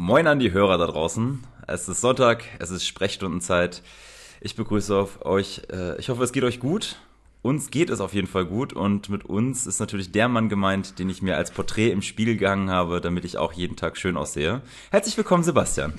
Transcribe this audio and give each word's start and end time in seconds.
Moin 0.00 0.28
an 0.28 0.38
die 0.38 0.52
Hörer 0.52 0.78
da 0.78 0.86
draußen. 0.86 1.42
Es 1.66 1.88
ist 1.88 2.00
Sonntag, 2.00 2.44
es 2.60 2.70
ist 2.70 2.86
Sprechstundenzeit. 2.86 3.82
Ich 4.40 4.54
begrüße 4.54 4.94
auf 4.96 5.26
euch. 5.26 5.62
Äh, 5.72 5.98
ich 5.98 6.08
hoffe, 6.08 6.22
es 6.22 6.30
geht 6.30 6.44
euch 6.44 6.60
gut. 6.60 7.00
Uns 7.42 7.70
geht 7.70 7.90
es 7.90 8.00
auf 8.00 8.14
jeden 8.14 8.28
Fall 8.28 8.44
gut 8.44 8.72
und 8.72 9.08
mit 9.08 9.24
uns 9.24 9.66
ist 9.66 9.80
natürlich 9.80 10.12
der 10.12 10.28
Mann 10.28 10.48
gemeint, 10.48 11.00
den 11.00 11.10
ich 11.10 11.20
mir 11.20 11.36
als 11.36 11.50
Porträt 11.50 11.90
im 11.90 12.02
Spiegel 12.02 12.36
gehangen 12.36 12.70
habe, 12.70 13.00
damit 13.00 13.24
ich 13.24 13.38
auch 13.38 13.52
jeden 13.52 13.74
Tag 13.74 13.96
schön 13.96 14.16
aussehe. 14.16 14.60
Herzlich 14.92 15.16
willkommen, 15.16 15.42
Sebastian. 15.42 15.94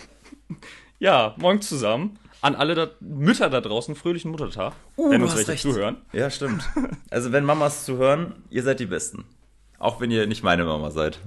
Ja, 1.00 1.36
morgen 1.38 1.62
zusammen. 1.62 2.20
An 2.42 2.56
alle 2.56 2.76
da 2.76 2.88
Mütter 3.02 3.50
da 3.50 3.60
draußen, 3.60 3.96
fröhlichen 3.96 4.32
Muttertag. 4.32 4.74
Uh, 4.96 5.12
wenn 5.12 5.24
uns 5.24 5.36
welche 5.36 5.52
recht. 5.52 5.62
zuhören. 5.62 5.98
Ja, 6.14 6.30
stimmt. 6.30 6.64
Also 7.10 7.34
wenn 7.34 7.44
Mamas 7.44 7.84
zuhören, 7.84 8.44
ihr 8.50 8.64
seid 8.64 8.80
die 8.80 8.86
Besten. 8.86 9.26
Auch 9.78 10.00
wenn 10.00 10.10
ihr 10.10 10.26
nicht 10.26 10.44
meine 10.44 10.64
Mama 10.64 10.90
seid. 10.90 11.20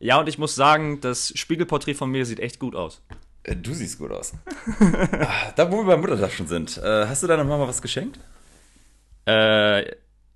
Ja, 0.00 0.18
und 0.20 0.28
ich 0.28 0.38
muss 0.38 0.54
sagen, 0.54 1.00
das 1.00 1.32
Spiegelporträt 1.36 1.94
von 1.94 2.10
mir 2.10 2.24
sieht 2.24 2.40
echt 2.40 2.58
gut 2.58 2.74
aus. 2.76 3.02
Äh, 3.42 3.56
Du 3.56 3.72
siehst 3.74 3.98
gut 3.98 4.12
aus. 4.12 4.32
Ah, 4.80 5.52
da, 5.56 5.70
wo 5.72 5.78
wir 5.78 5.84
beim 5.86 6.00
Muttertag 6.00 6.32
schon 6.32 6.46
sind, 6.46 6.76
äh, 6.78 7.06
hast 7.06 7.22
du 7.22 7.26
deiner 7.26 7.44
Mama 7.44 7.66
was 7.66 7.82
geschenkt? 7.82 8.18
Äh, 9.26 9.90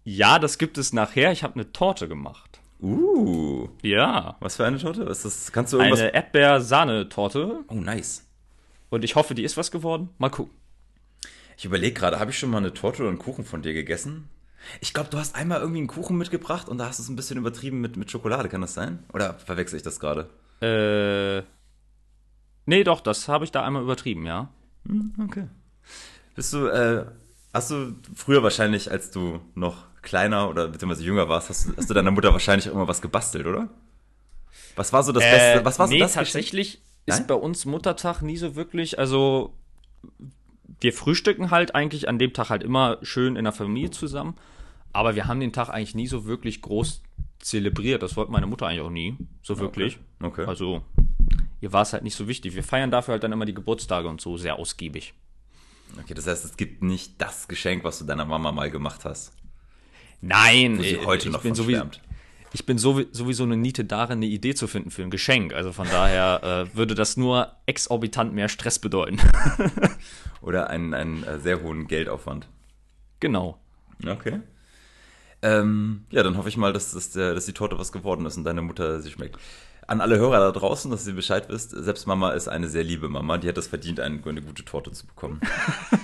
ja, 0.05 0.39
das 0.39 0.59
gibt 0.59 0.79
es 0.79 0.93
nachher. 0.93 1.31
Ich 1.33 1.43
habe 1.45 1.55
eine 1.55 1.73
Torte 1.73 2.09
gemacht. 2.09 2.59
Uh, 2.81 3.69
Ja. 3.83 4.37
was 4.41 4.57
für 4.57 4.65
eine 4.67 4.79
Torte? 4.79 5.03
Ist 5.05 5.25
das, 5.25 5.53
kannst 5.53 5.73
du 5.73 5.77
irgendwas... 5.79 6.01
Eine 6.01 6.15
Erdbeer-Sahne-Torte. 6.15 7.61
Oh, 7.69 7.75
nice. 7.75 8.27
Und 8.91 9.05
ich 9.05 9.15
hoffe, 9.15 9.35
die 9.35 9.45
ist 9.45 9.57
was 9.57 9.71
geworden. 9.71 10.09
Mal 10.19 10.31
gucken. 10.31 10.53
Ich 11.57 11.65
überlege 11.65 11.95
gerade, 11.95 12.19
habe 12.19 12.33
ich 12.33 12.39
schon 12.39 12.51
mal 12.51 12.59
eine 12.59 12.75
Torte 12.75 13.03
oder 13.03 13.11
einen 13.11 13.19
Kuchen 13.21 13.45
von 13.45 13.63
dir 13.63 13.73
gegessen? 13.73 14.29
Ich 14.81 14.95
glaube, 14.95 15.11
du 15.11 15.19
hast 15.19 15.35
einmal 15.35 15.61
irgendwie 15.61 15.79
einen 15.81 15.87
Kuchen 15.89 16.17
mitgebracht 16.19 16.69
und 16.69 16.79
da 16.79 16.87
hast 16.89 16.99
du 16.99 17.03
es 17.03 17.09
ein 17.09 17.17
bisschen 17.17 17.39
übertrieben 17.39 17.81
mit, 17.81 17.97
mit 17.97 18.11
Schokolade, 18.11 18.49
kann 18.49 18.61
das 18.61 18.75
sein? 18.75 19.05
Oder 19.13 19.35
verwechsel 19.35 19.77
ich 19.77 19.83
das 19.83 19.99
gerade? 20.01 20.29
Äh. 20.61 21.43
Nee, 22.67 22.85
doch, 22.85 23.01
das 23.01 23.29
habe 23.29 23.45
ich 23.45 23.51
da 23.51 23.65
einmal 23.65 23.83
übertrieben, 23.83 24.25
ja. 24.27 24.49
Hm, 24.87 25.13
okay. 25.25 25.49
Bist 26.35 26.53
du, 26.53 26.67
äh, 26.69 27.07
hast 27.53 27.71
du 27.71 27.95
früher 28.15 28.43
wahrscheinlich, 28.43 28.91
als 28.91 29.11
du 29.11 29.41
noch 29.55 29.85
kleiner 30.03 30.49
oder 30.49 30.69
beziehungsweise 30.69 31.05
jünger 31.05 31.29
warst, 31.29 31.51
hast, 31.51 31.69
du- 31.69 31.77
hast 31.77 31.91
du 31.91 31.95
deiner 31.95 32.11
Mutter 32.11 32.33
wahrscheinlich 32.33 32.69
auch 32.71 32.75
immer 32.75 32.89
was 32.89 33.03
gebastelt, 33.03 33.47
oder? 33.47 33.69
Was 34.77 34.93
war 34.93 35.03
so 35.03 35.13
das 35.13 35.23
Beste? 35.25 35.65
Was 35.65 35.79
war 35.79 35.87
so 35.89 35.93
Äh, 35.93 35.97
nee, 35.97 36.01
das 36.01 36.13
Geschenk? 36.13 36.27
tatsächlich 36.27 36.81
Nein? 37.07 37.19
ist 37.21 37.27
bei 37.27 37.35
uns 37.35 37.65
Muttertag 37.67 38.23
nie 38.23 38.37
so 38.37 38.55
wirklich, 38.57 38.99
also 38.99 39.55
wir 40.83 40.93
frühstücken 40.93 41.51
halt 41.51 41.75
eigentlich 41.75 42.09
an 42.09 42.19
dem 42.19 42.33
Tag 42.33 42.51
halt 42.51 42.63
immer 42.63 42.99
schön 43.03 43.37
in 43.37 43.45
der 43.45 43.53
Familie 43.53 43.91
zusammen, 43.91 44.37
aber 44.93 45.15
wir 45.15 45.27
haben 45.27 45.41
den 45.41 45.53
Tag 45.53 45.69
eigentlich 45.69 45.95
nie 45.95 46.07
so 46.07 46.27
wirklich 46.27 46.61
groß 46.63 47.03
zelebriert. 47.39 48.03
Das 48.03 48.17
wollte 48.17 48.33
meine 48.33 48.47
Mutter 48.47 48.67
eigentlich 48.67 48.81
auch 48.81 48.91
nie, 48.91 49.17
so 49.43 49.59
wirklich. 49.59 49.99
Okay. 50.21 50.45
Also 50.45 50.83
ihr 51.61 51.73
war 51.73 51.83
es 51.83 51.93
halt 51.93 52.03
nicht 52.03 52.17
so 52.17 52.29
wichtig. 52.29 52.55
Wir 52.55 52.65
feiern 52.65 52.91
dafür 52.91 53.13
halt 53.13 53.23
dann 53.23 53.33
immer 53.33 53.45
die 53.47 53.55
Geburtstage 53.55 54.09
und 54.09 54.21
so 54.21 54.37
sehr 54.37 54.59
ausgiebig. 54.59 55.15
Okay, 56.01 56.15
das 56.15 56.27
heißt, 56.27 56.45
es 56.45 56.57
gibt 56.57 56.83
nicht 56.83 57.21
das 57.21 57.49
Geschenk, 57.49 57.85
was 57.85 57.99
du 57.99 58.05
deiner 58.05 58.25
Mama 58.25 58.51
mal 58.51 58.71
gemacht 58.71 59.05
hast, 59.05 59.33
Nein, 60.21 60.79
wo 60.79 60.83
sie 60.83 60.95
äh, 60.95 61.05
heute 61.05 61.29
ich 61.29 61.35
noch 61.35 61.43
bin 61.43 61.55
sowieso, 61.55 61.81
schwärmt. 61.81 62.01
Ich 62.53 62.67
bin 62.67 62.79
sowie- 62.79 63.09
sowieso 63.13 63.45
eine 63.45 63.57
Niete 63.57 63.85
darin, 63.85 64.19
eine 64.19 64.27
Idee 64.27 64.55
zu 64.55 64.67
finden 64.67 64.91
für 64.91 65.03
ein 65.03 65.11
Geschenk. 65.11 65.53
Also 65.55 65.73
von 65.73 65.89
daher 65.89 66.69
äh, 66.73 66.77
würde 66.77 66.95
das 66.95 67.17
nur 67.17 67.53
exorbitant 67.67 68.35
mehr 68.35 68.49
Stress 68.49 68.79
bedeuten. 68.79 69.19
Oder 70.43 70.69
einen, 70.71 70.93
einen 70.95 71.25
äh, 71.25 71.39
sehr 71.39 71.63
hohen 71.63 71.87
Geldaufwand. 71.89 72.49
genau. 73.21 73.59
Okay. 74.07 74.41
Ähm, 75.43 76.05
ja, 76.11 76.23
dann 76.23 76.37
hoffe 76.37 76.49
ich 76.49 76.57
mal, 76.57 76.73
dass, 76.73 76.93
dass, 76.93 77.11
dass 77.11 77.47
die 77.47 77.53
Torte 77.53 77.79
was 77.79 77.91
geworden 77.93 78.27
ist 78.27 78.37
und 78.37 78.45
deine 78.45 78.63
Mutter 78.63 79.01
sie 79.01 79.11
schmeckt. 79.11 79.39
An 79.89 80.01
alle 80.01 80.17
Hörer 80.19 80.39
da 80.39 80.53
draußen, 80.53 80.91
dass 80.91 81.07
ihr 81.07 81.15
Bescheid 81.15 81.49
wisst, 81.49 81.71
selbst 81.71 82.07
Mama 82.07 82.31
ist 82.33 82.49
eine 82.49 82.69
sehr 82.69 82.85
liebe 82.85 83.09
Mama, 83.09 83.39
die 83.39 83.49
hat 83.49 83.59
es 83.59 83.67
verdient, 83.67 83.99
eine, 84.01 84.21
eine 84.25 84.43
gute 84.43 84.65
Torte 84.65 84.93
zu 84.93 85.07
bekommen. 85.07 85.41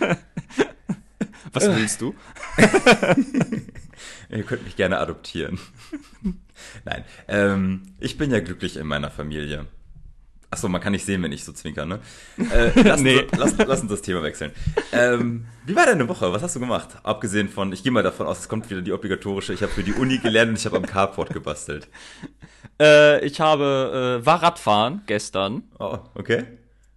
Was 1.52 1.66
willst 1.68 2.00
du? 2.00 2.14
Ihr 4.30 4.42
könnt 4.42 4.64
mich 4.64 4.76
gerne 4.76 4.98
adoptieren. 4.98 5.58
Nein, 6.84 7.04
ähm, 7.28 7.82
ich 7.98 8.18
bin 8.18 8.30
ja 8.30 8.40
glücklich 8.40 8.76
in 8.76 8.86
meiner 8.86 9.10
Familie. 9.10 9.66
Achso, 10.50 10.66
man 10.68 10.80
kann 10.80 10.92
nicht 10.92 11.04
sehen, 11.04 11.22
wenn 11.22 11.32
ich 11.32 11.44
so 11.44 11.52
zwinker, 11.52 11.84
ne? 11.84 12.00
Äh, 12.38 12.70
lass, 12.82 13.00
Nee. 13.02 13.18
uns, 13.22 13.32
lass, 13.38 13.54
lass 13.58 13.80
uns 13.82 13.90
das 13.90 14.00
Thema 14.02 14.22
wechseln. 14.22 14.52
Ähm, 14.92 15.46
wie 15.66 15.76
war 15.76 15.84
deine 15.86 16.08
Woche? 16.08 16.32
Was 16.32 16.42
hast 16.42 16.56
du 16.56 16.60
gemacht? 16.60 16.88
Abgesehen 17.02 17.48
von, 17.50 17.70
ich 17.72 17.82
gehe 17.82 17.92
mal 17.92 18.02
davon 18.02 18.26
aus, 18.26 18.38
es 18.40 18.48
kommt 18.48 18.68
wieder 18.70 18.80
die 18.80 18.92
obligatorische, 18.92 19.52
ich 19.52 19.62
habe 19.62 19.72
für 19.72 19.82
die 19.82 19.92
Uni 19.92 20.18
gelernt 20.18 20.48
und 20.50 20.58
ich 20.58 20.64
habe 20.64 20.76
am 20.78 20.86
Carport 20.86 21.32
gebastelt. 21.32 21.88
Äh, 22.80 23.24
ich 23.26 23.40
habe 23.40 24.20
äh, 24.22 24.24
war 24.24 24.40
Radfahren 24.40 25.02
gestern 25.06 25.64
Oh, 25.80 25.98
okay. 26.14 26.44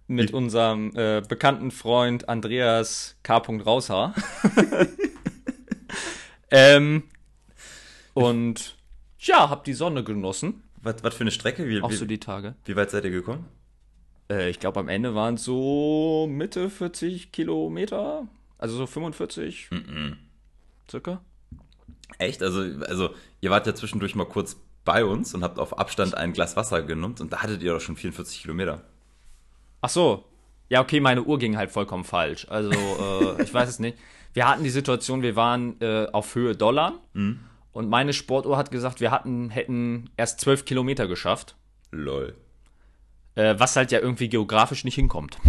mit 0.06 0.30
Wie- 0.30 0.32
unserem 0.32 0.92
äh, 0.94 1.22
bekannten 1.28 1.72
Freund 1.72 2.28
Andreas 2.28 3.16
K. 3.24 3.38
Raushaar. 3.38 4.14
ähm, 6.52 7.02
und 8.14 8.76
ja, 9.18 9.50
hab 9.50 9.64
die 9.64 9.74
Sonne 9.74 10.04
genossen. 10.04 10.62
Was, 10.82 11.02
was 11.02 11.14
für 11.14 11.22
eine 11.22 11.30
Strecke? 11.30 11.68
Wie, 11.68 11.80
Auch 11.80 11.90
wie, 11.90 11.94
so 11.94 12.04
die 12.04 12.18
Tage. 12.18 12.54
wie 12.64 12.76
weit 12.76 12.90
seid 12.90 13.04
ihr 13.04 13.10
gekommen? 13.10 13.46
Äh, 14.28 14.50
ich 14.50 14.58
glaube, 14.58 14.80
am 14.80 14.88
Ende 14.88 15.14
waren 15.14 15.34
es 15.34 15.44
so 15.44 16.26
Mitte 16.28 16.70
40 16.70 17.30
Kilometer. 17.32 18.26
Also 18.58 18.76
so 18.76 18.86
45 18.86 19.70
circa. 20.90 21.20
Echt? 22.18 22.42
Also, 22.42 22.60
also, 22.86 23.10
ihr 23.40 23.50
wart 23.50 23.66
ja 23.66 23.74
zwischendurch 23.74 24.14
mal 24.14 24.26
kurz 24.26 24.56
bei 24.84 25.04
uns 25.04 25.34
und 25.34 25.42
habt 25.42 25.58
auf 25.58 25.78
Abstand 25.78 26.16
ein 26.16 26.32
Glas 26.32 26.56
Wasser 26.56 26.82
genommen 26.82 27.16
und 27.20 27.32
da 27.32 27.42
hattet 27.42 27.62
ihr 27.62 27.72
doch 27.72 27.80
schon 27.80 27.96
44 27.96 28.42
Kilometer. 28.42 28.82
Ach 29.80 29.88
so. 29.88 30.24
Ja, 30.68 30.80
okay, 30.80 31.00
meine 31.00 31.22
Uhr 31.22 31.38
ging 31.38 31.56
halt 31.56 31.70
vollkommen 31.70 32.04
falsch. 32.04 32.46
Also, 32.48 32.70
äh, 32.70 33.42
ich 33.42 33.52
weiß 33.52 33.68
es 33.68 33.78
nicht. 33.78 33.98
Wir 34.32 34.48
hatten 34.48 34.64
die 34.64 34.70
Situation, 34.70 35.22
wir 35.22 35.36
waren 35.36 35.80
äh, 35.80 36.06
auf 36.12 36.34
Höhe 36.34 36.56
Dollar 36.56 36.94
und 37.72 37.88
meine 37.88 38.12
Sportuhr 38.12 38.56
hat 38.56 38.70
gesagt, 38.70 39.00
wir 39.00 39.10
hatten, 39.10 39.50
hätten 39.50 40.10
erst 40.16 40.40
12 40.40 40.64
Kilometer 40.64 41.06
geschafft, 41.08 41.56
Lol. 41.90 42.34
äh, 43.34 43.54
was 43.58 43.76
halt 43.76 43.92
ja 43.92 44.00
irgendwie 44.00 44.28
geografisch 44.28 44.84
nicht 44.84 44.94
hinkommt. 44.94 45.38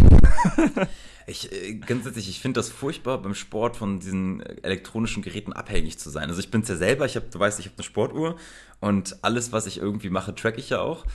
Ich, 1.26 1.50
äh, 1.52 1.74
grundsätzlich, 1.74 2.28
ich 2.28 2.40
finde 2.40 2.58
das 2.58 2.68
furchtbar, 2.68 3.18
beim 3.18 3.34
Sport 3.34 3.76
von 3.76 4.00
diesen 4.00 4.40
äh, 4.40 4.56
elektronischen 4.62 5.22
Geräten 5.22 5.52
abhängig 5.52 5.98
zu 5.98 6.10
sein. 6.10 6.28
Also 6.28 6.40
ich 6.40 6.50
bin's 6.50 6.68
ja 6.68 6.76
selber, 6.76 7.06
ich 7.06 7.16
hab, 7.16 7.30
du 7.30 7.38
weißt, 7.38 7.58
ich 7.60 7.66
habe 7.66 7.76
eine 7.76 7.84
Sportuhr 7.84 8.36
und 8.80 9.24
alles, 9.24 9.52
was 9.52 9.66
ich 9.66 9.78
irgendwie 9.78 10.10
mache, 10.10 10.34
track 10.34 10.58
ich 10.58 10.70
ja 10.70 10.80
auch. 10.80 11.06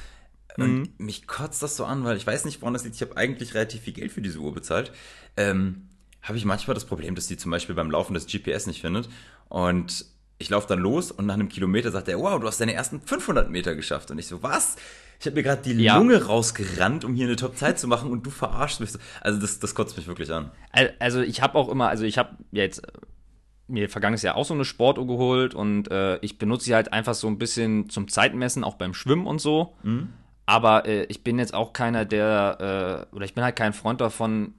Und 0.58 1.00
mich 1.00 1.26
kotzt 1.26 1.64
das 1.64 1.78
so 1.78 1.86
an, 1.86 2.04
weil 2.04 2.18
ich 2.18 2.28
weiß 2.28 2.44
nicht, 2.44 2.62
woran 2.62 2.74
das 2.74 2.84
liegt. 2.84 2.96
Ich 2.96 3.02
habe 3.02 3.16
eigentlich 3.16 3.54
relativ 3.54 3.82
viel 3.82 3.94
Geld 3.94 4.12
für 4.12 4.22
diese 4.22 4.40
Uhr 4.40 4.54
bezahlt. 4.54 4.92
Ähm, 5.38 5.88
habe 6.22 6.38
ich 6.38 6.44
manchmal 6.44 6.74
das 6.74 6.86
Problem, 6.86 7.16
dass 7.16 7.28
die 7.28 7.38
zum 7.38 7.52
Beispiel 7.52 7.76
beim 7.76 7.92
Laufen 7.92 8.14
das 8.14 8.28
GPS 8.28 8.68
nicht 8.68 8.82
findet. 8.82 9.08
Und 9.48 10.06
ich 10.40 10.50
laufe 10.50 10.68
dann 10.68 10.80
los 10.80 11.12
und 11.12 11.26
nach 11.28 11.36
einem 11.36 11.50
Kilometer 11.50 11.92
sagt 11.92 12.08
er, 12.08 12.18
wow, 12.20 12.40
du 12.40 12.48
hast 12.48 12.60
deine 12.60 12.74
ersten 12.74 13.02
500 13.02 13.50
Meter 13.52 13.76
geschafft. 13.76 14.10
Und 14.10 14.18
ich 14.20 14.26
so, 14.28 14.42
was? 14.42 14.78
Ich 15.20 15.26
habe 15.26 15.36
mir 15.36 15.44
gerade 15.44 15.62
die 15.62 15.74
Ja. 15.74 15.98
Lunge 15.98 16.26
rausgerannt, 16.26 17.04
um 17.06 17.14
hier 17.14 17.28
eine 17.28 17.36
Top-Zeit 17.36 17.78
zu 17.78 17.88
machen 17.88 18.10
und 18.10 18.26
du 18.26 18.30
verarschst 18.30 18.80
mich 18.80 18.92
so. 18.94 19.00
Also 19.22 19.40
das, 19.40 19.60
das 19.60 19.76
kotzt 19.76 19.98
mich 19.98 20.08
wirklich 20.08 20.32
an. 20.32 20.50
Al- 20.72 20.94
Also 21.00 21.20
ich 21.22 21.42
habe 21.42 21.58
auch 21.60 21.68
immer, 21.70 21.90
also 21.90 22.06
ich 22.06 22.18
habe 22.18 22.38
jetzt 22.52 22.80
äh, 22.88 22.92
mir 23.68 23.90
vergangenes 23.90 24.22
Jahr 24.22 24.36
auch 24.38 24.46
so 24.46 24.54
eine 24.54 24.64
Sportuhr 24.66 25.06
geholt 25.06 25.54
und 25.54 25.92
äh, 25.92 26.18
ich 26.22 26.38
benutze 26.40 26.66
sie 26.66 26.74
halt 26.76 26.94
einfach 26.94 27.14
so 27.16 27.28
ein 27.28 27.38
bisschen 27.38 27.90
zum 27.90 28.08
Zeitmessen, 28.08 28.64
auch 28.64 28.76
beim 28.76 28.94
Schwimmen 28.94 29.28
und 29.28 29.40
so. 29.42 29.76
Aber 30.46 30.86
äh, 30.88 31.04
ich 31.10 31.22
bin 31.24 31.38
jetzt 31.38 31.54
auch 31.54 31.74
keiner, 31.74 32.06
der, 32.06 33.06
äh, 33.12 33.16
oder 33.16 33.26
ich 33.26 33.34
bin 33.36 33.44
halt 33.44 33.58
kein 33.58 33.74
Freund 33.74 34.00
davon, 34.02 34.54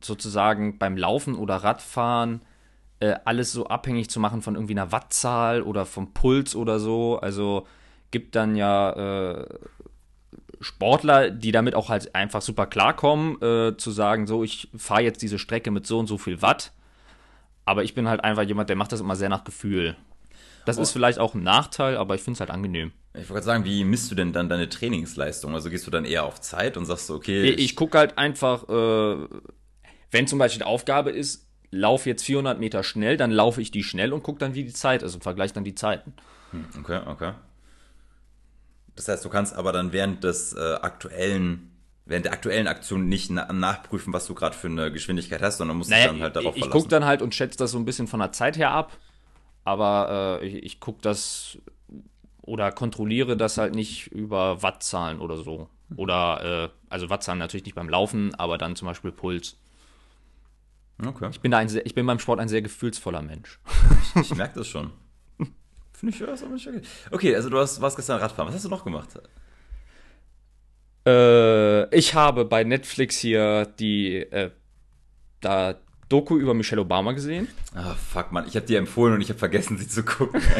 sozusagen 0.00 0.78
beim 0.78 0.96
Laufen 0.96 1.34
oder 1.34 1.56
Radfahren 1.56 2.40
äh, 3.00 3.14
alles 3.24 3.52
so 3.52 3.66
abhängig 3.66 4.10
zu 4.10 4.20
machen 4.20 4.42
von 4.42 4.54
irgendwie 4.54 4.74
einer 4.74 4.92
Wattzahl 4.92 5.62
oder 5.62 5.86
vom 5.86 6.12
Puls 6.12 6.54
oder 6.54 6.78
so. 6.80 7.18
Also 7.18 7.66
gibt 8.10 8.34
dann 8.34 8.56
ja 8.56 9.40
äh, 9.40 9.46
Sportler, 10.60 11.30
die 11.30 11.52
damit 11.52 11.74
auch 11.74 11.88
halt 11.88 12.14
einfach 12.14 12.42
super 12.42 12.66
klarkommen, 12.66 13.40
äh, 13.42 13.76
zu 13.76 13.90
sagen, 13.90 14.26
so, 14.26 14.44
ich 14.44 14.68
fahre 14.76 15.02
jetzt 15.02 15.22
diese 15.22 15.38
Strecke 15.38 15.70
mit 15.70 15.86
so 15.86 15.98
und 15.98 16.06
so 16.06 16.18
viel 16.18 16.40
Watt. 16.42 16.72
Aber 17.64 17.82
ich 17.82 17.94
bin 17.94 18.08
halt 18.08 18.22
einfach 18.22 18.42
jemand, 18.42 18.68
der 18.68 18.76
macht 18.76 18.92
das 18.92 19.00
immer 19.00 19.16
sehr 19.16 19.28
nach 19.28 19.44
Gefühl. 19.44 19.96
Das 20.64 20.78
ist 20.78 20.92
vielleicht 20.92 21.18
auch 21.18 21.34
ein 21.34 21.42
Nachteil, 21.42 21.96
aber 21.96 22.14
ich 22.14 22.22
finde 22.22 22.36
es 22.36 22.40
halt 22.40 22.50
angenehm. 22.50 22.92
Ich 23.12 23.20
wollte 23.20 23.32
gerade 23.32 23.44
sagen, 23.44 23.64
wie 23.64 23.84
misst 23.84 24.10
du 24.10 24.14
denn 24.14 24.32
dann 24.32 24.48
deine 24.48 24.68
Trainingsleistung? 24.68 25.54
Also 25.54 25.70
gehst 25.70 25.86
du 25.86 25.90
dann 25.90 26.04
eher 26.04 26.24
auf 26.24 26.40
Zeit 26.40 26.76
und 26.76 26.86
sagst 26.86 27.06
so, 27.06 27.14
okay, 27.14 27.50
Ich, 27.50 27.58
ich 27.58 27.76
gucke 27.76 27.98
halt 27.98 28.18
einfach, 28.18 28.68
äh, 28.68 29.28
wenn 30.10 30.26
zum 30.26 30.38
Beispiel 30.38 30.60
die 30.60 30.64
Aufgabe 30.64 31.10
ist, 31.10 31.46
lauf 31.74 32.06
jetzt 32.06 32.24
400 32.24 32.58
Meter 32.58 32.82
schnell, 32.82 33.16
dann 33.16 33.30
laufe 33.30 33.60
ich 33.60 33.70
die 33.70 33.82
schnell 33.82 34.12
und 34.12 34.22
gucke 34.22 34.38
dann, 34.38 34.54
wie 34.54 34.64
die 34.64 34.72
Zeit 34.72 35.02
ist 35.02 35.14
und 35.14 35.22
vergleiche 35.22 35.54
dann 35.54 35.64
die 35.64 35.74
Zeiten. 35.74 36.14
okay, 36.78 37.00
okay. 37.06 37.32
Das 38.96 39.08
heißt, 39.08 39.24
du 39.24 39.28
kannst 39.28 39.54
aber 39.56 39.72
dann 39.72 39.92
während 39.92 40.22
des 40.22 40.52
äh, 40.52 40.74
aktuellen, 40.74 41.72
während 42.06 42.26
der 42.26 42.32
aktuellen 42.32 42.68
Aktion 42.68 43.08
nicht 43.08 43.30
na 43.30 43.52
nachprüfen, 43.52 44.12
was 44.12 44.26
du 44.26 44.34
gerade 44.34 44.56
für 44.56 44.68
eine 44.68 44.92
Geschwindigkeit 44.92 45.42
hast, 45.42 45.58
sondern 45.58 45.76
musst 45.78 45.90
dich 45.90 45.96
Naja, 45.98 46.12
dann 46.12 46.22
halt 46.22 46.36
darauf 46.36 46.52
ich, 46.54 46.58
ich 46.58 46.64
verlassen. 46.64 46.78
gucke 46.78 46.88
dann 46.90 47.04
halt 47.04 47.22
und 47.22 47.34
schätze 47.34 47.58
das 47.58 47.72
so 47.72 47.78
ein 47.78 47.84
bisschen 47.84 48.06
von 48.06 48.20
der 48.20 48.30
Zeit 48.32 48.56
her 48.56 48.70
ab, 48.70 48.96
aber 49.64 50.40
äh, 50.42 50.46
ich, 50.46 50.62
ich 50.62 50.80
gucke 50.80 51.00
das 51.02 51.58
oder 52.42 52.70
kontrolliere 52.70 53.36
das 53.36 53.58
halt 53.58 53.74
nicht 53.74 54.08
über 54.08 54.62
Wattzahlen 54.62 55.18
oder 55.18 55.38
so. 55.38 55.68
Oder, 55.96 56.44
äh, 56.64 56.68
also 56.90 57.08
Wattzahlen 57.10 57.38
natürlich 57.38 57.64
nicht 57.64 57.74
beim 57.74 57.88
Laufen, 57.88 58.34
aber 58.34 58.58
dann 58.58 58.76
zum 58.76 58.86
Beispiel 58.86 59.12
Puls. 59.12 59.56
Okay. 61.02 61.28
Ich 61.30 61.40
bin, 61.40 61.50
da 61.50 61.58
ein 61.58 61.68
sehr, 61.68 61.84
ich 61.86 61.94
bin 61.94 62.06
beim 62.06 62.18
Sport 62.18 62.40
ein 62.40 62.48
sehr 62.48 62.62
gefühlsvoller 62.62 63.22
Mensch. 63.22 63.58
Ich, 64.14 64.30
ich 64.30 64.34
merke 64.34 64.58
das 64.60 64.68
schon. 64.68 64.92
Finde 65.92 66.14
ich 66.14 66.20
ist 66.20 66.44
auch 66.44 66.48
nicht 66.48 66.66
okay. 66.66 66.82
Okay, 67.10 67.36
also 67.36 67.50
du 67.50 67.58
hast, 67.58 67.80
warst 67.80 67.96
gestern 67.96 68.20
Radfahren. 68.20 68.48
Was 68.48 68.54
hast 68.54 68.64
du 68.64 68.68
noch 68.68 68.84
gemacht? 68.84 69.08
Äh, 71.06 71.94
ich 71.96 72.14
habe 72.14 72.44
bei 72.44 72.64
Netflix 72.64 73.18
hier 73.18 73.66
die 73.78 74.16
äh, 74.18 74.50
da 75.40 75.76
Doku 76.08 76.38
über 76.38 76.54
Michelle 76.54 76.82
Obama 76.82 77.12
gesehen. 77.12 77.48
Ah, 77.74 77.94
fuck, 77.94 78.30
Mann. 78.30 78.46
Ich 78.46 78.56
habe 78.56 78.66
dir 78.66 78.78
empfohlen 78.78 79.14
und 79.14 79.20
ich 79.20 79.30
habe 79.30 79.38
vergessen, 79.38 79.78
sie 79.78 79.88
zu 79.88 80.04
gucken. 80.04 80.40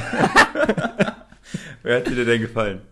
Wer 1.82 1.98
hat 1.98 2.08
dir 2.08 2.24
denn 2.24 2.40
gefallen? 2.40 2.82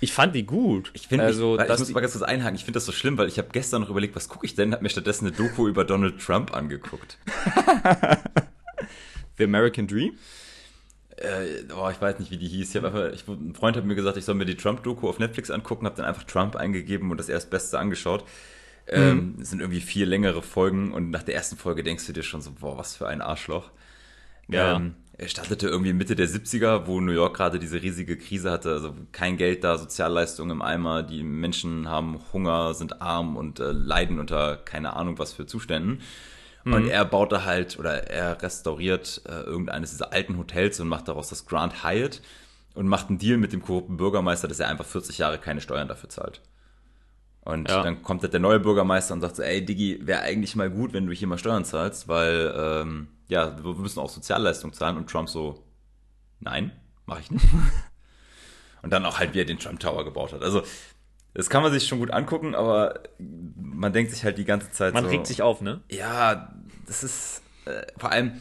Ich 0.00 0.12
fand 0.12 0.34
die 0.34 0.44
gut. 0.44 0.90
Ich 0.94 1.08
finde, 1.08 1.26
also, 1.26 1.58
ich, 1.58 1.64
ich 1.64 1.78
muss 1.78 1.90
mal 1.90 2.00
ganz 2.00 2.12
kurz 2.12 2.24
einhaken. 2.24 2.54
Ich 2.56 2.64
finde 2.64 2.76
das 2.76 2.86
so 2.86 2.92
schlimm, 2.92 3.18
weil 3.18 3.28
ich 3.28 3.38
habe 3.38 3.48
gestern 3.52 3.82
noch 3.82 3.90
überlegt, 3.90 4.16
was 4.16 4.28
gucke 4.28 4.46
ich 4.46 4.54
denn? 4.54 4.72
Habe 4.72 4.82
mir 4.82 4.88
stattdessen 4.88 5.26
eine 5.26 5.36
Doku 5.36 5.68
über 5.68 5.84
Donald 5.84 6.20
Trump 6.20 6.54
angeguckt. 6.54 7.18
The 9.38 9.44
American 9.44 9.86
Dream. 9.86 10.14
Äh, 11.16 11.64
oh, 11.76 11.88
ich 11.90 12.00
weiß 12.00 12.18
nicht, 12.18 12.30
wie 12.30 12.38
die 12.38 12.48
hieß. 12.48 12.74
Ich 12.74 12.84
einfach, 12.84 13.12
ich, 13.12 13.28
ein 13.28 13.54
Freund 13.54 13.76
hat 13.76 13.84
mir 13.84 13.94
gesagt, 13.94 14.16
ich 14.16 14.24
soll 14.24 14.36
mir 14.36 14.46
die 14.46 14.56
Trump-Doku 14.56 15.06
auf 15.06 15.18
Netflix 15.18 15.50
angucken, 15.50 15.84
habe 15.84 15.96
dann 15.96 16.06
einfach 16.06 16.24
Trump 16.24 16.56
eingegeben 16.56 17.10
und 17.10 17.18
das 17.18 17.28
Erstbeste 17.28 17.78
angeschaut. 17.78 18.24
Ähm, 18.88 19.36
Es 19.40 19.50
sind 19.50 19.60
irgendwie 19.60 19.80
vier 19.82 20.06
längere 20.06 20.42
Folgen 20.42 20.92
und 20.92 21.10
nach 21.10 21.22
der 21.22 21.34
ersten 21.34 21.56
Folge 21.56 21.82
denkst 21.82 22.06
du 22.06 22.12
dir 22.12 22.22
schon 22.22 22.40
so, 22.40 22.52
boah, 22.52 22.78
was 22.78 22.96
für 22.96 23.06
ein 23.06 23.20
Arschloch. 23.20 23.70
Ja. 24.48 24.76
Ähm, 24.76 24.96
er 25.20 25.28
startete 25.28 25.68
irgendwie 25.68 25.92
Mitte 25.92 26.16
der 26.16 26.26
70er, 26.26 26.86
wo 26.86 26.98
New 26.98 27.12
York 27.12 27.36
gerade 27.36 27.58
diese 27.58 27.82
riesige 27.82 28.16
Krise 28.16 28.50
hatte, 28.50 28.72
also 28.72 28.94
kein 29.12 29.36
Geld 29.36 29.64
da, 29.64 29.76
Sozialleistungen 29.76 30.52
im 30.52 30.62
Eimer, 30.62 31.02
die 31.02 31.22
Menschen 31.22 31.88
haben 31.88 32.18
Hunger, 32.32 32.72
sind 32.72 33.02
arm 33.02 33.36
und 33.36 33.60
äh, 33.60 33.70
leiden 33.70 34.18
unter 34.18 34.56
keine 34.56 34.96
Ahnung 34.96 35.18
was 35.18 35.34
für 35.34 35.44
Zuständen. 35.44 36.00
Und 36.64 36.88
er 36.88 37.04
baute 37.04 37.44
halt 37.44 37.78
oder 37.78 38.10
er 38.10 38.40
restauriert 38.42 39.20
äh, 39.28 39.42
irgendeines 39.42 39.90
dieser 39.90 40.12
alten 40.12 40.38
Hotels 40.38 40.80
und 40.80 40.88
macht 40.88 41.08
daraus 41.08 41.28
das 41.28 41.46
Grand 41.46 41.84
Hyatt 41.84 42.22
und 42.74 42.88
macht 42.88 43.08
einen 43.08 43.18
Deal 43.18 43.36
mit 43.36 43.52
dem 43.52 43.62
korrupten 43.62 43.98
Bürgermeister, 43.98 44.48
dass 44.48 44.60
er 44.60 44.68
einfach 44.68 44.86
40 44.86 45.18
Jahre 45.18 45.38
keine 45.38 45.60
Steuern 45.60 45.88
dafür 45.88 46.08
zahlt. 46.08 46.40
Und 47.42 47.68
Ja. 47.70 47.82
dann 47.82 48.02
kommt 48.02 48.22
halt 48.22 48.32
der 48.32 48.40
neue 48.40 48.60
Bürgermeister 48.60 49.14
und 49.14 49.20
sagt 49.22 49.36
so, 49.36 49.42
ey 49.42 49.64
Diggi, 49.64 50.06
wäre 50.06 50.20
eigentlich 50.20 50.56
mal 50.56 50.70
gut, 50.70 50.92
wenn 50.92 51.06
du 51.06 51.12
hier 51.12 51.26
mal 51.26 51.38
Steuern 51.38 51.64
zahlst, 51.64 52.06
weil 52.08 52.52
ähm, 52.56 53.08
ja, 53.28 53.62
wir 53.64 53.74
müssen 53.74 54.00
auch 54.00 54.10
Sozialleistung 54.10 54.72
zahlen 54.72 54.96
und 54.96 55.08
Trump 55.08 55.28
so, 55.28 55.64
nein, 56.40 56.72
mache 57.06 57.20
ich 57.20 57.30
nicht. 57.30 57.46
und 58.82 58.92
dann 58.92 59.04
auch 59.06 59.18
halt, 59.18 59.34
wie 59.34 59.40
er 59.40 59.44
den 59.44 59.58
Trump 59.58 59.80
Tower 59.80 60.04
gebaut 60.04 60.32
hat. 60.32 60.42
Also 60.42 60.62
das 61.32 61.48
kann 61.48 61.62
man 61.62 61.72
sich 61.72 61.86
schon 61.86 62.00
gut 62.00 62.10
angucken, 62.10 62.54
aber 62.54 63.00
man 63.18 63.92
denkt 63.92 64.10
sich 64.12 64.24
halt 64.24 64.36
die 64.36 64.44
ganze 64.44 64.70
Zeit 64.72 64.94
Man 64.94 65.04
so, 65.04 65.10
regt 65.10 65.26
sich 65.26 65.42
auf, 65.42 65.60
ne? 65.60 65.80
ja, 65.90 66.52
das 66.86 67.04
ist 67.04 67.42
äh, 67.66 67.82
vor 67.96 68.10
allem. 68.10 68.40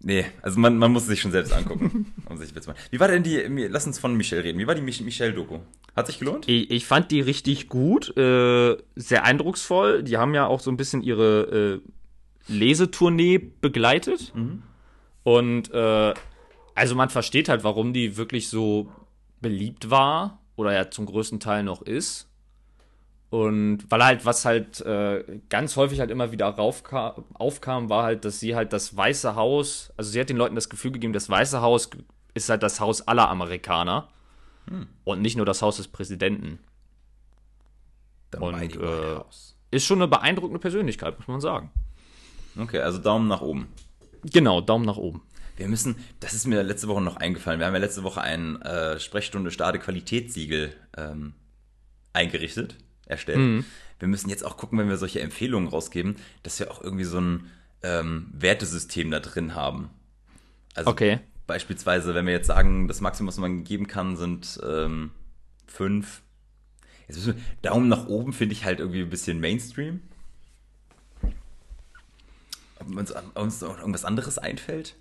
Nee, 0.00 0.26
also 0.42 0.60
man, 0.60 0.78
man 0.78 0.92
muss 0.92 1.06
sich 1.06 1.20
schon 1.20 1.32
selbst 1.32 1.52
angucken. 1.52 2.14
um 2.28 2.36
sich 2.38 2.54
Witz 2.54 2.64
zu 2.64 2.70
machen. 2.70 2.80
Wie 2.90 3.00
war 3.00 3.08
denn 3.08 3.22
die, 3.22 3.38
lass 3.68 3.86
uns 3.86 3.98
von 3.98 4.16
Michelle 4.16 4.44
reden. 4.44 4.58
Wie 4.58 4.66
war 4.66 4.74
die 4.74 4.80
Mich 4.80 5.00
Michelle-Doku? 5.00 5.58
Hat 5.96 6.06
sich 6.06 6.18
gelohnt? 6.18 6.48
Ich, 6.48 6.70
ich 6.70 6.86
fand 6.86 7.10
die 7.10 7.20
richtig 7.20 7.68
gut, 7.68 8.16
äh, 8.16 8.76
sehr 8.94 9.24
eindrucksvoll. 9.24 10.04
Die 10.04 10.16
haben 10.16 10.34
ja 10.34 10.46
auch 10.46 10.60
so 10.60 10.70
ein 10.70 10.76
bisschen 10.76 11.02
ihre 11.02 11.80
äh, 11.82 12.52
Lesetournee 12.52 13.38
begleitet. 13.38 14.32
Und 15.24 15.72
äh, 15.72 16.14
also 16.74 16.94
man 16.94 17.10
versteht 17.10 17.48
halt, 17.48 17.64
warum 17.64 17.92
die 17.92 18.16
wirklich 18.16 18.48
so 18.48 18.90
beliebt 19.40 19.90
war 19.90 20.40
oder 20.56 20.72
ja 20.72 20.90
zum 20.90 21.06
größten 21.06 21.40
Teil 21.40 21.64
noch 21.64 21.82
ist. 21.82 22.28
Und 23.30 23.90
weil 23.90 24.04
halt, 24.04 24.24
was 24.24 24.44
halt 24.44 24.80
äh, 24.80 25.40
ganz 25.50 25.76
häufig 25.76 26.00
halt 26.00 26.10
immer 26.10 26.32
wieder 26.32 26.48
raufka- 26.56 27.22
aufkam, 27.34 27.90
war 27.90 28.04
halt, 28.04 28.24
dass 28.24 28.40
sie 28.40 28.54
halt 28.54 28.72
das 28.72 28.96
Weiße 28.96 29.34
Haus, 29.34 29.92
also 29.96 30.10
sie 30.10 30.18
hat 30.20 30.30
den 30.30 30.38
Leuten 30.38 30.54
das 30.54 30.70
Gefühl 30.70 30.92
gegeben, 30.92 31.12
das 31.12 31.28
Weiße 31.28 31.60
Haus 31.60 31.90
ist 32.32 32.48
halt 32.48 32.62
das 32.62 32.80
Haus 32.80 33.06
aller 33.06 33.28
Amerikaner 33.28 34.08
und 35.04 35.22
nicht 35.22 35.36
nur 35.36 35.46
das 35.46 35.62
Haus 35.62 35.78
des 35.78 35.88
Präsidenten. 35.88 36.58
The 38.32 38.38
Und, 38.38 38.76
äh. 38.76 39.20
Ist 39.70 39.84
schon 39.84 39.98
eine 39.98 40.08
beeindruckende 40.08 40.58
Persönlichkeit, 40.58 41.18
muss 41.18 41.28
man 41.28 41.40
sagen. 41.40 41.70
Okay, 42.58 42.80
also 42.80 42.98
Daumen 42.98 43.28
nach 43.28 43.40
oben. 43.42 43.68
Genau, 44.24 44.60
Daumen 44.60 44.84
nach 44.86 44.96
oben. 44.96 45.22
Wir 45.56 45.68
müssen, 45.68 45.96
das 46.20 46.34
ist 46.34 46.46
mir 46.46 46.62
letzte 46.62 46.88
Woche 46.88 47.02
noch 47.02 47.16
eingefallen, 47.16 47.60
wir 47.60 47.66
haben 47.66 47.74
ja 47.74 47.80
letzte 47.80 48.04
Woche 48.04 48.20
ein 48.20 48.60
äh, 48.62 48.98
Sprechstunde 49.00 49.50
Stade 49.50 49.78
Qualitätssiegel 49.78 50.74
ähm, 50.96 51.34
eingerichtet, 52.12 52.76
erstellt. 53.08 53.64
Wir 53.98 54.08
müssen 54.08 54.30
jetzt 54.30 54.44
auch 54.44 54.56
gucken, 54.56 54.78
wenn 54.78 54.88
wir 54.88 54.96
solche 54.96 55.20
Empfehlungen 55.20 55.68
rausgeben, 55.68 56.16
dass 56.42 56.58
wir 56.60 56.70
auch 56.70 56.82
irgendwie 56.82 57.04
so 57.04 57.20
ein 57.20 57.50
ähm, 57.82 58.28
Wertesystem 58.32 59.10
da 59.10 59.20
drin 59.20 59.54
haben. 59.54 59.90
Also 60.74 60.90
Okay. 60.90 61.18
beispielsweise, 61.46 62.14
wenn 62.14 62.26
wir 62.26 62.32
jetzt 62.32 62.46
sagen, 62.46 62.86
das 62.88 63.00
Maximum, 63.00 63.28
was 63.28 63.38
man 63.38 63.64
geben 63.64 63.86
kann, 63.88 64.16
sind 64.16 64.60
ähm, 64.64 65.10
fünf. 65.66 66.22
Jetzt 67.08 67.16
müssen 67.16 67.36
wir, 67.36 67.42
Daumen 67.70 67.88
nach 67.88 68.06
oben 68.06 68.32
finde 68.32 68.52
ich 68.52 68.64
halt 68.64 68.80
irgendwie 68.80 69.00
ein 69.02 69.10
bisschen 69.10 69.40
Mainstream. 69.40 70.00
Ob 72.80 72.94
uns, 72.96 73.12
ob 73.14 73.36
uns 73.36 73.60
noch 73.60 73.78
irgendwas 73.78 74.04
anderes 74.04 74.38
einfällt? 74.38 74.94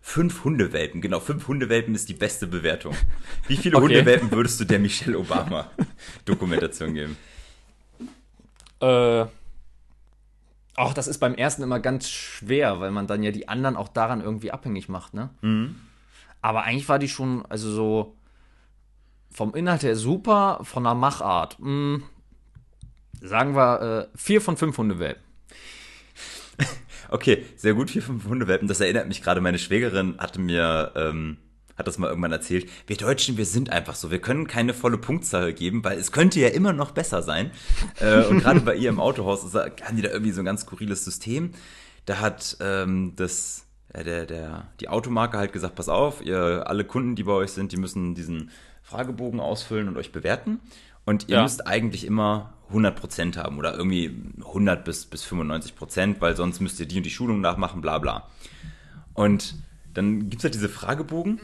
Fünf 0.00 0.42
Hundewelpen, 0.42 1.00
genau, 1.00 1.20
fünf 1.20 1.46
Hundewelpen 1.46 1.94
ist 1.94 2.08
die 2.08 2.14
beste 2.14 2.48
Bewertung. 2.48 2.96
Wie 3.46 3.56
viele 3.56 3.76
Okay. 3.76 3.84
Hundewelpen 3.98 4.32
würdest 4.32 4.58
du 4.58 4.64
der 4.64 4.80
Michelle 4.80 5.16
Obama 5.16 5.70
Dokumentation 6.24 6.94
geben? 6.94 7.16
Äh, 8.82 9.26
auch 10.74 10.94
das 10.94 11.06
ist 11.06 11.18
beim 11.18 11.34
ersten 11.34 11.62
immer 11.62 11.80
ganz 11.80 12.08
schwer, 12.08 12.80
weil 12.80 12.90
man 12.90 13.06
dann 13.06 13.22
ja 13.22 13.30
die 13.30 13.48
anderen 13.48 13.76
auch 13.76 13.88
daran 13.88 14.20
irgendwie 14.20 14.50
abhängig 14.50 14.88
macht, 14.88 15.14
ne? 15.14 15.30
Aber 16.40 16.62
eigentlich 16.64 16.88
war 16.88 16.98
die 16.98 17.08
schon, 17.08 17.44
also 17.48 17.70
so 17.70 18.16
vom 19.30 19.54
Inhalt 19.54 19.82
her 19.82 19.96
super, 19.96 20.58
von 20.62 20.82
der 20.84 20.94
Machart. 20.94 21.56
Mh, 21.60 22.00
sagen 23.20 23.54
wir 23.54 24.08
äh, 24.12 24.16
vier 24.18 24.40
von 24.40 24.56
fünf 24.56 24.76
Hundewelpen. 24.78 25.22
Okay, 27.08 27.44
sehr 27.56 27.74
gut, 27.74 27.90
vier, 27.90 28.00
fünf 28.02 28.24
Hundewelpen. 28.24 28.68
Das 28.68 28.80
erinnert 28.80 29.06
mich 29.06 29.20
gerade, 29.22 29.42
meine 29.42 29.58
Schwägerin 29.58 30.14
hatte 30.18 30.40
mir, 30.40 30.92
ähm, 30.96 31.36
hat 31.82 31.86
das 31.88 31.98
mal 31.98 32.08
irgendwann 32.08 32.32
erzählt. 32.32 32.68
Wir 32.86 32.96
Deutschen, 32.96 33.36
wir 33.36 33.46
sind 33.46 33.70
einfach 33.70 33.94
so. 33.94 34.10
Wir 34.10 34.20
können 34.20 34.46
keine 34.46 34.72
volle 34.74 34.98
Punktzahl 34.98 35.52
geben, 35.52 35.84
weil 35.84 35.98
es 35.98 36.12
könnte 36.12 36.40
ja 36.40 36.48
immer 36.48 36.72
noch 36.72 36.92
besser 36.92 37.22
sein. 37.22 37.50
Äh, 38.00 38.24
und 38.26 38.40
gerade 38.40 38.60
bei 38.60 38.74
ihr 38.76 38.88
im 38.88 39.00
Autohaus 39.00 39.44
ist, 39.44 39.54
haben 39.54 39.96
die 39.96 40.02
da 40.02 40.10
irgendwie 40.10 40.32
so 40.32 40.40
ein 40.40 40.44
ganz 40.44 40.62
skurriles 40.62 41.04
System. 41.04 41.50
Da 42.06 42.18
hat 42.20 42.56
ähm, 42.60 43.12
das, 43.16 43.66
äh, 43.92 44.02
der, 44.04 44.26
der, 44.26 44.68
die 44.80 44.88
Automarke 44.88 45.36
halt 45.38 45.52
gesagt, 45.52 45.74
pass 45.74 45.88
auf, 45.88 46.24
ihr 46.24 46.64
alle 46.66 46.84
Kunden, 46.84 47.14
die 47.16 47.24
bei 47.24 47.32
euch 47.32 47.50
sind, 47.52 47.72
die 47.72 47.76
müssen 47.76 48.14
diesen 48.14 48.50
Fragebogen 48.82 49.40
ausfüllen 49.40 49.88
und 49.88 49.96
euch 49.96 50.12
bewerten. 50.12 50.60
Und 51.04 51.28
ihr 51.28 51.36
Ja. 51.36 51.42
müsst 51.42 51.66
eigentlich 51.66 52.06
immer 52.06 52.52
100% 52.72 53.36
haben 53.36 53.58
oder 53.58 53.74
irgendwie 53.76 54.16
100 54.44 54.84
bis, 54.84 55.04
bis 55.06 55.24
95%, 55.24 56.16
weil 56.20 56.36
sonst 56.36 56.60
müsst 56.60 56.78
ihr 56.80 56.86
die 56.86 56.96
und 56.98 57.02
die 57.04 57.10
Schulung 57.10 57.40
nachmachen, 57.40 57.80
bla 57.80 57.98
bla. 57.98 58.28
Und 59.14 59.56
dann 59.94 60.30
gibt's 60.30 60.44
halt 60.44 60.54
diese 60.54 60.68
Fragebogen. 60.70 61.38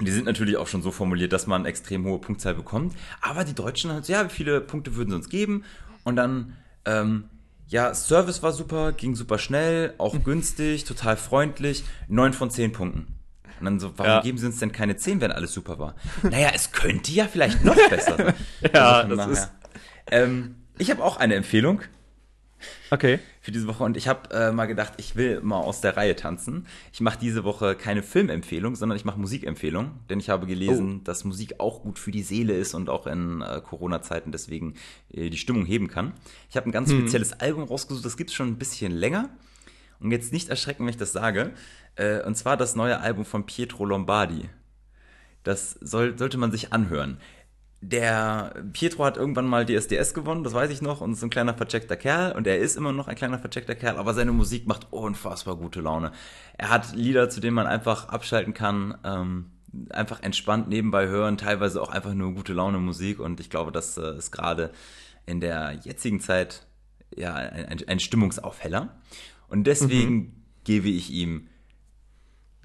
Die 0.00 0.10
sind 0.10 0.24
natürlich 0.26 0.56
auch 0.56 0.66
schon 0.66 0.82
so 0.82 0.90
formuliert, 0.90 1.32
dass 1.32 1.46
man 1.46 1.66
extrem 1.66 2.04
hohe 2.04 2.18
Punktzahl 2.18 2.54
bekommt. 2.54 2.94
Aber 3.20 3.44
die 3.44 3.54
Deutschen 3.54 3.92
halt 3.92 4.04
so, 4.04 4.12
ja, 4.12 4.24
wie 4.24 4.32
viele 4.32 4.60
Punkte 4.60 4.96
würden 4.96 5.10
sie 5.10 5.16
uns 5.16 5.28
geben? 5.28 5.64
Und 6.02 6.16
dann, 6.16 6.56
ähm, 6.84 7.24
ja, 7.68 7.94
Service 7.94 8.42
war 8.42 8.52
super, 8.52 8.92
ging 8.92 9.14
super 9.14 9.38
schnell, 9.38 9.94
auch 9.98 10.22
günstig, 10.24 10.84
total 10.84 11.16
freundlich, 11.16 11.84
9 12.08 12.32
von 12.32 12.50
10 12.50 12.72
Punkten. 12.72 13.06
Und 13.60 13.64
dann 13.66 13.78
so, 13.80 13.92
warum 13.96 14.10
Ja. 14.12 14.20
geben 14.20 14.36
sie 14.36 14.46
uns 14.46 14.58
denn 14.58 14.72
keine 14.72 14.96
10, 14.96 15.20
wenn 15.20 15.30
alles 15.32 15.52
super 15.54 15.78
war? 15.78 15.94
Naja, 16.24 16.50
es 16.52 16.72
könnte 16.72 17.12
ja 17.12 17.26
vielleicht 17.26 17.64
noch 17.64 17.76
besser 17.88 18.16
sein. 18.16 18.34
Ja, 18.74 19.00
Also 19.02 19.16
das 19.16 19.26
ist- 19.28 19.50
Ähm, 20.10 20.56
ich 20.76 20.90
habe 20.90 21.02
auch 21.02 21.16
eine 21.16 21.36
Empfehlung 21.36 21.80
Okay. 22.90 23.18
für 23.40 23.50
diese 23.52 23.66
Woche 23.66 23.84
und 23.84 23.96
ich 23.96 24.08
habe 24.08 24.30
äh, 24.34 24.52
mal 24.52 24.66
gedacht, 24.66 24.94
ich 24.96 25.16
will 25.16 25.40
mal 25.40 25.58
aus 25.58 25.80
der 25.80 25.96
Reihe 25.96 26.16
tanzen. 26.16 26.66
Ich 26.92 27.00
mache 27.00 27.18
diese 27.20 27.44
Woche 27.44 27.74
keine 27.74 28.02
Filmempfehlung, 28.02 28.74
sondern 28.76 28.96
ich 28.96 29.04
mache 29.04 29.18
Musikempfehlung, 29.18 29.92
denn 30.08 30.18
ich 30.20 30.30
habe 30.30 30.46
gelesen, 30.46 30.98
Oh. 31.00 31.04
dass 31.04 31.24
Musik 31.24 31.60
auch 31.60 31.82
gut 31.82 31.98
für 31.98 32.10
die 32.10 32.22
Seele 32.22 32.54
ist 32.54 32.74
und 32.74 32.88
auch 32.88 33.06
in 33.06 33.42
äh, 33.42 33.60
Corona-Zeiten 33.60 34.32
deswegen 34.32 34.74
äh, 35.12 35.30
die 35.30 35.38
Stimmung 35.38 35.66
heben 35.66 35.88
kann. 35.88 36.14
Ich 36.50 36.56
habe 36.56 36.68
ein 36.68 36.72
ganz 36.72 36.90
spezielles 36.90 37.32
Album 37.40 37.64
rausgesucht, 37.64 38.04
das 38.04 38.16
gibt's 38.16 38.34
schon 38.34 38.48
ein 38.48 38.58
bisschen 38.58 38.92
länger. 38.92 39.28
Und 40.00 40.10
jetzt 40.10 40.32
nicht 40.32 40.48
erschrecken, 40.48 40.84
wenn 40.84 40.90
ich 40.90 40.96
das 40.96 41.12
sage. 41.12 41.52
Äh, 41.96 42.22
und 42.22 42.36
zwar 42.36 42.56
das 42.56 42.76
neue 42.76 43.00
Album 43.00 43.24
von 43.24 43.46
Pietro 43.46 43.84
Lombardi. 43.84 44.48
Das 45.44 45.72
soll, 45.80 46.18
sollte 46.18 46.38
man 46.38 46.50
sich 46.50 46.72
anhören. 46.72 47.18
Der 47.86 48.64
Pietro 48.72 49.04
hat 49.04 49.18
irgendwann 49.18 49.46
mal 49.46 49.66
DSDS 49.66 50.14
gewonnen, 50.14 50.42
das 50.42 50.54
weiß 50.54 50.70
ich 50.70 50.80
noch, 50.80 51.02
und 51.02 51.12
ist 51.12 51.22
ein 51.22 51.28
kleiner 51.28 51.52
vercheckter 51.52 51.96
Kerl. 51.96 52.32
Und 52.32 52.46
er 52.46 52.58
ist 52.58 52.76
immer 52.76 52.92
noch 52.92 53.08
ein 53.08 53.14
kleiner 53.14 53.38
vercheckter 53.38 53.74
Kerl, 53.74 53.98
aber 53.98 54.14
seine 54.14 54.32
Musik 54.32 54.66
macht 54.66 54.86
unfassbar 54.90 55.56
gute 55.56 55.82
Laune. 55.82 56.12
Er 56.56 56.70
hat 56.70 56.94
Lieder, 56.94 57.28
zu 57.28 57.40
denen 57.40 57.54
man 57.54 57.66
einfach 57.66 58.08
abschalten 58.08 58.54
kann. 58.54 58.96
Ähm, 59.04 59.50
einfach 59.90 60.22
entspannt 60.22 60.68
nebenbei 60.68 61.08
hören, 61.08 61.36
teilweise 61.36 61.82
auch 61.82 61.90
einfach 61.90 62.14
nur 62.14 62.32
gute 62.32 62.54
Laune 62.54 62.78
Musik 62.78 63.20
und 63.20 63.40
ich 63.40 63.50
glaube, 63.50 63.72
das 63.72 63.98
äh, 63.98 64.16
ist 64.16 64.30
gerade 64.30 64.70
in 65.26 65.40
der 65.40 65.78
jetzigen 65.82 66.20
Zeit 66.20 66.66
ja 67.14 67.34
ein, 67.34 67.82
ein, 67.86 68.00
Stimmungsaufheller 68.00 68.96
und 69.48 69.66
deswegen 69.66 70.14
mhm. 70.14 70.32
gebe 70.64 70.88
ich 70.88 71.10
ihm 71.10 71.48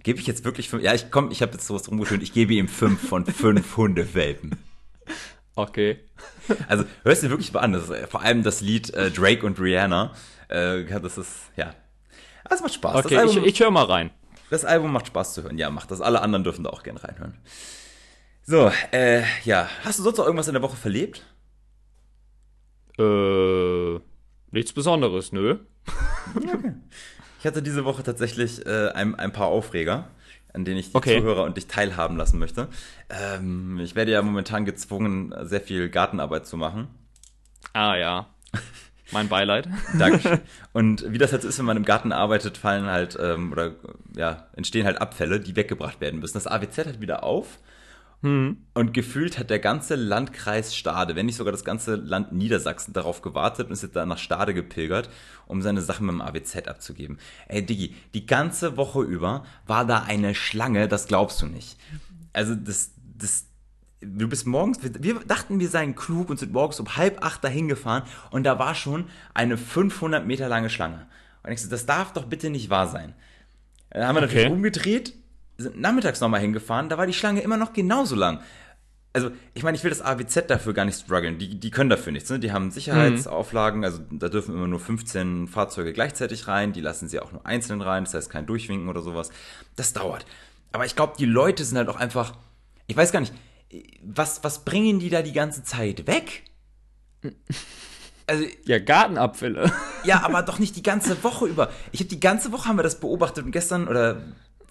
Gebe 0.01 0.19
ich 0.19 0.27
jetzt 0.27 0.45
wirklich 0.45 0.69
fünf? 0.69 0.81
Ja, 0.81 0.93
ich 0.93 1.11
komm, 1.11 1.29
ich 1.29 1.41
habe 1.41 1.51
jetzt 1.51 1.67
sowas 1.67 1.89
rumgeschönt. 1.89 2.23
Ich 2.23 2.31
gebe 2.31 2.53
ihm 2.53 2.69
fünf 2.69 3.09
von 3.09 3.25
fünf 3.25 3.75
Hundewelpen. 3.75 4.55
Okay. 5.59 5.99
Also 6.67 6.85
hörst 7.03 7.23
du 7.23 7.29
wirklich 7.29 7.51
mal 7.53 7.59
an. 7.59 7.73
Ist, 7.73 7.91
vor 8.09 8.21
allem 8.21 8.43
das 8.43 8.61
Lied 8.61 8.93
äh, 8.93 9.11
Drake 9.11 9.45
und 9.45 9.59
Rihanna. 9.59 10.13
Äh, 10.47 10.85
das 10.85 11.17
ist, 11.17 11.51
ja. 11.57 11.75
Das 12.49 12.61
macht 12.61 12.73
Spaß. 12.73 13.05
Okay, 13.05 13.17
Album, 13.17 13.39
ich, 13.39 13.53
ich 13.53 13.59
höre 13.59 13.69
mal 13.69 13.85
rein. 13.85 14.09
Das 14.49 14.65
Album 14.65 14.91
macht 14.91 15.07
Spaß 15.07 15.33
zu 15.33 15.43
hören. 15.43 15.57
Ja, 15.57 15.69
macht 15.69 15.91
das. 15.91 16.01
Alle 16.01 16.21
anderen 16.21 16.43
dürfen 16.43 16.63
da 16.63 16.69
auch 16.69 16.81
gerne 16.81 17.03
reinhören. 17.03 17.37
So, 18.43 18.71
äh, 18.91 19.23
ja. 19.43 19.69
Hast 19.83 19.99
du 19.99 20.03
sonst 20.03 20.17
noch 20.17 20.25
irgendwas 20.25 20.47
in 20.47 20.53
der 20.53 20.63
Woche 20.63 20.77
verlebt? 20.77 21.25
Äh, 22.97 23.99
nichts 24.51 24.73
Besonderes, 24.73 25.31
nö. 25.31 25.57
okay. 26.35 26.73
Ich 27.39 27.45
hatte 27.45 27.61
diese 27.61 27.85
Woche 27.85 28.03
tatsächlich 28.03 28.65
äh, 28.65 28.89
ein, 28.89 29.15
ein 29.15 29.31
paar 29.31 29.47
Aufreger, 29.47 30.09
an 30.59 30.65
denen 30.65 30.77
ich 30.77 30.91
die 30.91 30.95
okay. 30.95 31.19
Zuhörer 31.19 31.43
und 31.43 31.57
dich 31.57 31.67
teilhaben 31.67 32.17
lassen 32.17 32.37
möchte. 32.37 32.67
Ähm, 33.09 33.79
ich 33.81 33.95
werde 33.95 34.11
ja 34.11 34.21
momentan 34.21 34.65
gezwungen, 34.65 35.33
sehr 35.43 35.61
viel 35.61 35.89
Gartenarbeit 35.89 36.45
zu 36.45 36.57
machen. 36.57 36.87
Ah 37.73 37.95
ja. 37.95 38.27
Mein 39.11 39.29
Beileid. 39.29 39.67
Danke. 39.97 40.41
Und 40.73 41.11
wie 41.11 41.17
das 41.17 41.31
jetzt 41.31 41.45
ist, 41.45 41.57
wenn 41.57 41.65
man 41.65 41.77
im 41.77 41.85
Garten 41.85 42.11
arbeitet, 42.11 42.57
fallen 42.57 42.85
halt 42.87 43.17
ähm, 43.19 43.51
oder 43.51 43.71
ja, 44.15 44.47
entstehen 44.55 44.85
halt 44.85 45.01
Abfälle, 45.01 45.39
die 45.39 45.55
weggebracht 45.55 46.01
werden 46.01 46.19
müssen. 46.19 46.35
Das 46.35 46.45
AWZ 46.45 46.77
hat 46.79 47.01
wieder 47.01 47.23
auf 47.23 47.57
hm. 48.21 48.57
Und 48.73 48.93
gefühlt 48.93 49.39
hat 49.39 49.49
der 49.49 49.59
ganze 49.59 49.95
Landkreis 49.95 50.75
Stade, 50.75 51.15
wenn 51.15 51.25
nicht 51.25 51.38
sogar 51.38 51.53
das 51.53 51.63
ganze 51.63 51.95
Land 51.95 52.33
Niedersachsen, 52.33 52.91
darauf 52.91 53.21
gewartet 53.21 53.67
und 53.67 53.73
ist 53.73 53.83
jetzt 53.83 53.95
da 53.95 54.05
nach 54.05 54.17
Stade 54.17 54.53
gepilgert, 54.53 55.09
um 55.47 55.61
seine 55.61 55.81
Sachen 55.81 56.05
mit 56.05 56.13
dem 56.13 56.21
AWZ 56.21 56.67
abzugeben. 56.67 57.17
Ey, 57.47 57.65
Diggi, 57.65 57.95
die 58.13 58.25
ganze 58.25 58.75
Woche 58.75 59.03
über 59.03 59.45
war 59.67 59.85
da 59.85 60.03
eine 60.03 60.35
Schlange, 60.35 60.89
das 60.89 61.07
glaubst 61.07 61.41
du 61.41 61.45
nicht. 61.45 61.77
Also, 62.33 62.55
das, 62.55 62.91
das, 63.17 63.45
du 64.01 64.27
bist 64.27 64.45
morgens, 64.45 64.79
wir 64.83 65.19
dachten, 65.19 65.61
wir 65.61 65.69
seien 65.69 65.95
klug 65.95 66.29
und 66.29 66.39
sind 66.39 66.51
morgens 66.51 66.81
um 66.81 66.97
halb 66.97 67.23
acht 67.23 67.41
dahin 67.41 67.69
gefahren 67.69 68.03
und 68.31 68.43
da 68.43 68.59
war 68.59 68.75
schon 68.75 69.05
eine 69.33 69.57
500 69.57 70.27
Meter 70.27 70.49
lange 70.49 70.69
Schlange. 70.69 71.07
Und 71.43 71.53
ich 71.53 71.61
so, 71.61 71.69
das 71.69 71.85
darf 71.85 72.11
doch 72.11 72.25
bitte 72.25 72.49
nicht 72.49 72.69
wahr 72.69 72.88
sein. 72.88 73.13
Dann 73.91 74.05
haben 74.05 74.15
wir 74.15 74.23
okay. 74.23 74.35
natürlich 74.35 74.51
umgedreht, 74.51 75.13
sind 75.59 75.79
nachmittags 75.79 76.19
nochmal 76.21 76.41
hingefahren, 76.41 76.89
da 76.89 76.97
war 76.97 77.05
die 77.05 77.13
Schlange 77.13 77.41
immer 77.41 77.57
noch 77.57 77.73
genauso 77.73 78.15
lang. 78.15 78.39
Also, 79.11 79.31
ich 79.55 79.63
meine, 79.63 79.75
ich 79.75 79.83
will 79.83 79.89
das 79.89 80.01
AWZ 80.01 80.47
dafür 80.47 80.73
gar 80.73 80.85
nicht 80.85 80.99
strugglen. 80.99 81.39
Die, 81.39 81.59
die 81.59 81.71
können 81.71 81.89
dafür 81.89 82.11
nichts. 82.11 82.29
Ne? 82.29 82.39
Die 82.39 82.51
haben 82.51 82.69
Sicherheitsauflagen, 82.69 83.83
also 83.83 83.99
da 84.11 84.29
dürfen 84.29 84.53
immer 84.53 84.67
nur 84.67 84.79
15 84.79 85.47
Fahrzeuge 85.47 85.93
gleichzeitig 85.93 86.47
rein. 86.47 86.73
Die 86.73 86.81
lassen 86.81 87.07
sie 87.07 87.19
auch 87.19 87.31
nur 87.31 87.45
einzeln 87.45 87.81
rein, 87.81 88.03
das 88.03 88.13
heißt 88.13 88.29
kein 88.29 88.45
Durchwinken 88.45 88.87
oder 88.87 89.01
sowas. 89.01 89.31
Das 89.75 89.93
dauert. 89.93 90.25
Aber 90.71 90.85
ich 90.85 90.95
glaube, 90.95 91.13
die 91.17 91.25
Leute 91.25 91.65
sind 91.65 91.77
halt 91.77 91.89
auch 91.89 91.95
einfach. 91.95 92.33
Ich 92.85 92.95
weiß 92.95 93.11
gar 93.11 93.19
nicht, 93.19 93.33
was, 94.03 94.43
was 94.43 94.63
bringen 94.63 94.99
die 94.99 95.09
da 95.09 95.23
die 95.23 95.33
ganze 95.33 95.63
Zeit 95.63 96.05
weg? 96.05 96.43
Also, 98.27 98.45
ja, 98.65 98.77
Gartenabfälle. 98.77 99.71
Ja, 100.03 100.23
aber 100.23 100.43
doch 100.43 100.59
nicht 100.59 100.75
die 100.75 100.83
ganze 100.83 101.23
Woche 101.23 101.47
über. 101.47 101.71
Ich 101.91 101.99
habe 101.99 102.09
die 102.09 102.19
ganze 102.19 102.51
Woche 102.51 102.69
haben 102.69 102.77
wir 102.77 102.83
das 102.83 102.99
beobachtet 102.99 103.43
und 103.43 103.51
gestern 103.51 103.87
oder 103.87 104.21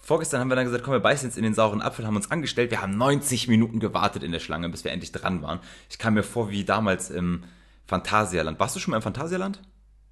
vorgestern 0.09 0.39
haben 0.41 0.49
wir 0.49 0.55
dann 0.55 0.65
gesagt, 0.65 0.83
komm, 0.83 0.93
wir 0.93 0.99
beißen 1.01 1.29
jetzt 1.29 1.37
in 1.37 1.43
den 1.43 1.53
sauren 1.53 1.83
Apfel, 1.83 2.07
haben 2.07 2.15
uns 2.15 2.31
angestellt. 2.31 2.71
Wir 2.71 2.81
haben 2.81 2.97
90 2.97 3.47
Minuten 3.47 3.79
gewartet 3.79 4.23
in 4.23 4.31
der 4.31 4.39
Schlange, 4.39 4.67
bis 4.67 4.83
wir 4.83 4.91
endlich 4.91 5.11
dran 5.11 5.43
waren. 5.43 5.59
Ich 5.87 5.99
kam 5.99 6.15
mir 6.15 6.23
vor 6.23 6.49
wie 6.49 6.63
damals 6.63 7.11
im 7.11 7.43
Phantasialand. 7.85 8.59
Warst 8.59 8.75
du 8.75 8.79
schon 8.79 8.89
mal 8.89 8.97
im 8.97 9.03
Phantasialand? 9.03 9.61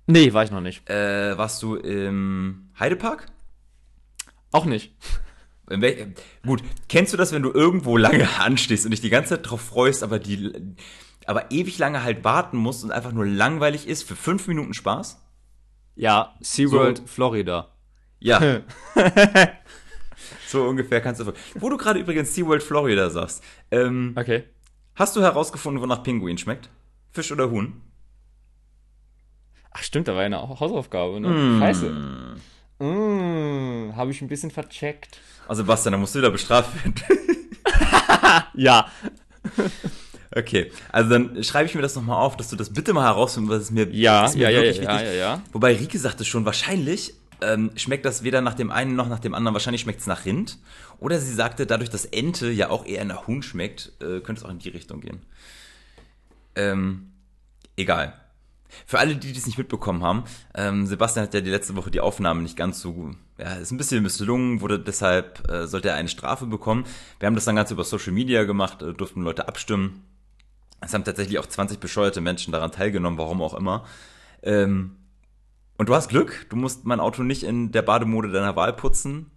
Nee, 0.06 0.34
war 0.34 0.44
ich 0.44 0.51
noch 0.51 0.62
nicht. 0.62 0.88
Äh, 0.88 1.36
warst 1.39 1.63
du 1.63 1.75
im 1.75 2.70
Heidepark? 2.80 3.25
Auch 4.51 4.66
nicht. 4.66 4.94
Gut, 6.46 6.62
kennst 6.89 7.13
du 7.13 7.18
das, 7.18 7.32
wenn 7.32 7.42
du 7.42 7.51
irgendwo 7.51 7.98
lange 7.98 8.30
anstehst 8.39 8.86
und 8.86 8.92
dich 8.92 9.01
die 9.01 9.10
ganze 9.10 9.30
Zeit 9.30 9.50
drauf 9.50 9.62
freust, 9.62 10.04
aber 10.04 10.20
die, 10.20 10.54
aber 11.25 11.50
ewig 11.50 11.80
lange 11.80 12.04
halt 12.04 12.24
warten 12.24 12.58
musst 12.58 12.84
und 12.84 12.92
einfach 12.92 13.13
nur 13.13 13.25
langweilig 13.25 13.88
ist 13.88 14.04
für 14.04 14.16
fünf 14.16 14.48
Minuten 14.48 14.75
Spaß? 14.75 15.20
Ja, 15.96 16.36
SeaWorld 16.39 17.00
so. 17.00 17.08
Florida. 17.08 17.70
Ja. 18.20 18.62
So 20.48 20.63
ungefähr 20.66 21.01
kannst 21.01 21.22
du. 21.22 21.34
Wo 21.56 21.70
du 21.70 21.77
gerade 21.77 22.00
übrigens 22.00 22.34
SeaWorld 22.34 22.63
Florida 22.63 23.10
sagst. 23.10 23.44
Ähm, 23.70 24.13
okay. 24.16 24.44
Hast 24.96 25.16
du 25.16 25.22
herausgefunden, 25.22 25.82
wonach 25.82 26.04
Pinguin 26.04 26.38
schmeckt? 26.38 26.70
Fisch 27.12 27.32
oder 27.32 27.51
Huhn? 27.51 27.82
Ach 29.72 29.84
stimmt, 29.84 30.08
da 30.08 30.13
war 30.13 30.22
ja 30.22 30.25
eine 30.25 30.39
Hausaufgabe, 30.60 31.20
ne? 31.20 31.30
Mm. 31.30 31.60
Scheiße. 31.60 31.89
Mm, 32.80 33.96
Habe 33.96 34.12
ich 34.12 34.22
ein 34.22 34.27
bisschen 34.27 34.50
vercheckt. 34.50 35.20
Also 35.48 35.66
Bastian, 35.66 35.92
da 35.92 35.98
musst 35.98 36.16
du 36.16 36.20
wieder 36.20 36.32
bestraft 36.32 36.74
werden. 36.75 36.96
ja. 38.56 38.88
Okay, 40.36 40.72
also 40.92 41.10
dann 41.10 41.42
schreibe 41.44 41.68
ich 41.68 41.74
mir 41.74 41.82
das 41.82 41.96
nochmal 41.96 42.22
auf, 42.22 42.36
dass 42.36 42.50
du 42.50 42.56
das 42.58 42.72
bitte 42.72 42.94
mal 42.94 43.06
herausfindest, 43.06 43.56
was 43.56 43.63
es 43.63 43.72
mir, 43.72 43.88
ja, 43.89 44.25
ist 44.25 44.36
mir 44.36 44.51
ja, 44.51 44.62
wirklich 44.62 44.77
ja, 44.77 44.94
wichtig. 44.94 45.08
Ja, 45.08 45.13
ja, 45.13 45.18
ja. 45.18 45.42
Wobei 45.51 45.74
Rike 45.74 45.98
sagte 45.98 46.25
schon, 46.25 46.46
wahrscheinlich 46.46 47.13
ähm, 47.41 47.72
schmeckt 47.75 48.06
das 48.06 48.24
weder 48.24 48.41
nach 48.41 48.53
dem 48.53 48.72
einen 48.72 48.96
noch 48.96 49.10
nach 49.10 49.20
dem 49.20 49.34
anderen. 49.34 49.53
Wahrscheinlich 49.53 49.82
schmeckt 49.82 50.01
es 50.01 50.08
nach 50.08 50.25
Rind. 50.25 50.58
Oder 51.00 51.20
sie 51.20 51.34
sagte, 51.34 51.65
dadurch, 51.65 51.89
dass 51.89 52.06
Ente 52.06 52.50
ja 52.50 52.70
auch 52.70 52.86
eher 52.86 53.06
nach 53.06 53.27
Huhn 53.27 53.44
schmeckt, 53.44 53.94
äh, 54.00 54.20
könnte 54.22 54.34
es 54.41 54.44
auch 54.44 54.50
in 54.50 54.60
die 54.60 54.70
Richtung 54.70 55.01
gehen. 55.01 55.22
Ähm, 56.56 57.12
egal. 57.75 58.13
Für 58.86 59.00
alle, 59.00 59.15
die 59.15 59.32
das 59.32 59.46
nicht 59.46 59.58
mitbekommen 59.58 60.03
haben, 60.03 60.25
ähm, 60.53 60.86
Sebastian 60.86 61.25
hat 61.25 61.34
ja 61.34 61.41
die 61.41 61.50
letzte 61.50 61.75
Woche 61.75 61.89
die 61.89 62.01
Aufnahme 62.01 62.41
nicht 62.41 62.58
ganz 62.58 62.82
so, 62.82 63.12
ja, 63.38 63.53
ist 63.56 63.72
ein 63.72 63.77
bisschen 63.77 64.03
misslungen, 64.03 64.60
wurde 64.62 64.79
deshalb, 64.79 65.50
äh, 65.50 65.67
sollte 65.67 65.89
er 65.89 65.96
eine 65.96 66.10
Strafe 66.10 66.46
bekommen. 66.46 66.86
Wir 67.20 67.27
haben 67.27 67.36
das 67.36 67.46
dann 67.46 67.56
ganz 67.56 67.72
über 67.72 67.84
Social 67.84 68.12
Media 68.12 68.44
gemacht, 68.44 68.82
äh, 68.82 68.94
durften 68.94 69.22
Leute 69.22 69.48
abstimmen. 69.48 70.03
Es 70.82 70.94
haben 70.94 71.06
tatsächlich 71.06 71.39
auch 71.39 71.46
20 71.46 71.79
bescheuerte 71.79 72.22
Menschen 72.22 72.51
daran 72.51 72.72
teilgenommen, 72.72 73.17
warum 73.17 73.41
auch 73.41 73.53
immer. 73.53 73.86
Ähm, 74.44 74.97
und 75.77 75.89
du 75.89 75.96
hast 75.96 76.10
Glück, 76.10 76.48
du 76.50 76.55
musst 76.55 76.86
mein 76.86 77.00
Auto 77.00 77.24
nicht 77.24 77.43
in 77.43 77.72
der 77.72 77.81
Bademode 77.81 78.31
deiner 78.31 78.55
Wahl 78.55 78.74
putzen. 78.74 79.31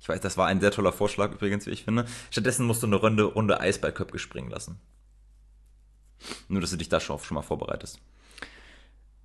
Ich 0.00 0.08
weiß, 0.08 0.20
das 0.20 0.36
war 0.36 0.46
ein 0.46 0.60
sehr 0.60 0.70
toller 0.70 0.92
Vorschlag 0.92 1.32
übrigens, 1.32 1.66
wie 1.66 1.70
ich 1.70 1.84
finde. 1.84 2.04
Stattdessen 2.30 2.66
musst 2.66 2.82
du 2.82 2.86
eine 2.86 2.96
Runde, 2.96 3.24
Runde 3.24 3.60
Eis 3.60 3.80
bei 3.80 3.90
Köpke 3.90 4.18
springen 4.18 4.50
lassen. 4.50 4.78
Nur, 6.48 6.60
dass 6.60 6.70
du 6.70 6.76
dich 6.76 6.88
da 6.88 7.00
schon, 7.00 7.18
schon 7.18 7.36
mal 7.36 7.42
vorbereitest. 7.42 8.00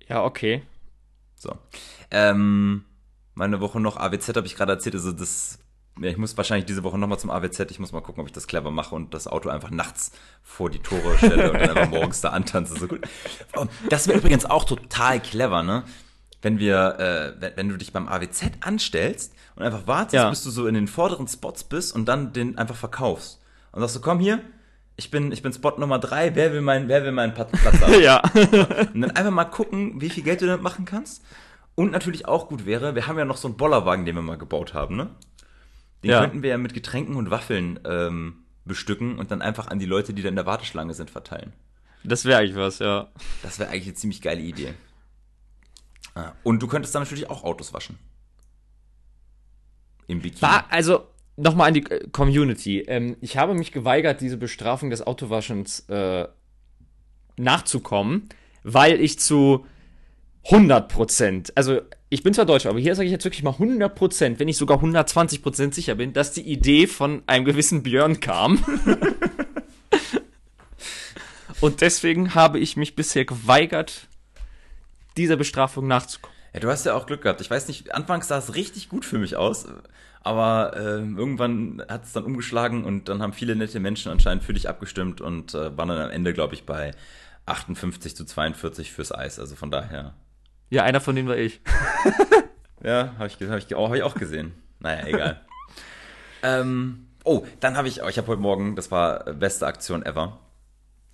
Ja, 0.08 0.24
okay. 0.24 0.62
So. 1.36 1.56
Ähm, 2.10 2.84
meine 3.34 3.60
Woche 3.60 3.80
noch 3.80 3.96
AWZ 3.96 4.36
habe 4.36 4.46
ich 4.46 4.56
gerade 4.56 4.72
erzählt, 4.72 4.94
also 4.94 5.12
das 5.12 5.58
ja, 6.00 6.08
ich 6.08 6.16
muss 6.16 6.36
wahrscheinlich 6.36 6.64
diese 6.64 6.82
Woche 6.82 6.96
nochmal 6.96 7.18
zum 7.18 7.30
AWZ. 7.30 7.70
Ich 7.70 7.78
muss 7.78 7.92
mal 7.92 8.00
gucken, 8.00 8.22
ob 8.22 8.26
ich 8.26 8.32
das 8.32 8.46
clever 8.46 8.70
mache 8.70 8.94
und 8.94 9.12
das 9.12 9.26
Auto 9.26 9.50
einfach 9.50 9.70
nachts 9.70 10.12
vor 10.42 10.70
die 10.70 10.78
Tore 10.78 11.18
stelle 11.18 11.52
und 11.52 11.60
dann 11.60 11.70
einfach 11.70 11.90
morgens 11.90 12.22
da 12.22 12.30
antanze. 12.30 12.78
So 12.78 12.88
gut. 12.88 13.06
Das 13.90 14.08
wäre 14.08 14.18
übrigens 14.18 14.46
auch 14.46 14.64
total 14.64 15.20
clever, 15.20 15.62
ne? 15.62 15.84
Wenn 16.42 16.58
wir, 16.58 17.36
äh, 17.42 17.52
wenn, 17.56 17.68
du 17.68 17.76
dich 17.76 17.92
beim 17.92 18.08
AWZ 18.08 18.52
anstellst 18.60 19.34
und 19.56 19.62
einfach 19.62 19.86
wartest, 19.86 20.14
ja. 20.14 20.30
bis 20.30 20.42
du 20.42 20.50
so 20.50 20.66
in 20.66 20.74
den 20.74 20.88
vorderen 20.88 21.28
Spots 21.28 21.64
bist 21.64 21.94
und 21.94 22.06
dann 22.06 22.32
den 22.32 22.56
einfach 22.58 22.76
verkaufst. 22.76 23.40
Und 23.72 23.80
sagst 23.80 23.96
du, 23.96 24.00
komm 24.00 24.20
hier, 24.20 24.40
ich 24.96 25.10
bin, 25.10 25.32
ich 25.32 25.42
bin 25.42 25.52
Spot 25.52 25.78
Nummer 25.78 25.98
drei, 25.98 26.34
wer 26.34 26.52
will 26.52 26.60
meinen, 26.60 26.88
wer 26.88 27.04
will 27.04 27.12
meinen 27.12 27.34
Platz 27.34 27.52
haben? 27.64 28.00
ja. 28.00 28.22
und 28.94 29.00
dann 29.00 29.10
einfach 29.12 29.30
mal 29.30 29.44
gucken, 29.44 30.00
wie 30.00 30.10
viel 30.10 30.22
Geld 30.22 30.40
du 30.42 30.46
damit 30.46 30.62
machen 30.62 30.84
kannst. 30.84 31.22
Und 31.74 31.92
natürlich 31.92 32.26
auch 32.26 32.48
gut 32.48 32.66
wäre, 32.66 32.94
wir 32.94 33.06
haben 33.06 33.18
ja 33.18 33.24
noch 33.24 33.36
so 33.36 33.48
einen 33.48 33.56
Bollerwagen, 33.56 34.04
den 34.04 34.14
wir 34.14 34.22
mal 34.22 34.36
gebaut 34.36 34.74
haben, 34.74 34.96
ne? 34.96 35.10
Den 36.02 36.10
ja. 36.10 36.20
könnten 36.20 36.42
wir 36.42 36.50
ja 36.50 36.58
mit 36.58 36.74
Getränken 36.74 37.16
und 37.16 37.30
Waffeln 37.30 37.78
ähm, 37.84 38.44
bestücken 38.64 39.18
und 39.18 39.30
dann 39.30 39.42
einfach 39.42 39.68
an 39.68 39.78
die 39.78 39.86
Leute, 39.86 40.14
die 40.14 40.22
da 40.22 40.28
in 40.28 40.36
der 40.36 40.46
Warteschlange 40.46 40.94
sind, 40.94 41.10
verteilen. 41.10 41.52
Das 42.02 42.24
wäre 42.24 42.40
eigentlich 42.40 42.56
was, 42.56 42.78
ja. 42.78 43.08
Das 43.42 43.58
wäre 43.58 43.70
eigentlich 43.70 43.84
eine 43.84 43.94
ziemlich 43.94 44.22
geile 44.22 44.40
Idee. 44.40 44.74
Ah, 46.14 46.32
und 46.42 46.60
du 46.60 46.66
könntest 46.66 46.94
dann 46.94 47.02
natürlich 47.02 47.30
auch 47.30 47.44
Autos 47.44 47.72
waschen. 47.72 47.98
Im 50.06 50.20
Bikini. 50.20 50.42
War, 50.42 50.66
also, 50.70 51.06
nochmal 51.36 51.68
an 51.68 51.74
die 51.74 51.84
äh, 51.86 52.08
Community. 52.10 52.80
Ähm, 52.80 53.16
ich 53.20 53.36
habe 53.36 53.54
mich 53.54 53.72
geweigert, 53.72 54.20
diese 54.20 54.36
Bestrafung 54.36 54.90
des 54.90 55.06
Autowaschens 55.06 55.80
äh, 55.88 56.26
nachzukommen, 57.36 58.28
weil 58.62 59.00
ich 59.00 59.18
zu 59.18 59.64
100% 60.46 61.52
also 61.54 61.80
ich 62.08 62.22
bin 62.22 62.32
zwar 62.34 62.46
Deutsch, 62.46 62.66
aber 62.66 62.78
hier 62.80 62.94
sage 62.94 63.06
ich 63.06 63.12
jetzt 63.12 63.24
wirklich 63.24 63.42
mal 63.42 63.52
100% 63.52 64.38
wenn 64.38 64.48
ich 64.48 64.56
sogar 64.56 64.82
120% 64.82 65.74
sicher 65.74 65.94
bin, 65.94 66.12
dass 66.12 66.32
die 66.32 66.42
Idee 66.42 66.86
von 66.86 67.22
einem 67.26 67.44
gewissen 67.44 67.82
Björn 67.82 68.20
kam. 68.20 68.64
Und 71.60 71.82
deswegen 71.82 72.34
habe 72.34 72.58
ich 72.58 72.76
mich 72.78 72.96
bisher 72.96 73.26
geweigert, 73.26 74.08
dieser 75.20 75.36
Bestrafung 75.36 75.86
nachzukommen. 75.86 76.36
Ja, 76.52 76.60
du 76.60 76.68
hast 76.68 76.84
ja 76.84 76.94
auch 76.94 77.06
Glück 77.06 77.22
gehabt. 77.22 77.40
Ich 77.40 77.50
weiß 77.50 77.68
nicht, 77.68 77.94
anfangs 77.94 78.28
sah 78.28 78.38
es 78.38 78.54
richtig 78.54 78.88
gut 78.88 79.04
für 79.04 79.18
mich 79.18 79.36
aus, 79.36 79.66
aber 80.22 80.72
äh, 80.76 80.98
irgendwann 80.98 81.82
hat 81.88 82.04
es 82.04 82.12
dann 82.12 82.24
umgeschlagen 82.24 82.84
und 82.84 83.08
dann 83.08 83.22
haben 83.22 83.32
viele 83.32 83.54
nette 83.54 83.80
Menschen 83.80 84.10
anscheinend 84.10 84.42
für 84.42 84.52
dich 84.52 84.68
abgestimmt 84.68 85.20
und 85.20 85.54
äh, 85.54 85.76
waren 85.76 85.88
dann 85.88 86.00
am 86.00 86.10
Ende, 86.10 86.32
glaube 86.32 86.54
ich, 86.54 86.66
bei 86.66 86.92
58 87.46 88.16
zu 88.16 88.24
42 88.24 88.92
fürs 88.92 89.12
Eis. 89.12 89.38
Also 89.38 89.54
von 89.56 89.70
daher. 89.70 90.14
Ja, 90.70 90.82
einer 90.82 91.00
von 91.00 91.14
denen 91.14 91.28
war 91.28 91.36
ich. 91.36 91.60
ja, 92.82 93.14
habe 93.18 93.28
ich, 93.28 93.34
hab 93.48 93.58
ich, 93.58 93.72
hab 93.72 93.94
ich 93.94 94.02
auch 94.02 94.14
gesehen. 94.14 94.52
Naja, 94.80 95.06
egal. 95.06 95.40
ähm, 96.42 97.06
oh, 97.24 97.46
dann 97.60 97.76
habe 97.76 97.88
ich, 97.88 98.02
oh, 98.02 98.08
ich 98.08 98.18
habe 98.18 98.28
heute 98.28 98.42
Morgen, 98.42 98.76
das 98.76 98.90
war 98.90 99.24
beste 99.34 99.66
Aktion 99.66 100.04
ever. 100.04 100.38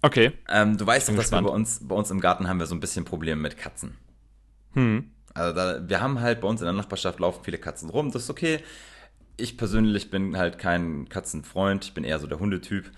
Okay. 0.02 0.32
Ähm, 0.48 0.76
du 0.76 0.86
weißt 0.86 1.08
doch, 1.08 1.16
dass 1.16 1.32
wir 1.32 1.42
bei 1.42 1.50
uns, 1.50 1.80
bei 1.86 1.94
uns 1.94 2.10
im 2.10 2.20
Garten 2.20 2.48
haben 2.48 2.58
wir 2.58 2.66
so 2.66 2.74
ein 2.74 2.80
bisschen 2.80 3.04
Probleme 3.04 3.40
mit 3.40 3.56
Katzen. 3.56 3.96
Hm. 4.74 5.10
Also 5.34 5.54
da, 5.54 5.88
wir 5.88 6.00
haben 6.00 6.20
halt 6.20 6.40
bei 6.40 6.48
uns 6.48 6.60
in 6.60 6.66
der 6.66 6.74
Nachbarschaft 6.74 7.18
laufen 7.18 7.44
viele 7.44 7.58
Katzen 7.58 7.90
rum, 7.90 8.10
das 8.10 8.24
ist 8.24 8.30
okay. 8.30 8.60
Ich 9.36 9.58
persönlich 9.58 10.10
bin 10.10 10.36
halt 10.36 10.58
kein 10.58 11.08
Katzenfreund, 11.08 11.84
ich 11.84 11.94
bin 11.94 12.04
eher 12.04 12.18
so 12.18 12.26
der 12.26 12.38
Hundetyp. 12.38 12.90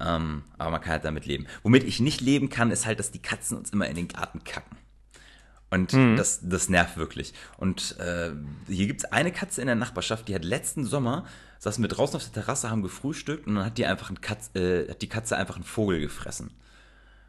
Ähm, 0.00 0.42
aber 0.58 0.72
man 0.72 0.80
kann 0.80 0.92
halt 0.92 1.04
damit 1.04 1.26
leben. 1.26 1.46
Womit 1.62 1.84
ich 1.84 2.00
nicht 2.00 2.20
leben 2.20 2.48
kann, 2.48 2.72
ist 2.72 2.84
halt, 2.84 2.98
dass 2.98 3.12
die 3.12 3.22
Katzen 3.22 3.56
uns 3.56 3.70
immer 3.70 3.86
in 3.86 3.94
den 3.94 4.08
Garten 4.08 4.42
kacken. 4.42 4.76
Und 5.70 5.92
mhm. 5.92 6.16
das, 6.16 6.40
das 6.42 6.68
nervt 6.68 6.96
wirklich. 6.96 7.32
Und 7.58 7.98
äh, 7.98 8.30
hier 8.68 8.86
gibt 8.86 9.00
es 9.00 9.12
eine 9.12 9.32
Katze 9.32 9.60
in 9.60 9.66
der 9.66 9.76
Nachbarschaft, 9.76 10.28
die 10.28 10.34
hat 10.34 10.44
letzten 10.44 10.84
Sommer, 10.84 11.26
saßen 11.64 11.82
wir 11.82 11.88
draußen 11.88 12.16
auf 12.16 12.24
der 12.24 12.42
Terrasse, 12.42 12.70
haben 12.70 12.82
gefrühstückt 12.82 13.46
und 13.46 13.54
dann 13.54 13.64
hat 13.64 13.78
die 13.78 13.86
einfach 13.86 14.10
ein 14.10 14.20
Katz, 14.20 14.50
äh, 14.54 14.86
hat 14.86 15.00
die 15.00 15.08
Katze 15.08 15.36
einfach 15.36 15.56
einen 15.56 15.64
Vogel 15.64 15.98
gefressen. 15.98 16.50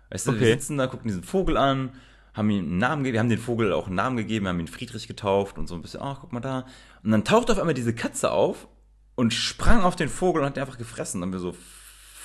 Weißt 0.10 0.28
du, 0.28 0.32
okay. 0.32 0.42
wir 0.42 0.48
sitzen 0.48 0.78
da, 0.78 0.88
gucken 0.88 1.08
diesen 1.08 1.24
Vogel 1.24 1.56
an, 1.56 1.92
haben 2.34 2.50
ihm 2.50 2.66
einen 2.66 2.78
Namen 2.78 3.04
gegeben, 3.04 3.14
wir 3.14 3.20
haben 3.22 3.30
den 3.30 3.40
Vogel 3.40 3.72
auch 3.72 3.88
einen 3.88 3.96
Namen 3.96 4.18
gegeben, 4.18 4.48
haben 4.50 4.60
ihn 4.60 4.68
Friedrich 4.68 5.08
getauft 5.08 5.58
und 5.58 5.68
so 5.68 5.76
ein 5.76 5.82
bisschen, 5.82 6.02
ach, 6.02 6.18
guck 6.20 6.34
mal 6.34 6.42
da. 6.42 6.66
Und 7.02 7.12
dann 7.12 7.24
taucht 7.24 7.50
auf 7.50 7.58
einmal 7.58 7.74
diese 7.74 7.96
Katze 7.96 8.32
auf 8.32 8.68
und 9.16 9.34
sprang 9.34 9.84
auf 9.84 9.96
den 9.96 10.10
Vogel 10.10 10.42
und 10.42 10.48
hat 10.48 10.58
den 10.58 10.64
einfach 10.64 10.78
gefressen. 10.78 11.24
Und 11.24 11.32
dann 11.32 11.34
wir 11.34 11.40
so, 11.40 11.56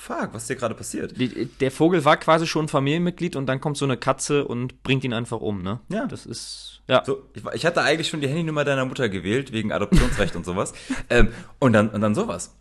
fuck, 0.01 0.29
was 0.33 0.43
ist 0.43 0.47
hier 0.47 0.55
gerade 0.55 0.73
passiert? 0.73 1.19
Die, 1.19 1.45
der 1.45 1.71
Vogel 1.71 2.03
war 2.03 2.17
quasi 2.17 2.47
schon 2.47 2.67
Familienmitglied 2.67 3.35
und 3.35 3.45
dann 3.45 3.61
kommt 3.61 3.77
so 3.77 3.85
eine 3.85 3.97
Katze 3.97 4.45
und 4.45 4.81
bringt 4.81 5.03
ihn 5.03 5.13
einfach 5.13 5.39
um, 5.39 5.61
ne? 5.61 5.79
Ja. 5.89 6.07
Das 6.07 6.25
ist, 6.25 6.81
ja. 6.87 7.03
So, 7.05 7.29
ich, 7.33 7.43
ich 7.53 7.65
hatte 7.65 7.81
eigentlich 7.81 8.09
schon 8.09 8.19
die 8.19 8.27
Handynummer 8.27 8.65
deiner 8.65 8.85
Mutter 8.85 9.09
gewählt, 9.09 9.51
wegen 9.51 9.71
Adoptionsrecht 9.71 10.35
und 10.35 10.45
sowas. 10.45 10.73
Ähm, 11.09 11.29
und, 11.59 11.73
dann, 11.73 11.89
und 11.89 11.99
dann 11.99 12.15
sowas. 12.15 12.55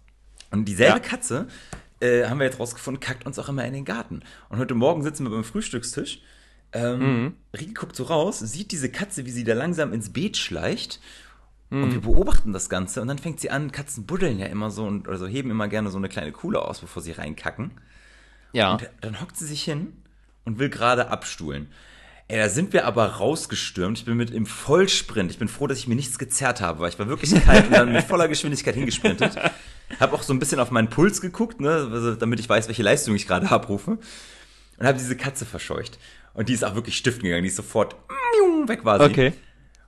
Und 0.51 0.65
dieselbe 0.65 0.99
ja. 0.99 0.99
Katze, 0.99 1.47
äh, 2.01 2.25
haben 2.25 2.41
wir 2.41 2.47
jetzt 2.47 2.59
rausgefunden, 2.59 3.01
kackt 3.01 3.27
uns 3.27 3.39
auch 3.39 3.49
immer 3.49 3.65
in 3.65 3.73
den 3.73 3.85
Garten. 3.85 4.23
Und 4.49 4.59
heute 4.59 4.75
Morgen 4.75 5.03
sitzen 5.03 5.25
wir 5.25 5.31
beim 5.31 5.45
Frühstückstisch 5.45 6.21
ähm, 6.73 6.99
mhm. 6.99 7.35
Rieke 7.59 7.73
guckt 7.75 7.97
so 7.97 8.05
raus, 8.05 8.39
sieht 8.39 8.71
diese 8.73 8.91
Katze, 8.91 9.27
wie 9.27 9.31
sie 9.31 9.45
da 9.45 9.55
langsam 9.55 9.93
ins 9.93 10.13
Beet 10.13 10.37
schleicht. 10.37 11.01
Mhm. 11.71 11.85
Und 11.85 11.93
wir 11.93 12.01
beobachten 12.01 12.53
das 12.53 12.69
Ganze. 12.69 13.01
Und 13.01 13.09
dann 13.09 13.19
fängt 13.19 13.41
sie 13.41 13.51
an, 13.51 13.73
Katzen 13.73 14.05
buddeln 14.05 14.39
ja 14.39 14.47
immer 14.47 14.71
so 14.71 14.85
und 14.85 15.09
also 15.09 15.27
heben 15.27 15.51
immer 15.51 15.69
gerne 15.69 15.91
so 15.91 15.99
eine 15.99 16.09
kleine 16.09 16.33
Kuhle 16.33 16.63
aus, 16.63 16.81
bevor 16.81 17.03
sie 17.03 17.13
reinkacken. 17.13 17.71
Ja. 18.53 18.73
Und 18.73 18.91
dann 19.01 19.21
hockt 19.21 19.37
sie 19.37 19.47
sich 19.47 19.63
hin 19.63 19.93
und 20.45 20.59
will 20.59 20.69
gerade 20.69 21.09
abstuhlen. 21.09 21.69
Ey, 22.27 22.39
da 22.39 22.49
sind 22.49 22.73
wir 22.73 22.87
aber 22.87 23.07
rausgestürmt. 23.07 23.99
Ich 23.99 24.05
bin 24.05 24.17
mit 24.17 24.31
im 24.31 24.47
Vollsprint. 24.47 25.31
Ich 25.31 25.39
bin 25.39 25.49
froh, 25.49 25.67
dass 25.67 25.79
ich 25.79 25.89
mir 25.89 25.97
nichts 25.97 26.19
gezerrt 26.19 26.61
habe, 26.61 26.81
weil 26.81 26.89
ich 26.89 26.99
war 26.99 27.09
wirklich 27.09 27.33
kalt 27.45 27.67
und 27.67 27.73
dann 27.73 27.93
mit 27.93 28.05
voller 28.05 28.29
Geschwindigkeit 28.29 28.75
hingesprintet. 28.75 29.37
Hab 29.99 30.13
auch 30.13 30.23
so 30.23 30.33
ein 30.33 30.39
bisschen 30.39 30.61
auf 30.61 30.71
meinen 30.71 30.89
Puls 30.89 31.21
geguckt, 31.21 31.61
ne, 31.61 31.89
also 31.91 32.15
damit 32.15 32.39
ich 32.39 32.49
weiß, 32.49 32.69
welche 32.69 32.85
Leistung 32.85 33.17
ich 33.17 33.27
gerade 33.27 33.51
abrufe. 33.51 33.99
Und 34.79 34.87
habe 34.87 34.97
diese 34.97 35.17
Katze 35.17 35.45
verscheucht. 35.45 35.99
Und 36.33 36.49
die 36.49 36.53
ist 36.53 36.65
auch 36.65 36.77
wirklich 36.77 36.97
stiften 36.97 37.25
gegangen. 37.25 37.43
Die 37.43 37.49
ist 37.49 37.57
sofort 37.57 37.97
weg 38.67 38.85
war 38.85 38.99
sie. 39.01 39.07
Okay. 39.07 39.33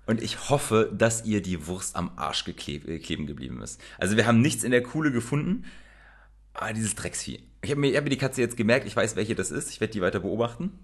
Und 0.07 0.21
ich 0.21 0.51
hoffe, 0.51 0.91
dass 0.93 1.25
ihr 1.25 1.43
die 1.43 1.67
Wurst 1.67 1.95
am 1.95 2.11
Arsch 2.17 2.45
gekleben 2.45 3.27
geblieben 3.27 3.63
ist. 3.63 3.81
Also 3.99 4.17
wir 4.17 4.27
haben 4.27 4.41
nichts 4.41 4.65
in 4.65 4.73
der 4.73 4.83
Kuhle 4.83 5.13
gefunden. 5.13 5.65
Aber 6.55 6.73
dieses 6.73 6.95
Drecksvieh. 6.95 7.43
Ich 7.63 7.71
habe 7.71 7.81
mir, 7.81 7.97
hab 7.97 8.05
mir 8.05 8.11
die 8.11 8.19
Katze 8.19 8.41
jetzt 8.41 8.57
gemerkt, 8.57 8.87
ich 8.87 8.97
weiß, 8.97 9.17
welche 9.17 9.35
das 9.35 9.51
ist. 9.51 9.71
Ich 9.71 9.81
werde 9.81 9.93
die 9.93 10.01
weiter 10.01 10.21
beobachten. 10.21 10.79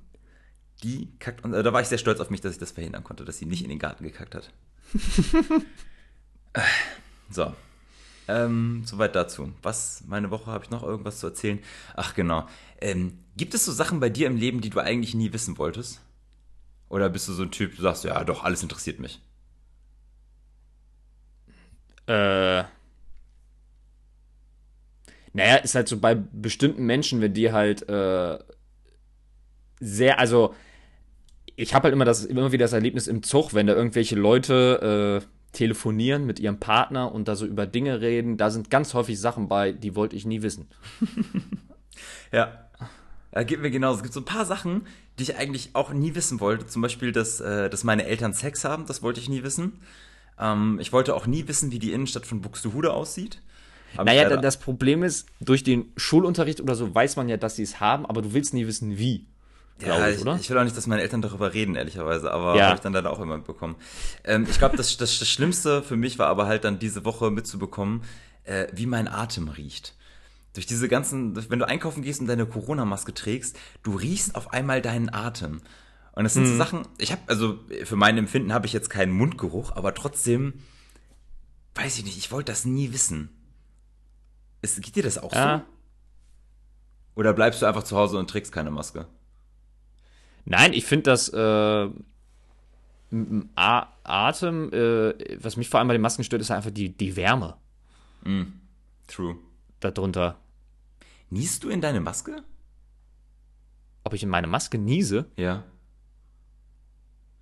Die 0.82 1.08
kackt. 1.18 1.44
Und 1.44 1.52
äh, 1.52 1.62
da 1.62 1.72
war 1.72 1.80
ich 1.80 1.88
sehr 1.88 1.98
stolz 1.98 2.20
auf 2.20 2.30
mich, 2.30 2.40
dass 2.40 2.52
ich 2.52 2.58
das 2.58 2.70
verhindern 2.70 3.04
konnte, 3.04 3.24
dass 3.24 3.38
sie 3.38 3.46
nicht 3.46 3.62
in 3.62 3.68
den 3.68 3.80
Garten 3.80 4.04
gekackt 4.04 4.34
hat. 4.34 4.50
so. 7.30 7.52
Ähm, 8.28 8.82
soweit 8.84 9.16
dazu. 9.16 9.52
Was, 9.62 10.04
meine 10.06 10.30
Woche, 10.30 10.50
habe 10.50 10.64
ich 10.64 10.70
noch 10.70 10.82
irgendwas 10.82 11.18
zu 11.18 11.26
erzählen? 11.26 11.58
Ach 11.96 12.14
genau. 12.14 12.46
Ähm, 12.80 13.18
gibt 13.36 13.54
es 13.54 13.64
so 13.64 13.72
Sachen 13.72 14.00
bei 14.00 14.10
dir 14.10 14.26
im 14.26 14.36
Leben, 14.36 14.60
die 14.60 14.70
du 14.70 14.78
eigentlich 14.80 15.14
nie 15.14 15.32
wissen 15.32 15.58
wolltest? 15.58 16.00
Oder 16.88 17.08
bist 17.10 17.28
du 17.28 17.32
so 17.32 17.42
ein 17.42 17.50
Typ, 17.50 17.76
du 17.76 17.82
sagst, 17.82 18.04
ja 18.04 18.24
doch, 18.24 18.44
alles 18.44 18.62
interessiert 18.62 18.98
mich? 18.98 19.20
Äh. 22.06 22.64
Naja, 25.34 25.56
ist 25.56 25.74
halt 25.74 25.88
so 25.88 25.98
bei 25.98 26.14
bestimmten 26.14 26.84
Menschen, 26.86 27.20
wenn 27.20 27.34
die 27.34 27.52
halt 27.52 27.88
äh, 27.88 28.38
sehr, 29.78 30.18
also 30.18 30.54
ich 31.54 31.74
habe 31.74 31.84
halt 31.84 31.92
immer 31.92 32.04
das 32.04 32.24
immer 32.24 32.50
wieder 32.52 32.64
das 32.64 32.72
Erlebnis 32.72 33.06
im 33.08 33.22
Zug, 33.22 33.52
wenn 33.52 33.66
da 33.66 33.74
irgendwelche 33.74 34.16
Leute 34.16 35.22
äh, 35.22 35.26
telefonieren 35.52 36.24
mit 36.24 36.40
ihrem 36.40 36.60
Partner 36.60 37.12
und 37.12 37.28
da 37.28 37.36
so 37.36 37.46
über 37.46 37.66
Dinge 37.66 38.00
reden. 38.00 38.36
Da 38.36 38.50
sind 38.50 38.70
ganz 38.70 38.94
häufig 38.94 39.20
Sachen 39.20 39.48
bei, 39.48 39.72
die 39.72 39.94
wollte 39.94 40.16
ich 40.16 40.24
nie 40.24 40.42
wissen. 40.42 40.68
ja. 42.32 42.67
Da 43.30 43.42
geht 43.42 43.60
mir 43.60 43.70
genauso. 43.70 43.98
Es 43.98 44.02
gibt 44.02 44.14
so 44.14 44.20
ein 44.20 44.24
paar 44.24 44.44
Sachen, 44.44 44.86
die 45.18 45.24
ich 45.24 45.36
eigentlich 45.36 45.70
auch 45.74 45.92
nie 45.92 46.14
wissen 46.14 46.40
wollte. 46.40 46.66
Zum 46.66 46.82
Beispiel, 46.82 47.12
dass, 47.12 47.40
äh, 47.40 47.68
dass 47.68 47.84
meine 47.84 48.06
Eltern 48.06 48.32
Sex 48.32 48.64
haben, 48.64 48.86
das 48.86 49.02
wollte 49.02 49.20
ich 49.20 49.28
nie 49.28 49.42
wissen. 49.42 49.80
Ähm, 50.38 50.78
ich 50.80 50.92
wollte 50.92 51.14
auch 51.14 51.26
nie 51.26 51.46
wissen, 51.48 51.70
wie 51.70 51.78
die 51.78 51.92
Innenstadt 51.92 52.26
von 52.26 52.40
Buxtehude 52.40 52.92
aussieht. 52.92 53.40
Hab 53.96 54.06
naja, 54.06 54.36
das 54.36 54.58
Problem 54.58 55.02
ist, 55.02 55.26
durch 55.40 55.64
den 55.64 55.92
Schulunterricht 55.96 56.60
oder 56.60 56.74
so 56.74 56.94
weiß 56.94 57.16
man 57.16 57.28
ja, 57.28 57.36
dass 57.36 57.56
sie 57.56 57.62
es 57.62 57.80
haben, 57.80 58.04
aber 58.04 58.20
du 58.20 58.34
willst 58.34 58.52
nie 58.52 58.66
wissen, 58.66 58.98
wie. 58.98 59.26
Ja, 59.80 60.08
ich, 60.08 60.20
oder? 60.20 60.36
ich 60.36 60.50
will 60.50 60.58
auch 60.58 60.64
nicht, 60.64 60.76
dass 60.76 60.86
meine 60.86 61.02
Eltern 61.02 61.22
darüber 61.22 61.54
reden, 61.54 61.76
ehrlicherweise, 61.76 62.32
aber 62.32 62.56
ja. 62.56 62.66
habe 62.66 62.74
ich 62.74 62.80
dann 62.80 62.92
leider 62.92 63.12
auch 63.12 63.20
immer 63.20 63.36
mitbekommen. 63.36 63.76
Ähm, 64.24 64.46
ich 64.50 64.58
glaube, 64.58 64.76
das, 64.76 64.96
das, 64.96 65.18
das 65.18 65.28
Schlimmste 65.28 65.82
für 65.82 65.96
mich 65.96 66.18
war 66.18 66.26
aber 66.26 66.46
halt 66.46 66.64
dann 66.64 66.78
diese 66.78 67.04
Woche 67.04 67.30
mitzubekommen, 67.30 68.02
äh, 68.44 68.66
wie 68.72 68.86
mein 68.86 69.06
Atem 69.06 69.48
riecht. 69.48 69.94
Durch 70.54 70.66
diese 70.66 70.88
ganzen, 70.88 71.36
wenn 71.50 71.58
du 71.58 71.66
einkaufen 71.66 72.02
gehst 72.02 72.20
und 72.20 72.26
deine 72.26 72.46
Corona-Maske 72.46 73.14
trägst, 73.14 73.58
du 73.82 73.96
riechst 73.96 74.34
auf 74.34 74.52
einmal 74.52 74.82
deinen 74.82 75.12
Atem. 75.12 75.60
Und 76.12 76.24
das 76.24 76.34
sind 76.34 76.44
mhm. 76.44 76.48
so 76.48 76.56
Sachen, 76.56 76.88
ich 76.98 77.12
habe, 77.12 77.22
also 77.26 77.60
für 77.84 77.96
mein 77.96 78.18
Empfinden 78.18 78.52
habe 78.52 78.66
ich 78.66 78.72
jetzt 78.72 78.90
keinen 78.90 79.12
Mundgeruch, 79.12 79.72
aber 79.76 79.94
trotzdem, 79.94 80.54
weiß 81.76 81.98
ich 81.98 82.04
nicht, 82.04 82.18
ich 82.18 82.32
wollte 82.32 82.50
das 82.50 82.64
nie 82.64 82.92
wissen. 82.92 83.30
Ist, 84.60 84.82
geht 84.82 84.96
dir 84.96 85.04
das 85.04 85.18
auch 85.18 85.32
ja. 85.32 85.58
so? 85.58 85.64
Oder 87.14 87.32
bleibst 87.34 87.62
du 87.62 87.66
einfach 87.66 87.84
zu 87.84 87.96
Hause 87.96 88.18
und 88.18 88.28
trägst 88.28 88.52
keine 88.52 88.70
Maske? 88.70 89.06
Nein, 90.44 90.72
ich 90.72 90.86
finde 90.86 91.04
das 91.04 91.28
äh, 91.28 91.88
Atem, 94.04 94.72
äh, 94.72 95.38
was 95.42 95.56
mich 95.56 95.68
vor 95.68 95.78
allem 95.78 95.88
bei 95.88 95.94
den 95.94 96.02
Masken 96.02 96.24
stört, 96.24 96.42
ist 96.42 96.50
einfach 96.50 96.70
die, 96.70 96.96
die 96.96 97.16
Wärme. 97.16 97.56
Mm, 98.24 98.44
true. 99.06 99.36
Darunter. 99.80 100.38
Niest 101.30 101.64
du 101.64 101.68
in 101.68 101.80
deine 101.80 102.00
Maske? 102.00 102.42
Ob 104.04 104.14
ich 104.14 104.22
in 104.22 104.28
meine 104.28 104.46
Maske 104.46 104.78
niese? 104.78 105.26
Ja. 105.36 105.64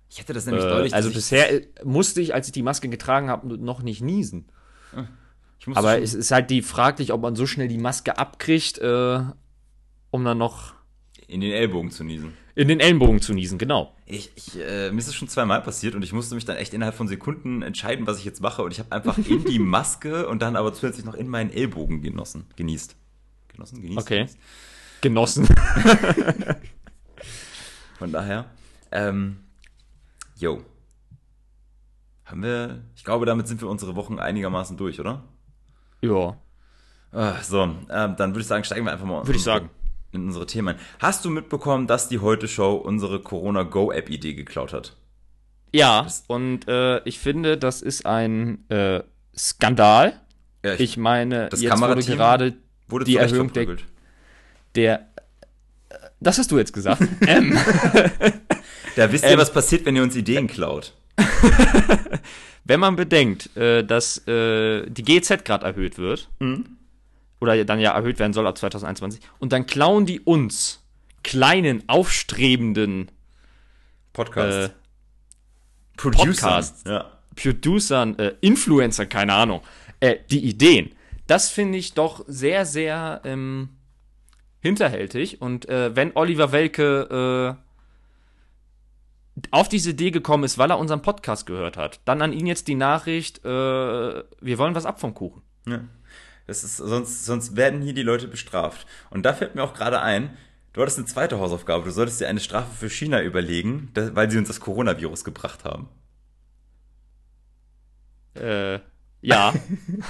Ich 0.09 0.19
hätte 0.19 0.33
das 0.33 0.45
nämlich 0.45 0.65
äh, 0.65 0.69
deutlich. 0.69 0.93
Also 0.93 1.11
bisher 1.11 1.51
äh, 1.51 1.67
musste 1.83 2.21
ich, 2.21 2.33
als 2.33 2.47
ich 2.47 2.53
die 2.53 2.63
Maske 2.63 2.89
getragen 2.89 3.29
habe, 3.29 3.57
noch 3.57 3.81
nicht 3.81 4.01
niesen. 4.01 4.49
Ah, 4.95 5.05
Aber 5.75 6.01
es 6.01 6.13
ist 6.13 6.31
halt 6.31 6.49
die 6.49 6.61
fraglich, 6.61 7.11
ob 7.11 7.21
man 7.21 7.35
so 7.35 7.45
schnell 7.45 7.67
die 7.67 7.77
Maske 7.77 8.17
abkriegt, 8.17 8.77
äh, 8.77 9.21
um 10.11 10.23
dann 10.23 10.37
noch 10.37 10.73
in 11.27 11.41
den 11.41 11.51
Ellbogen 11.51 11.91
zu 11.91 12.03
niesen. 12.03 12.33
In 12.57 12.67
den 12.67 12.79
Ellenbogen 12.79 13.21
zu 13.21 13.35
niesen, 13.35 13.59
genau. 13.59 13.93
Ich, 14.07 14.31
ich, 14.35 14.59
äh, 14.59 14.89
mir 14.89 14.97
ist 14.97 15.07
es 15.07 15.13
schon 15.13 15.27
zweimal 15.27 15.61
passiert 15.61 15.93
und 15.93 16.01
ich 16.01 16.11
musste 16.11 16.33
mich 16.33 16.43
dann 16.43 16.57
echt 16.57 16.73
innerhalb 16.73 16.95
von 16.95 17.07
Sekunden 17.07 17.61
entscheiden, 17.61 18.07
was 18.07 18.17
ich 18.17 18.25
jetzt 18.25 18.41
mache. 18.41 18.63
Und 18.63 18.71
ich 18.71 18.79
habe 18.79 18.91
einfach 18.93 19.15
in 19.19 19.45
die 19.45 19.59
Maske 19.63 20.27
und 20.27 20.41
dann 20.41 20.55
aber 20.55 20.73
zusätzlich 20.73 21.05
noch 21.05 21.13
in 21.13 21.27
meinen 21.27 21.51
Ellbogen 21.51 22.01
genossen, 22.01 22.47
genießt. 22.55 22.95
Genossen, 23.49 23.79
genießt. 23.83 23.99
Okay. 23.99 24.17
Genießt. 24.21 24.37
Genossen. 25.01 25.47
von 27.99 28.11
daher, 28.11 28.49
ähm, 28.91 29.37
yo. 30.35 30.63
Haben 32.25 32.41
wir, 32.41 32.81
ich 32.95 33.03
glaube, 33.03 33.27
damit 33.27 33.47
sind 33.47 33.61
wir 33.61 33.69
unsere 33.69 33.95
Wochen 33.95 34.17
einigermaßen 34.17 34.77
durch, 34.77 34.99
oder? 34.99 35.25
Ja. 36.01 36.35
Ah, 37.11 37.39
so, 37.43 37.61
ähm, 37.61 37.77
dann 37.87 38.31
würde 38.31 38.39
ich 38.39 38.47
sagen, 38.47 38.63
steigen 38.63 38.85
wir 38.85 38.93
einfach 38.93 39.05
mal. 39.05 39.27
Würde 39.27 39.37
ich 39.37 39.43
sagen 39.43 39.69
in 40.11 40.25
unsere 40.25 40.45
Themen. 40.45 40.75
Hast 40.99 41.25
du 41.25 41.29
mitbekommen, 41.29 41.87
dass 41.87 42.09
die 42.09 42.19
Heute 42.19 42.47
Show 42.47 42.73
unsere 42.75 43.19
Corona 43.19 43.63
Go 43.63 43.91
App 43.91 44.09
Idee 44.09 44.33
geklaut 44.33 44.73
hat? 44.73 44.95
Ja, 45.73 46.03
das 46.03 46.23
und 46.27 46.67
äh, 46.67 47.03
ich 47.03 47.19
finde, 47.19 47.57
das 47.57 47.81
ist 47.81 48.05
ein 48.05 48.69
äh, 48.69 49.01
Skandal. 49.37 50.19
Ja, 50.63 50.73
ich, 50.73 50.79
ich, 50.79 50.97
meine, 50.97 51.49
das 51.49 51.61
jetzt 51.61 51.79
wurde 51.79 52.03
gerade 52.03 52.53
wurde 52.87 53.05
die 53.05 53.17
Erhöhung 53.17 53.51
der, 53.53 53.67
der 54.75 55.07
das 56.19 56.37
hast 56.37 56.51
du 56.51 56.57
jetzt 56.57 56.73
gesagt. 56.73 57.01
ähm. 57.27 57.57
Da 58.95 59.11
wisst 59.11 59.23
ihr, 59.25 59.31
ähm, 59.31 59.39
was 59.39 59.53
passiert, 59.53 59.85
wenn 59.85 59.95
ihr 59.95 60.01
uns 60.01 60.15
Ideen 60.15 60.47
klaut. 60.47 60.93
wenn 62.63 62.79
man 62.79 62.95
bedenkt, 62.95 63.55
äh, 63.55 63.83
dass 63.83 64.27
äh, 64.27 64.89
die 64.89 65.03
GZ 65.03 65.45
gerade 65.45 65.65
erhöht 65.65 65.97
wird, 65.97 66.29
Mhm. 66.39 66.76
Oder 67.39 67.63
dann 67.65 67.79
ja 67.79 67.91
erhöht 67.91 68.19
werden 68.19 68.33
soll 68.33 68.47
ab 68.47 68.57
2021, 68.57 69.21
und 69.39 69.53
dann 69.53 69.65
klauen 69.65 70.05
die 70.05 70.19
uns, 70.19 70.83
kleinen, 71.23 71.83
aufstrebenden 71.87 73.11
Podcast. 74.13 74.69
äh, 74.69 74.73
Producern. 75.97 76.27
Podcasts. 76.29 76.83
Ja. 76.85 77.11
Producern, 77.35 78.17
äh, 78.19 78.33
Influencer, 78.41 79.05
keine 79.05 79.33
Ahnung, 79.33 79.61
äh, 79.99 80.17
die 80.29 80.43
Ideen. 80.43 80.91
Das 81.27 81.49
finde 81.49 81.77
ich 81.77 81.93
doch 81.93 82.23
sehr, 82.27 82.65
sehr 82.65 83.21
ähm, 83.25 83.69
hinterhältig. 84.59 85.41
Und 85.41 85.67
äh, 85.69 85.95
wenn 85.95 86.15
Oliver 86.15 86.51
Welke 86.51 87.57
äh, 89.37 89.41
auf 89.51 89.69
diese 89.69 89.91
Idee 89.91 90.11
gekommen 90.11 90.43
ist, 90.43 90.57
weil 90.57 90.71
er 90.71 90.79
unseren 90.79 91.01
Podcast 91.01 91.45
gehört 91.45 91.77
hat, 91.77 91.99
dann 92.05 92.21
an 92.21 92.33
ihn 92.33 92.47
jetzt 92.47 92.67
die 92.67 92.75
Nachricht, 92.75 93.43
äh, 93.45 93.49
wir 93.49 94.57
wollen 94.57 94.73
was 94.75 94.85
ab 94.85 94.99
vom 94.99 95.13
Kuchen. 95.13 95.41
Ja. 95.67 95.81
Das 96.47 96.63
ist, 96.63 96.77
sonst, 96.77 97.25
sonst 97.25 97.55
werden 97.55 97.81
hier 97.81 97.93
die 97.93 98.03
Leute 98.03 98.27
bestraft. 98.27 98.87
Und 99.09 99.25
da 99.25 99.33
fällt 99.33 99.55
mir 99.55 99.63
auch 99.63 99.73
gerade 99.73 100.01
ein, 100.01 100.37
du 100.73 100.81
hattest 100.81 100.97
eine 100.97 101.07
zweite 101.07 101.39
Hausaufgabe. 101.39 101.83
Du 101.85 101.91
solltest 101.91 102.21
dir 102.21 102.27
eine 102.29 102.39
Strafe 102.39 102.73
für 102.75 102.89
China 102.89 103.21
überlegen, 103.21 103.91
weil 103.93 104.31
sie 104.31 104.37
uns 104.37 104.47
das 104.47 104.59
Coronavirus 104.61 105.23
gebracht 105.25 105.65
haben. 105.65 105.89
Äh, 108.35 108.79
ja, 109.21 109.53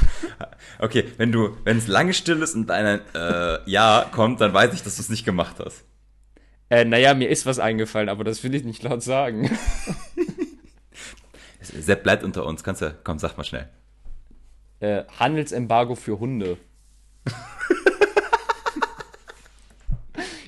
Okay, 0.79 1.05
wenn 1.17 1.31
du, 1.31 1.57
wenn 1.63 1.77
es 1.77 1.87
lange 1.87 2.13
still 2.13 2.41
ist 2.41 2.55
und 2.55 2.69
ein 2.71 3.01
äh, 3.15 3.59
Ja 3.69 4.05
kommt, 4.11 4.41
dann 4.41 4.53
weiß 4.53 4.73
ich, 4.73 4.83
dass 4.83 4.95
du 4.97 5.01
es 5.01 5.09
nicht 5.09 5.25
gemacht 5.25 5.57
hast. 5.63 5.85
äh, 6.69 6.85
naja, 6.85 7.13
mir 7.13 7.29
ist 7.29 7.45
was 7.45 7.59
eingefallen, 7.59 8.09
aber 8.09 8.23
das 8.23 8.43
will 8.43 8.53
ich 8.55 8.63
nicht 8.63 8.83
laut 8.83 9.03
sagen. 9.03 9.49
Sepp 11.61 12.03
bleibt 12.03 12.23
unter 12.23 12.45
uns. 12.45 12.63
Kannst 12.63 12.81
du, 12.81 12.95
komm, 13.03 13.19
sag 13.19 13.37
mal 13.37 13.43
schnell. 13.43 13.69
Äh, 14.79 15.03
Handelsembargo 15.19 15.95
für 15.95 16.19
Hunde. 16.19 16.57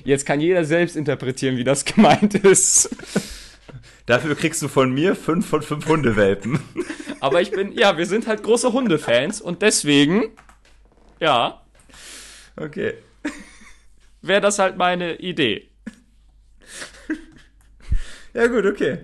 Jetzt 0.04 0.24
kann 0.24 0.40
jeder 0.40 0.64
selbst 0.64 0.96
interpretieren, 0.96 1.56
wie 1.56 1.64
das 1.64 1.84
gemeint 1.84 2.34
ist. 2.34 2.90
Dafür 4.06 4.34
kriegst 4.34 4.62
du 4.62 4.68
von 4.68 4.92
mir 4.92 5.14
fünf 5.14 5.46
von 5.46 5.62
fünf 5.62 5.86
Hundewelpen. 5.86 6.58
Aber 7.20 7.40
ich 7.42 7.50
bin, 7.50 7.72
ja, 7.72 7.98
wir 7.98 8.06
sind 8.06 8.26
halt 8.26 8.42
große 8.42 8.72
Hundefans 8.72 9.40
und 9.40 9.62
deswegen, 9.62 10.30
ja, 11.20 11.60
Okay. 12.56 12.94
wäre 14.20 14.40
das 14.40 14.58
halt 14.58 14.76
meine 14.76 15.16
Idee. 15.16 15.68
Ja 18.34 18.46
gut, 18.46 18.66
okay. 18.66 18.98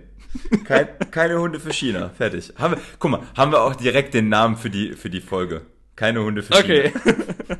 Kein, 0.64 0.88
keine 1.10 1.38
Hunde 1.38 1.60
für 1.60 1.72
China. 1.72 2.10
Fertig. 2.10 2.52
Haben 2.58 2.76
wir, 2.76 2.82
guck 2.98 3.10
mal, 3.10 3.20
haben 3.36 3.52
wir 3.52 3.62
auch 3.62 3.74
direkt 3.74 4.14
den 4.14 4.28
Namen 4.28 4.56
für 4.56 4.70
die, 4.70 4.92
für 4.92 5.10
die 5.10 5.20
Folge. 5.20 5.62
Keine 5.94 6.22
Hunde 6.22 6.42
für 6.42 6.54
Okay. 6.54 6.92
China. 6.92 7.58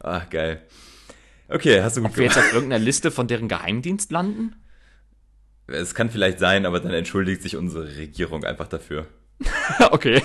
Ach, 0.00 0.30
geil. 0.30 0.62
Okay, 1.48 1.82
hast 1.82 1.96
du 1.96 2.02
gut 2.02 2.10
Ob 2.10 2.16
wir 2.16 2.24
jetzt 2.24 2.38
auf 2.38 2.52
irgendeiner 2.52 2.82
Liste 2.82 3.10
von 3.10 3.28
deren 3.28 3.48
Geheimdienst 3.48 4.10
landen? 4.10 4.56
Es 5.68 5.94
kann 5.94 6.10
vielleicht 6.10 6.38
sein, 6.38 6.64
aber 6.66 6.80
dann 6.80 6.92
entschuldigt 6.92 7.42
sich 7.42 7.56
unsere 7.56 7.96
Regierung 7.96 8.44
einfach 8.44 8.68
dafür. 8.68 9.06
okay. 9.90 10.22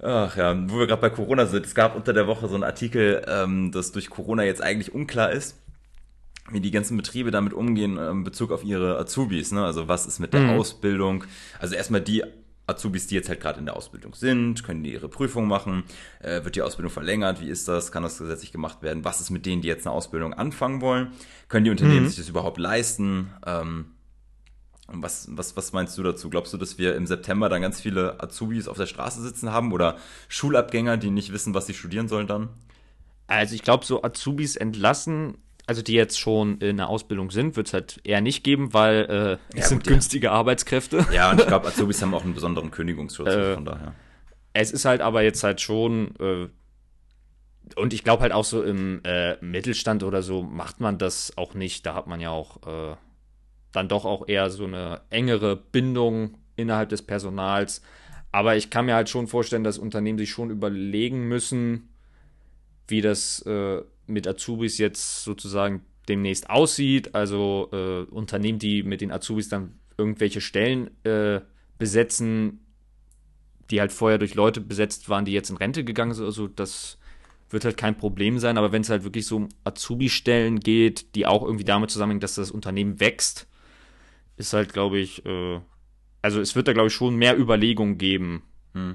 Ach 0.00 0.36
ja, 0.36 0.56
wo 0.70 0.78
wir 0.78 0.86
gerade 0.86 1.00
bei 1.00 1.10
Corona 1.10 1.46
sind. 1.46 1.66
Es 1.66 1.74
gab 1.74 1.96
unter 1.96 2.12
der 2.12 2.26
Woche 2.26 2.48
so 2.48 2.54
einen 2.54 2.64
Artikel, 2.64 3.24
ähm, 3.26 3.72
dass 3.72 3.92
durch 3.92 4.10
Corona 4.10 4.44
jetzt 4.44 4.62
eigentlich 4.62 4.94
unklar 4.94 5.32
ist, 5.32 5.56
wie 6.50 6.60
die 6.60 6.70
ganzen 6.70 6.96
Betriebe 6.96 7.30
damit 7.30 7.52
umgehen 7.52 7.98
ähm, 7.98 8.18
in 8.18 8.24
Bezug 8.24 8.52
auf 8.52 8.64
ihre 8.64 8.98
Azubis. 8.98 9.52
Ne? 9.52 9.64
Also 9.64 9.88
was 9.88 10.06
ist 10.06 10.18
mit 10.18 10.32
der 10.32 10.50
Ausbildung? 10.50 11.24
Also 11.58 11.74
erstmal 11.74 12.00
die 12.00 12.22
Azubis, 12.66 13.06
die 13.06 13.14
jetzt 13.14 13.28
halt 13.28 13.40
gerade 13.40 13.58
in 13.58 13.64
der 13.64 13.76
Ausbildung 13.76 14.14
sind, 14.14 14.62
können 14.62 14.82
die 14.82 14.92
ihre 14.92 15.08
Prüfung 15.08 15.48
machen? 15.48 15.84
Äh, 16.20 16.44
wird 16.44 16.54
die 16.54 16.62
Ausbildung 16.62 16.92
verlängert? 16.92 17.40
Wie 17.40 17.48
ist 17.48 17.66
das? 17.66 17.92
Kann 17.92 18.02
das 18.02 18.18
gesetzlich 18.18 18.52
gemacht 18.52 18.82
werden? 18.82 19.04
Was 19.04 19.20
ist 19.20 19.30
mit 19.30 19.46
denen, 19.46 19.62
die 19.62 19.68
jetzt 19.68 19.86
eine 19.86 19.94
Ausbildung 19.94 20.34
anfangen 20.34 20.80
wollen? 20.80 21.12
Können 21.48 21.64
die 21.64 21.70
Unternehmen 21.70 22.06
sich 22.06 22.16
das 22.16 22.28
überhaupt 22.28 22.58
leisten? 22.58 23.32
Ähm, 23.46 23.86
und 24.86 25.02
was, 25.02 25.28
was, 25.30 25.56
was 25.56 25.72
meinst 25.72 25.96
du 25.98 26.02
dazu? 26.02 26.30
Glaubst 26.30 26.52
du, 26.52 26.56
dass 26.56 26.78
wir 26.78 26.94
im 26.94 27.06
September 27.06 27.48
dann 27.48 27.62
ganz 27.62 27.80
viele 27.80 28.22
Azubis 28.22 28.68
auf 28.68 28.76
der 28.76 28.86
Straße 28.86 29.22
sitzen 29.22 29.52
haben 29.52 29.72
oder 29.72 29.98
Schulabgänger, 30.28 30.96
die 30.96 31.10
nicht 31.10 31.32
wissen, 31.32 31.54
was 31.54 31.66
sie 31.66 31.74
studieren 31.74 32.08
sollen 32.08 32.26
dann? 32.26 32.48
Also 33.26 33.54
ich 33.54 33.62
glaube, 33.62 33.84
so 33.84 34.02
Azubis 34.02 34.56
entlassen, 34.56 35.36
also 35.68 35.82
die 35.82 35.92
jetzt 35.92 36.18
schon 36.18 36.58
in 36.60 36.78
der 36.78 36.88
Ausbildung 36.88 37.30
sind, 37.30 37.56
wird 37.56 37.66
es 37.68 37.74
halt 37.74 38.00
eher 38.04 38.20
nicht 38.20 38.42
geben, 38.42 38.72
weil 38.72 39.38
äh, 39.52 39.56
es 39.56 39.64
Ja, 39.64 39.66
sind 39.68 39.78
gut, 39.80 39.86
ja. 39.86 39.92
günstige 39.92 40.30
Arbeitskräfte. 40.32 41.06
Ja, 41.12 41.30
und 41.30 41.40
ich 41.40 41.46
glaube, 41.46 41.68
Azubis 41.68 42.00
haben 42.02 42.14
auch 42.14 42.24
einen 42.24 42.34
besonderen 42.34 42.70
Kündigungsschutz, 42.70 43.28
Äh, 43.28 43.54
von 43.54 43.64
daher. 43.64 43.94
Es 44.54 44.72
ist 44.72 44.84
halt 44.86 45.00
aber 45.02 45.22
jetzt 45.22 45.44
halt 45.44 45.60
schon, 45.60 46.14
äh, 46.18 46.48
und 47.76 47.92
ich 47.92 48.02
glaube 48.02 48.22
halt 48.22 48.32
auch 48.32 48.44
so 48.44 48.62
im 48.62 49.00
äh, 49.04 49.36
Mittelstand 49.44 50.02
oder 50.02 50.22
so 50.22 50.42
macht 50.42 50.80
man 50.80 50.96
das 50.98 51.36
auch 51.36 51.52
nicht. 51.54 51.84
Da 51.84 51.94
hat 51.94 52.06
man 52.06 52.18
ja 52.20 52.30
auch 52.30 52.66
äh, 52.66 52.96
dann 53.72 53.88
doch 53.88 54.06
auch 54.06 54.26
eher 54.26 54.48
so 54.48 54.64
eine 54.64 55.02
engere 55.10 55.54
Bindung 55.56 56.38
innerhalb 56.56 56.88
des 56.88 57.02
Personals. 57.02 57.82
Aber 58.32 58.56
ich 58.56 58.70
kann 58.70 58.86
mir 58.86 58.94
halt 58.94 59.10
schon 59.10 59.26
vorstellen, 59.26 59.64
dass 59.64 59.78
Unternehmen 59.78 60.18
sich 60.18 60.30
schon 60.30 60.50
überlegen 60.50 61.28
müssen, 61.28 61.90
wie 62.86 63.02
das 63.02 63.42
äh, 63.42 63.82
mit 64.08 64.26
Azubis 64.26 64.78
jetzt 64.78 65.24
sozusagen 65.24 65.82
demnächst 66.08 66.50
aussieht. 66.50 67.14
Also 67.14 67.68
äh, 67.72 68.02
Unternehmen, 68.10 68.58
die 68.58 68.82
mit 68.82 69.00
den 69.00 69.12
Azubis 69.12 69.48
dann 69.48 69.78
irgendwelche 69.96 70.40
Stellen 70.40 70.90
äh, 71.04 71.40
besetzen, 71.78 72.60
die 73.70 73.80
halt 73.80 73.92
vorher 73.92 74.18
durch 74.18 74.34
Leute 74.34 74.60
besetzt 74.60 75.08
waren, 75.08 75.24
die 75.24 75.32
jetzt 75.32 75.50
in 75.50 75.56
Rente 75.56 75.84
gegangen 75.84 76.14
sind. 76.14 76.24
Also 76.24 76.48
das 76.48 76.98
wird 77.50 77.64
halt 77.64 77.76
kein 77.76 77.96
Problem 77.96 78.38
sein. 78.38 78.58
Aber 78.58 78.72
wenn 78.72 78.82
es 78.82 78.90
halt 78.90 79.04
wirklich 79.04 79.26
so 79.26 79.36
um 79.36 79.48
Azubi-Stellen 79.64 80.60
geht, 80.60 81.14
die 81.14 81.26
auch 81.26 81.42
irgendwie 81.42 81.64
damit 81.64 81.90
zusammenhängen, 81.90 82.20
dass 82.20 82.34
das 82.34 82.50
Unternehmen 82.50 83.00
wächst, 83.00 83.46
ist 84.36 84.52
halt, 84.52 84.72
glaube 84.72 84.98
ich, 84.98 85.24
äh, 85.26 85.60
also 86.22 86.40
es 86.40 86.56
wird 86.56 86.68
da, 86.68 86.72
glaube 86.72 86.88
ich, 86.88 86.94
schon 86.94 87.16
mehr 87.16 87.38
Überlegungen 87.38 87.98
geben, 87.98 88.42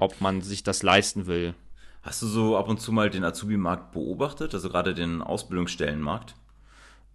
ob 0.00 0.20
man 0.20 0.40
sich 0.40 0.62
das 0.62 0.82
leisten 0.82 1.26
will. 1.26 1.54
Hast 2.04 2.20
du 2.22 2.26
so 2.26 2.56
ab 2.58 2.68
und 2.68 2.80
zu 2.80 2.92
mal 2.92 3.08
den 3.10 3.24
Azubi-Markt 3.24 3.92
beobachtet, 3.92 4.52
also 4.54 4.68
gerade 4.68 4.94
den 4.94 5.22
Ausbildungsstellenmarkt? 5.22 6.34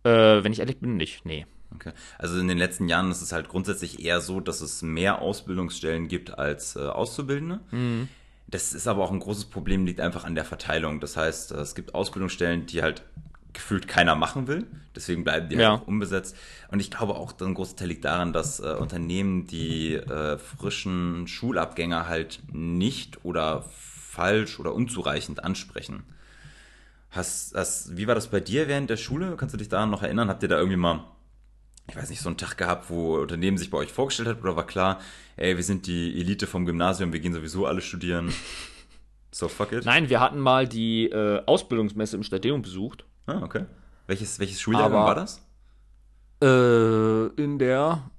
Äh, 0.04 0.44
wenn 0.44 0.52
ich 0.52 0.60
ehrlich 0.60 0.80
bin, 0.80 0.98
nicht. 0.98 1.26
Nee. 1.26 1.46
Okay. 1.76 1.92
Also 2.18 2.40
in 2.40 2.48
den 2.48 2.58
letzten 2.58 2.88
Jahren 2.90 3.12
ist 3.12 3.22
es 3.22 3.32
halt 3.32 3.48
grundsätzlich 3.50 4.04
eher 4.04 4.22
so, 4.22 4.40
dass 4.40 4.62
es 4.62 4.82
mehr 4.82 5.22
Ausbildungsstellen 5.22 6.08
gibt 6.08 6.38
als 6.40 6.76
äh, 6.76 6.80
Auszubildende. 6.80 7.60
Das 8.48 8.74
ist 8.74 8.88
aber 8.88 9.04
auch 9.04 9.12
ein 9.12 9.20
großes 9.20 9.46
Problem, 9.46 9.86
liegt 9.86 10.02
einfach 10.02 10.24
an 10.24 10.34
der 10.34 10.46
Verteilung. 10.46 11.00
Das 11.00 11.16
heißt, 11.16 11.52
äh, 11.52 11.58
es 11.58 11.76
gibt 11.76 11.94
Ausbildungsstellen, 11.94 12.66
die 12.66 12.82
halt 12.82 13.04
gefühlt 13.54 13.88
keiner 13.88 14.16
machen 14.16 14.48
will. 14.48 14.66
Deswegen 14.96 15.24
bleiben 15.24 15.50
die 15.50 15.56
Ja. 15.58 15.72
halt 15.74 15.82
auch 15.82 15.88
unbesetzt. 15.88 16.36
Und 16.72 16.80
ich 16.80 16.90
glaube 16.90 17.14
auch, 17.16 17.40
ein 17.40 17.54
großer 17.54 17.76
Teil 17.76 17.90
liegt 17.90 18.06
daran, 18.06 18.34
dass 18.34 18.60
äh, 18.60 18.74
Unternehmen 18.80 19.46
die 19.46 19.94
äh, 19.94 20.40
frischen 20.40 21.28
Schulabgänger 21.28 22.08
halt 22.08 22.40
nicht 22.52 23.24
oder 23.24 23.66
falsch 24.20 24.60
oder 24.60 24.74
unzureichend 24.74 25.44
ansprechen. 25.46 26.04
Hast, 27.12 27.56
hast, 27.56 27.96
wie 27.96 28.06
war 28.06 28.16
das 28.16 28.28
bei 28.28 28.42
dir 28.42 28.68
während 28.68 28.90
der 28.90 28.98
Schule? 28.98 29.36
Kannst 29.38 29.54
du 29.54 29.58
dich 29.58 29.70
daran 29.70 29.90
noch 29.90 30.04
erinnern? 30.04 30.28
Habt 30.30 30.44
ihr 30.44 30.50
da 30.50 30.58
irgendwie 30.58 30.76
mal, 30.78 31.06
ich 31.88 31.96
weiß 31.96 32.10
nicht, 32.10 32.22
so 32.22 32.28
einen 32.28 32.38
Tag 32.38 32.58
gehabt, 32.58 32.90
wo 32.90 33.16
Unternehmen 33.18 33.58
sich 33.58 33.70
bei 33.70 33.78
euch 33.78 33.94
vorgestellt 33.94 34.28
hat 34.28 34.42
oder 34.42 34.58
war 34.58 34.68
klar, 34.68 35.00
ey, 35.38 35.56
wir 35.56 35.64
sind 35.64 35.88
die 35.88 36.20
Elite 36.20 36.48
vom 36.48 36.66
Gymnasium, 36.66 37.14
wir 37.14 37.22
gehen 37.22 37.34
sowieso 37.34 37.66
alle 37.66 37.82
studieren. 37.82 38.34
So, 39.32 39.48
fuck 39.48 39.72
it. 39.74 39.86
Nein, 39.86 40.10
wir 40.10 40.22
hatten 40.22 40.40
mal 40.40 40.68
die 40.68 41.06
äh, 41.06 41.44
Ausbildungsmesse 41.46 42.16
im 42.16 42.24
Stadion 42.24 42.64
besucht. 42.64 43.06
Ah, 43.28 43.44
okay. 43.44 43.66
Welches, 44.08 44.40
welches 44.40 44.60
Schuljahrgang 44.60 44.98
Aber- 44.98 45.06
war 45.10 45.14
das? 45.14 45.46
Äh, 46.42 47.28
in 47.40 47.60
der 47.60 48.10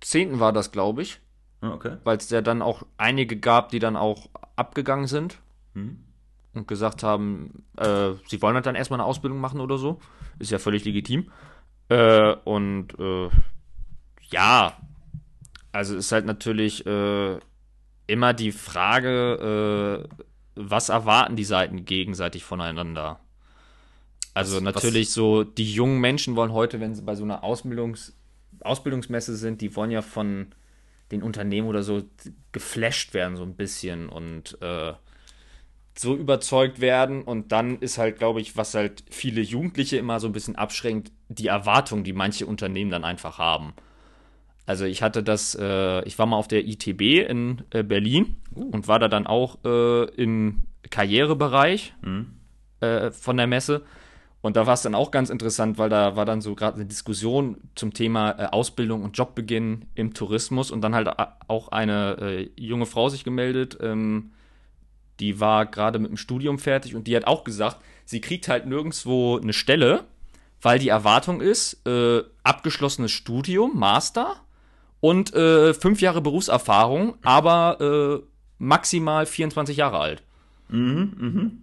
10. 0.00 0.40
war 0.40 0.52
das, 0.52 0.72
glaube 0.72 1.02
ich. 1.02 1.20
Ah, 1.60 1.70
okay. 1.74 1.98
weil 2.02 2.16
es 2.16 2.28
ja 2.30 2.40
dann 2.40 2.60
auch 2.60 2.82
einige 2.96 3.36
gab, 3.36 3.68
die 3.68 3.78
dann 3.78 3.94
auch 3.96 4.30
abgegangen 4.60 5.06
sind 5.08 5.38
Mhm. 5.74 5.98
und 6.54 6.68
gesagt 6.68 7.02
haben, 7.02 7.64
äh, 7.76 8.10
sie 8.26 8.40
wollen 8.42 8.54
halt 8.54 8.66
dann 8.66 8.74
erstmal 8.76 9.00
eine 9.00 9.06
Ausbildung 9.08 9.40
machen 9.40 9.60
oder 9.60 9.78
so. 9.78 9.98
Ist 10.38 10.50
ja 10.50 10.58
völlig 10.58 10.84
legitim. 10.84 11.30
Äh, 11.88 12.34
und 12.44 12.98
äh, 12.98 13.28
ja, 14.30 14.76
also 15.72 15.96
ist 15.96 16.12
halt 16.12 16.26
natürlich 16.26 16.86
äh, 16.86 17.38
immer 18.06 18.32
die 18.34 18.52
Frage, 18.52 20.06
äh, 20.08 20.24
was 20.56 20.88
erwarten 20.88 21.36
die 21.36 21.44
Seiten 21.44 21.84
gegenseitig 21.84 22.44
voneinander? 22.44 23.20
Also 24.34 24.56
Was- 24.56 24.62
natürlich 24.62 25.10
so, 25.10 25.44
die 25.44 25.72
jungen 25.72 26.00
Menschen 26.00 26.36
wollen 26.36 26.52
heute, 26.52 26.80
wenn 26.80 26.94
sie 26.94 27.02
bei 27.02 27.14
so 27.14 27.24
einer 27.24 27.42
Ausbildungs 27.44 28.16
Ausbildungsmesse 28.62 29.36
sind, 29.36 29.60
die 29.62 29.74
wollen 29.74 29.90
ja 29.90 30.02
von 30.02 30.48
den 31.10 31.22
Unternehmen 31.22 31.68
oder 31.68 31.82
so 31.82 32.02
geflasht 32.52 33.14
werden, 33.14 33.36
so 33.36 33.42
ein 33.42 33.56
bisschen 33.56 34.08
und 34.08 34.60
äh, 34.60 34.92
so 35.98 36.16
überzeugt 36.16 36.80
werden 36.80 37.22
und 37.22 37.52
dann 37.52 37.78
ist 37.78 37.98
halt, 37.98 38.18
glaube 38.18 38.40
ich, 38.40 38.56
was 38.56 38.74
halt 38.74 39.04
viele 39.10 39.40
Jugendliche 39.40 39.96
immer 39.98 40.20
so 40.20 40.28
ein 40.28 40.32
bisschen 40.32 40.56
abschränkt, 40.56 41.12
die 41.28 41.48
Erwartung, 41.48 42.04
die 42.04 42.12
manche 42.12 42.46
Unternehmen 42.46 42.90
dann 42.90 43.04
einfach 43.04 43.38
haben. 43.38 43.74
Also 44.66 44.84
ich 44.84 45.02
hatte 45.02 45.22
das, 45.22 45.56
äh, 45.60 46.04
ich 46.04 46.18
war 46.18 46.26
mal 46.26 46.36
auf 46.36 46.48
der 46.48 46.66
ITB 46.66 47.28
in 47.28 47.62
äh, 47.70 47.82
Berlin 47.82 48.36
uh. 48.54 48.70
und 48.70 48.88
war 48.88 48.98
da 48.98 49.08
dann 49.08 49.26
auch 49.26 49.58
äh, 49.64 50.04
im 50.14 50.62
Karrierebereich 50.88 51.94
mhm. 52.02 52.36
Äh, 52.80 53.10
von 53.10 53.36
der 53.36 53.46
Messe. 53.46 53.82
Und 54.42 54.56
da 54.56 54.66
war 54.66 54.74
es 54.74 54.82
dann 54.82 54.94
auch 54.94 55.10
ganz 55.10 55.28
interessant, 55.28 55.76
weil 55.76 55.90
da 55.90 56.16
war 56.16 56.24
dann 56.24 56.40
so 56.40 56.54
gerade 56.54 56.76
eine 56.76 56.86
Diskussion 56.86 57.58
zum 57.74 57.92
Thema 57.92 58.30
äh, 58.38 58.46
Ausbildung 58.46 59.02
und 59.02 59.16
Jobbeginn 59.16 59.86
im 59.94 60.14
Tourismus 60.14 60.70
und 60.70 60.80
dann 60.80 60.94
halt 60.94 61.10
auch 61.48 61.68
eine 61.68 62.16
äh, 62.20 62.50
junge 62.56 62.86
Frau 62.86 63.08
sich 63.10 63.22
gemeldet, 63.22 63.78
ähm, 63.82 64.30
die 65.20 65.38
war 65.38 65.66
gerade 65.66 65.98
mit 65.98 66.10
dem 66.10 66.16
Studium 66.16 66.58
fertig 66.58 66.96
und 66.96 67.06
die 67.06 67.14
hat 67.14 67.26
auch 67.26 67.44
gesagt, 67.44 67.76
sie 68.06 68.22
kriegt 68.22 68.48
halt 68.48 68.66
nirgendwo 68.66 69.38
eine 69.38 69.52
Stelle, 69.52 70.04
weil 70.62 70.78
die 70.78 70.88
Erwartung 70.88 71.42
ist, 71.42 71.86
äh, 71.86 72.22
abgeschlossenes 72.42 73.10
Studium, 73.10 73.78
Master 73.78 74.36
und 75.00 75.34
äh, 75.34 75.74
fünf 75.74 76.00
Jahre 76.00 76.22
Berufserfahrung, 76.22 77.16
aber 77.22 78.22
äh, 78.22 78.26
maximal 78.58 79.26
24 79.26 79.76
Jahre 79.76 79.98
alt. 79.98 80.22
Mhm, 80.68 81.12
mhm. 81.18 81.62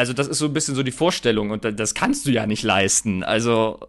Also 0.00 0.14
das 0.14 0.28
ist 0.28 0.38
so 0.38 0.46
ein 0.46 0.54
bisschen 0.54 0.74
so 0.74 0.82
die 0.82 0.92
Vorstellung 0.92 1.50
und 1.50 1.62
das 1.78 1.92
kannst 1.92 2.24
du 2.24 2.30
ja 2.30 2.46
nicht 2.46 2.62
leisten. 2.62 3.22
Also 3.22 3.80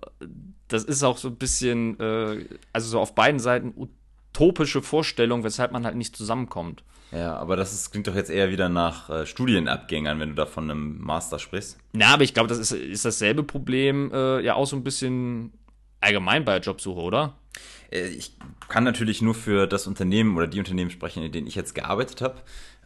das 0.67 0.83
ist 0.83 1.03
auch 1.03 1.17
so 1.17 1.29
ein 1.29 1.37
bisschen, 1.37 1.97
äh, 2.01 2.43
also 2.73 2.89
so 2.89 2.99
auf 2.99 3.15
beiden 3.15 3.39
Seiten 3.39 3.73
utopische 3.77 4.81
Vorstellung, 4.81 5.45
weshalb 5.45 5.71
man 5.71 5.85
halt 5.85 5.95
nicht 5.95 6.13
zusammenkommt. 6.13 6.83
Ja, 7.13 7.37
aber 7.37 7.55
das 7.55 7.71
ist, 7.71 7.91
klingt 7.91 8.07
doch 8.07 8.15
jetzt 8.15 8.29
eher 8.29 8.51
wieder 8.51 8.67
nach 8.67 9.09
äh, 9.09 9.25
Studienabgängern, 9.25 10.19
wenn 10.19 10.29
du 10.31 10.35
da 10.35 10.45
von 10.45 10.69
einem 10.69 10.99
Master 11.01 11.39
sprichst. 11.39 11.77
Na, 11.93 12.07
aber 12.07 12.23
ich 12.23 12.33
glaube, 12.33 12.49
das 12.49 12.57
ist, 12.57 12.73
ist 12.73 13.05
dasselbe 13.05 13.43
Problem 13.43 14.11
äh, 14.13 14.41
ja 14.41 14.55
auch 14.55 14.67
so 14.67 14.75
ein 14.75 14.83
bisschen 14.83 15.53
allgemein 16.01 16.43
bei 16.43 16.59
der 16.59 16.61
Jobsuche, 16.61 16.99
oder? 16.99 17.37
Äh, 17.89 18.09
ich 18.09 18.35
kann 18.67 18.83
natürlich 18.83 19.21
nur 19.21 19.33
für 19.33 19.65
das 19.65 19.87
Unternehmen 19.87 20.35
oder 20.35 20.47
die 20.47 20.59
Unternehmen 20.59 20.91
sprechen, 20.91 21.23
in 21.23 21.31
denen 21.31 21.47
ich 21.47 21.55
jetzt 21.55 21.73
gearbeitet 21.73 22.19
habe. 22.19 22.35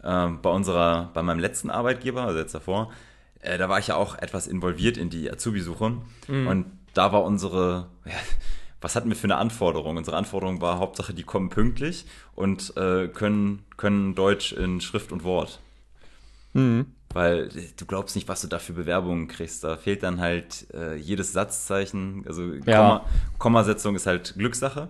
Äh, 0.04 0.28
bei 0.40 0.52
unserer, 0.52 1.10
bei 1.16 1.24
meinem 1.24 1.40
letzten 1.40 1.72
Arbeitgeber, 1.72 2.22
also 2.22 2.38
jetzt 2.38 2.54
davor, 2.54 2.92
äh, 3.46 3.58
da 3.58 3.70
war 3.70 3.80
ich 3.80 3.88
ja 3.88 3.96
auch 3.96 4.16
etwas 4.18 4.48
involviert 4.48 4.98
in 4.98 5.10
die 5.10 5.32
Azubi-Suche. 5.32 5.98
Mhm. 6.28 6.48
Und 6.48 6.66
da 6.94 7.12
war 7.12 7.24
unsere, 7.24 7.88
ja, 8.06 8.14
was 8.82 8.96
hatten 8.96 9.10
wir 9.10 9.16
für 9.16 9.26
eine 9.26 9.38
Anforderung? 9.38 9.98
Unsere 9.98 10.18
Anforderung 10.18 10.62
war 10.62 10.80
Hauptsache, 10.80 11.14
die 11.14 11.24
kommen 11.24 11.50
pünktlich 11.50 12.06
und 12.36 12.76
äh, 12.78 13.08
können, 13.08 13.64
können 13.78 14.16
Deutsch 14.16 14.52
in 14.54 14.82
Schrift 14.82 15.12
und 15.12 15.24
Wort. 15.24 15.60
Mhm. 16.54 16.88
Weil 17.14 17.50
du 17.78 17.86
glaubst 17.86 18.16
nicht, 18.16 18.28
was 18.28 18.42
du 18.42 18.48
da 18.48 18.60
für 18.60 18.74
Bewerbungen 18.74 19.28
kriegst. 19.28 19.64
Da 19.64 19.78
fehlt 19.78 20.04
dann 20.04 20.20
halt 20.20 20.68
äh, 20.74 20.96
jedes 20.96 21.32
Satzzeichen. 21.32 22.26
Also 22.28 22.54
ja. 22.54 22.60
Komma, 22.60 23.06
Kommasetzung 23.38 23.96
ist 23.96 24.06
halt 24.06 24.36
Glückssache. 24.38 24.90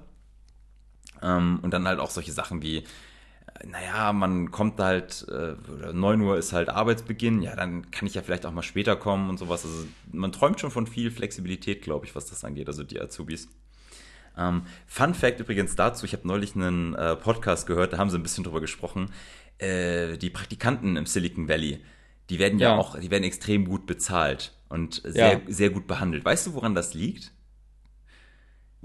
Ähm, 1.22 1.60
und 1.62 1.72
dann 1.72 1.88
halt 1.88 2.00
auch 2.00 2.10
solche 2.10 2.32
Sachen 2.32 2.62
wie, 2.62 2.84
naja, 3.64 4.12
man 4.12 4.52
kommt 4.52 4.80
halt, 4.80 5.26
äh, 5.30 5.56
9 5.94 6.22
Uhr 6.22 6.38
ist 6.38 6.52
halt 6.54 6.70
Arbeitsbeginn, 6.70 7.42
ja, 7.42 7.56
dann 7.56 7.90
kann 7.92 8.08
ich 8.08 8.14
ja 8.14 8.22
vielleicht 8.22 8.46
auch 8.46 8.52
mal 8.52 8.64
später 8.64 8.96
kommen 8.96 9.30
und 9.30 9.38
sowas. 9.38 9.64
Also 9.64 9.86
man 10.12 10.32
träumt 10.32 10.60
schon 10.60 10.72
von 10.72 10.88
viel 10.88 11.12
Flexibilität, 11.12 11.82
glaube 11.82 12.06
ich, 12.06 12.16
was 12.16 12.26
das 12.26 12.44
angeht, 12.44 12.68
also 12.68 12.84
die 12.84 13.00
Azubis. 13.00 13.48
Ähm, 14.38 14.64
Fun 14.88 15.14
Fact 15.14 15.40
übrigens 15.40 15.76
dazu, 15.76 16.06
ich 16.06 16.14
habe 16.14 16.28
neulich 16.28 16.56
einen 16.56 16.94
äh, 16.96 17.16
Podcast 17.16 17.68
gehört, 17.68 17.94
da 17.94 17.98
haben 17.98 18.10
sie 18.10 18.18
ein 18.18 18.24
bisschen 18.24 18.44
drüber 18.44 18.60
gesprochen. 18.60 19.12
Äh, 19.58 20.18
die 20.18 20.30
Praktikanten 20.30 20.98
im 20.98 21.06
Silicon 21.06 21.48
Valley, 21.48 21.80
die 22.30 22.40
werden 22.40 22.60
ja, 22.60 22.72
ja 22.72 22.76
auch, 22.76 23.00
die 23.00 23.10
werden 23.10 23.24
extrem 23.24 23.66
gut 23.66 23.86
bezahlt 23.86 24.54
und 24.68 25.02
sehr, 25.06 25.34
ja. 25.34 25.42
sehr 25.48 25.70
gut 25.70 25.88
behandelt. 25.88 26.26
Weißt 26.26 26.48
du, 26.48 26.54
woran 26.54 26.76
das 26.76 26.94
liegt? 26.94 27.32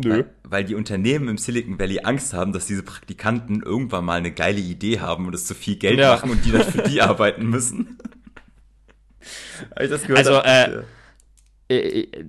Nö. 0.00 0.10
Weil, 0.10 0.24
weil, 0.44 0.64
die 0.64 0.74
Unternehmen 0.74 1.28
im 1.28 1.38
Silicon 1.38 1.78
Valley 1.78 2.00
Angst 2.00 2.32
haben, 2.32 2.52
dass 2.52 2.66
diese 2.66 2.82
Praktikanten 2.82 3.62
irgendwann 3.62 4.04
mal 4.04 4.18
eine 4.18 4.32
geile 4.32 4.60
Idee 4.60 5.00
haben 5.00 5.26
und 5.26 5.34
es 5.34 5.46
zu 5.46 5.54
viel 5.54 5.76
Geld 5.76 5.98
ja. 5.98 6.14
machen 6.14 6.30
und 6.30 6.44
die 6.44 6.52
dann 6.52 6.64
für 6.64 6.82
die 6.82 7.00
arbeiten 7.02 7.46
müssen. 7.48 7.98
ich 9.80 9.90
das 9.90 10.02
gehört 10.02 10.18
also, 10.18 10.36
habe, 10.36 10.84
äh, 11.68 11.74
äh, 11.74 12.00
äh 12.00 12.24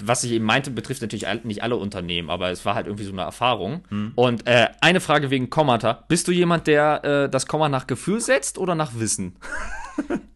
was 0.00 0.24
ich 0.24 0.32
eben 0.32 0.44
meinte, 0.44 0.70
betrifft 0.70 1.02
natürlich 1.02 1.26
nicht 1.44 1.62
alle 1.62 1.76
Unternehmen, 1.76 2.30
aber 2.30 2.50
es 2.50 2.64
war 2.64 2.74
halt 2.74 2.86
irgendwie 2.86 3.04
so 3.04 3.12
eine 3.12 3.22
Erfahrung. 3.22 3.84
Hm. 3.90 4.12
Und 4.14 4.46
äh, 4.46 4.68
eine 4.80 5.00
Frage 5.00 5.30
wegen 5.30 5.50
Kommata. 5.50 6.04
Bist 6.08 6.26
du 6.28 6.32
jemand, 6.32 6.66
der 6.66 7.04
äh, 7.04 7.28
das 7.28 7.46
Komma 7.46 7.68
nach 7.68 7.86
Gefühl 7.86 8.20
setzt 8.20 8.58
oder 8.58 8.74
nach 8.74 8.98
Wissen? 8.98 9.36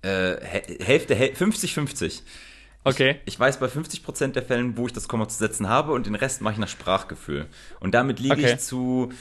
äh, 0.02 0.36
Hälfte, 0.80 1.14
50-50. 1.14 2.20
Okay. 2.84 3.16
Ich, 3.24 3.34
ich, 3.34 3.40
weiß 3.40 3.60
bei 3.60 3.66
50% 3.66 4.32
der 4.32 4.42
Fällen, 4.42 4.76
wo 4.76 4.86
ich 4.86 4.92
das 4.92 5.08
Komma 5.08 5.28
zu 5.28 5.38
setzen 5.38 5.68
habe 5.68 5.92
und 5.92 6.06
den 6.06 6.14
Rest 6.14 6.40
mache 6.40 6.54
ich 6.54 6.58
nach 6.58 6.68
Sprachgefühl. 6.68 7.46
Und 7.78 7.94
damit 7.94 8.18
liege 8.20 8.34
okay. 8.34 8.54
ich 8.54 8.60
zu, 8.60 9.12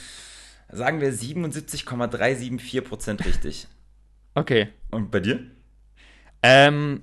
sagen 0.71 1.01
wir, 1.01 1.13
77,374% 1.13 3.25
richtig. 3.25 3.67
Okay. 4.35 4.69
Und 4.91 5.11
bei 5.11 5.19
dir? 5.19 5.41
Ähm, 6.41 7.01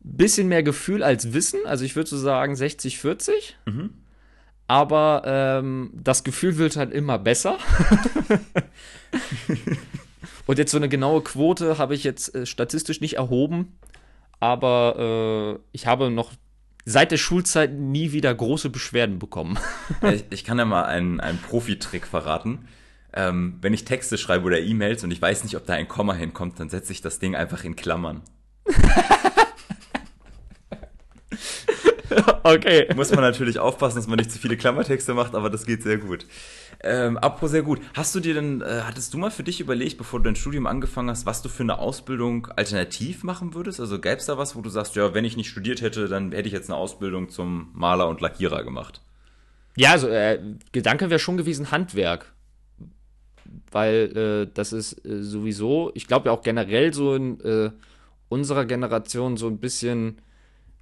bisschen 0.00 0.48
mehr 0.48 0.62
Gefühl 0.62 1.02
als 1.02 1.34
Wissen. 1.34 1.60
Also 1.66 1.84
ich 1.84 1.96
würde 1.96 2.08
so 2.08 2.16
sagen 2.16 2.56
60, 2.56 2.98
40. 2.98 3.58
Mhm. 3.66 3.92
Aber 4.68 5.22
ähm, 5.26 5.90
das 5.94 6.24
Gefühl 6.24 6.56
wird 6.56 6.76
halt 6.76 6.92
immer 6.92 7.18
besser. 7.18 7.58
Und 10.46 10.58
jetzt 10.58 10.72
so 10.72 10.78
eine 10.78 10.88
genaue 10.88 11.22
Quote 11.22 11.78
habe 11.78 11.94
ich 11.94 12.04
jetzt 12.04 12.34
äh, 12.34 12.46
statistisch 12.46 13.00
nicht 13.00 13.14
erhoben. 13.14 13.76
Aber 14.40 15.58
äh, 15.58 15.62
ich 15.72 15.86
habe 15.86 16.10
noch 16.10 16.32
seit 16.84 17.12
der 17.12 17.18
Schulzeit 17.18 17.72
nie 17.72 18.12
wieder 18.12 18.34
große 18.34 18.70
Beschwerden 18.70 19.18
bekommen. 19.18 19.58
ich, 20.02 20.24
ich, 20.30 20.44
kann 20.44 20.58
ja 20.58 20.64
mal 20.64 20.84
einen, 20.84 21.20
einen 21.20 21.38
Profi-Trick 21.38 22.06
verraten. 22.06 22.66
Ähm, 23.12 23.58
wenn 23.60 23.74
ich 23.74 23.84
Texte 23.84 24.18
schreibe 24.18 24.46
oder 24.46 24.60
E-Mails 24.60 25.04
und 25.04 25.10
ich 25.10 25.20
weiß 25.20 25.44
nicht, 25.44 25.56
ob 25.56 25.66
da 25.66 25.74
ein 25.74 25.88
Komma 25.88 26.14
hinkommt, 26.14 26.58
dann 26.58 26.70
setze 26.70 26.92
ich 26.92 27.02
das 27.02 27.18
Ding 27.18 27.34
einfach 27.36 27.64
in 27.64 27.76
Klammern. 27.76 28.22
okay. 32.42 32.88
Muss 32.94 33.10
man 33.10 33.20
natürlich 33.20 33.58
aufpassen, 33.58 33.96
dass 33.96 34.06
man 34.06 34.18
nicht 34.18 34.30
zu 34.30 34.38
viele 34.38 34.56
Klammertexte 34.56 35.14
macht, 35.14 35.34
aber 35.34 35.50
das 35.50 35.66
geht 35.66 35.82
sehr 35.82 35.98
gut. 35.98 36.26
Ähm, 36.82 37.18
apropos 37.18 37.50
sehr 37.50 37.62
gut. 37.62 37.80
Hast 37.94 38.14
du 38.14 38.20
dir 38.20 38.34
denn, 38.34 38.62
äh, 38.62 38.82
hattest 38.84 39.12
du 39.12 39.18
mal 39.18 39.30
für 39.30 39.42
dich 39.42 39.60
überlegt, 39.60 39.98
bevor 39.98 40.20
du 40.20 40.24
dein 40.24 40.36
Studium 40.36 40.66
angefangen 40.66 41.10
hast, 41.10 41.26
was 41.26 41.42
du 41.42 41.48
für 41.48 41.62
eine 41.62 41.78
Ausbildung 41.78 42.46
alternativ 42.56 43.22
machen 43.22 43.54
würdest? 43.54 43.80
Also 43.80 44.00
gäbe 44.00 44.16
es 44.16 44.26
da 44.26 44.38
was, 44.38 44.56
wo 44.56 44.62
du 44.62 44.70
sagst, 44.70 44.96
ja, 44.96 45.12
wenn 45.12 45.24
ich 45.24 45.36
nicht 45.36 45.50
studiert 45.50 45.82
hätte, 45.82 46.08
dann 46.08 46.32
hätte 46.32 46.48
ich 46.48 46.54
jetzt 46.54 46.70
eine 46.70 46.78
Ausbildung 46.78 47.28
zum 47.28 47.70
Maler 47.74 48.08
und 48.08 48.20
Lackierer 48.20 48.64
gemacht? 48.64 49.02
Ja, 49.76 49.92
also 49.92 50.08
äh, 50.08 50.40
Gedanke 50.72 51.10
wäre 51.10 51.20
schon 51.20 51.36
gewesen, 51.36 51.70
Handwerk. 51.70 52.32
Weil 53.70 54.16
äh, 54.16 54.52
das 54.52 54.72
ist 54.72 55.04
äh, 55.04 55.22
sowieso, 55.22 55.90
ich 55.94 56.06
glaube 56.06 56.26
ja 56.26 56.32
auch 56.32 56.42
generell 56.42 56.94
so 56.94 57.14
in 57.14 57.40
äh, 57.40 57.70
unserer 58.28 58.64
Generation 58.64 59.36
so 59.36 59.48
ein 59.48 59.58
bisschen 59.58 60.18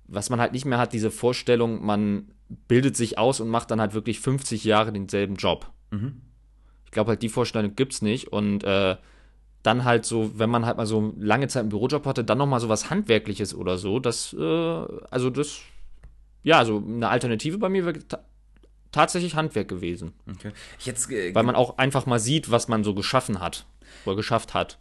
was 0.08 0.30
man 0.30 0.40
halt 0.40 0.52
nicht 0.52 0.64
mehr 0.64 0.78
hat, 0.78 0.92
diese 0.92 1.10
Vorstellung, 1.10 1.84
man 1.84 2.32
bildet 2.66 2.96
sich 2.96 3.18
aus 3.18 3.40
und 3.40 3.48
macht 3.48 3.70
dann 3.70 3.80
halt 3.80 3.94
wirklich 3.94 4.20
50 4.20 4.64
Jahre 4.64 4.92
denselben 4.92 5.36
Job. 5.36 5.70
Mhm. 5.90 6.22
Ich 6.86 6.90
glaube 6.90 7.10
halt, 7.10 7.22
die 7.22 7.28
Vorstellung 7.28 7.76
gibt 7.76 7.92
es 7.92 8.02
nicht. 8.02 8.28
Und 8.28 8.64
äh, 8.64 8.96
dann 9.62 9.84
halt 9.84 10.06
so, 10.06 10.38
wenn 10.38 10.48
man 10.48 10.64
halt 10.64 10.78
mal 10.78 10.86
so 10.86 11.14
lange 11.18 11.48
Zeit 11.48 11.60
einen 11.60 11.68
Bürojob 11.68 12.06
hatte, 12.06 12.24
dann 12.24 12.38
nochmal 12.38 12.60
so 12.60 12.68
was 12.68 12.90
Handwerkliches 12.90 13.54
oder 13.54 13.76
so, 13.76 13.98
das, 13.98 14.32
äh, 14.32 14.84
also 15.10 15.28
das, 15.30 15.60
ja, 16.42 16.58
also 16.58 16.82
eine 16.84 17.08
Alternative 17.08 17.58
bei 17.58 17.68
mir 17.68 17.84
wäre 17.84 17.98
ta 18.06 18.20
tatsächlich 18.90 19.34
Handwerk 19.34 19.68
gewesen. 19.68 20.14
Okay. 20.30 20.52
Jetzt, 20.78 21.10
äh, 21.10 21.34
Weil 21.34 21.42
man 21.42 21.54
auch 21.54 21.76
einfach 21.76 22.06
mal 22.06 22.18
sieht, 22.18 22.50
was 22.50 22.68
man 22.68 22.84
so 22.84 22.94
geschaffen 22.94 23.38
hat 23.38 23.66
oder 24.06 24.16
geschafft 24.16 24.54
hat. 24.54 24.78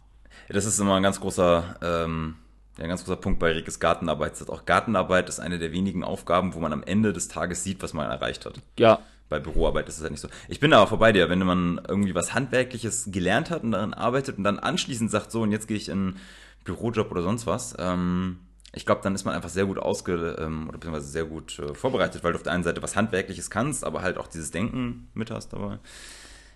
Das 0.48 0.64
ist 0.64 0.78
immer 0.78 0.94
ein 0.94 1.02
ganz 1.02 1.20
großer 1.20 1.76
ähm, 1.82 2.36
ja, 2.78 2.84
ein 2.84 2.88
ganz 2.88 3.04
großer 3.04 3.16
Punkt 3.16 3.40
bei 3.40 3.52
Rick 3.52 3.66
ist 3.66 3.80
Gartenarbeit. 3.80 4.34
Auch 4.48 4.64
Gartenarbeit 4.64 5.28
ist 5.28 5.40
eine 5.40 5.58
der 5.58 5.72
wenigen 5.72 6.04
Aufgaben, 6.04 6.54
wo 6.54 6.60
man 6.60 6.72
am 6.72 6.82
Ende 6.84 7.12
des 7.12 7.28
Tages 7.28 7.64
sieht, 7.64 7.82
was 7.82 7.92
man 7.92 8.08
erreicht 8.08 8.46
hat. 8.46 8.60
Ja. 8.78 9.00
Bei 9.28 9.40
Büroarbeit 9.40 9.88
ist 9.88 9.96
es 9.96 10.02
halt 10.02 10.12
nicht 10.12 10.20
so. 10.20 10.28
Ich 10.48 10.60
bin 10.60 10.72
aber 10.72 10.86
vorbei 10.86 11.12
dir, 11.12 11.28
wenn 11.28 11.40
man 11.40 11.80
irgendwie 11.86 12.14
was 12.14 12.32
Handwerkliches 12.34 13.08
gelernt 13.10 13.50
hat 13.50 13.62
und 13.62 13.72
darin 13.72 13.92
arbeitet 13.92 14.38
und 14.38 14.44
dann 14.44 14.58
anschließend 14.58 15.10
sagt, 15.10 15.32
so, 15.32 15.42
und 15.42 15.52
jetzt 15.52 15.68
gehe 15.68 15.76
ich 15.76 15.88
in 15.88 15.98
einen 15.98 16.20
Bürojob 16.64 17.10
oder 17.10 17.22
sonst 17.22 17.46
was. 17.46 17.74
Ähm, 17.78 18.38
ich 18.72 18.86
glaube, 18.86 19.00
dann 19.02 19.14
ist 19.14 19.24
man 19.24 19.34
einfach 19.34 19.48
sehr 19.48 19.66
gut 19.66 19.78
ausge 19.78 20.36
ähm, 20.38 20.68
oder 20.68 20.78
beziehungsweise 20.78 21.08
sehr 21.08 21.24
gut 21.24 21.58
äh, 21.58 21.74
vorbereitet, 21.74 22.22
weil 22.22 22.32
du 22.32 22.36
auf 22.36 22.42
der 22.42 22.52
einen 22.52 22.64
Seite 22.64 22.82
was 22.82 22.96
Handwerkliches 22.96 23.50
kannst, 23.50 23.84
aber 23.84 24.02
halt 24.02 24.18
auch 24.18 24.28
dieses 24.28 24.50
Denken 24.50 25.08
mit 25.14 25.30
hast 25.30 25.52
dabei. 25.52 25.78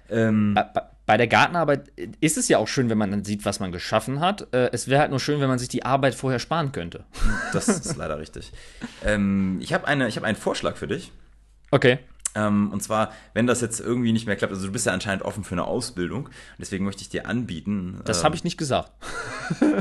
Ähm, 0.08 0.56
bei 1.06 1.16
der 1.16 1.26
Gartenarbeit 1.26 1.90
ist 2.20 2.38
es 2.38 2.48
ja 2.48 2.58
auch 2.58 2.68
schön, 2.68 2.88
wenn 2.88 2.98
man 2.98 3.10
dann 3.10 3.24
sieht, 3.24 3.44
was 3.44 3.60
man 3.60 3.72
geschaffen 3.72 4.20
hat. 4.20 4.52
Äh, 4.54 4.70
es 4.72 4.88
wäre 4.88 5.00
halt 5.00 5.10
nur 5.10 5.20
schön, 5.20 5.40
wenn 5.40 5.48
man 5.48 5.58
sich 5.58 5.68
die 5.68 5.84
Arbeit 5.84 6.14
vorher 6.14 6.38
sparen 6.38 6.72
könnte. 6.72 7.04
Das 7.52 7.68
ist 7.68 7.96
leider 7.96 8.18
richtig. 8.18 8.52
Ähm, 9.04 9.58
ich 9.60 9.72
habe 9.72 9.86
eine, 9.86 10.08
hab 10.08 10.22
einen 10.22 10.36
Vorschlag 10.36 10.76
für 10.76 10.86
dich. 10.86 11.12
Okay. 11.70 11.98
Ähm, 12.34 12.72
und 12.72 12.82
zwar, 12.82 13.12
wenn 13.34 13.46
das 13.46 13.60
jetzt 13.60 13.80
irgendwie 13.80 14.12
nicht 14.12 14.26
mehr 14.26 14.36
klappt, 14.36 14.52
also 14.52 14.66
du 14.66 14.72
bist 14.72 14.86
ja 14.86 14.92
anscheinend 14.92 15.24
offen 15.24 15.44
für 15.44 15.54
eine 15.54 15.64
Ausbildung, 15.64 16.30
deswegen 16.58 16.84
möchte 16.84 17.02
ich 17.02 17.08
dir 17.08 17.26
anbieten. 17.26 18.00
Das 18.04 18.20
ähm, 18.20 18.24
habe 18.24 18.36
ich 18.36 18.44
nicht 18.44 18.56
gesagt. 18.56 18.92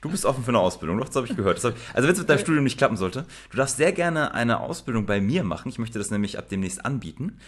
Du 0.00 0.10
bist 0.10 0.24
offen 0.24 0.44
für 0.44 0.50
eine 0.50 0.58
Ausbildung, 0.58 0.98
doch, 0.98 1.06
das 1.06 1.16
habe 1.16 1.26
ich 1.26 1.36
gehört. 1.36 1.62
Hab 1.62 1.74
ich, 1.74 1.80
also 1.94 2.06
wenn 2.06 2.14
es 2.14 2.18
mit 2.18 2.28
deinem 2.28 2.38
Studium 2.38 2.64
nicht 2.64 2.78
klappen 2.78 2.96
sollte, 2.96 3.26
du 3.50 3.56
darfst 3.56 3.76
sehr 3.76 3.92
gerne 3.92 4.34
eine 4.34 4.60
Ausbildung 4.60 5.06
bei 5.06 5.20
mir 5.20 5.44
machen. 5.44 5.68
Ich 5.68 5.78
möchte 5.78 5.98
das 5.98 6.10
nämlich 6.10 6.38
ab 6.38 6.48
demnächst 6.48 6.84
anbieten. 6.84 7.38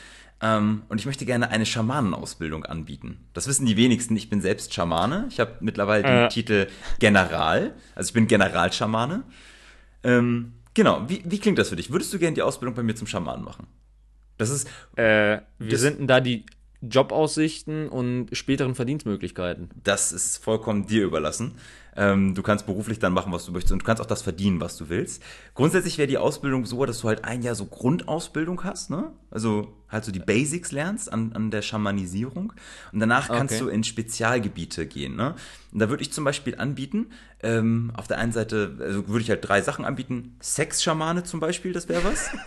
Ähm, 0.43 0.83
und 0.89 0.99
ich 0.99 1.07
möchte 1.07 1.25
gerne 1.25 1.51
eine 1.51 1.65
Schamanenausbildung 1.65 2.65
anbieten. 2.65 3.19
Das 3.33 3.47
wissen 3.47 3.65
die 3.65 3.77
wenigsten. 3.77 4.17
Ich 4.17 4.29
bin 4.29 4.41
selbst 4.41 4.75
Schamane. 4.75 5.27
Ich 5.31 5.39
habe 5.41 5.53
mittlerweile 5.61 6.03
den 6.03 6.13
Äh. 6.25 6.29
Titel 6.29 6.67
General. 6.99 7.75
Also 7.95 8.09
ich 8.09 8.15
bin 8.15 8.27
Generalschamane. 8.27 9.23
Ähm, 10.03 10.55
genau, 10.75 11.05
wie, 11.09 11.23
wie 11.25 11.39
klingt 11.39 11.59
das 11.59 11.69
für 11.69 11.77
dich? 11.77 11.93
Würdest 11.93 12.13
du 12.13 12.19
gerne 12.19 12.35
die 12.35 12.43
Ausbildung 12.43 12.75
bei 12.75 12.83
mir 12.83 12.97
zum 12.97 13.07
Schamanen 13.07 13.45
machen? 13.45 13.67
Das 14.37 14.51
ist, 14.51 14.69
Äh, 14.97 15.39
Das- 15.61 15.81
sind 15.81 16.01
denn 16.01 16.07
da 16.09 16.21
die 16.21 16.45
Jobaussichten 16.81 17.89
und 17.89 18.29
späteren 18.37 18.75
Verdienstmöglichkeiten? 18.75 19.71
das 19.85 20.11
ist 20.11 20.39
vollkommen 20.39 20.87
dir 20.87 21.05
überlassen. 21.05 21.53
Ähm, 21.95 22.35
du 22.35 22.43
kannst 22.43 22.67
beruflich 22.67 22.99
dann 22.99 23.13
machen, 23.13 23.33
was 23.33 23.45
du 23.45 23.53
möchtest 23.53 23.73
und 23.73 23.83
du 23.83 23.85
kannst 23.87 24.01
auch 24.01 24.07
das 24.07 24.23
verdienen, 24.23 24.61
was 24.61 24.77
du 24.77 24.89
willst. 24.89 25.23
Grundsätzlich 25.55 25.99
wäre 25.99 26.09
die 26.09 26.19
Ausbildung 26.19 26.65
so, 26.65 26.85
dass 26.87 27.01
du 27.01 27.09
halt 27.09 27.25
ein 27.25 27.43
Jahr 27.43 27.55
so 27.55 27.67
Grundausbildung 27.67 28.65
hast, 28.65 28.91
ne? 28.91 29.13
Also 29.31 29.69
halt 29.91 30.05
so 30.05 30.13
die 30.13 30.19
Basics 30.19 30.73
lernst 30.73 31.13
an, 31.13 31.33
an 31.35 31.51
der 31.51 31.61
Schamanisierung 31.63 32.55
und 32.93 33.01
danach 33.01 33.29
kannst 33.29 33.55
Okay. 33.57 33.65
du 33.65 33.69
in 33.69 33.85
Spezialgebiete 33.85 34.87
gehen, 34.87 35.17
ne? 35.17 35.35
Und 35.73 35.79
da 35.81 35.91
würde 35.91 36.03
ich 36.03 36.13
zum 36.13 36.25
Beispiel 36.25 36.57
anbieten, 36.57 37.11
ähm, 37.43 37.93
auf 37.95 38.09
der 38.09 38.19
einen 38.19 38.33
Seite, 38.33 38.77
also 38.81 39.09
würde 39.09 39.23
ich 39.23 39.31
halt 39.31 39.47
drei 39.47 39.61
Sachen 39.63 39.85
anbieten, 39.85 40.37
Sex-Schamane 40.41 41.25
zum 41.25 41.41
Beispiel, 41.41 41.73
das 41.73 41.89
wäre 41.89 42.05
was. 42.05 42.31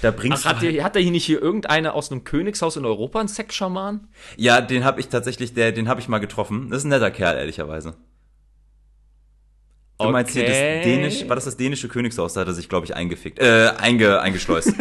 Da 0.00 0.12
bringst 0.12 0.46
Ach, 0.46 0.50
hat, 0.50 0.62
du 0.62 0.66
halt, 0.66 0.76
der, 0.76 0.84
hat 0.84 0.94
da 0.94 1.00
hier 1.00 1.10
nicht 1.10 1.24
hier 1.24 1.42
irgendeiner 1.42 1.94
aus 1.94 2.12
einem 2.12 2.22
Königshaus 2.22 2.76
in 2.76 2.84
Europa 2.84 3.18
einen 3.18 3.28
Sexschaman? 3.28 4.06
Ja, 4.36 4.60
den 4.60 4.84
habe 4.84 5.00
ich 5.00 5.08
tatsächlich, 5.08 5.54
der, 5.54 5.72
den 5.72 5.88
habe 5.88 6.00
ich 6.00 6.08
mal 6.08 6.18
getroffen. 6.18 6.70
Das 6.70 6.78
ist 6.78 6.84
ein 6.84 6.90
netter 6.90 7.10
Kerl, 7.10 7.36
ehrlicherweise. 7.36 7.94
Du 9.98 10.08
meinst 10.10 10.32
hier 10.32 10.44
das 10.44 10.56
Okay. 10.56 10.82
dänisch, 10.84 11.28
war 11.28 11.34
das 11.34 11.46
das 11.46 11.56
dänische 11.56 11.88
Königshaus? 11.88 12.34
Da 12.34 12.42
hat 12.42 12.46
er 12.48 12.54
sich, 12.54 12.68
glaube 12.68 12.86
ich, 12.86 12.94
eingefickt, 12.94 13.40
äh, 13.40 13.72
einge, 13.78 14.20
eingeschleust. 14.20 14.72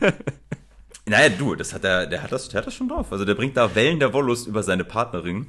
naja, 1.06 1.28
du, 1.28 1.54
das 1.54 1.72
hat 1.72 1.84
er, 1.84 2.06
der 2.06 2.22
hat 2.22 2.32
das, 2.32 2.48
der 2.48 2.58
hat 2.58 2.66
das 2.66 2.74
schon 2.74 2.88
drauf. 2.88 3.12
Also 3.12 3.24
der 3.24 3.34
bringt 3.34 3.56
da 3.56 3.74
Wellen 3.74 4.00
der 4.00 4.12
Wollust 4.12 4.46
über 4.48 4.62
seine 4.62 4.84
Partnerin. 4.84 5.46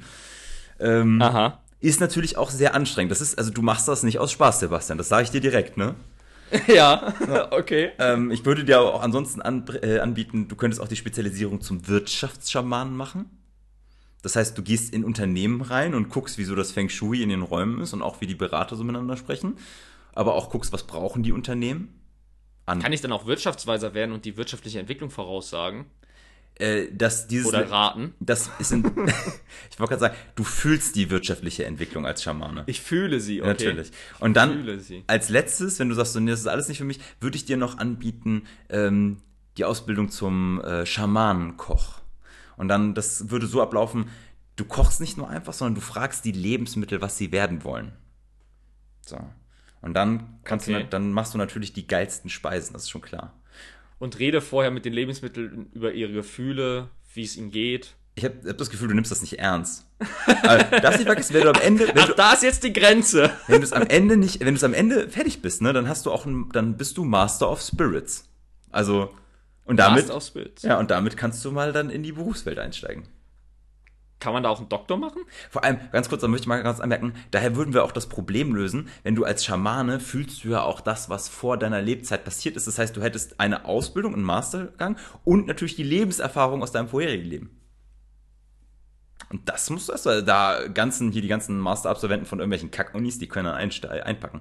Ähm, 0.78 1.20
Aha. 1.20 1.60
ist 1.80 2.00
natürlich 2.00 2.38
auch 2.38 2.50
sehr 2.50 2.74
anstrengend. 2.74 3.10
Das 3.10 3.20
ist, 3.20 3.36
also 3.36 3.50
du 3.50 3.62
machst 3.62 3.88
das 3.88 4.04
nicht 4.04 4.20
aus 4.20 4.30
Spaß, 4.30 4.60
Sebastian. 4.60 4.98
Das 4.98 5.08
sage 5.08 5.24
ich 5.24 5.30
dir 5.30 5.40
direkt, 5.40 5.76
ne? 5.76 5.94
Ja, 6.66 7.12
okay. 7.50 7.90
Ähm, 7.98 8.30
ich 8.30 8.44
würde 8.44 8.64
dir 8.64 8.78
aber 8.78 8.94
auch 8.94 9.02
ansonsten 9.02 9.42
an, 9.42 9.64
äh, 9.82 9.98
anbieten, 9.98 10.48
du 10.48 10.56
könntest 10.56 10.80
auch 10.80 10.88
die 10.88 10.96
Spezialisierung 10.96 11.60
zum 11.60 11.88
Wirtschaftsschamanen 11.88 12.96
machen. 12.96 13.26
Das 14.22 14.36
heißt, 14.36 14.58
du 14.58 14.62
gehst 14.62 14.92
in 14.92 15.04
Unternehmen 15.04 15.60
rein 15.60 15.94
und 15.94 16.08
guckst, 16.08 16.38
wieso 16.38 16.54
das 16.54 16.72
Feng 16.72 16.88
Shui 16.88 17.22
in 17.22 17.28
den 17.28 17.42
Räumen 17.42 17.80
ist 17.80 17.92
und 17.92 18.02
auch 18.02 18.20
wie 18.20 18.26
die 18.26 18.34
Berater 18.34 18.76
so 18.76 18.84
miteinander 18.84 19.16
sprechen. 19.16 19.56
Aber 20.12 20.34
auch 20.34 20.50
guckst, 20.50 20.72
was 20.72 20.86
brauchen 20.86 21.22
die 21.22 21.32
Unternehmen. 21.32 22.00
An, 22.66 22.80
Kann 22.80 22.92
ich 22.92 23.00
dann 23.00 23.12
auch 23.12 23.26
Wirtschaftsweiser 23.26 23.94
werden 23.94 24.12
und 24.12 24.24
die 24.24 24.36
wirtschaftliche 24.36 24.80
Entwicklung 24.80 25.10
voraussagen? 25.10 25.86
äh, 26.58 26.88
dass 26.92 27.26
dieses 27.28 27.48
Oder 27.48 27.70
raten? 27.70 28.14
das 28.20 28.50
ist 28.58 28.72
in, 28.72 28.84
ich 29.70 29.78
wollte 29.78 29.90
gerade 29.90 30.00
sagen, 30.00 30.14
du 30.34 30.44
fühlst 30.44 30.96
die 30.96 31.10
wirtschaftliche 31.10 31.64
Entwicklung 31.64 32.06
als 32.06 32.22
Schamane. 32.22 32.64
Ich 32.66 32.80
fühle 32.80 33.20
sie, 33.20 33.40
okay. 33.40 33.50
Natürlich. 33.50 33.90
Und 34.20 34.36
dann 34.36 34.66
als 35.06 35.28
letztes, 35.28 35.78
wenn 35.78 35.88
du 35.88 35.94
sagst, 35.94 36.12
so, 36.12 36.20
nee, 36.20 36.30
das 36.30 36.40
ist 36.40 36.46
alles 36.46 36.68
nicht 36.68 36.78
für 36.78 36.84
mich, 36.84 37.00
würde 37.20 37.36
ich 37.36 37.44
dir 37.44 37.56
noch 37.56 37.78
anbieten 37.78 38.42
ähm, 38.68 39.18
die 39.56 39.64
Ausbildung 39.64 40.10
zum 40.10 40.60
äh, 40.60 40.86
Schamanenkoch. 40.86 42.00
Und 42.58 42.68
dann, 42.68 42.94
das 42.94 43.30
würde 43.30 43.46
so 43.46 43.62
ablaufen, 43.62 44.10
du 44.56 44.64
kochst 44.66 45.00
nicht 45.00 45.16
nur 45.16 45.28
einfach, 45.28 45.52
sondern 45.54 45.76
du 45.76 45.80
fragst 45.80 46.24
die 46.24 46.32
Lebensmittel, 46.32 47.00
was 47.00 47.16
sie 47.16 47.32
werden 47.32 47.64
wollen. 47.64 47.92
So. 49.06 49.18
Und 49.80 49.94
dann 49.94 50.38
kannst 50.44 50.68
Okay. 50.68 50.82
du, 50.82 50.88
dann 50.88 51.12
machst 51.12 51.32
du 51.34 51.38
natürlich 51.38 51.72
die 51.72 51.86
geilsten 51.86 52.28
Speisen, 52.30 52.72
das 52.72 52.82
ist 52.82 52.90
schon 52.90 53.00
klar. 53.00 53.32
Und 54.00 54.18
rede 54.18 54.40
vorher 54.40 54.70
mit 54.70 54.84
den 54.84 54.92
Lebensmitteln 54.92 55.70
über 55.72 55.92
ihre 55.92 56.12
Gefühle, 56.12 56.88
wie 57.14 57.22
es 57.22 57.36
ihnen 57.36 57.50
geht. 57.50 57.94
Ich 58.16 58.24
habe 58.24 58.34
hab 58.48 58.58
das 58.58 58.70
Gefühl, 58.70 58.88
du 58.88 58.94
nimmst 58.94 59.12
das 59.12 59.20
nicht 59.20 59.38
ernst. 59.38 59.86
Aber 60.42 60.64
darfst 60.80 60.98
nicht 60.98 61.06
vergessen, 61.06 61.34
wenn 61.34 61.42
du 61.42 61.50
am 61.50 61.60
Ende, 61.62 61.86
wenn 61.88 61.98
Ach, 61.98 62.08
du, 62.08 62.14
da 62.14 62.32
ist 62.32 62.42
jetzt 62.42 62.64
die 62.64 62.72
Grenze. 62.72 63.30
wenn 63.46 63.60
du 63.60 63.64
es 63.66 63.72
am 63.72 63.84
Ende 63.86 64.16
nicht, 64.16 64.40
wenn 64.40 64.48
du 64.48 64.54
es 64.54 64.64
am 64.64 64.74
Ende 64.74 65.08
fertig 65.08 65.40
bist, 65.40 65.62
ne, 65.62 65.72
dann 65.72 65.88
hast 65.88 66.06
du 66.06 66.10
auch, 66.10 66.26
ein, 66.26 66.48
dann 66.52 66.76
bist 66.76 66.96
du 66.96 67.04
Master 67.04 67.48
of 67.48 67.60
Spirits. 67.62 68.28
Also 68.70 69.14
und 69.68 69.76
damit, 69.76 70.10
ja, 70.62 70.78
und 70.78 70.90
damit 70.90 71.18
kannst 71.18 71.44
du 71.44 71.52
mal 71.52 71.74
dann 71.74 71.90
in 71.90 72.02
die 72.02 72.12
Berufswelt 72.12 72.58
einsteigen. 72.58 73.06
Kann 74.18 74.32
man 74.32 74.42
da 74.42 74.48
auch 74.48 74.58
einen 74.58 74.70
Doktor 74.70 74.96
machen? 74.96 75.22
Vor 75.50 75.62
allem, 75.62 75.78
ganz 75.92 76.08
kurz, 76.08 76.22
da 76.22 76.28
möchte 76.28 76.44
ich 76.44 76.48
mal 76.48 76.62
ganz 76.62 76.80
anmerken, 76.80 77.12
daher 77.30 77.54
würden 77.54 77.74
wir 77.74 77.84
auch 77.84 77.92
das 77.92 78.08
Problem 78.08 78.54
lösen, 78.54 78.88
wenn 79.02 79.14
du 79.14 79.24
als 79.24 79.44
Schamane 79.44 80.00
fühlst 80.00 80.42
du 80.42 80.48
ja 80.48 80.62
auch 80.62 80.80
das, 80.80 81.10
was 81.10 81.28
vor 81.28 81.58
deiner 81.58 81.82
Lebzeit 81.82 82.24
passiert 82.24 82.56
ist. 82.56 82.66
Das 82.66 82.78
heißt, 82.78 82.96
du 82.96 83.02
hättest 83.02 83.38
eine 83.40 83.66
Ausbildung, 83.66 84.14
einen 84.14 84.24
Mastergang 84.24 84.96
und 85.24 85.46
natürlich 85.46 85.76
die 85.76 85.84
Lebenserfahrung 85.84 86.62
aus 86.62 86.72
deinem 86.72 86.88
vorherigen 86.88 87.26
Leben. 87.26 87.60
Und 89.28 89.50
das 89.50 89.68
musst 89.68 89.88
du 89.88 89.92
erst, 89.92 90.06
weil 90.06 90.22
da 90.22 90.66
ganzen, 90.66 91.12
hier 91.12 91.20
die 91.20 91.28
ganzen 91.28 91.58
Masterabsolventen 91.58 92.26
von 92.26 92.38
irgendwelchen 92.38 92.70
Kackunis, 92.70 93.18
die 93.18 93.28
können 93.28 93.44
dann 93.44 93.54
einpacken. 93.56 94.40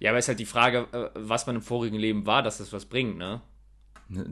Ja, 0.00 0.10
aber 0.10 0.18
ist 0.18 0.26
halt 0.26 0.40
die 0.40 0.46
Frage, 0.46 0.88
äh, 0.90 1.10
was 1.14 1.46
man 1.46 1.54
im 1.56 1.62
vorigen 1.62 1.96
Leben 1.96 2.26
war, 2.26 2.42
dass 2.42 2.58
das 2.58 2.72
was 2.72 2.86
bringt, 2.86 3.16
ne? 3.16 3.40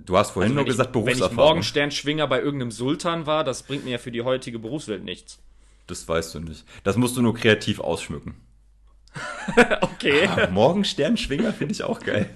Du 0.06 0.16
hast 0.16 0.30
vorhin 0.30 0.52
Also 0.52 0.54
nur 0.54 0.64
wenn 0.64 0.70
gesagt, 0.70 0.90
ich, 0.90 0.94
Wenn 0.94 1.00
ich 1.00 1.18
Berufserfahrung. 1.18 1.48
Morgensternschwinger 1.48 2.26
bei 2.26 2.40
irgendeinem 2.40 2.70
Sultan 2.70 3.26
war, 3.26 3.44
das 3.44 3.62
bringt 3.64 3.84
mir 3.84 3.92
ja 3.92 3.98
für 3.98 4.10
die 4.12 4.22
heutige 4.22 4.58
Berufswelt 4.58 5.04
nichts. 5.04 5.38
das 5.86 6.08
weißt 6.08 6.34
du 6.34 6.40
nicht. 6.40 6.64
Das 6.84 6.96
musst 6.96 7.16
du 7.16 7.22
nur 7.22 7.34
kreativ 7.34 7.80
ausschmücken. 7.80 8.34
Okay. 9.80 10.26
Ah, 10.26 10.48
Morgensternschwinger 10.50 11.52
finde 11.52 11.72
ich 11.74 11.84
auch 11.84 12.00
geil. 12.00 12.30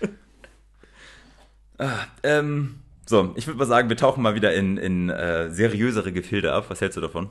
ah, 1.78 2.00
ähm, 2.22 2.80
so, 3.06 3.32
ich 3.36 3.46
würde 3.46 3.58
mal 3.58 3.66
sagen, 3.66 3.88
wir 3.88 3.96
tauchen 3.96 4.22
mal 4.22 4.34
wieder 4.34 4.52
in, 4.54 4.76
in 4.76 5.08
äh, 5.08 5.50
seriösere 5.50 6.12
Gefilde 6.12 6.52
ab. 6.52 6.66
Was 6.68 6.80
hältst 6.80 6.96
du 6.96 7.00
davon? 7.00 7.30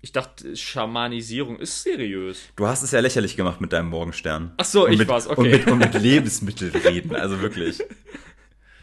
Ich 0.00 0.12
dachte, 0.12 0.56
Schamanisierung 0.56 1.58
ist 1.58 1.82
seriös. 1.82 2.40
Du 2.54 2.66
hast 2.66 2.82
es 2.82 2.92
ja 2.92 3.00
lächerlich 3.00 3.36
gemacht 3.36 3.60
mit 3.60 3.72
deinem 3.72 3.88
Morgenstern. 3.88 4.52
Ach 4.56 4.64
so, 4.64 4.86
Und 4.86 4.92
ich 4.92 4.98
mit, 4.98 5.08
war's, 5.08 5.26
okay. 5.26 5.40
Und 5.40 5.50
mit, 5.50 5.66
und 5.66 5.78
mit 5.78 5.94
Lebensmitteln 5.94 6.72
reden, 6.72 7.14
also 7.14 7.40
wirklich. 7.40 7.82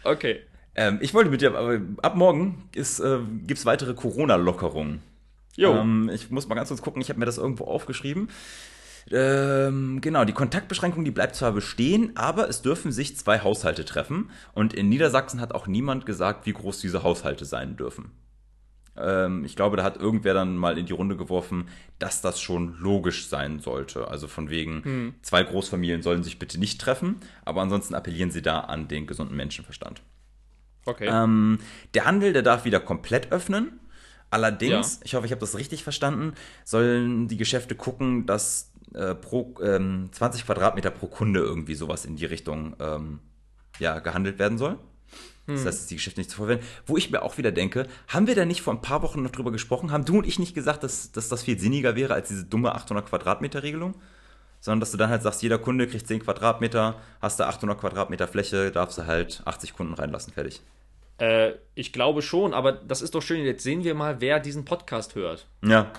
Okay. 0.04 0.41
Ähm, 0.75 0.99
ich 1.01 1.15
wollte 1.15 1.32
mit 1.32 1.41
dir, 1.41 1.56
aber 1.56 1.82
ab 2.04 2.15
morgen 2.15 2.69
ist, 2.75 2.99
äh, 2.99 3.17
gibt 3.47 3.58
es 3.58 3.65
weitere 3.65 3.95
Corona-Lockerungen. 3.95 5.01
Jo. 5.56 5.73
Ähm, 5.73 6.12
ich 6.13 6.30
muss 6.30 6.47
mal 6.47 6.54
ganz 6.54 6.69
kurz 6.69 6.84
gucken, 6.84 7.01
ich 7.01 7.10
habe 7.10 7.19
mir 7.19 7.25
das 7.25 7.39
irgendwo 7.39 7.65
aufgeschrieben. 7.65 8.30
Ähm, 9.12 10.01
genau, 10.01 10.25
die 10.25 10.34
Kontaktbeschränkung, 10.34 11.06
die 11.06 11.12
bleibt 11.12 11.36
zwar 11.36 11.51
bestehen, 11.51 12.12
aber 12.15 12.49
es 12.49 12.62
dürfen 12.62 12.91
sich 12.91 13.17
zwei 13.17 13.39
Haushalte 13.39 13.86
treffen. 13.86 14.32
Und 14.54 14.73
in 14.73 14.89
Niedersachsen 14.89 15.41
hat 15.41 15.54
auch 15.54 15.67
niemand 15.67 16.06
gesagt, 16.06 16.45
wie 16.45 16.54
groß 16.54 16.80
diese 16.80 17.04
Haushalte 17.04 17.45
sein 17.45 17.78
dürfen. 17.78 18.12
Ähm, 18.98 19.44
ich 19.46 19.56
glaube, 19.56 19.78
da 19.78 19.84
hat 19.84 19.98
irgendwer 19.98 20.34
dann 20.34 20.56
mal 20.58 20.78
in 20.78 20.86
die 20.86 20.94
Runde 20.94 21.16
geworfen, 21.18 21.68
dass 22.00 22.22
das 22.22 22.40
schon 22.40 22.78
logisch 22.80 23.28
sein 23.28 23.60
sollte. 23.60 24.08
Also 24.08 24.28
von 24.28 24.50
wegen, 24.50 25.16
zwei 25.22 25.44
Großfamilien 25.44 26.02
sollen 26.02 26.24
sich 26.24 26.40
bitte 26.40 26.60
nicht 26.60 26.80
treffen, 26.82 27.18
aber 27.44 27.62
ansonsten 27.62 27.96
appellieren 27.96 28.32
sie 28.32 28.42
da 28.42 28.62
an 28.62 28.88
den 28.88 29.08
gesunden 29.08 29.36
Menschenverstand. 29.36 30.02
Okay. 30.86 31.08
Ähm, 31.12 31.60
der 31.94 32.06
Handel, 32.06 32.34
der 32.34 32.44
darf 32.44 32.66
wieder 32.66 32.80
komplett 32.80 33.32
öffnen. 33.32 33.80
Allerdings, 34.30 35.00
ich 35.04 35.16
hoffe, 35.16 35.26
ich 35.26 35.32
habe 35.32 35.40
das 35.40 35.58
richtig 35.58 35.84
verstanden, 35.84 36.34
sollen 36.64 37.28
die 37.28 37.38
Geschäfte 37.38 37.76
gucken, 37.76 38.26
dass 38.26 38.72
äh, 38.94 39.16
pro 39.16 39.56
ähm, 39.62 40.10
20 40.12 40.46
Quadratmeter 40.46 40.92
pro 40.92 41.08
Kunde 41.08 41.40
irgendwie 41.40 41.76
sowas 41.76 42.06
in 42.06 42.16
die 42.16 42.26
Richtung 42.26 42.76
ähm, 42.80 43.20
ja, 43.80 44.00
gehandelt 44.00 44.40
werden 44.40 44.58
soll. 44.58 44.78
Das 45.48 45.66
heißt, 45.66 45.80
dass 45.82 45.86
die 45.88 45.96
Geschäfte 45.96 46.20
nicht 46.20 46.32
zu 46.32 46.38
voll 46.38 46.48
werden. 46.48 46.62
Wo 46.88 46.98
ich 46.98 47.12
mir 47.12 47.22
auch 47.22 47.38
wieder 47.38 47.52
denke, 47.52 47.88
haben 48.08 48.26
wir 48.26 48.34
da 48.36 48.46
nicht 48.46 48.62
vor 48.62 48.74
ein 48.74 48.82
paar 48.82 49.04
Wochen 49.04 49.22
noch 49.22 49.30
drüber 49.32 49.52
gesprochen? 49.52 49.92
Haben 49.92 50.04
du 50.06 50.18
und 50.18 50.26
ich 50.26 50.40
nicht 50.40 50.56
gesagt, 50.56 50.84
dass, 50.84 51.12
dass 51.12 51.30
das 51.30 51.44
viel 51.44 51.60
sinniger 51.60 51.96
wäre 51.96 52.14
als 52.16 52.30
diese 52.30 52.46
dumme 52.46 52.74
800 52.74 53.08
Quadratmeter 53.08 53.62
Regelung? 53.62 53.94
Sondern 54.60 54.80
dass 54.80 54.92
du 54.92 54.98
dann 54.98 55.12
halt 55.12 55.22
sagst, 55.22 55.44
jeder 55.44 55.60
Kunde 55.60 55.86
kriegt 55.86 56.08
10 56.08 56.22
Quadratmeter, 56.24 56.96
hast 57.22 57.40
du 57.40 57.46
800 57.46 57.80
Quadratmeter 57.80 58.28
Fläche, 58.28 58.72
darfst 58.72 58.98
du 58.98 59.06
halt 59.06 59.44
80 59.46 59.74
Kunden 59.74 59.94
reinlassen, 59.94 60.34
fertig. 60.34 60.62
äh, 61.20 61.52
ich 61.76 61.94
glaube 61.94 62.24
schon, 62.24 62.54
aber 62.56 62.72
das 62.72 63.04
ist 63.04 63.14
doch 63.14 63.22
schön. 63.22 63.46
Jetzt 63.46 63.64
sehen 63.64 63.84
wir 63.84 63.94
mal, 63.94 64.22
wer 64.22 64.40
diesen 64.40 64.66
Podcast 64.66 65.14
hört. 65.14 65.46
Ja, 65.64 65.91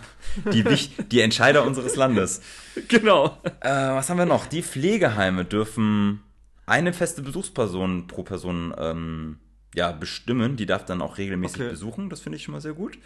die, 0.53 0.65
die 0.65 1.21
Entscheider 1.21 1.65
unseres 1.65 1.95
Landes. 1.95 2.41
Genau. 2.89 3.39
Äh, 3.61 3.71
was 3.71 4.11
haben 4.11 4.19
wir 4.19 4.27
noch? 4.27 4.47
Die 4.47 4.63
Pflegeheime 4.63 5.45
dürfen 5.45 6.23
eine 6.67 6.93
feste 6.93 7.23
Besuchsperson 7.23 8.07
pro 8.07 8.23
Person 8.23 8.75
ähm, 8.77 9.39
ja, 9.75 9.93
bestimmen. 9.93 10.57
Die 10.57 10.67
darf 10.67 10.85
dann 10.85 11.01
auch 11.03 11.19
regelmäßig 11.19 11.61
Okay. 11.61 11.71
besuchen. 11.71 12.11
Das 12.11 12.21
finde 12.21 12.37
ich 12.37 12.43
schon 12.43 12.53
mal 12.53 12.61
sehr 12.61 12.75
gut. 12.75 12.99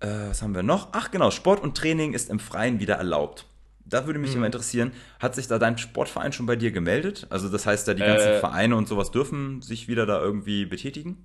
Äh, 0.00 0.28
was 0.30 0.42
haben 0.42 0.54
wir 0.54 0.62
noch? 0.62 0.88
Ach 0.92 1.10
genau, 1.10 1.30
Sport 1.30 1.62
und 1.62 1.76
Training 1.76 2.14
ist 2.14 2.30
im 2.30 2.38
Freien 2.40 2.80
wieder 2.80 2.94
erlaubt. 2.94 3.46
da 3.84 4.06
würde 4.06 4.18
mich 4.20 4.30
mhm. 4.30 4.36
immer 4.38 4.46
interessieren, 4.46 4.92
hat 5.18 5.34
sich 5.34 5.48
da 5.48 5.58
dein 5.58 5.76
Sportverein 5.76 6.32
schon 6.32 6.46
bei 6.46 6.54
dir 6.56 6.70
gemeldet? 6.70 7.26
Also 7.28 7.48
das 7.48 7.66
heißt, 7.66 7.88
da 7.88 7.94
die 7.94 8.02
ganzen 8.02 8.28
äh, 8.28 8.38
Vereine 8.38 8.76
und 8.76 8.86
sowas 8.86 9.10
dürfen 9.10 9.62
sich 9.62 9.88
wieder 9.88 10.06
da 10.06 10.20
irgendwie 10.20 10.64
betätigen? 10.64 11.24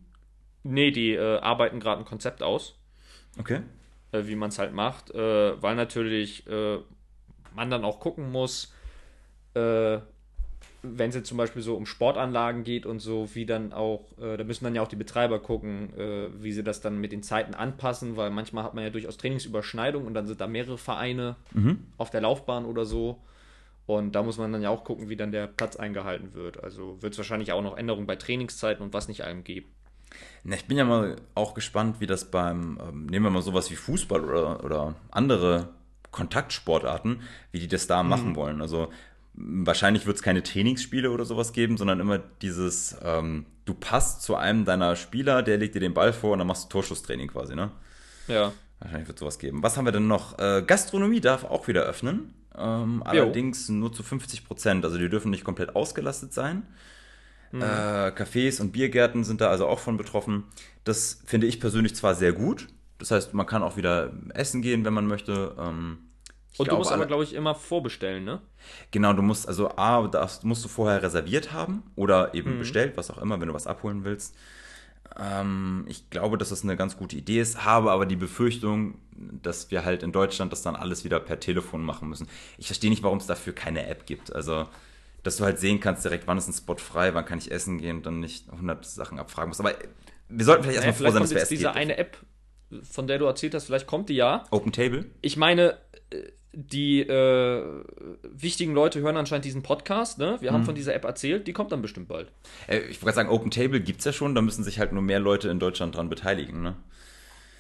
Nee, 0.64 0.90
die 0.90 1.12
äh, 1.14 1.38
arbeiten 1.40 1.80
gerade 1.80 2.02
ein 2.02 2.06
Konzept 2.06 2.42
aus. 2.42 2.76
Okay. 3.38 3.62
Äh, 4.12 4.26
wie 4.26 4.36
man 4.36 4.50
es 4.50 4.58
halt 4.58 4.74
macht, 4.74 5.12
äh, 5.12 5.62
weil 5.62 5.76
natürlich 5.76 6.48
äh, 6.48 6.80
man 7.56 7.70
dann 7.70 7.86
auch 7.86 8.00
gucken 8.00 8.32
muss, 8.32 8.74
wenn 10.94 11.10
es 11.10 11.16
jetzt 11.16 11.28
zum 11.28 11.38
Beispiel 11.38 11.62
so 11.62 11.76
um 11.76 11.86
Sportanlagen 11.86 12.64
geht 12.64 12.86
und 12.86 13.00
so, 13.00 13.30
wie 13.34 13.46
dann 13.46 13.74
auch, 13.74 14.06
äh, 14.20 14.38
da 14.38 14.44
müssen 14.44 14.64
dann 14.64 14.76
ja 14.76 14.82
auch 14.82 14.88
die 14.88 14.96
Betreiber 14.96 15.40
gucken, 15.40 15.94
äh, 15.98 16.28
wie 16.42 16.52
sie 16.52 16.64
das 16.64 16.82
dann 16.82 17.00
mit 17.00 17.12
den 17.12 17.24
Zeiten 17.24 17.54
anpassen, 17.54 18.18
weil 18.18 18.30
manchmal 18.30 18.64
hat 18.64 18.74
man 18.74 18.84
ja 18.84 18.90
durchaus 18.90 19.18
Trainingsüberschneidung 19.18 20.06
und 20.06 20.14
dann 20.14 20.28
sind 20.28 20.42
da 20.42 20.48
mehrere 20.48 20.78
Vereine 20.78 21.36
mhm. 21.54 21.80
auf 21.98 22.10
der 22.10 22.22
Laufbahn 22.22 22.66
oder 22.66 22.86
so. 22.86 23.20
Und 23.86 24.14
da 24.16 24.24
muss 24.24 24.38
man 24.38 24.52
dann 24.52 24.64
ja 24.64 24.70
auch 24.70 24.84
gucken, 24.84 25.10
wie 25.10 25.16
dann 25.16 25.32
der 25.32 25.48
Platz 25.48 25.76
eingehalten 25.76 26.34
wird. 26.34 26.64
Also 26.64 27.02
wird 27.02 27.14
es 27.14 27.20
wahrscheinlich 27.20 27.52
auch 27.52 27.62
noch 27.62 27.78
Änderungen 27.78 28.08
bei 28.08 28.16
Trainingszeiten 28.16 28.84
und 28.84 28.94
was 28.94 29.08
nicht 29.08 29.24
allem 29.24 29.44
geben. 29.44 29.68
Na, 30.44 30.56
ich 30.56 30.66
bin 30.66 30.78
ja 30.78 30.86
mal 30.86 31.18
auch 31.36 31.54
gespannt, 31.54 32.00
wie 32.00 32.08
das 32.08 32.32
beim, 32.32 32.80
ähm, 32.82 33.06
nehmen 33.06 33.26
wir 33.26 33.30
mal 33.30 33.42
sowas 33.42 33.70
wie 33.72 33.76
Fußball 33.76 34.24
oder, 34.24 34.64
oder 34.64 34.96
andere 35.12 35.70
Kontaktsportarten, 36.12 37.22
wie 37.52 37.60
die 37.60 37.68
das 37.68 37.88
da 37.88 38.02
mhm. 38.02 38.10
machen 38.10 38.36
wollen. 38.36 38.62
Also 38.62 38.90
wahrscheinlich 39.38 40.06
wird 40.06 40.18
es 40.18 40.24
keine 40.24 40.44
Trainingsspiele 40.44 41.12
oder 41.12 41.26
sowas 41.26 41.54
geben, 41.54 41.78
sondern 41.78 42.00
immer 42.00 42.20
dieses, 42.42 42.96
ähm, 43.04 43.46
du 43.66 43.74
passt 43.74 44.22
zu 44.22 44.36
einem 44.36 44.66
deiner 44.66 44.96
Spieler, 44.96 45.44
der 45.44 45.58
legt 45.58 45.76
dir 45.76 45.82
den 45.82 45.94
Ball 45.94 46.14
vor 46.14 46.34
und 46.34 46.40
dann 46.40 46.48
machst 46.48 46.66
du 46.66 46.70
Torschusstraining 46.70 47.28
quasi, 47.28 47.56
ne? 47.56 47.72
Ja. 48.28 48.54
Wahrscheinlich 48.80 49.08
wird 49.08 49.18
es 49.18 49.20
sowas 49.20 49.40
geben. 49.40 49.64
Was 49.64 49.78
haben 49.78 49.86
wir 49.86 49.92
denn 49.92 50.08
noch? 50.08 50.38
Äh, 50.40 50.64
Gastronomie 50.66 51.22
darf 51.22 51.44
auch 51.44 51.68
wieder 51.68 51.84
öffnen. 51.84 52.34
Ähm, 52.58 53.04
allerdings 53.04 53.70
nur 53.70 53.92
zu 53.92 54.04
50 54.04 54.46
Prozent. 54.46 54.86
Also 54.86 54.98
die 54.98 55.10
dürfen 55.10 55.32
nicht 55.32 55.44
komplett 55.44 55.76
ausgelastet 55.76 56.34
sein. 56.34 56.64
Mhm. 57.52 57.62
Äh, 57.62 58.12
Cafés 58.12 58.62
und 58.62 58.72
Biergärten 58.72 59.24
sind 59.24 59.42
da 59.42 59.50
also 59.50 59.68
auch 59.68 59.80
von 59.80 59.98
betroffen. 59.98 60.44
Das 60.84 61.22
finde 61.26 61.48
ich 61.48 61.60
persönlich 61.60 61.96
zwar 61.96 62.16
sehr 62.16 62.34
gut. 62.34 62.68
Das 62.98 63.12
heißt, 63.12 63.34
man 63.34 63.46
kann 63.46 63.64
auch 63.64 63.78
wieder 63.78 64.14
essen 64.34 64.62
gehen, 64.62 64.86
wenn 64.86 64.94
man 64.94 65.08
möchte. 65.08 65.56
Ähm, 65.60 65.98
und 66.58 66.72
du 66.72 66.76
musst 66.78 66.92
aber, 66.92 67.06
glaube 67.06 67.24
ich, 67.24 67.34
immer 67.34 67.56
vorbestellen, 67.56 68.24
ne? 68.24 68.42
Genau, 68.92 69.14
du 69.14 69.22
musst, 69.22 69.48
also 69.48 69.70
A, 69.78 70.08
das 70.08 70.44
musst 70.44 70.64
du 70.64 70.70
vorher 70.70 71.04
reserviert 71.04 71.52
haben 71.52 71.84
oder 71.96 72.34
eben 72.34 72.56
mhm. 72.56 72.60
bestellt, 72.60 72.98
was 72.98 73.12
auch 73.12 73.18
immer, 73.18 73.40
wenn 73.40 73.48
du 73.48 73.54
was 73.54 73.68
abholen 73.68 74.04
willst. 74.04 74.36
Ähm, 75.18 75.86
ich 75.88 76.10
glaube, 76.10 76.38
dass 76.38 76.50
das 76.50 76.64
eine 76.64 76.76
ganz 76.76 76.98
gute 76.98 77.16
Idee 77.16 77.40
ist, 77.40 77.64
habe 77.64 77.92
aber 77.92 78.06
die 78.06 78.16
Befürchtung, 78.16 79.00
dass 79.16 79.72
wir 79.72 79.86
halt 79.86 80.04
in 80.04 80.12
Deutschland 80.12 80.52
das 80.52 80.62
dann 80.62 80.76
alles 80.76 81.04
wieder 81.04 81.20
per 81.20 81.40
Telefon 81.40 81.84
machen 81.84 82.10
müssen. 82.10 82.28
Ich 82.58 82.68
verstehe 82.68 82.90
nicht, 82.90 83.04
warum 83.04 83.20
es 83.20 83.28
dafür 83.28 83.54
keine 83.54 83.88
App 83.88 84.06
gibt. 84.06 84.34
Also, 84.36 84.68
dass 85.24 85.38
du 85.38 85.46
halt 85.46 85.60
sehen 85.60 85.80
kannst 85.80 86.04
direkt, 86.04 86.28
wann 86.28 86.38
ist 86.38 86.48
ein 86.48 86.54
Spot 86.54 86.76
frei, 86.76 87.14
wann 87.14 87.26
kann 87.26 87.38
ich 87.38 87.52
essen 87.52 87.80
gehen 87.80 87.98
und 87.98 88.06
dann 88.06 88.20
nicht 88.20 88.50
100 88.52 88.86
Sachen 88.86 89.20
abfragen 89.20 89.50
musst. 89.50 89.60
Aber 89.60 89.74
wir 90.30 90.46
sollten 90.46 90.64
vielleicht 90.64 90.84
erstmal 90.84 90.94
naja, 90.94 91.12
froh 91.12 91.14
sein, 91.14 91.22
dass 91.22 91.32
wir 91.32 91.42
es 91.42 91.50
diese 91.50 91.74
eine 91.74 91.98
App, 91.98 92.18
von 92.84 93.08
der 93.08 93.20
du 93.20 93.26
erzählt 93.26 93.54
hast, 93.54 93.66
vielleicht 93.66 93.88
kommt 93.88 94.10
die 94.10 94.16
ja. 94.16 94.44
Open 94.52 94.72
Table? 94.72 95.06
Ich 95.22 95.38
meine, 95.38 95.78
äh, 96.10 96.24
die 96.56 97.02
äh, 97.02 97.84
wichtigen 98.24 98.74
Leute 98.74 99.02
hören 99.02 99.18
anscheinend 99.18 99.46
diesen 99.46 99.62
Podcast. 99.62 100.18
Ne? 100.18 100.38
Wir 100.40 100.54
haben 100.54 100.62
mhm. 100.62 100.66
von 100.66 100.76
dieser 100.76 100.96
App 100.96 101.04
erzählt, 101.04 101.48
die 101.48 101.54
kommt 101.54 101.72
dann 101.72 101.82
bestimmt 101.82 102.08
bald. 102.08 102.32
Äh, 102.68 102.80
ich 102.80 103.02
wollte 103.02 103.16
sagen, 103.16 103.30
Open 103.30 103.52
Table 103.52 103.82
gibt 103.82 104.00
es 104.00 104.06
ja 104.06 104.14
schon, 104.14 104.36
da 104.36 104.42
müssen 104.42 104.64
sich 104.64 104.80
halt 104.80 104.94
nur 104.94 105.04
mehr 105.04 105.20
Leute 105.20 105.50
in 105.50 105.60
Deutschland 105.60 105.96
dran 105.96 106.10
beteiligen. 106.10 106.62
Ne? 106.62 106.76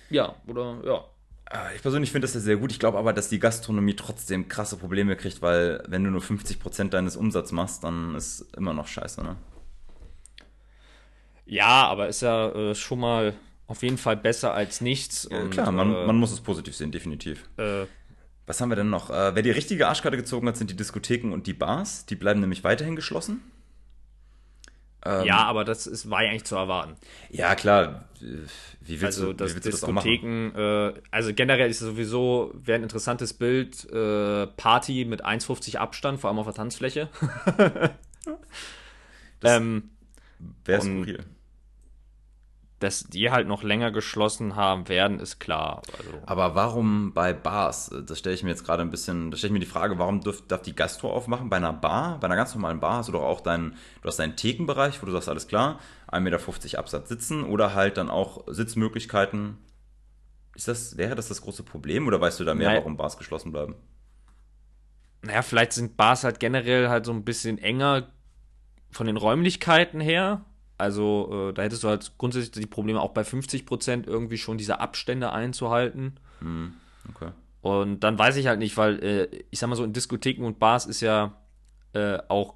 Ja, 0.09 0.35
oder 0.47 0.81
ja. 0.85 1.05
Äh, 1.51 1.75
ich 1.75 1.81
persönlich 1.81 2.11
finde 2.11 2.25
das 2.25 2.33
ja 2.33 2.39
sehr 2.39 2.57
gut. 2.57 2.71
Ich 2.71 2.79
glaube 2.79 2.97
aber, 2.97 3.13
dass 3.13 3.29
die 3.29 3.39
Gastronomie 3.39 3.95
trotzdem 3.95 4.47
krasse 4.47 4.77
Probleme 4.77 5.15
kriegt, 5.15 5.41
weil 5.41 5.83
wenn 5.87 6.03
du 6.03 6.09
nur 6.09 6.21
50% 6.21 6.89
deines 6.89 7.17
Umsatzes 7.17 7.51
machst, 7.51 7.83
dann 7.83 8.15
ist 8.15 8.45
immer 8.55 8.73
noch 8.73 8.87
scheiße, 8.87 9.21
ne? 9.23 9.35
Ja, 11.45 11.87
aber 11.87 12.07
ist 12.07 12.21
ja 12.21 12.49
äh, 12.49 12.75
schon 12.75 12.99
mal 12.99 13.35
auf 13.67 13.83
jeden 13.83 13.97
Fall 13.97 14.17
besser 14.17 14.53
als 14.53 14.81
nichts. 14.81 15.27
Ja, 15.29 15.39
und, 15.39 15.51
klar, 15.51 15.71
man, 15.71 15.93
äh, 15.93 16.05
man, 16.05 16.17
muss 16.17 16.31
es 16.31 16.41
positiv 16.41 16.75
sehen, 16.75 16.91
definitiv. 16.91 17.47
Äh, 17.57 17.85
was 18.45 18.61
haben 18.61 18.69
wir 18.69 18.75
denn 18.75 18.89
noch? 18.89 19.09
Äh, 19.09 19.35
wer 19.35 19.41
die 19.41 19.51
richtige 19.51 19.87
Arschkarte 19.87 20.17
gezogen 20.17 20.47
hat, 20.47 20.57
sind 20.57 20.69
die 20.69 20.75
Diskotheken 20.75 21.31
und 21.31 21.47
die 21.47 21.53
Bars. 21.53 22.05
Die 22.05 22.15
bleiben 22.15 22.39
nämlich 22.39 22.63
weiterhin 22.63 22.95
geschlossen. 22.95 23.41
Ähm, 25.03 25.25
ja, 25.25 25.43
aber 25.43 25.63
das 25.65 25.85
ist, 25.85 26.09
war 26.09 26.23
ja 26.23 26.29
eigentlich 26.29 26.45
zu 26.45 26.55
erwarten. 26.55 26.95
Ja, 27.29 27.53
klar. 27.55 28.05
Wie 28.19 29.01
willst 29.01 29.19
also, 29.19 29.27
du, 29.27 29.33
das 29.33 29.51
wie 29.51 29.55
willst 29.55 29.67
Diskotheken, 29.67 30.51
das 30.53 30.95
äh, 30.95 31.01
also 31.11 31.33
generell 31.33 31.69
ist 31.69 31.81
es 31.81 31.87
sowieso, 31.87 32.51
wäre 32.55 32.79
ein 32.79 32.83
interessantes 32.83 33.33
Bild, 33.33 33.89
äh, 33.91 34.47
Party 34.47 35.05
mit 35.05 35.23
1,50 35.23 35.77
Abstand, 35.77 36.19
vor 36.19 36.29
allem 36.29 36.39
auf 36.39 36.47
der 36.47 36.55
Tanzfläche. 36.55 37.09
ähm, 39.43 39.89
wäre 40.63 40.81
skurril 40.81 41.25
dass 42.79 43.05
die 43.05 43.31
halt 43.31 43.47
noch 43.47 43.63
länger 43.63 43.91
geschlossen 43.91 44.55
haben 44.55 44.89
werden, 44.89 45.19
ist 45.19 45.39
klar. 45.39 45.81
Also. 45.97 46.11
Aber 46.25 46.55
warum 46.55 47.13
bei 47.13 47.31
Bars? 47.31 47.89
Das 48.05 48.19
stelle 48.19 48.35
ich 48.35 48.43
mir 48.43 48.49
jetzt 48.49 48.65
gerade 48.65 48.81
ein 48.81 48.91
bisschen, 48.91 49.31
da 49.31 49.37
stelle 49.37 49.49
ich 49.49 49.53
mir 49.53 49.59
die 49.59 49.65
Frage, 49.65 49.97
warum 49.97 50.19
dürf, 50.19 50.45
darf 50.47 50.61
die 50.61 50.75
Gastro 50.75 51.11
aufmachen? 51.11 51.49
Bei 51.49 51.57
einer 51.57 51.71
Bar, 51.71 52.19
bei 52.19 52.25
einer 52.25 52.35
ganz 52.35 52.53
normalen 52.53 52.81
Bar 52.81 52.97
hast 52.97 53.07
du 53.07 53.13
doch 53.13 53.23
auch 53.23 53.39
deinen, 53.39 53.77
du 54.01 54.07
hast 54.07 54.19
deinen 54.19 54.35
Thekenbereich, 54.35 55.01
wo 55.01 55.05
du 55.05 55.13
sagst, 55.13 55.29
alles 55.29 55.47
klar, 55.47 55.79
1,50 56.11 56.19
Meter 56.19 56.79
Absatz 56.79 57.09
sitzen 57.09 57.43
oder 57.45 57.73
halt 57.73 57.97
dann 57.97 58.09
auch 58.09 58.43
Sitzmöglichkeiten. 58.47 59.57
Ist 60.53 60.67
das, 60.67 60.97
wäre 60.97 61.15
das 61.15 61.29
das 61.29 61.41
große 61.41 61.63
Problem 61.63 62.07
oder 62.07 62.19
weißt 62.19 62.39
du 62.39 62.43
da 62.43 62.55
mehr, 62.55 62.69
Nein. 62.69 62.77
warum 62.77 62.97
Bars 62.97 63.17
geschlossen 63.17 63.51
bleiben? 63.51 63.75
Naja, 65.21 65.41
vielleicht 65.41 65.73
sind 65.73 65.97
Bars 65.97 66.23
halt 66.23 66.39
generell 66.39 66.89
halt 66.89 67.05
so 67.05 67.13
ein 67.13 67.23
bisschen 67.23 67.57
enger 67.57 68.09
von 68.91 69.07
den 69.07 69.17
Räumlichkeiten 69.17 69.99
her 69.99 70.45
also 70.77 71.49
äh, 71.49 71.53
da 71.53 71.63
hättest 71.63 71.83
du 71.83 71.87
halt 71.87 72.11
grundsätzlich 72.17 72.51
die 72.51 72.69
Probleme 72.69 73.01
auch 73.01 73.11
bei 73.11 73.23
50 73.23 73.65
Prozent 73.65 74.07
irgendwie 74.07 74.37
schon 74.37 74.57
diese 74.57 74.79
Abstände 74.79 75.31
einzuhalten. 75.31 76.19
Hm, 76.39 76.73
okay. 77.13 77.31
Und 77.61 78.01
dann 78.01 78.19
weiß 78.19 78.35
ich 78.35 78.47
halt 78.47 78.59
nicht, 78.59 78.77
weil 78.77 79.03
äh, 79.03 79.43
ich 79.49 79.59
sag 79.59 79.69
mal 79.69 79.75
so 79.75 79.83
in 79.83 79.93
Diskotheken 79.93 80.43
und 80.45 80.59
Bars 80.59 80.85
ist 80.85 81.01
ja 81.01 81.35
äh, 81.93 82.19
auch 82.27 82.55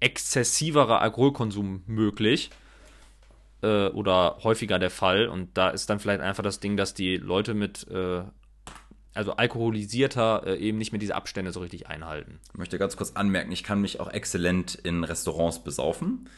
exzessiverer 0.00 1.00
Alkoholkonsum 1.00 1.82
möglich 1.86 2.50
äh, 3.62 3.88
oder 3.88 4.38
häufiger 4.42 4.78
der 4.78 4.90
Fall. 4.90 5.26
Und 5.26 5.56
da 5.56 5.70
ist 5.70 5.90
dann 5.90 6.00
vielleicht 6.00 6.20
einfach 6.20 6.42
das 6.42 6.60
Ding, 6.60 6.76
dass 6.76 6.94
die 6.94 7.16
Leute 7.16 7.54
mit 7.54 7.88
äh, 7.88 8.22
also 9.14 9.32
alkoholisierter 9.32 10.46
äh, 10.46 10.56
eben 10.56 10.78
nicht 10.78 10.92
mehr 10.92 10.98
diese 10.98 11.14
Abstände 11.14 11.52
so 11.52 11.60
richtig 11.60 11.88
einhalten. 11.88 12.38
Ich 12.52 12.58
möchte 12.58 12.78
ganz 12.78 12.96
kurz 12.96 13.12
anmerken, 13.12 13.50
ich 13.52 13.64
kann 13.64 13.80
mich 13.80 14.00
auch 14.00 14.08
exzellent 14.08 14.74
in 14.74 15.04
Restaurants 15.04 15.62
besaufen. 15.62 16.28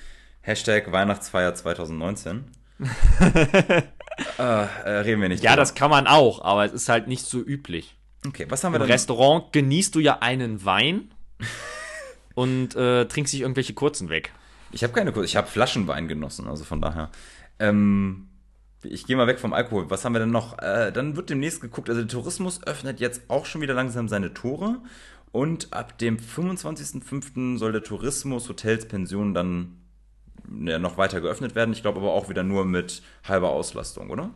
Hashtag 0.42 0.90
Weihnachtsfeier 0.92 1.54
2019. 1.54 2.44
äh, 2.80 3.82
äh, 4.38 4.42
reden 4.42 5.20
wir 5.22 5.28
nicht 5.28 5.42
Ja, 5.42 5.52
drüber. 5.52 5.62
das 5.62 5.74
kann 5.74 5.90
man 5.90 6.06
auch, 6.06 6.42
aber 6.44 6.64
es 6.64 6.72
ist 6.72 6.88
halt 6.88 7.08
nicht 7.08 7.24
so 7.24 7.38
üblich. 7.40 7.96
Okay, 8.26 8.46
was 8.48 8.62
haben 8.64 8.72
wir 8.72 8.76
Im 8.80 8.82
denn? 8.86 8.92
Restaurant 8.92 9.52
genießt 9.52 9.94
du 9.94 10.00
ja 10.00 10.18
einen 10.20 10.64
Wein 10.64 11.12
und 12.34 12.74
äh, 12.76 13.06
trinkst 13.06 13.32
dich 13.32 13.40
irgendwelche 13.42 13.74
kurzen 13.74 14.08
weg. 14.08 14.32
Ich 14.72 14.82
habe 14.84 14.92
keine 14.92 15.12
kurzen, 15.12 15.26
ich 15.26 15.36
habe 15.36 15.48
Flaschenwein 15.48 16.08
genossen, 16.08 16.48
also 16.48 16.64
von 16.64 16.80
daher. 16.80 17.10
Ähm, 17.58 18.28
ich 18.82 19.06
gehe 19.06 19.16
mal 19.16 19.26
weg 19.28 19.38
vom 19.38 19.52
Alkohol. 19.52 19.90
Was 19.90 20.04
haben 20.04 20.12
wir 20.14 20.18
denn 20.18 20.30
noch? 20.30 20.58
Äh, 20.58 20.90
dann 20.92 21.14
wird 21.16 21.30
demnächst 21.30 21.60
geguckt, 21.60 21.88
also 21.88 22.00
der 22.00 22.08
Tourismus 22.08 22.64
öffnet 22.66 22.98
jetzt 23.00 23.22
auch 23.28 23.46
schon 23.46 23.60
wieder 23.60 23.74
langsam 23.74 24.08
seine 24.08 24.34
Tore. 24.34 24.80
Und 25.30 25.72
ab 25.72 25.96
dem 25.98 26.18
25.05. 26.18 27.58
soll 27.58 27.72
der 27.72 27.82
Tourismus, 27.82 28.48
Hotels, 28.48 28.86
Pensionen 28.88 29.34
dann 29.34 29.78
ja, 30.64 30.78
noch 30.78 30.96
weiter 30.96 31.20
geöffnet 31.20 31.54
werden. 31.54 31.72
Ich 31.72 31.82
glaube 31.82 32.00
aber 32.00 32.12
auch 32.12 32.28
wieder 32.28 32.42
nur 32.42 32.64
mit 32.64 33.02
halber 33.24 33.50
Auslastung, 33.50 34.10
oder? 34.10 34.30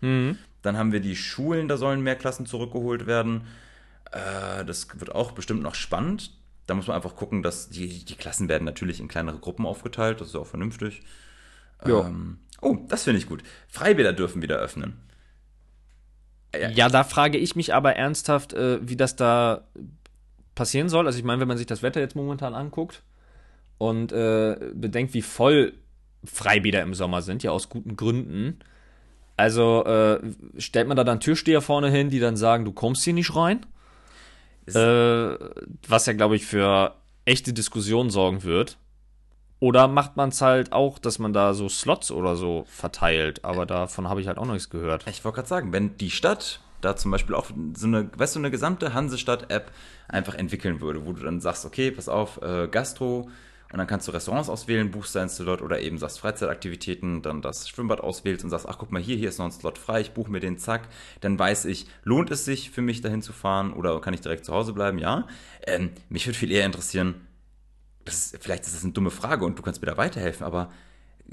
Mhm. 0.00 0.38
Dann 0.62 0.76
haben 0.76 0.92
wir 0.92 1.00
die 1.00 1.16
Schulen, 1.16 1.68
da 1.68 1.76
sollen 1.76 2.02
mehr 2.02 2.16
Klassen 2.16 2.46
zurückgeholt 2.46 3.06
werden. 3.06 3.42
Äh, 4.10 4.64
das 4.64 4.88
wird 4.98 5.14
auch 5.14 5.32
bestimmt 5.32 5.62
noch 5.62 5.74
spannend. 5.74 6.30
Da 6.66 6.74
muss 6.74 6.86
man 6.86 6.96
einfach 6.96 7.16
gucken, 7.16 7.42
dass 7.42 7.68
die, 7.68 8.04
die 8.04 8.14
Klassen 8.14 8.48
werden 8.48 8.64
natürlich 8.64 9.00
in 9.00 9.08
kleinere 9.08 9.38
Gruppen 9.38 9.66
aufgeteilt. 9.66 10.20
Das 10.20 10.28
ist 10.28 10.36
auch 10.36 10.46
vernünftig. 10.46 11.02
Ähm, 11.84 12.38
oh, 12.62 12.78
das 12.88 13.04
finde 13.04 13.18
ich 13.18 13.26
gut. 13.26 13.42
Freibäder 13.68 14.12
dürfen 14.12 14.40
wieder 14.40 14.56
öffnen. 14.56 14.96
Ja, 16.54 16.70
ja, 16.70 16.88
da 16.88 17.04
frage 17.04 17.36
ich 17.36 17.56
mich 17.56 17.74
aber 17.74 17.96
ernsthaft, 17.96 18.52
äh, 18.52 18.78
wie 18.86 18.96
das 18.96 19.16
da 19.16 19.64
passieren 20.54 20.88
soll. 20.88 21.06
Also 21.06 21.18
ich 21.18 21.24
meine, 21.24 21.40
wenn 21.40 21.48
man 21.48 21.58
sich 21.58 21.66
das 21.66 21.82
Wetter 21.82 22.00
jetzt 22.00 22.16
momentan 22.16 22.54
anguckt, 22.54 23.02
und 23.78 24.12
äh, 24.12 24.56
bedenkt, 24.74 25.14
wie 25.14 25.22
voll 25.22 25.74
Freibäder 26.24 26.82
im 26.82 26.94
Sommer 26.94 27.22
sind, 27.22 27.42
ja 27.42 27.50
aus 27.50 27.68
guten 27.68 27.96
Gründen. 27.96 28.60
Also 29.36 29.84
äh, 29.84 30.20
stellt 30.58 30.88
man 30.88 30.96
da 30.96 31.04
dann 31.04 31.20
Türsteher 31.20 31.60
vorne 31.60 31.90
hin, 31.90 32.10
die 32.10 32.20
dann 32.20 32.36
sagen, 32.36 32.64
du 32.64 32.72
kommst 32.72 33.02
hier 33.04 33.14
nicht 33.14 33.34
rein. 33.34 33.66
Äh, 34.66 35.36
was 35.88 36.06
ja, 36.06 36.12
glaube 36.12 36.36
ich, 36.36 36.46
für 36.46 36.94
echte 37.24 37.52
Diskussionen 37.52 38.10
sorgen 38.10 38.44
wird. 38.44 38.78
Oder 39.60 39.88
macht 39.88 40.16
man 40.16 40.28
es 40.28 40.40
halt 40.40 40.72
auch, 40.72 40.98
dass 40.98 41.18
man 41.18 41.32
da 41.32 41.54
so 41.54 41.68
Slots 41.68 42.10
oder 42.10 42.36
so 42.36 42.64
verteilt, 42.68 43.44
aber 43.44 43.66
davon 43.66 44.08
habe 44.08 44.20
ich 44.20 44.26
halt 44.26 44.36
auch 44.36 44.44
noch 44.44 44.52
nichts 44.52 44.68
gehört. 44.68 45.06
Ich 45.08 45.24
wollte 45.24 45.36
gerade 45.36 45.48
sagen, 45.48 45.72
wenn 45.72 45.96
die 45.96 46.10
Stadt 46.10 46.60
da 46.80 46.96
zum 46.96 47.10
Beispiel 47.10 47.34
auch 47.34 47.46
so 47.74 47.86
eine, 47.86 48.10
weißt 48.14 48.34
du, 48.34 48.40
eine 48.40 48.50
gesamte 48.50 48.92
Hansestadt-App 48.92 49.70
einfach 50.08 50.34
entwickeln 50.34 50.80
würde, 50.80 51.06
wo 51.06 51.12
du 51.12 51.22
dann 51.22 51.40
sagst, 51.40 51.64
okay, 51.64 51.90
pass 51.90 52.08
auf, 52.08 52.42
äh, 52.42 52.68
Gastro, 52.68 53.30
und 53.74 53.78
dann 53.78 53.88
kannst 53.88 54.06
du 54.06 54.12
Restaurants 54.12 54.48
auswählen, 54.48 54.92
buchst 54.92 55.16
deinen 55.16 55.28
Slot 55.28 55.60
oder 55.60 55.80
eben 55.80 55.98
sagst 55.98 56.20
Freizeitaktivitäten, 56.20 57.22
dann 57.22 57.42
das 57.42 57.68
Schwimmbad 57.68 58.00
auswählst 58.00 58.44
und 58.44 58.50
sagst, 58.50 58.68
ach 58.68 58.78
guck 58.78 58.92
mal 58.92 59.02
hier, 59.02 59.16
hier 59.16 59.28
ist 59.28 59.38
noch 59.38 59.46
ein 59.46 59.50
Slot 59.50 59.78
frei, 59.78 60.00
ich 60.00 60.12
buche 60.12 60.30
mir 60.30 60.38
den, 60.38 60.58
zack. 60.58 60.86
Dann 61.22 61.36
weiß 61.36 61.64
ich, 61.64 61.88
lohnt 62.04 62.30
es 62.30 62.44
sich 62.44 62.70
für 62.70 62.82
mich 62.82 63.00
dahin 63.00 63.20
zu 63.20 63.32
fahren 63.32 63.72
oder 63.72 64.00
kann 64.00 64.14
ich 64.14 64.20
direkt 64.20 64.44
zu 64.44 64.54
Hause 64.54 64.74
bleiben? 64.74 64.98
Ja. 64.98 65.26
Ähm, 65.66 65.90
mich 66.08 66.24
würde 66.24 66.38
viel 66.38 66.52
eher 66.52 66.64
interessieren, 66.64 67.26
ist, 68.04 68.38
vielleicht 68.40 68.62
ist 68.62 68.76
das 68.76 68.84
eine 68.84 68.92
dumme 68.92 69.10
Frage 69.10 69.44
und 69.44 69.58
du 69.58 69.62
kannst 69.64 69.82
mir 69.82 69.90
da 69.90 69.96
weiterhelfen, 69.96 70.46
aber 70.46 70.70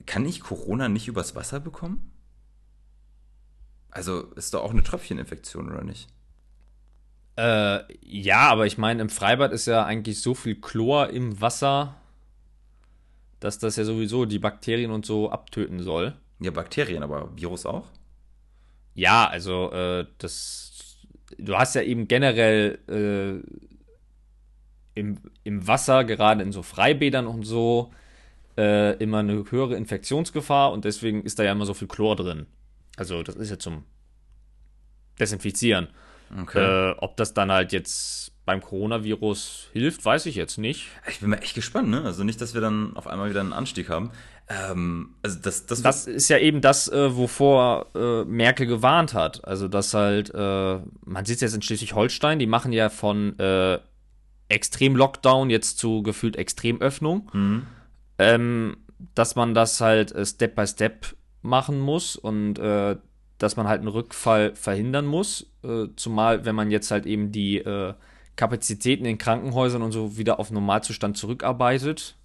kann 0.08 0.26
ich 0.26 0.42
Corona 0.42 0.90
nicht 0.90 1.08
übers 1.08 1.36
Wasser 1.36 1.60
bekommen? 1.60 2.12
Also 3.92 4.32
ist 4.34 4.56
doch 4.56 4.64
auch 4.64 4.72
eine 4.72 4.82
Tröpfcheninfektion, 4.82 5.72
oder 5.72 5.84
nicht? 5.84 6.10
Äh, 7.38 7.82
ja, 8.02 8.50
aber 8.50 8.66
ich 8.66 8.80
meine, 8.80 9.04
im 9.04 9.10
Freibad 9.10 9.52
ist 9.52 9.68
ja 9.68 9.86
eigentlich 9.86 10.22
so 10.22 10.34
viel 10.34 10.60
Chlor 10.60 11.12
im 11.12 11.40
Wasser, 11.40 12.01
dass 13.42 13.60
das 13.60 13.76
ja 13.76 13.84
sowieso 13.84 14.26
die 14.26 14.40
Bakterien 14.40 14.92
und 14.92 15.06
so 15.06 15.30
abtöten 15.30 15.82
soll. 15.82 16.14
Ja, 16.40 16.52
Bakterien, 16.52 17.04
aber 17.04 17.36
Virus 17.36 17.66
auch? 17.66 17.88
Ja, 18.94 19.28
also 19.28 19.72
äh, 19.72 20.06
das. 20.20 21.00
Du 21.38 21.58
hast 21.58 21.76
ja 21.76 21.82
eben 21.82 22.08
generell 22.08 22.80
äh, 22.88 25.00
im, 25.00 25.18
im 25.44 25.68
Wasser, 25.68 26.04
gerade 26.04 26.44
in 26.44 26.52
so 26.52 26.62
Freibädern 26.62 27.26
und 27.26 27.44
so, 27.44 27.92
äh, 28.58 28.96
immer 28.98 29.20
eine 29.20 29.44
höhere 29.50 29.76
Infektionsgefahr 29.76 30.72
und 30.72 30.86
deswegen 30.86 31.24
ist 31.24 31.40
da 31.40 31.44
ja 31.44 31.54
immer 31.54 31.66
so 31.66 31.74
viel 31.74 31.88
Chlor 31.88 32.16
drin. 32.16 32.48
Also 32.98 33.24
das 33.24 33.36
ist 33.36 33.50
ja 33.50 33.58
zum 33.58 33.86
Desinfizieren. 35.20 35.88
Okay. 36.42 36.92
Äh, 36.92 36.96
ob 36.98 37.18
das 37.18 37.34
dann 37.34 37.52
halt 37.52 37.72
jetzt 37.72 38.31
beim 38.46 38.62
Coronavirus 38.62 39.70
hilft, 39.72 40.04
weiß 40.04 40.26
ich 40.26 40.36
jetzt 40.36 40.58
nicht. 40.58 40.88
Ich 41.10 41.20
bin 41.20 41.30
mal 41.30 41.38
echt 41.38 41.54
gespannt, 41.54 41.90
ne? 41.90 42.04
Also 42.04 42.24
nicht, 42.24 42.42
dass 42.42 42.54
wir 42.54 42.62
dann 42.62 42.96
auf 42.96 43.08
einmal 43.08 43.30
wieder 43.30 43.40
einen 43.40 43.54
Anstieg 43.54 43.90
haben. 43.90 44.12
Ähm, 44.50 45.16
also 45.22 45.40
das, 45.40 45.68
das, 45.68 45.82
das 45.84 46.08
ist 46.08 46.30
ja 46.30 46.40
eben 46.40 46.60
das, 46.60 46.88
äh, 46.88 47.16
wovor 47.16 47.88
äh, 47.96 48.26
Merkel 48.26 48.66
gewarnt 48.66 49.14
hat. 49.14 49.46
Also 49.46 49.68
dass 49.68 49.94
halt, 49.94 50.34
äh, 50.34 50.80
man 51.06 51.26
sieht 51.26 51.36
es 51.36 51.42
jetzt 51.42 51.54
in 51.54 51.62
Schleswig-Holstein, 51.62 52.40
die 52.40 52.48
machen 52.48 52.74
ja 52.74 52.90
von 52.90 53.38
äh, 53.38 53.80
Extrem-Lockdown 54.50 55.50
jetzt 55.50 55.78
zu 55.78 56.02
gefühlt 56.02 56.36
Extremöffnung. 56.36 57.30
Mhm. 57.34 57.68
Ähm, 58.18 58.78
dass 59.16 59.36
man 59.36 59.54
das 59.54 59.82
halt 59.82 60.12
äh, 60.14 60.26
Step 60.26 60.56
by 60.56 60.66
Step 60.66 61.16
machen 61.44 61.80
muss 61.80 62.16
und 62.16 62.58
äh, 62.58 62.98
dass 63.38 63.56
man 63.56 63.68
halt 63.68 63.80
einen 63.80 63.88
Rückfall 63.88 64.54
verhindern 64.56 65.06
muss. 65.06 65.48
zumal, 65.96 66.46
wenn 66.46 66.54
man 66.54 66.70
jetzt 66.70 66.92
halt 66.92 67.08
eben 67.08 67.32
die 67.32 67.64
Kapazitäten 68.42 69.06
in 69.06 69.20
Krankenhäusern 69.20 69.84
und 69.84 69.92
so 69.92 70.18
wieder 70.18 70.40
auf 70.40 70.50
Normalzustand 70.50 71.16
zurückarbeitet, 71.16 72.16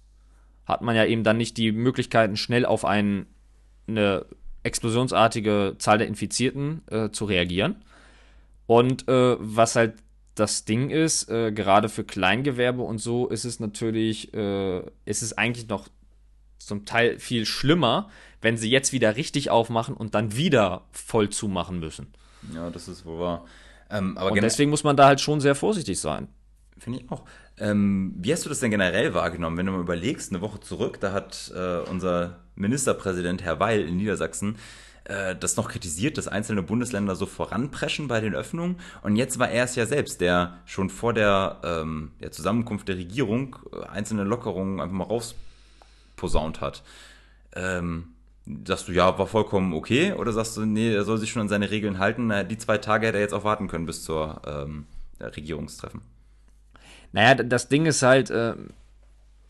hat 0.65 0.81
man 0.81 0.95
ja 0.95 1.05
eben 1.05 1.23
dann 1.23 1.37
nicht 1.37 1.57
die 1.57 1.71
Möglichkeiten, 1.71 2.37
schnell 2.37 2.65
auf 2.65 2.85
ein, 2.85 3.27
eine 3.87 4.25
explosionsartige 4.63 5.75
Zahl 5.77 5.99
der 5.99 6.07
Infizierten 6.07 6.81
äh, 6.89 7.11
zu 7.11 7.25
reagieren. 7.25 7.83
Und 8.65 9.07
äh, 9.07 9.35
was 9.37 9.75
halt 9.75 9.93
das 10.33 10.65
Ding 10.65 10.89
ist, 10.89 11.29
äh, 11.29 11.51
gerade 11.51 11.87
für 11.87 12.03
Kleingewerbe 12.03 12.81
und 12.81 12.97
so, 12.97 13.27
ist 13.27 13.45
es 13.45 13.59
natürlich, 13.59 14.33
äh, 14.33 14.79
ist 15.05 15.21
es 15.21 15.37
eigentlich 15.37 15.67
noch 15.67 15.87
zum 16.57 16.85
Teil 16.85 17.19
viel 17.19 17.45
schlimmer, 17.45 18.09
wenn 18.41 18.57
sie 18.57 18.71
jetzt 18.71 18.91
wieder 18.91 19.17
richtig 19.17 19.51
aufmachen 19.51 19.93
und 19.93 20.15
dann 20.15 20.35
wieder 20.35 20.81
voll 20.91 21.29
zumachen 21.29 21.79
müssen. 21.79 22.07
Ja, 22.55 22.71
das 22.71 22.87
ist 22.87 23.05
wohl 23.05 23.19
wahr. 23.19 23.45
Ähm, 23.89 24.17
und 24.17 24.41
deswegen 24.41 24.69
muss 24.69 24.83
man 24.83 24.97
da 24.97 25.07
halt 25.07 25.21
schon 25.21 25.39
sehr 25.39 25.55
vorsichtig 25.55 25.99
sein. 25.99 26.27
Finde 26.77 26.99
ich 26.99 27.11
auch. 27.11 27.23
Ähm, 27.59 28.13
wie 28.17 28.31
hast 28.31 28.45
du 28.45 28.49
das 28.49 28.59
denn 28.59 28.71
generell 28.71 29.13
wahrgenommen, 29.13 29.57
wenn 29.57 29.65
du 29.65 29.71
mal 29.71 29.81
überlegst, 29.81 30.31
eine 30.31 30.41
Woche 30.41 30.59
zurück, 30.59 30.99
da 30.99 31.11
hat 31.11 31.51
äh, 31.55 31.79
unser 31.89 32.39
Ministerpräsident 32.55 33.43
Herr 33.43 33.59
Weil 33.59 33.81
in 33.81 33.97
Niedersachsen 33.97 34.57
äh, 35.05 35.35
das 35.35 35.55
noch 35.55 35.69
kritisiert, 35.69 36.17
dass 36.17 36.27
einzelne 36.27 36.61
Bundesländer 36.61 37.15
so 37.15 37.25
voranpreschen 37.25 38.07
bei 38.07 38.19
den 38.19 38.35
Öffnungen. 38.35 38.77
Und 39.01 39.15
jetzt 39.15 39.39
war 39.39 39.49
er 39.49 39.63
es 39.63 39.75
ja 39.75 39.85
selbst, 39.85 40.21
der 40.21 40.59
schon 40.65 40.89
vor 40.89 41.13
der, 41.13 41.61
ähm, 41.63 42.11
der 42.21 42.31
Zusammenkunft 42.31 42.87
der 42.87 42.97
Regierung 42.97 43.55
äh, 43.71 43.87
einzelne 43.87 44.23
Lockerungen 44.23 44.79
einfach 44.79 44.95
mal 44.95 45.05
rausposaunt 45.05 46.61
hat. 46.61 46.83
Ähm, 47.55 48.13
sagst 48.65 48.87
du, 48.87 48.91
ja, 48.91 49.17
war 49.17 49.27
vollkommen 49.27 49.73
okay? 49.73 50.13
Oder 50.13 50.31
sagst 50.31 50.57
du, 50.57 50.65
nee, 50.65 50.93
er 50.93 51.03
soll 51.03 51.17
sich 51.17 51.31
schon 51.31 51.41
an 51.41 51.49
seine 51.49 51.71
Regeln 51.71 51.99
halten? 51.99 52.31
Die 52.49 52.57
zwei 52.57 52.77
Tage 52.77 53.07
hätte 53.07 53.17
er 53.17 53.23
jetzt 53.23 53.33
auch 53.33 53.43
warten 53.43 53.67
können 53.67 53.85
bis 53.85 54.03
zur 54.03 54.41
ähm, 54.45 54.85
Regierungstreffen. 55.19 56.01
Naja, 57.11 57.35
das 57.35 57.69
Ding 57.69 57.85
ist 57.85 58.01
halt, 58.03 58.29
äh, 58.29 58.53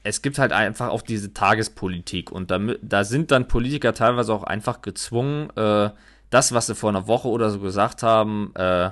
es 0.04 0.22
gibt 0.22 0.39
halt 0.39 0.52
einfach 0.52 0.89
auch 0.89 1.02
diese 1.02 1.34
Tagespolitik 1.34 2.32
und 2.32 2.52
da, 2.52 2.60
da 2.82 3.04
sind 3.04 3.32
dann 3.32 3.48
Politiker 3.48 3.93
teilweise 3.93 4.34
auch 4.34 4.43
einfach 4.43 4.82
gezwungen, 4.82 5.50
äh, 5.56 5.89
das, 6.30 6.54
was 6.54 6.68
sie 6.68 6.76
vor 6.76 6.89
einer 6.89 7.08
Woche 7.08 7.28
oder 7.28 7.50
so 7.50 7.60
gesagt 7.60 8.04
haben, 8.04 8.52
äh, 8.56 8.91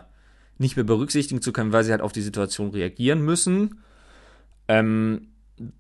nicht 0.58 0.76
mehr 0.76 0.86
berücksichtigen 0.86 1.42
zu 1.42 1.52
können, 1.52 1.74
weil 1.74 1.84
sie 1.84 1.92
halt 1.92 2.02
auf 2.02 2.14
die 2.14 2.22
Situation 2.22 2.70
reagieren 2.70 3.22
müssen. 3.22 3.82
Ähm, 4.68 5.28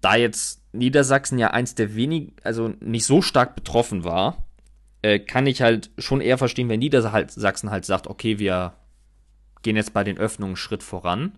da 0.01 0.15
jetzt 0.15 0.61
Niedersachsen 0.77 1.39
ja 1.39 1.51
eins 1.51 1.75
der 1.75 1.95
wenig, 1.95 2.33
also 2.43 2.73
nicht 2.79 3.05
so 3.05 3.21
stark 3.21 3.55
betroffen 3.55 4.03
war, 4.03 4.45
äh, 5.01 5.19
kann 5.19 5.47
ich 5.47 5.61
halt 5.61 5.91
schon 5.97 6.21
eher 6.21 6.37
verstehen, 6.37 6.69
wenn 6.69 6.79
Niedersachsen 6.79 7.71
halt 7.71 7.85
sagt, 7.85 8.07
okay, 8.07 8.39
wir 8.39 8.73
gehen 9.61 9.75
jetzt 9.75 9.93
bei 9.93 10.03
den 10.03 10.17
Öffnungen 10.17 10.51
einen 10.51 10.57
Schritt 10.57 10.83
voran. 10.83 11.33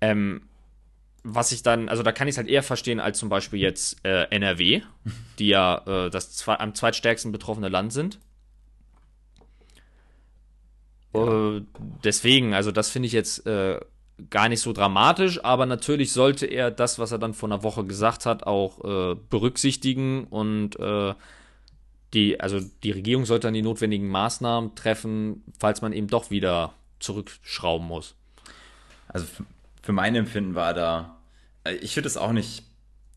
Ähm, 0.00 0.42
was 1.22 1.52
ich 1.52 1.62
dann, 1.62 1.88
also 1.88 2.02
da 2.02 2.12
kann 2.12 2.28
ich 2.28 2.34
es 2.34 2.38
halt 2.38 2.48
eher 2.48 2.62
verstehen 2.62 3.00
als 3.00 3.18
zum 3.18 3.28
Beispiel 3.28 3.60
jetzt 3.60 4.04
äh, 4.04 4.24
NRW, 4.30 4.82
die 5.38 5.48
ja 5.48 5.82
äh, 5.86 6.10
das 6.10 6.32
zwei, 6.34 6.58
am 6.58 6.74
zweitstärksten 6.74 7.32
betroffene 7.32 7.68
Land 7.68 7.92
sind. 7.92 8.18
Ja. 11.14 11.56
Äh, 11.56 11.62
deswegen, 12.04 12.54
also 12.54 12.70
das 12.70 12.90
finde 12.90 13.06
ich 13.06 13.12
jetzt 13.12 13.46
äh, 13.46 13.80
gar 14.30 14.48
nicht 14.48 14.60
so 14.60 14.72
dramatisch, 14.72 15.44
aber 15.44 15.66
natürlich 15.66 16.12
sollte 16.12 16.46
er 16.46 16.70
das, 16.70 16.98
was 16.98 17.12
er 17.12 17.18
dann 17.18 17.34
vor 17.34 17.48
einer 17.48 17.62
Woche 17.62 17.84
gesagt 17.84 18.26
hat, 18.26 18.44
auch 18.44 18.84
äh, 18.84 19.16
berücksichtigen 19.30 20.24
und 20.24 20.78
äh, 20.78 21.14
die, 22.14 22.40
also 22.40 22.60
die 22.82 22.90
Regierung 22.90 23.26
sollte 23.26 23.46
dann 23.46 23.54
die 23.54 23.62
notwendigen 23.62 24.08
Maßnahmen 24.08 24.74
treffen, 24.74 25.44
falls 25.58 25.82
man 25.82 25.92
eben 25.92 26.08
doch 26.08 26.30
wieder 26.30 26.72
zurückschrauben 27.00 27.86
muss. 27.86 28.14
Also 29.08 29.26
für 29.82 29.92
mein 29.92 30.14
Empfinden 30.14 30.54
war 30.54 30.74
da, 30.74 31.18
äh, 31.64 31.74
ich 31.74 31.94
finde 31.94 32.08
es 32.08 32.16
auch 32.16 32.32
nicht 32.32 32.64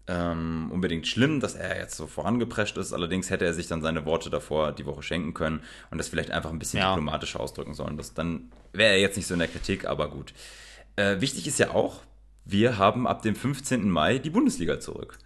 ähm, 0.07 0.69
unbedingt 0.71 1.07
schlimm, 1.07 1.39
dass 1.39 1.55
er 1.55 1.77
jetzt 1.77 1.95
so 1.95 2.07
vorangeprescht 2.07 2.77
ist. 2.77 2.91
Allerdings 2.93 3.29
hätte 3.29 3.45
er 3.45 3.53
sich 3.53 3.67
dann 3.67 3.81
seine 3.81 4.05
Worte 4.05 4.29
davor 4.29 4.71
die 4.71 4.85
Woche 4.85 5.03
schenken 5.03 5.33
können 5.33 5.61
und 5.89 5.97
das 5.97 6.09
vielleicht 6.09 6.31
einfach 6.31 6.49
ein 6.49 6.59
bisschen 6.59 6.79
ja. 6.79 6.91
diplomatischer 6.91 7.39
ausdrücken 7.39 7.73
sollen. 7.73 7.97
Das, 7.97 8.13
dann 8.13 8.51
wäre 8.73 8.93
er 8.93 8.99
jetzt 8.99 9.15
nicht 9.15 9.27
so 9.27 9.33
in 9.33 9.39
der 9.39 9.47
Kritik, 9.47 9.85
aber 9.85 10.09
gut. 10.09 10.33
Äh, 11.01 11.21
wichtig 11.21 11.47
ist 11.47 11.59
ja 11.59 11.71
auch, 11.71 12.01
wir 12.45 12.77
haben 12.77 13.07
ab 13.07 13.21
dem 13.21 13.35
15. 13.35 13.89
Mai 13.89 14.19
die 14.19 14.29
Bundesliga 14.29 14.79
zurück. 14.79 15.17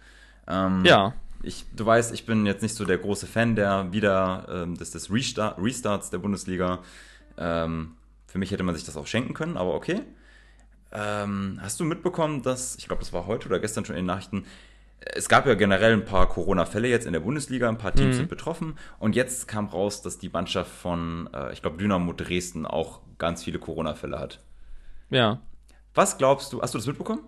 Ähm, 0.46 0.84
ja. 0.84 1.14
Ich, 1.42 1.66
du 1.74 1.84
weißt, 1.84 2.14
ich 2.14 2.24
bin 2.24 2.46
jetzt 2.46 2.62
nicht 2.62 2.74
so 2.74 2.84
der 2.84 2.98
große 2.98 3.26
Fan 3.26 3.56
der 3.56 3.92
wieder 3.92 4.46
ähm, 4.50 4.76
des, 4.76 4.90
des 4.90 5.12
Restart, 5.12 5.58
Restarts 5.58 6.10
der 6.10 6.18
Bundesliga. 6.18 6.80
Ähm, 7.36 7.92
für 8.26 8.38
mich 8.38 8.50
hätte 8.50 8.62
man 8.62 8.74
sich 8.74 8.84
das 8.84 8.96
auch 8.96 9.06
schenken 9.06 9.34
können, 9.34 9.56
aber 9.56 9.74
okay. 9.74 10.02
Ähm, 10.92 11.58
hast 11.60 11.78
du 11.78 11.84
mitbekommen, 11.84 12.42
dass, 12.42 12.76
ich 12.76 12.86
glaube, 12.86 13.02
das 13.02 13.12
war 13.12 13.26
heute 13.26 13.48
oder 13.48 13.58
gestern 13.58 13.84
schon 13.84 13.96
in 13.96 14.02
den 14.02 14.06
Nachrichten, 14.06 14.44
es 15.00 15.28
gab 15.28 15.46
ja 15.46 15.54
generell 15.54 15.92
ein 15.92 16.04
paar 16.04 16.28
Corona-Fälle 16.28 16.88
jetzt 16.88 17.06
in 17.06 17.12
der 17.12 17.20
Bundesliga, 17.20 17.68
ein 17.68 17.78
paar 17.78 17.94
Teams 17.94 18.14
mhm. 18.14 18.20
sind 18.20 18.28
betroffen 18.28 18.78
und 18.98 19.14
jetzt 19.14 19.46
kam 19.46 19.66
raus, 19.66 20.00
dass 20.00 20.18
die 20.18 20.30
Mannschaft 20.30 20.70
von, 20.70 21.28
äh, 21.34 21.52
ich 21.52 21.60
glaube, 21.60 21.76
Dynamo 21.76 22.12
Dresden 22.12 22.66
auch 22.66 23.00
ganz 23.18 23.44
viele 23.44 23.58
Corona-Fälle 23.58 24.18
hat. 24.18 24.40
Ja. 25.10 25.40
Was 25.96 26.18
glaubst 26.18 26.52
du, 26.52 26.60
hast 26.60 26.74
du 26.74 26.78
das 26.78 26.86
mitbekommen? 26.86 27.22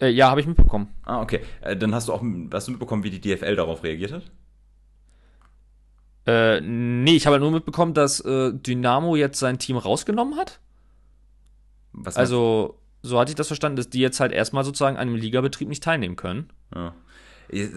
Äh, 0.00 0.10
ja, 0.10 0.30
habe 0.30 0.40
ich 0.40 0.46
mitbekommen. 0.46 0.88
Ah, 1.02 1.20
okay. 1.20 1.40
Äh, 1.62 1.76
dann 1.76 1.94
hast 1.94 2.08
du 2.08 2.12
auch 2.12 2.22
hast 2.52 2.68
du 2.68 2.72
mitbekommen, 2.72 3.02
wie 3.04 3.10
die 3.10 3.20
DFL 3.20 3.56
darauf 3.56 3.82
reagiert 3.82 4.12
hat? 4.12 4.30
Äh, 6.26 6.60
nee, 6.60 7.16
ich 7.16 7.26
habe 7.26 7.40
nur 7.40 7.50
mitbekommen, 7.50 7.94
dass 7.94 8.20
äh, 8.20 8.52
Dynamo 8.52 9.16
jetzt 9.16 9.38
sein 9.38 9.58
Team 9.58 9.78
rausgenommen 9.78 10.36
hat. 10.36 10.60
Was 11.92 12.16
also, 12.16 12.78
so 13.02 13.18
hatte 13.18 13.30
ich 13.30 13.36
das 13.36 13.46
verstanden, 13.48 13.76
dass 13.76 13.88
die 13.88 14.00
jetzt 14.00 14.20
halt 14.20 14.32
erstmal 14.32 14.64
sozusagen 14.64 14.96
an 14.96 15.08
einem 15.08 15.16
Ligabetrieb 15.16 15.68
nicht 15.68 15.82
teilnehmen 15.82 16.16
können. 16.16 16.50
Ja. 16.74 16.94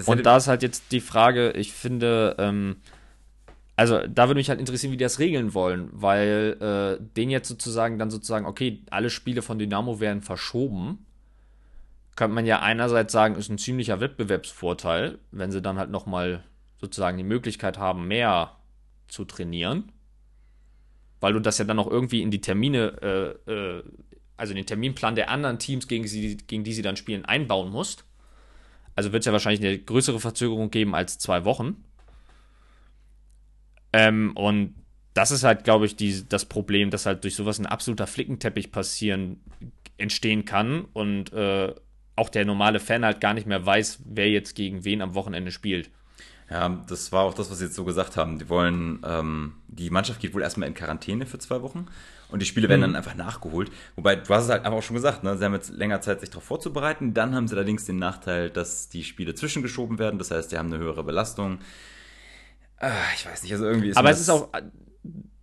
Und 0.05 0.25
da 0.25 0.37
ist 0.37 0.47
halt 0.47 0.61
jetzt 0.61 0.91
die 0.91 1.01
Frage, 1.01 1.51
ich 1.51 1.73
finde, 1.73 2.35
ähm, 2.37 2.75
also 3.75 4.05
da 4.07 4.27
würde 4.27 4.39
mich 4.39 4.49
halt 4.49 4.59
interessieren, 4.59 4.91
wie 4.91 4.97
die 4.97 5.03
das 5.03 5.19
regeln 5.19 5.53
wollen, 5.53 5.89
weil 5.91 6.57
äh, 6.61 7.03
den 7.15 7.29
jetzt 7.31 7.49
sozusagen 7.49 7.97
dann 7.97 8.11
sozusagen, 8.11 8.45
okay, 8.45 8.83
alle 8.91 9.09
Spiele 9.09 9.41
von 9.41 9.57
Dynamo 9.57 9.99
werden 9.99 10.21
verschoben. 10.21 11.05
Könnte 12.15 12.35
man 12.35 12.45
ja 12.45 12.59
einerseits 12.61 13.11
sagen, 13.11 13.35
ist 13.35 13.49
ein 13.49 13.57
ziemlicher 13.57 13.99
Wettbewerbsvorteil, 13.99 15.17
wenn 15.31 15.51
sie 15.51 15.61
dann 15.61 15.79
halt 15.79 15.89
nochmal 15.89 16.43
sozusagen 16.79 17.17
die 17.17 17.23
Möglichkeit 17.23 17.79
haben, 17.79 18.07
mehr 18.07 18.57
zu 19.07 19.25
trainieren. 19.25 19.91
weil 21.23 21.31
du 21.31 21.39
das 21.39 21.57
ja 21.57 21.63
dann 21.63 21.79
auch 21.79 21.87
irgendwie 21.89 22.21
in 22.21 22.31
die 22.31 22.41
Termine, 22.41 23.37
äh, 23.47 23.51
äh, 23.51 23.83
also 24.35 24.51
in 24.51 24.57
den 24.57 24.65
Terminplan 24.65 25.15
der 25.15 25.29
anderen 25.29 25.57
Teams, 25.57 25.87
gegen, 25.87 26.05
sie, 26.05 26.35
gegen 26.35 26.65
die 26.65 26.73
sie 26.73 26.81
dann 26.81 26.97
spielen, 26.97 27.23
einbauen 27.23 27.71
musst. 27.71 28.03
Also 28.93 29.13
wird 29.13 29.21
es 29.21 29.25
ja 29.27 29.31
wahrscheinlich 29.31 29.65
eine 29.65 29.79
größere 29.79 30.19
Verzögerung 30.19 30.69
geben 30.69 30.93
als 30.93 31.19
zwei 31.19 31.45
Wochen. 31.45 31.85
Ähm, 33.93 34.31
und 34.35 34.75
das 35.13 35.31
ist 35.31 35.43
halt, 35.43 35.63
glaube 35.63 35.85
ich, 35.85 35.95
die, 35.95 36.27
das 36.27 36.45
Problem, 36.45 36.89
dass 36.89 37.05
halt 37.05 37.23
durch 37.23 37.35
sowas 37.35 37.59
ein 37.59 37.67
absoluter 37.67 38.07
Flickenteppich 38.07 38.71
passieren, 38.71 39.39
entstehen 39.97 40.43
kann 40.45 40.85
und 40.93 41.31
äh, 41.33 41.73
auch 42.15 42.29
der 42.29 42.45
normale 42.45 42.79
Fan 42.79 43.05
halt 43.05 43.21
gar 43.21 43.33
nicht 43.33 43.47
mehr 43.47 43.65
weiß, 43.65 43.99
wer 44.05 44.29
jetzt 44.29 44.55
gegen 44.55 44.83
wen 44.83 45.01
am 45.01 45.15
Wochenende 45.15 45.51
spielt. 45.51 45.89
Ja, 46.49 46.83
das 46.87 47.11
war 47.11 47.23
auch 47.23 47.33
das, 47.33 47.49
was 47.49 47.59
sie 47.59 47.65
jetzt 47.65 47.75
so 47.75 47.83
gesagt 47.83 48.17
haben. 48.17 48.37
Die 48.37 48.49
wollen, 48.49 48.99
ähm, 49.05 49.53
die 49.67 49.89
Mannschaft 49.89 50.19
geht 50.19 50.33
wohl 50.33 50.41
erstmal 50.41 50.67
in 50.67 50.73
Quarantäne 50.73 51.25
für 51.25 51.39
zwei 51.39 51.61
Wochen 51.61 51.87
und 52.29 52.41
die 52.41 52.45
Spiele 52.45 52.69
werden 52.69 52.81
mhm. 52.81 52.93
dann 52.93 52.95
einfach 52.95 53.15
nachgeholt. 53.15 53.71
Wobei, 53.95 54.15
du 54.15 54.33
hast 54.33 54.45
es 54.45 54.49
halt 54.49 54.65
einfach 54.65 54.79
auch 54.79 54.83
schon 54.83 54.95
gesagt, 54.95 55.23
ne? 55.23 55.37
sie 55.37 55.45
haben 55.45 55.53
jetzt 55.53 55.71
länger 55.71 56.01
Zeit, 56.01 56.19
sich 56.19 56.29
darauf 56.29 56.43
vorzubereiten. 56.43 57.13
Dann 57.13 57.33
haben 57.33 57.47
sie 57.47 57.55
allerdings 57.55 57.85
den 57.85 57.97
Nachteil, 57.97 58.49
dass 58.49 58.89
die 58.89 59.03
Spiele 59.03 59.35
zwischengeschoben 59.35 59.99
werden. 59.99 60.19
Das 60.19 60.31
heißt, 60.31 60.51
die 60.51 60.57
haben 60.57 60.71
eine 60.71 60.83
höhere 60.83 61.03
Belastung. 61.03 61.59
Ah, 62.83 62.91
ich 63.15 63.25
weiß 63.25 63.43
nicht, 63.43 63.53
also 63.53 63.65
irgendwie 63.65 63.89
ist 63.89 63.97
Aber 63.97 64.09
es 64.09 64.19
ist 64.19 64.29
auch 64.29 64.49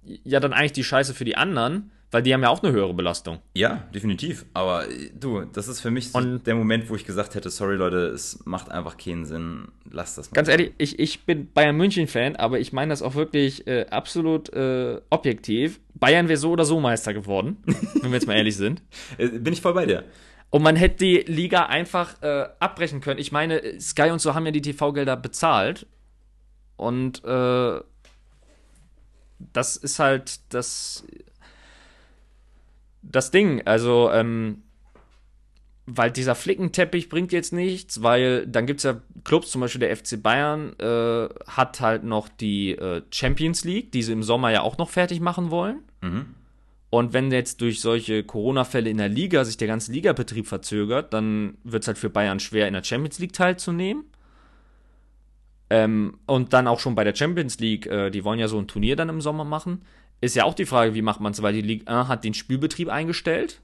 ja 0.03 0.41
dann 0.41 0.53
eigentlich 0.53 0.73
die 0.73 0.85
Scheiße 0.85 1.15
für 1.15 1.25
die 1.25 1.37
anderen, 1.37 1.91
weil 2.11 2.23
die 2.23 2.35
haben 2.35 2.43
ja 2.43 2.49
auch 2.49 2.63
eine 2.63 2.73
höhere 2.73 2.93
Belastung. 2.93 3.39
Ja, 3.55 3.85
definitiv. 3.95 4.45
Aber 4.53 4.85
du, 5.19 5.45
das 5.45 5.69
ist 5.69 5.81
für 5.81 5.91
mich 5.91 6.11
so 6.11 6.21
der 6.21 6.55
Moment, 6.55 6.91
wo 6.91 6.97
ich 6.97 7.07
gesagt 7.07 7.35
hätte, 7.35 7.49
sorry 7.51 7.77
Leute, 7.77 8.09
es 8.09 8.41
macht 8.45 8.71
einfach 8.71 8.99
keinen 8.99 9.25
Sinn, 9.25 9.69
lass 9.91 10.17
das 10.17 10.31
mal. 10.31 10.35
Ganz 10.35 10.49
ehrlich, 10.49 10.73
ich, 10.79 10.99
ich 10.99 11.25
bin 11.25 11.51
Bayern 11.53 11.77
München-Fan, 11.77 12.37
aber 12.37 12.59
ich 12.59 12.73
meine 12.73 12.91
das 12.91 13.01
auch 13.01 13.15
wirklich 13.15 13.67
äh, 13.67 13.87
absolut 13.91 14.53
äh, 14.53 15.01
objektiv. 15.11 15.81
Bayern 15.95 16.29
wäre 16.29 16.39
so 16.39 16.51
oder 16.51 16.65
so 16.65 16.79
Meister 16.79 17.15
geworden, 17.15 17.59
wenn 18.03 18.11
wir 18.11 18.19
jetzt 18.19 18.27
mal 18.27 18.37
ehrlich 18.37 18.57
sind. 18.57 18.83
Äh, 19.17 19.29
bin 19.29 19.53
ich 19.53 19.61
voll 19.61 19.75
bei 19.75 19.87
dir. 19.87 20.05
Und 20.51 20.63
man 20.63 20.75
hätte 20.75 20.97
die 20.97 21.19
Liga 21.19 21.67
einfach 21.67 22.21
äh, 22.23 22.49
abbrechen 22.59 23.01
können. 23.01 23.21
Ich 23.21 23.31
meine, 23.31 23.81
Sky 23.81 24.11
und 24.11 24.21
so 24.21 24.35
haben 24.35 24.45
ja 24.47 24.51
die 24.53 24.63
TV-Gelder 24.63 25.17
bezahlt. 25.17 25.87
Und 26.81 27.23
äh, 27.27 27.81
das 29.53 29.77
ist 29.77 29.99
halt 29.99 30.41
das, 30.49 31.05
das 33.03 33.31
Ding. 33.31 33.61
Also, 33.67 34.11
ähm, 34.11 34.63
weil 35.85 36.11
dieser 36.11 36.35
Flickenteppich 36.35 37.11
bringt 37.11 37.33
jetzt 37.33 37.53
nichts, 37.53 38.03
weil 38.03 38.47
dann 38.47 38.65
gibt 38.65 38.79
es 38.79 38.85
ja 38.85 39.03
Clubs, 39.25 39.51
zum 39.51 39.61
Beispiel 39.61 39.81
der 39.81 39.95
FC 39.95 40.23
Bayern, 40.23 40.73
äh, 40.79 41.29
hat 41.47 41.83
halt 41.83 42.05
noch 42.05 42.31
die 42.31 42.71
äh, 42.71 43.03
Champions 43.11 43.65
League, 43.65 43.93
die 43.93 44.03
sie 44.03 44.13
im 44.13 44.23
Sommer 44.23 44.51
ja 44.51 44.63
auch 44.63 44.79
noch 44.79 44.89
fertig 44.89 45.21
machen 45.21 45.51
wollen. 45.51 45.81
Mhm. 46.01 46.35
Und 46.89 47.13
wenn 47.13 47.31
jetzt 47.31 47.61
durch 47.61 47.83
solche 47.83 48.25
Corona-Fälle 48.25 48.89
in 48.89 48.97
der 48.97 49.11
Liga 49.11 49.45
sich 49.45 49.59
der 49.59 49.69
ganze 49.69 49.93
Ligabetrieb 49.93 50.47
verzögert, 50.47 51.13
dann 51.13 51.59
wird 51.63 51.83
es 51.83 51.89
halt 51.89 51.99
für 51.99 52.09
Bayern 52.09 52.41
schwer, 52.41 52.69
in 52.69 52.73
der 52.73 52.85
Champions 52.85 53.19
League 53.19 53.35
teilzunehmen. 53.35 54.05
Ähm, 55.71 56.19
und 56.27 56.53
dann 56.53 56.67
auch 56.67 56.81
schon 56.81 56.97
bei 56.97 57.05
der 57.05 57.15
Champions 57.15 57.61
League, 57.61 57.87
äh, 57.87 58.11
die 58.11 58.25
wollen 58.25 58.41
ja 58.41 58.49
so 58.49 58.59
ein 58.59 58.67
Turnier 58.67 58.97
dann 58.97 59.09
im 59.09 59.21
Sommer 59.21 59.45
machen. 59.45 59.83
Ist 60.21 60.37
ja 60.37 60.45
auch 60.45 60.55
die 60.55 60.67
Frage, 60.67 60.95
wie 60.95 61.03
macht 61.03 61.21
man 61.21 61.33
es, 61.33 61.41
weil 61.43 61.53
die 61.53 61.63
Ligue 61.63 61.87
1 61.87 62.09
hat 62.09 62.25
den 62.25 62.35
Spielbetrieb 62.35 62.89
eingestellt. 62.89 63.61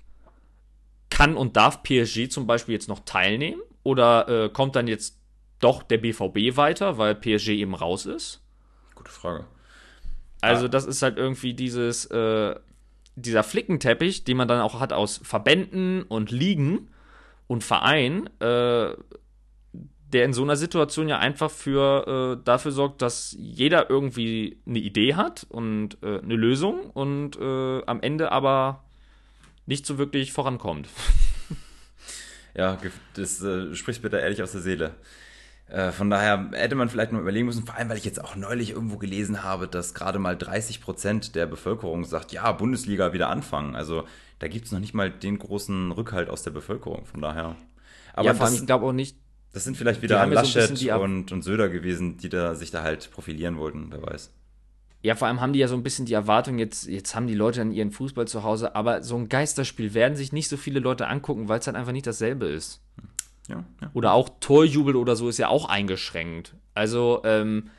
Kann 1.11 1.37
und 1.37 1.57
darf 1.57 1.83
PSG 1.83 2.29
zum 2.29 2.47
Beispiel 2.47 2.75
jetzt 2.75 2.89
noch 2.89 3.01
teilnehmen? 3.01 3.61
Oder 3.83 4.29
äh, 4.29 4.49
kommt 4.49 4.77
dann 4.77 4.87
jetzt 4.87 5.19
doch 5.61 5.83
der 5.83 5.99
BVB 5.99 6.57
weiter, 6.57 6.99
weil 6.99 7.15
PSG 7.15 7.49
eben 7.51 7.75
raus 7.75 8.07
ist? 8.07 8.41
Gute 8.95 9.11
Frage. 9.11 9.47
Also, 10.41 10.67
ah. 10.67 10.69
das 10.69 10.87
ist 10.87 11.03
halt 11.03 11.19
irgendwie 11.19 11.55
dieses, 11.55 12.07
äh, 12.07 12.55
dieser 13.17 13.43
Flickenteppich, 13.43 14.25
den 14.25 14.37
man 14.37 14.49
dann 14.49 14.61
auch 14.61 14.79
hat 14.79 14.93
aus 14.93 15.21
Verbänden 15.23 16.03
und 16.03 16.31
Ligen 16.31 16.89
und 17.47 17.65
Vereinen, 17.65 18.29
äh, 18.41 18.93
der 20.13 20.25
in 20.25 20.33
so 20.33 20.43
einer 20.43 20.57
Situation 20.57 21.09
ja 21.09 21.19
einfach 21.19 21.51
für 21.51 22.37
äh, 22.39 22.45
dafür 22.45 22.73
sorgt, 22.73 23.03
dass 23.03 23.35
jeder 23.39 23.91
irgendwie 23.91 24.59
eine 24.67 24.79
Idee 24.79 25.15
hat 25.15 25.47
und 25.49 25.99
äh, 26.03 26.19
eine 26.21 26.37
Lösung 26.37 26.91
und 26.91 27.37
äh, 27.39 27.85
am 27.87 28.01
Ende 28.01 28.33
aber 28.33 28.85
nicht 29.67 29.85
so 29.87 29.99
wirklich 29.99 30.33
vorankommt. 30.33 30.89
Ja, 32.59 32.79
das 33.13 33.43
äh, 33.43 33.75
spricht 33.75 34.03
mir 34.03 34.09
da 34.09 34.19
ehrlich 34.19 34.43
aus 34.43 34.53
der 34.53 34.63
Seele. 34.63 34.95
Äh, 35.69 35.91
von 35.91 36.09
daher 36.09 36.51
hätte 36.53 36.75
man 36.75 36.89
vielleicht 36.89 37.13
mal 37.13 37.21
überlegen 37.21 37.45
müssen, 37.47 37.67
vor 37.67 37.75
allem, 37.75 37.89
weil 37.89 37.99
ich 37.99 38.05
jetzt 38.05 38.23
auch 38.23 38.35
neulich 38.35 38.71
irgendwo 38.71 38.97
gelesen 38.97 39.43
habe, 39.43 39.69
dass 39.69 39.95
gerade 39.95 40.19
mal 40.19 40.37
30 40.39 40.81
Prozent 40.81 41.35
der 41.35 41.47
Bevölkerung 41.47 42.05
sagt, 42.05 42.33
ja, 42.33 42.51
Bundesliga 42.53 43.13
wieder 43.13 43.29
anfangen. 43.29 43.77
Also 43.77 44.05
da 44.39 44.49
gibt 44.49 44.67
es 44.67 44.73
noch 44.73 44.81
nicht 44.81 44.95
mal 44.95 45.11
den 45.11 45.39
großen 45.39 45.93
Rückhalt 45.93 46.31
aus 46.31 46.45
der 46.45 46.53
Bevölkerung. 46.53 47.05
Von 47.05 47.21
daher. 47.21 47.57
Aber 48.15 48.27
ja, 48.27 48.35
vor 48.35 48.47
allem, 48.47 48.55
ich 48.55 48.65
glaube 48.65 48.87
auch 48.87 48.93
nicht, 48.93 49.19
das 49.53 49.65
sind 49.65 49.77
vielleicht 49.77 50.03
wieder 50.03 50.27
Laschet 50.27 50.77
so 50.77 50.95
und, 51.01 51.33
und 51.33 51.43
Söder 51.43 51.69
gewesen, 51.69 52.17
die 52.19 52.29
da 52.29 52.55
sich 52.55 52.71
da 52.71 52.83
halt 52.83 53.11
profilieren 53.11 53.57
wollten, 53.57 53.87
wer 53.91 54.03
weiß. 54.03 54.31
Ja, 55.03 55.15
vor 55.15 55.29
allem 55.29 55.41
haben 55.41 55.53
die 55.53 55.61
ja 55.61 55.69
so 55.69 55.77
ein 55.77 55.83
bisschen 55.83 56.05
die 56.05 56.15
Erwartung, 56.15 56.59
jetzt, 56.59 56.87
jetzt 56.89 57.15
haben 57.15 57.27
die 57.27 57.35
Leute 57.35 57.61
dann 57.61 57.71
ihren 57.71 57.93
Fußball 57.93 58.27
zu 58.27 58.43
Hause, 58.43 58.75
aber 58.75 59.03
so 59.03 59.17
ein 59.17 59.29
Geisterspiel 59.29 59.95
werden 59.95 60.17
sich 60.17 60.33
nicht 60.33 60.49
so 60.49 60.57
viele 60.57 60.81
Leute 60.81 61.07
angucken, 61.07 61.49
weil 61.49 61.61
es 61.61 61.67
halt 61.67 61.77
einfach 61.77 61.93
nicht 61.93 62.07
dasselbe 62.07 62.47
ist. 62.47 62.83
Ja, 63.49 63.65
ja. 63.81 63.91
Oder 63.95 64.13
auch 64.13 64.29
Torjubel 64.41 64.97
oder 64.97 65.15
so 65.15 65.29
ist 65.29 65.39
ja 65.39 65.49
auch 65.49 65.69
eingeschränkt. 65.69 66.55
Also, 66.75 67.23
ähm, 67.25 67.71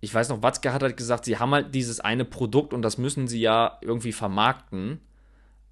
ich 0.00 0.14
weiß 0.14 0.28
noch, 0.28 0.42
Watzke 0.42 0.72
hat 0.72 0.82
halt 0.82 0.96
gesagt, 0.96 1.24
sie 1.24 1.38
haben 1.38 1.50
halt 1.50 1.74
dieses 1.74 2.00
eine 2.00 2.24
Produkt 2.24 2.72
und 2.72 2.82
das 2.82 2.98
müssen 2.98 3.26
sie 3.26 3.40
ja 3.40 3.78
irgendwie 3.80 4.12
vermarkten. 4.12 5.00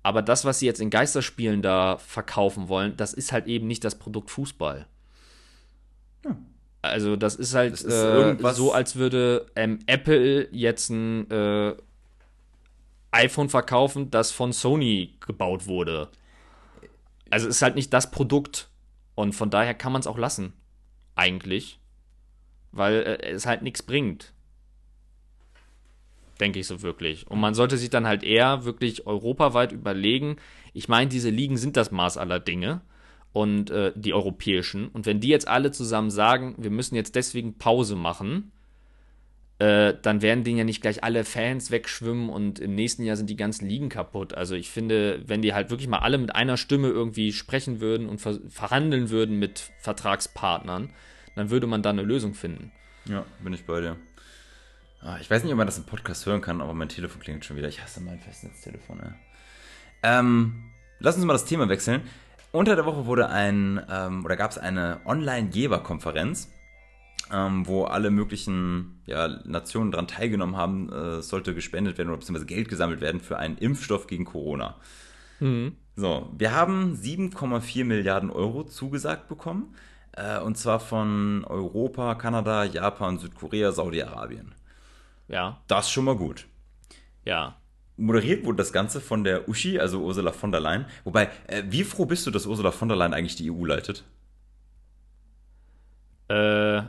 Aber 0.03 0.23
das, 0.23 0.45
was 0.45 0.59
sie 0.59 0.67
jetzt 0.67 0.81
in 0.81 0.91
Geisterspielen 0.91 1.63
da 1.63 1.99
verkaufen 1.99 2.69
wollen, 2.69 2.97
das 2.97 3.13
ist 3.13 3.33
halt 3.33 3.47
eben 3.47 3.67
nicht 3.67 3.85
das 3.85 3.97
Produkt 3.97 4.31
Fußball. 4.31 4.87
Also 6.83 7.17
das 7.17 7.35
ist 7.35 7.55
halt 7.55 7.73
das 7.73 7.83
ist 7.83 7.93
äh, 7.93 8.37
so, 8.53 8.73
als 8.73 8.97
würde 8.97 9.47
ähm, 9.57 9.81
Apple 9.87 10.49
jetzt 10.53 10.91
ein 10.91 11.31
äh, 11.31 11.75
iPhone 13.11 13.49
verkaufen, 13.49 14.11
das 14.11 14.31
von 14.31 14.53
Sony 14.53 15.15
gebaut 15.21 15.67
wurde. 15.67 16.09
Also 17.31 17.49
es 17.49 17.57
ist 17.57 17.63
halt 17.63 17.75
nicht 17.75 17.93
das 17.93 18.11
Produkt. 18.11 18.69
Und 19.15 19.33
von 19.33 19.51
daher 19.51 19.75
kann 19.75 19.93
man 19.93 20.01
es 20.01 20.07
auch 20.07 20.19
lassen. 20.19 20.53
Eigentlich. 21.15 21.81
Weil 22.73 22.95
äh, 22.95 23.31
es 23.31 23.47
halt 23.47 23.63
nichts 23.63 23.83
bringt. 23.83 24.33
Denke 26.39 26.61
ich 26.61 26.67
so 26.67 26.83
wirklich. 26.83 27.27
Und 27.29 27.41
man 27.41 27.55
sollte 27.55 27.79
sich 27.79 27.89
dann 27.89 28.07
halt 28.07 28.23
eher 28.23 28.65
wirklich 28.65 29.07
europaweit 29.07 29.73
überlegen. 29.73 30.37
Ich 30.75 30.89
meine, 30.89 31.09
diese 31.09 31.31
Ligen 31.31 31.57
sind 31.57 31.79
das 31.79 31.91
Maß 31.91 32.19
aller 32.19 32.39
Dinge 32.39 32.83
und 33.37 33.69
äh, 33.69 33.93
die 33.95 34.15
europäischen. 34.15 34.89
Und 34.89 35.05
wenn 35.05 35.21
die 35.21 35.29
jetzt 35.29 35.47
alle 35.47 35.71
zusammen 35.71 36.11
sagen, 36.11 36.55
wir 36.57 36.71
müssen 36.71 36.95
jetzt 36.95 37.17
deswegen 37.17 37.59
Pause 37.59 37.95
machen, 37.95 38.51
äh, 39.59 39.93
dann 40.01 40.23
werden 40.23 40.43
denen 40.43 40.57
ja 40.57 40.65
nicht 40.65 40.81
gleich 40.81 41.05
alle 41.05 41.23
Fans 41.23 41.71
wegschwimmen 41.71 42.31
und 42.31 42.59
im 42.59 42.75
nächsten 42.75 43.03
Jahr 43.03 43.15
sind 43.15 43.29
die 43.29 43.37
ganzen 43.37 43.69
Ligen 43.69 43.91
kaputt. 43.91 44.33
Also 44.33 44.55
ich 44.55 44.71
finde, 44.71 45.21
wenn 45.27 45.43
die 45.43 45.53
halt 45.53 45.69
wirklich 45.69 45.87
mal 45.87 45.99
alle 45.99 46.17
mit 46.17 46.35
einer 46.35 46.57
Stimme 46.57 46.89
irgendwie 46.89 47.31
sprechen 47.31 47.83
würden 47.83 48.09
und 48.09 48.23
ver 48.23 48.39
verhandeln 48.49 49.11
würden 49.11 49.39
mit 49.39 49.71
Vertragspartnern, 49.81 50.89
dann 51.35 51.51
würde 51.51 51.67
man 51.67 51.83
da 51.83 51.91
eine 51.91 52.05
Lösung 52.05 52.33
finden. 52.33 52.73
Ja, 53.05 53.27
bin 53.45 53.53
ich 53.53 53.67
bei 53.67 53.83
dir. 53.83 53.97
Ah, 55.03 55.19
ich 55.21 55.31
weiß 55.31 55.43
nicht, 55.43 55.53
ob 55.53 55.59
man 55.59 55.67
das 55.67 55.77
im 55.77 55.85
Podcast 55.85 56.25
hören 56.25 56.41
kann, 56.41 56.63
aber 56.63 56.73
mein 56.73 56.89
Telefon 56.89 57.21
klingt 57.21 57.45
schon 57.45 57.59
wieder. 57.59 57.69
Ich 57.69 57.83
hasse 57.83 58.01
mein 58.01 58.19
Festnetztelefon, 58.19 58.99
ey. 59.01 59.11
Ähm, 60.03 60.71
lass 61.01 61.17
uns 61.17 61.27
mal 61.27 61.35
das 61.35 61.45
Thema 61.45 61.69
wechseln. 61.69 62.01
Unter 62.57 62.75
der 62.75 62.87
Woche 62.87 63.05
wurde 63.05 63.29
ein, 63.29 63.85
ähm, 63.91 64.25
oder 64.25 64.35
gab 64.35 64.51
es 64.51 64.57
eine 64.57 65.03
Online-Geberkonferenz, 65.05 66.51
ähm, 67.31 67.67
wo 67.67 67.85
alle 67.85 68.11
möglichen 68.11 69.03
ja, 69.05 69.29
Nationen 69.45 69.91
daran 69.91 70.09
teilgenommen 70.09 70.57
haben. 70.57 70.91
Äh, 70.91 71.21
sollte 71.21 71.55
gespendet 71.55 71.99
werden 71.99 72.09
oder 72.09 72.17
beziehungsweise 72.17 72.47
Geld 72.47 72.71
gesammelt 72.71 73.03
werden 73.03 73.21
für 73.21 73.37
einen 73.37 73.59
Impfstoff 73.59 74.07
gegen 74.07 74.25
Corona. 74.25 74.77
Mhm. 75.39 75.77
So, 75.97 76.33
wir 76.39 76.55
haben 76.55 76.95
7,4 76.95 77.85
Milliarden 77.85 78.31
Euro 78.31 78.65
zugesagt 78.65 79.29
bekommen. 79.29 79.75
Äh, 80.13 80.41
und 80.41 80.57
zwar 80.57 80.81
von 80.81 81.45
Europa, 81.45 82.15
Kanada, 82.15 82.65
Japan, 82.65 83.19
Südkorea, 83.19 83.73
Saudi-Arabien. 83.73 84.55
Ja. 85.29 85.61
Das 85.67 85.89
ist 85.89 85.93
schon 85.93 86.07
mal 86.07 86.17
gut. 86.17 86.47
Ja 87.23 87.57
moderiert 87.97 88.45
wurde 88.45 88.59
das 88.59 88.73
Ganze 88.73 89.01
von 89.01 89.25
der 89.25 89.49
Uschi, 89.49 89.79
also 89.79 90.03
Ursula 90.03 90.33
von 90.33 90.53
der 90.53 90.61
Leyen. 90.61 90.87
Wobei, 91.05 91.31
äh, 91.47 91.63
wie 91.69 91.85
froh 91.85 92.07
bist 92.07 92.27
du, 92.27 92.31
dass 92.31 92.47
Ursula 92.47 92.71
von 92.71 92.89
der 92.89 92.97
Leyen 92.97 93.15
eigentlich 93.15 93.37
die 93.37 93.51
EU 93.51 93.65
leitet? 93.65 94.05
Äh. 96.29 96.83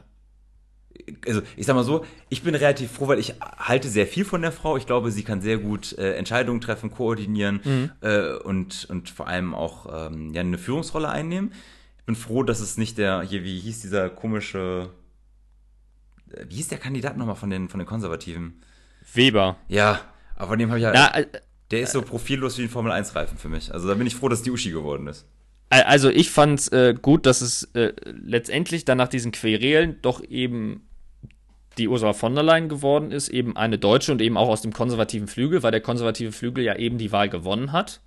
Also, 1.28 1.42
ich 1.56 1.66
sag 1.66 1.76
mal 1.76 1.84
so, 1.84 2.06
ich 2.28 2.42
bin 2.42 2.56
relativ 2.56 2.92
froh, 2.92 3.08
weil 3.08 3.20
ich 3.20 3.36
halte 3.40 3.88
sehr 3.88 4.08
viel 4.08 4.26
von 4.26 4.42
der 4.42 4.52
Frau. 4.52 4.78
Ich 4.78 4.88
glaube, 4.88 5.12
sie 5.12 5.24
kann 5.24 5.42
sehr 5.42 5.60
gut 5.60 5.94
äh, 5.98 6.16
Entscheidungen 6.16 6.60
treffen, 6.60 6.92
koordinieren 6.92 7.62
mhm. 7.64 7.92
äh, 8.02 8.34
und, 8.34 8.88
und 8.90 9.10
vor 9.10 9.28
allem 9.28 9.54
auch 9.54 10.08
ähm, 10.10 10.34
ja, 10.34 10.42
eine 10.42 10.58
Führungsrolle 10.58 11.08
einnehmen. 11.08 11.54
Ich 12.00 12.06
bin 12.06 12.16
froh, 12.16 12.42
dass 12.42 12.60
es 12.60 12.78
nicht 12.78 12.98
der, 12.98 13.22
hier, 13.22 13.44
wie 13.44 13.60
hieß 13.60 13.82
dieser 13.82 14.10
komische, 14.10 14.90
äh, 16.32 16.46
wie 16.50 16.56
hieß 16.56 16.70
der 16.70 16.80
Kandidat 16.80 17.16
nochmal 17.16 17.36
von 17.36 17.52
den, 17.52 17.70
von 17.70 17.80
den 17.80 17.88
Konservativen? 17.88 18.60
Weber. 19.14 19.58
Ja, 19.68 20.02
Aber 20.38 20.50
von 20.50 20.60
dem 20.60 20.70
habe 20.70 20.80
ich 20.80 20.84
ja. 20.84 20.92
Na, 20.94 21.18
äh, 21.18 21.26
der 21.72 21.82
ist 21.82 21.92
so 21.92 22.02
profillos 22.02 22.58
wie 22.58 22.64
ein 22.64 22.70
Formel-1-Reifen 22.70 23.38
für 23.38 23.50
mich. 23.50 23.74
Also 23.74 23.88
da 23.88 23.96
bin 23.96 24.08
ich 24.08 24.16
froh, 24.16 24.30
dass 24.30 24.42
die 24.42 24.52
Uschi 24.52 24.72
geworden 24.72 25.08
ist. 25.08 25.26
Also 25.70 26.10
ich 26.10 26.32
fand 26.32 26.60
es 26.60 26.68
äh, 26.70 26.96
gut, 27.00 27.26
dass 27.26 27.42
es 27.42 27.64
äh, 27.74 27.92
letztendlich 28.06 28.86
dann 28.86 28.98
nach 28.98 29.10
diesen 29.10 29.34
Querelen 29.34 29.98
doch 30.02 30.24
eben 30.24 30.88
die 31.78 31.90
Ursula 31.90 32.14
von 32.14 32.34
der 32.34 32.44
Leyen 32.44 32.70
geworden 32.70 33.12
ist, 33.12 33.28
eben 33.28 33.58
eine 33.58 33.78
Deutsche 33.78 34.14
und 34.14 34.22
eben 34.22 34.38
auch 34.38 34.48
aus 34.48 34.62
dem 34.62 34.72
konservativen 34.72 35.28
Flügel, 35.28 35.64
weil 35.64 35.72
der 35.72 35.82
konservative 35.82 36.32
Flügel 36.32 36.64
ja 36.64 36.76
eben 36.78 36.98
die 36.98 37.12
Wahl 37.12 37.28
gewonnen 37.28 37.74
hat. 37.74 38.00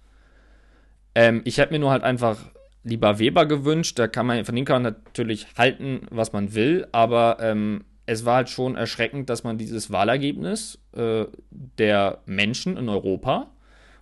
Ähm, 1.15 1.43
ich 1.45 1.59
hätte 1.59 1.73
mir 1.73 1.79
nur 1.79 1.91
halt 1.91 2.03
einfach 2.03 2.39
lieber 2.83 3.19
Weber 3.19 3.45
gewünscht. 3.45 3.99
Da 3.99 4.09
kann 4.09 4.27
man, 4.27 4.45
von 4.45 4.57
dem 4.57 4.65
kann 4.65 4.83
man 4.83 4.95
natürlich 5.05 5.47
halten, 5.59 6.07
was 6.11 6.33
man 6.33 6.55
will, 6.55 6.87
aber 6.93 7.37
ähm, 7.41 7.85
es 8.11 8.25
war 8.25 8.37
halt 8.37 8.51
schon 8.51 8.75
erschreckend, 8.75 9.31
dass 9.31 9.45
man 9.45 9.57
dieses 9.57 9.93
Wahlergebnis 9.93 10.81
äh, 10.97 11.27
der 11.51 12.19
Menschen 12.27 12.77
in 12.77 12.89
Europa, 12.89 13.53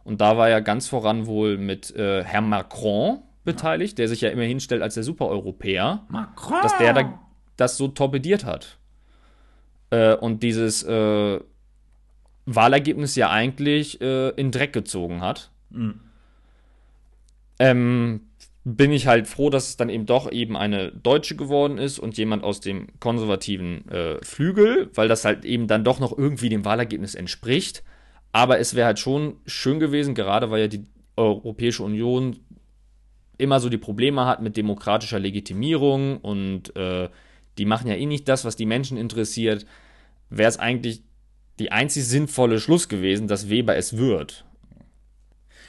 und 0.03 0.23
da 0.23 0.39
war 0.39 0.49
ja 0.49 0.61
ganz 0.61 0.89
voran 0.89 1.27
wohl 1.27 1.59
mit 1.59 1.95
äh, 1.95 2.25
Herrn 2.25 2.49
Macron 2.49 3.19
beteiligt, 3.45 3.99
der 3.99 4.09
sich 4.09 4.23
ja 4.23 4.31
immer 4.31 4.45
hinstellt 4.45 4.81
als 4.81 4.95
der 4.95 5.03
Supereuropäer, 5.03 6.07
Macron. 6.09 6.63
dass 6.63 6.79
der 6.79 6.95
da, 6.95 7.19
das 7.59 7.77
so 7.77 7.89
torpediert 7.89 8.47
hat. 8.47 8.79
Äh, 9.91 10.15
und 10.15 10.43
dieses 10.43 10.83
äh, 10.85 11.41
Wahlergebnis 12.47 13.15
ja 13.15 13.29
eigentlich 13.29 14.01
äh, 14.01 14.31
in 14.31 14.51
Dreck 14.51 14.73
gezogen 14.73 15.21
hat. 15.21 15.51
Mhm. 15.69 16.01
Ähm, 17.59 18.28
bin 18.77 18.93
ich 18.93 19.07
halt 19.07 19.27
froh, 19.27 19.49
dass 19.49 19.71
es 19.71 19.77
dann 19.77 19.89
eben 19.89 20.05
doch 20.05 20.31
eben 20.31 20.57
eine 20.57 20.93
Deutsche 20.93 21.37
geworden 21.37 21.79
ist 21.79 21.99
und 21.99 22.19
jemand 22.19 22.45
aus 22.45 22.61
dem 22.61 22.89
konservativen 23.01 23.89
äh, 23.89 24.23
Flügel, 24.23 24.91
weil 24.95 25.09
das 25.09 25.25
halt 25.25 25.47
eben 25.47 25.67
dann 25.69 25.85
doch 25.85 26.01
noch 26.01 26.17
irgendwie 26.17 26.51
dem 26.51 26.65
Wahlergebnis 26.67 27.15
entspricht. 27.15 27.83
Aber 28.33 28.59
es 28.59 28.75
wäre 28.75 28.87
halt 28.87 28.99
schon 28.99 29.37
schön 29.47 29.81
gewesen, 29.81 30.15
gerade 30.15 30.51
weil 30.51 30.61
ja 30.61 30.69
die 30.69 30.85
Europäische 31.17 31.83
Union 31.83 32.37
immer 33.39 33.59
so 33.61 33.71
die 33.71 33.79
Probleme 33.79 34.27
hat 34.27 34.43
mit 34.43 34.57
demokratischer 34.57 35.19
Legitimierung 35.19 36.19
und 36.19 36.77
äh, 36.77 37.09
die 37.57 37.65
machen 37.65 37.89
ja 37.89 37.95
eh 37.95 38.07
nicht 38.07 38.29
das, 38.29 38.45
was 38.45 38.57
die 38.57 38.67
Menschen 38.67 38.99
interessiert, 38.99 39.65
wäre 40.29 40.49
es 40.49 40.59
eigentlich 40.59 41.03
die 41.59 41.73
einzig 41.73 42.07
sinnvolle 42.07 42.61
Schluss 42.61 42.89
gewesen, 42.89 43.29
dass 43.29 43.49
Weber 43.49 43.77
es 43.77 43.97
wird. 43.97 44.45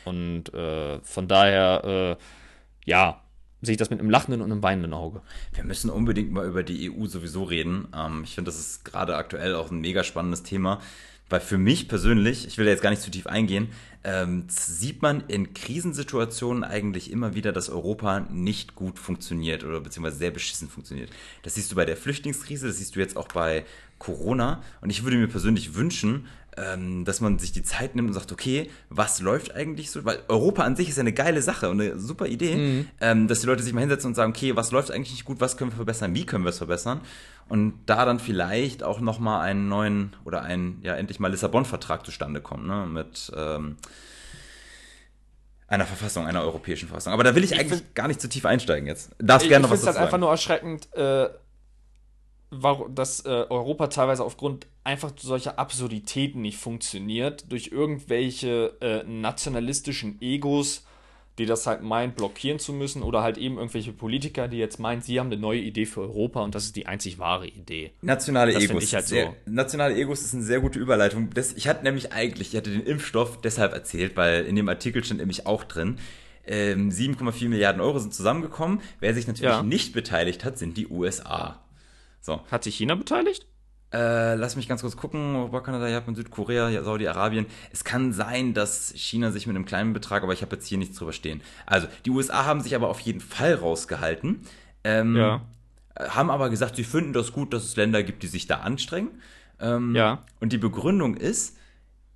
Und 0.06 0.54
äh, 0.54 1.00
von 1.02 1.28
daher, 1.28 2.18
äh, 2.18 2.24
ja, 2.86 3.22
sehe 3.62 3.74
ich 3.74 3.78
das 3.78 3.90
mit 3.90 4.00
einem 4.00 4.10
lachenden 4.10 4.42
und 4.42 4.52
einem 4.52 4.64
weinenden 4.64 4.94
Auge. 4.94 5.22
Wir 5.54 5.64
müssen 5.64 5.90
unbedingt 5.90 6.32
mal 6.32 6.48
über 6.48 6.64
die 6.64 6.92
EU 6.92 7.06
sowieso 7.08 7.44
reden. 7.44 7.88
Ähm, 7.96 8.24
ich 8.24 8.36
finde, 8.36 8.50
das 8.50 8.60
ist 8.60 8.86
gerade 8.86 9.16
aktuell 9.16 9.56
auch 9.56 9.72
ein 9.72 9.82
mega 9.82 10.04
spannendes 10.04 10.44
Thema. 10.44 10.80
Weil 11.30 11.42
für 11.42 11.60
mich 11.60 11.88
persönlich, 11.88 12.48
ich 12.48 12.58
will 12.58 12.66
da 12.66 12.72
jetzt 12.72 12.82
gar 12.82 12.90
nicht 12.90 13.04
zu 13.04 13.12
tief 13.12 13.28
eingehen, 13.28 13.70
ähm, 14.04 14.46
sieht 14.50 15.04
man 15.04 15.22
in 15.28 15.54
Krisensituationen 15.54 16.64
eigentlich 16.64 17.12
immer 17.12 17.36
wieder, 17.36 17.52
dass 17.52 17.70
Europa 17.70 18.22
nicht 18.32 18.74
gut 18.74 18.98
funktioniert 18.98 19.64
oder 19.64 19.80
beziehungsweise 19.80 20.18
sehr 20.18 20.32
beschissen 20.32 20.70
funktioniert. 20.70 21.12
Das 21.44 21.54
siehst 21.54 21.72
du 21.72 21.76
bei 21.76 21.86
der 21.86 21.98
Flüchtlingskrise, 21.98 22.68
das 22.68 22.78
siehst 22.78 22.96
du 22.96 23.00
jetzt 23.00 23.16
auch 23.16 23.28
bei 23.28 23.64
Corona. 24.00 24.64
Und 24.82 24.90
ich 24.90 25.04
würde 25.04 25.18
mir 25.18 25.28
persönlich 25.28 25.76
wünschen, 25.76 26.26
ähm, 26.60 27.06
dass 27.06 27.22
man 27.22 27.40
sich 27.40 27.52
die 27.52 27.64
Zeit 27.64 27.96
nimmt 27.96 28.10
und 28.10 28.14
sagt, 28.14 28.32
okay, 28.32 28.70
was 28.90 29.22
läuft 29.22 29.56
eigentlich 29.56 29.92
so? 29.92 30.04
Weil 30.04 30.20
Europa 30.28 30.64
an 30.64 30.76
sich 30.76 30.90
ist 30.90 30.98
ja 30.98 31.02
eine 31.02 31.14
geile 31.14 31.42
Sache 31.42 31.70
und 31.70 31.80
eine 31.80 31.98
super 32.00 32.28
Idee, 32.28 32.56
mhm. 32.56 32.88
ähm, 33.00 33.28
dass 33.28 33.42
die 33.42 33.48
Leute 33.48 33.64
sich 33.64 33.74
mal 33.74 33.82
hinsetzen 33.82 34.10
und 34.10 34.16
sagen, 34.16 34.32
okay, 34.32 34.56
was 34.56 34.72
läuft 34.72 34.92
eigentlich 34.92 35.12
nicht 35.12 35.26
gut, 35.26 35.40
was 35.40 35.58
können 35.58 35.72
wir 35.72 35.76
verbessern, 35.76 36.14
wie 36.16 36.26
können 36.26 36.44
wir 36.44 36.50
es 36.50 36.58
verbessern? 36.58 37.02
Und 37.48 37.74
da 37.86 38.06
dann 38.06 38.20
vielleicht 38.20 38.84
auch 38.84 39.00
nochmal 39.00 39.42
einen 39.42 39.70
neuen 39.70 40.16
oder 40.26 40.44
einen, 40.44 40.80
ja, 40.84 40.96
endlich 40.96 41.20
mal 41.20 41.32
Lissabon-Vertrag 41.32 42.06
zustande 42.06 42.42
kommt, 42.42 42.68
ne? 42.68 42.86
Mit 42.86 43.32
ähm, 43.36 43.78
einer 45.68 45.86
Verfassung, 45.86 46.26
einer 46.26 46.42
europäischen 46.42 46.88
Verfassung. 46.88 47.14
Aber 47.14 47.24
da 47.24 47.36
will 47.36 47.44
ich, 47.44 47.54
ich 47.54 47.60
eigentlich 47.60 47.94
gar 47.94 48.08
nicht 48.08 48.20
zu 48.20 48.28
tief 48.28 48.46
einsteigen 48.46 48.88
jetzt. 48.88 49.12
Darfst 49.20 49.48
gerne 49.48 49.64
noch 49.64 49.72
was 49.72 49.82
dazu 49.82 49.88
halt 49.88 49.96
sagen. 49.96 50.06
einfach 50.06 50.18
nur 50.18 50.30
erschreckend, 50.30 50.94
äh, 50.96 51.30
dass 52.90 53.26
äh, 53.26 53.30
Europa 53.30 53.88
teilweise 53.88 54.24
aufgrund 54.24 54.68
einfach 54.84 55.12
solcher 55.18 55.60
Absurditäten 55.60 56.42
nicht 56.42 56.58
funktioniert, 56.58 57.52
durch 57.52 57.68
irgendwelche 57.72 58.78
äh, 58.82 59.04
nationalistischen 59.04 60.22
Egos, 60.22 60.86
die 61.38 61.46
das 61.46 61.68
halt 61.68 61.82
meinen, 61.82 62.14
blockieren 62.14 62.60
zu 62.60 62.74
müssen, 62.74 63.02
oder 63.02 63.22
halt 63.22 63.38
eben 63.38 63.58
irgendwelche 63.58 63.94
Politiker, 63.94 64.48
die 64.48 64.58
jetzt 64.58 64.80
meinen, 64.80 65.02
sie 65.02 65.20
haben 65.20 65.28
eine 65.28 65.38
neue 65.38 65.62
Idee 65.62 65.86
für 65.86 66.02
Europa 66.02 66.42
und 66.42 66.54
das 66.54 66.66
ist 66.66 66.76
die 66.76 66.86
einzig 66.86 67.18
wahre 67.18 67.48
Idee. 67.48 67.92
Nationale 68.02 68.54
das 68.54 68.64
Egos. 68.64 68.84
Ich 68.84 68.96
halt 68.96 69.08
sehr, 69.08 69.28
so. 69.28 69.52
Nationale 69.52 69.96
Egos 69.96 70.22
ist 70.22 70.34
eine 70.34 70.44
sehr 70.44 70.60
gute 70.60 70.80
Überleitung. 70.80 71.30
Das, 71.34 71.54
ich 71.54 71.68
hatte 71.68 71.84
nämlich 71.84 72.12
eigentlich, 72.12 72.50
ich 72.50 72.58
hatte 72.58 72.72
den 72.72 72.84
Impfstoff 72.84 73.40
deshalb 73.42 73.74
erzählt, 73.74 74.18
weil 74.18 74.46
in 74.46 74.56
dem 74.56 74.68
Artikel 74.68 75.04
stand 75.04 75.20
nämlich 75.20 75.46
auch 75.46 75.64
drin, 75.64 75.98
7,4 76.48 77.44
ähm, 77.44 77.50
Milliarden 77.50 77.82
Euro 77.82 78.00
sind 78.00 78.14
zusammengekommen. 78.14 78.82
Wer 79.00 79.14
sich 79.14 79.28
natürlich 79.28 79.52
ja. 79.52 79.64
nicht 79.64 79.94
beteiligt 79.94 80.44
hat, 80.44 80.58
sind 80.58 80.78
die 80.78 80.88
USA. 80.88 81.64
So. 82.22 82.42
Hat 82.50 82.64
sich 82.64 82.76
China 82.76 82.96
beteiligt? 82.96 83.46
Äh, 83.92 84.36
lass 84.36 84.56
mich 84.56 84.68
ganz 84.68 84.82
kurz 84.82 84.96
gucken. 84.98 85.36
Europa, 85.36 85.62
Kanada, 85.62 85.88
Japan, 85.88 86.16
Südkorea, 86.16 86.84
Saudi-Arabien. 86.84 87.48
Es 87.72 87.84
kann 87.84 88.14
sein, 88.14 88.54
dass 88.54 88.94
China 88.96 89.32
sich 89.32 89.48
mit 89.48 89.56
einem 89.56 89.66
kleinen 89.66 89.94
Betrag, 89.94 90.24
aber 90.24 90.34
ich 90.34 90.42
habe 90.42 90.56
jetzt 90.56 90.68
hier 90.68 90.78
nichts 90.78 90.98
drüber 90.98 91.14
stehen. 91.14 91.42
Also, 91.66 91.88
die 92.06 92.12
USA 92.12 92.46
haben 92.46 92.62
sich 92.62 92.76
aber 92.76 92.90
auf 92.90 93.00
jeden 93.00 93.22
Fall 93.22 93.56
rausgehalten. 93.56 94.42
Ähm, 94.84 95.16
ja. 95.16 95.42
Haben 95.98 96.30
aber 96.30 96.50
gesagt, 96.50 96.76
sie 96.76 96.84
finden 96.84 97.14
das 97.14 97.34
gut, 97.34 97.54
dass 97.54 97.64
es 97.64 97.76
Länder 97.76 98.04
gibt, 98.04 98.24
die 98.24 98.28
sich 98.28 98.48
da 98.48 98.58
anstrengen. 98.58 99.10
Ähm, 99.60 99.96
ja. 99.96 100.24
Und 100.40 100.54
die 100.54 100.58
Begründung 100.58 101.18
ist, 101.18 101.58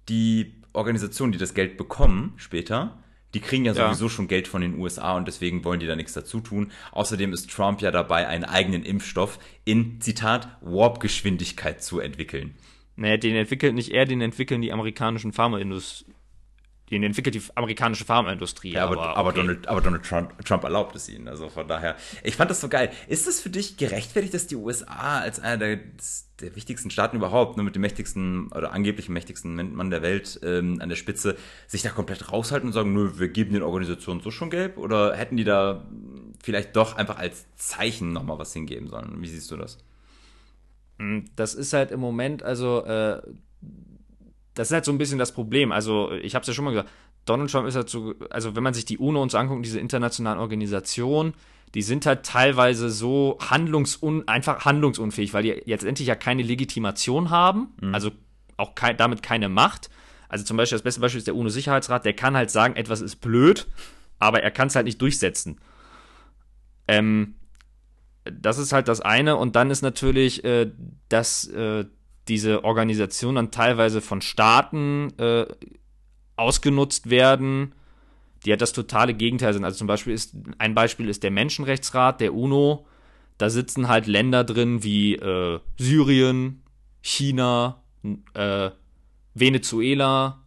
die 0.09 0.61
Organisationen, 0.73 1.31
die 1.31 1.37
das 1.37 1.53
Geld 1.53 1.77
bekommen 1.77 2.33
später, 2.37 2.97
die 3.33 3.39
kriegen 3.39 3.65
ja 3.65 3.73
sowieso 3.73 4.05
ja. 4.05 4.09
schon 4.09 4.27
Geld 4.27 4.47
von 4.47 4.61
den 4.61 4.77
USA 4.79 5.15
und 5.17 5.27
deswegen 5.27 5.63
wollen 5.63 5.79
die 5.79 5.87
da 5.87 5.95
nichts 5.95 6.13
dazu 6.13 6.39
tun. 6.39 6.71
Außerdem 6.91 7.33
ist 7.33 7.49
Trump 7.49 7.81
ja 7.81 7.91
dabei, 7.91 8.27
einen 8.27 8.43
eigenen 8.43 8.83
Impfstoff 8.83 9.39
in, 9.65 9.99
Zitat, 10.01 10.47
Warp-Geschwindigkeit 10.61 11.83
zu 11.83 11.99
entwickeln. 11.99 12.55
Naja, 12.95 13.17
den 13.17 13.35
entwickelt 13.35 13.73
nicht 13.73 13.91
er, 13.91 14.05
den 14.05 14.21
entwickeln 14.21 14.61
die 14.61 14.71
amerikanischen 14.71 15.33
Pharmaindustrie. 15.33 16.12
Den 16.91 17.01
entwickelt 17.01 17.33
die 17.33 17.41
amerikanische 17.55 18.03
Pharmaindustrie. 18.03 18.73
Ja, 18.73 18.85
aber, 18.85 19.01
aber, 19.01 19.17
aber 19.17 19.33
Donald, 19.33 19.67
aber 19.67 19.81
Donald 19.81 20.03
Trump, 20.03 20.45
Trump, 20.45 20.63
erlaubt 20.63 20.95
es 20.95 21.07
ihnen. 21.07 21.27
Also 21.27 21.49
von 21.49 21.67
daher, 21.67 21.95
ich 22.23 22.35
fand 22.35 22.51
das 22.51 22.59
so 22.59 22.67
geil. 22.67 22.91
Ist 23.07 23.25
es 23.25 23.39
für 23.39 23.49
dich 23.49 23.77
gerechtfertigt, 23.77 24.33
dass 24.33 24.47
die 24.47 24.57
USA 24.57 25.19
als 25.19 25.39
einer 25.39 25.57
der, 25.57 25.79
der 26.41 26.55
wichtigsten 26.55 26.91
Staaten 26.91 27.15
überhaupt, 27.15 27.55
nur 27.55 27.63
mit 27.63 27.75
dem 27.75 27.81
mächtigsten 27.81 28.51
oder 28.51 28.73
angeblich 28.73 29.07
mächtigsten 29.07 29.75
Mann 29.75 29.89
der 29.91 30.01
Welt 30.01 30.39
ähm, 30.43 30.79
an 30.81 30.89
der 30.89 30.97
Spitze, 30.97 31.37
sich 31.67 31.83
da 31.83 31.89
komplett 31.89 32.31
raushalten 32.31 32.67
und 32.67 32.73
sagen, 32.73 32.93
nö, 32.93 33.13
wir 33.15 33.29
geben 33.29 33.53
den 33.53 33.63
Organisationen 33.63 34.19
so 34.19 34.29
schon 34.29 34.49
gelb? 34.49 34.77
Oder 34.77 35.15
hätten 35.15 35.37
die 35.37 35.45
da 35.45 35.87
vielleicht 36.43 36.75
doch 36.75 36.97
einfach 36.97 37.17
als 37.17 37.45
Zeichen 37.55 38.11
nochmal 38.11 38.39
was 38.39 38.51
hingeben 38.51 38.89
sollen? 38.89 39.21
Wie 39.21 39.27
siehst 39.27 39.49
du 39.49 39.55
das? 39.55 39.77
Hm, 40.99 41.25
das 41.35 41.55
ist 41.55 41.73
halt 41.73 41.91
im 41.91 42.01
Moment, 42.01 42.43
also 42.43 42.83
äh, 42.85 43.21
das 44.55 44.69
ist 44.69 44.73
halt 44.73 44.85
so 44.85 44.91
ein 44.91 44.97
bisschen 44.97 45.19
das 45.19 45.31
Problem. 45.31 45.71
Also, 45.71 46.11
ich 46.11 46.35
habe 46.35 46.43
es 46.43 46.47
ja 46.47 46.53
schon 46.53 46.65
mal 46.65 46.71
gesagt, 46.71 46.89
Donald 47.25 47.51
Trump 47.51 47.67
ist 47.67 47.75
halt 47.75 47.89
so, 47.89 48.13
also 48.29 48.55
wenn 48.55 48.63
man 48.63 48.73
sich 48.73 48.85
die 48.85 48.97
UNO 48.97 49.21
und 49.21 49.31
so 49.31 49.37
anguckt, 49.37 49.65
diese 49.65 49.79
internationalen 49.79 50.39
Organisationen, 50.39 51.33
die 51.73 51.81
sind 51.81 52.05
halt 52.05 52.25
teilweise 52.25 52.89
so 52.89 53.37
handlungsun, 53.39 54.27
einfach 54.27 54.65
handlungsunfähig, 54.65 55.33
weil 55.33 55.43
die 55.43 55.61
jetzt 55.65 55.83
endlich 55.83 56.07
ja 56.07 56.15
keine 56.15 56.43
Legitimation 56.43 57.29
haben, 57.29 57.73
mhm. 57.81 57.95
also 57.95 58.11
auch 58.57 58.75
kein, 58.75 58.97
damit 58.97 59.23
keine 59.23 59.49
Macht. 59.49 59.89
Also 60.29 60.45
zum 60.45 60.57
Beispiel 60.57 60.75
das 60.75 60.83
beste 60.83 61.01
Beispiel 61.01 61.19
ist 61.19 61.27
der 61.27 61.35
UNO-Sicherheitsrat, 61.35 62.05
der 62.05 62.13
kann 62.13 62.35
halt 62.35 62.51
sagen, 62.51 62.75
etwas 62.75 63.01
ist 63.01 63.17
blöd, 63.17 63.67
aber 64.19 64.43
er 64.43 64.51
kann 64.51 64.67
es 64.67 64.75
halt 64.75 64.85
nicht 64.85 65.01
durchsetzen. 65.01 65.59
Ähm, 66.87 67.35
das 68.25 68.57
ist 68.57 68.73
halt 68.73 68.87
das 68.87 69.01
eine. 69.01 69.37
Und 69.37 69.55
dann 69.55 69.71
ist 69.71 69.81
natürlich, 69.81 70.43
äh, 70.43 70.71
dass 71.09 71.47
äh, 71.47 71.85
diese 72.27 72.63
Organisationen 72.63 73.35
dann 73.35 73.51
teilweise 73.51 74.01
von 74.01 74.21
Staaten 74.21 75.11
äh, 75.17 75.45
ausgenutzt 76.35 77.09
werden, 77.09 77.75
die 78.45 78.49
ja 78.49 78.55
das 78.55 78.73
totale 78.73 79.13
Gegenteil 79.13 79.53
sind. 79.53 79.63
Also 79.63 79.77
zum 79.77 79.87
Beispiel 79.87 80.13
ist 80.13 80.35
ein 80.57 80.75
Beispiel 80.75 81.09
ist 81.09 81.23
der 81.23 81.31
Menschenrechtsrat 81.31 82.21
der 82.21 82.33
UNO. 82.33 82.85
Da 83.37 83.49
sitzen 83.49 83.87
halt 83.87 84.07
Länder 84.07 84.43
drin 84.43 84.83
wie 84.83 85.15
äh, 85.15 85.59
Syrien, 85.77 86.61
China, 87.01 87.83
äh, 88.33 88.69
Venezuela, 89.33 90.43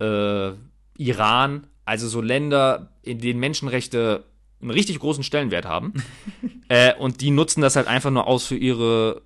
äh, 0.00 0.52
Iran, 0.98 1.66
also 1.84 2.08
so 2.08 2.20
Länder, 2.20 2.92
in 3.02 3.18
denen 3.20 3.40
Menschenrechte 3.40 4.24
einen 4.60 4.70
richtig 4.70 4.98
großen 4.98 5.24
Stellenwert 5.24 5.64
haben. 5.64 5.94
äh, 6.68 6.94
und 6.94 7.20
die 7.20 7.30
nutzen 7.30 7.60
das 7.60 7.76
halt 7.76 7.88
einfach 7.88 8.10
nur 8.10 8.26
aus 8.26 8.46
für 8.46 8.56
ihre 8.56 9.22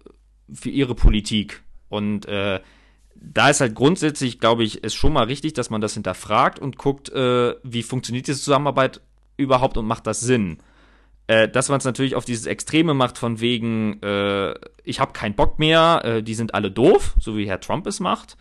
für 0.52 0.70
ihre 0.70 0.94
Politik. 0.94 1.62
Und 1.88 2.26
äh, 2.26 2.60
da 3.14 3.50
ist 3.50 3.60
halt 3.60 3.74
grundsätzlich, 3.74 4.40
glaube 4.40 4.64
ich, 4.64 4.84
ist 4.84 4.94
schon 4.94 5.12
mal 5.12 5.24
richtig, 5.24 5.54
dass 5.54 5.70
man 5.70 5.80
das 5.80 5.94
hinterfragt 5.94 6.58
und 6.58 6.76
guckt, 6.76 7.08
äh, 7.10 7.54
wie 7.62 7.82
funktioniert 7.82 8.26
diese 8.26 8.40
Zusammenarbeit 8.40 9.00
überhaupt 9.36 9.76
und 9.76 9.86
macht 9.86 10.06
das 10.06 10.20
Sinn. 10.20 10.58
Äh, 11.28 11.48
dass 11.48 11.68
man 11.68 11.78
es 11.78 11.84
natürlich 11.84 12.14
auf 12.14 12.24
dieses 12.24 12.46
Extreme 12.46 12.94
macht, 12.94 13.18
von 13.18 13.40
wegen, 13.40 14.00
äh, 14.02 14.54
ich 14.84 15.00
habe 15.00 15.12
keinen 15.12 15.34
Bock 15.34 15.58
mehr, 15.58 16.02
äh, 16.04 16.22
die 16.22 16.34
sind 16.34 16.54
alle 16.54 16.70
doof, 16.70 17.14
so 17.18 17.36
wie 17.36 17.48
Herr 17.48 17.60
Trump 17.60 17.86
es 17.86 17.98
macht. 17.98 18.36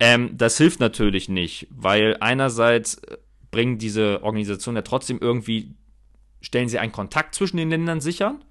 Ähm, 0.00 0.36
das 0.36 0.58
hilft 0.58 0.80
natürlich 0.80 1.28
nicht, 1.28 1.68
weil 1.70 2.16
einerseits 2.18 2.96
äh, 2.96 3.18
bringen 3.52 3.78
diese 3.78 4.24
Organisationen 4.24 4.76
ja 4.76 4.82
trotzdem 4.82 5.18
irgendwie, 5.20 5.74
stellen 6.40 6.68
sie 6.68 6.80
einen 6.80 6.90
Kontakt 6.90 7.36
zwischen 7.36 7.56
den 7.56 7.70
Ländern 7.70 8.00
sichern, 8.00 8.44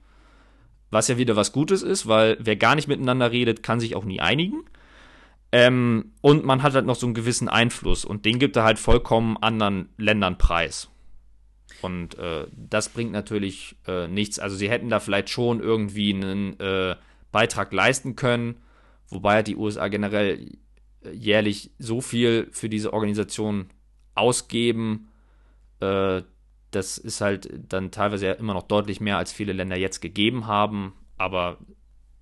was 0.94 1.08
ja 1.08 1.18
wieder 1.18 1.36
was 1.36 1.52
Gutes 1.52 1.82
ist, 1.82 2.08
weil 2.08 2.38
wer 2.40 2.56
gar 2.56 2.76
nicht 2.76 2.88
miteinander 2.88 3.32
redet, 3.32 3.64
kann 3.64 3.80
sich 3.80 3.96
auch 3.96 4.06
nie 4.06 4.20
einigen. 4.20 4.64
Ähm, 5.52 6.14
und 6.22 6.46
man 6.46 6.64
hat 6.64 6.74
halt 6.74 6.86
noch 6.86 6.96
so 6.96 7.06
einen 7.06 7.14
gewissen 7.14 7.48
Einfluss 7.48 8.06
und 8.06 8.26
den 8.26 8.40
gibt 8.40 8.56
er 8.56 8.64
halt 8.64 8.80
vollkommen 8.80 9.38
anderen 9.38 9.90
Ländern 9.98 10.38
preis. 10.38 10.90
Und 11.82 12.18
äh, 12.18 12.48
das 12.56 12.90
bringt 12.90 13.12
natürlich 13.12 13.76
äh, 13.88 14.08
nichts. 14.08 14.40
Also 14.40 14.56
sie 14.56 14.70
hätten 14.70 14.90
da 14.90 15.00
vielleicht 15.00 15.30
schon 15.30 15.60
irgendwie 15.60 16.14
einen 16.14 16.60
äh, 16.60 16.96
Beitrag 17.32 17.74
leisten 17.74 18.16
können, 18.16 18.56
wobei 19.10 19.44
die 19.44 19.56
USA 19.56 19.90
generell 19.90 20.58
jährlich 21.12 21.72
so 21.80 22.02
viel 22.02 22.48
für 22.52 22.70
diese 22.70 22.94
Organisation 22.94 23.70
ausgeben, 24.16 25.10
äh, 25.82 26.22
das 26.76 26.98
ist 26.98 27.22
halt 27.22 27.50
dann 27.70 27.92
teilweise 27.92 28.28
ja 28.28 28.34
immer 28.34 28.54
noch 28.54 28.64
deutlich 28.64 29.02
mehr, 29.02 29.18
als 29.18 29.32
viele 29.32 29.54
Länder 29.54 29.76
jetzt 29.76 30.02
gegeben 30.02 30.48
haben. 30.48 30.94
Aber 31.18 31.58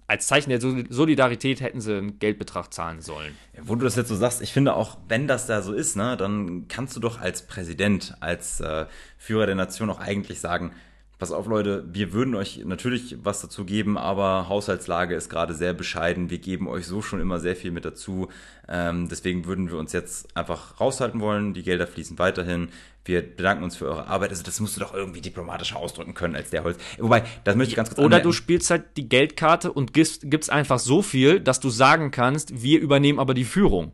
als 0.08 0.28
Zeichen 0.28 0.50
der 0.50 0.60
Solidarität 0.60 1.62
hätten 1.62 1.80
sie 1.80 1.98
einen 1.98 2.20
Geldbetrag 2.20 2.74
zahlen 2.74 3.02
sollen. 3.02 3.34
Wo 3.62 3.76
du 3.76 3.86
das 3.86 3.96
jetzt 3.96 4.10
so 4.10 4.16
sagst, 4.16 4.42
ich 4.42 4.52
finde 4.52 4.76
auch, 4.76 4.98
wenn 5.08 5.28
das 5.28 5.48
da 5.48 5.62
so 5.62 5.72
ist, 5.72 5.96
ne, 5.96 6.18
dann 6.18 6.68
kannst 6.68 6.96
du 6.96 7.00
doch 7.00 7.22
als 7.22 7.48
Präsident, 7.48 8.16
als 8.20 8.60
äh, 8.60 8.88
Führer 9.18 9.46
der 9.46 9.56
Nation 9.56 9.90
auch 9.90 10.00
eigentlich 10.00 10.42
sagen, 10.42 10.74
pass 11.22 11.32
auf 11.32 11.46
Leute, 11.46 11.86
wir 11.94 12.14
würden 12.14 12.34
euch 12.34 12.64
natürlich 12.66 13.16
was 13.22 13.42
dazu 13.42 13.64
geben, 13.64 13.96
aber 13.96 14.50
Haushaltslage 14.50 15.14
ist 15.14 15.30
gerade 15.30 15.54
sehr 15.54 15.72
bescheiden. 15.72 16.32
Wir 16.32 16.40
geben 16.40 16.68
euch 16.68 16.88
so 16.88 17.04
schon 17.04 17.22
immer 17.22 17.40
sehr 17.40 17.56
viel 17.56 17.70
mit 17.70 17.86
dazu. 17.86 18.30
Ähm, 18.68 19.08
deswegen 19.08 19.46
würden 19.46 19.70
wir 19.70 19.78
uns 19.78 19.94
jetzt 19.94 20.36
einfach 20.36 20.82
raushalten 20.82 21.22
wollen. 21.22 21.54
Die 21.54 21.62
Gelder 21.62 21.86
fließen 21.86 22.18
weiterhin. 22.18 22.70
Wir 23.06 23.22
bedanken 23.22 23.64
uns 23.64 23.76
für 23.76 23.86
eure 23.86 24.08
Arbeit. 24.08 24.32
Also 24.32 24.42
das 24.42 24.60
musst 24.60 24.78
du 24.78 24.80
doch 24.80 24.96
irgendwie 24.96 25.22
diplomatischer 25.22 25.78
ausdrücken 25.78 26.16
können 26.16 26.36
als 26.36 26.50
der 26.50 26.64
Holz. 26.64 26.80
Wobei, 26.98 27.22
das 27.44 27.56
möchte 27.56 27.70
ich 27.70 27.76
ganz 27.76 27.90
kurz 27.90 28.00
Oder 28.00 28.06
anmerken. 28.06 28.28
du 28.28 28.34
spielst 28.34 28.72
halt 28.72 28.98
die 28.98 29.08
Geldkarte 29.08 29.72
und 29.72 29.94
gibst, 29.94 30.24
gibst 30.32 30.50
einfach 30.50 30.80
so 30.80 31.04
viel, 31.04 31.40
dass 31.40 31.60
du 31.60 31.70
sagen 31.70 32.10
kannst, 32.10 32.64
wir 32.64 32.80
übernehmen 32.80 33.20
aber 33.20 33.36
die 33.36 33.46
Führung. 33.46 33.92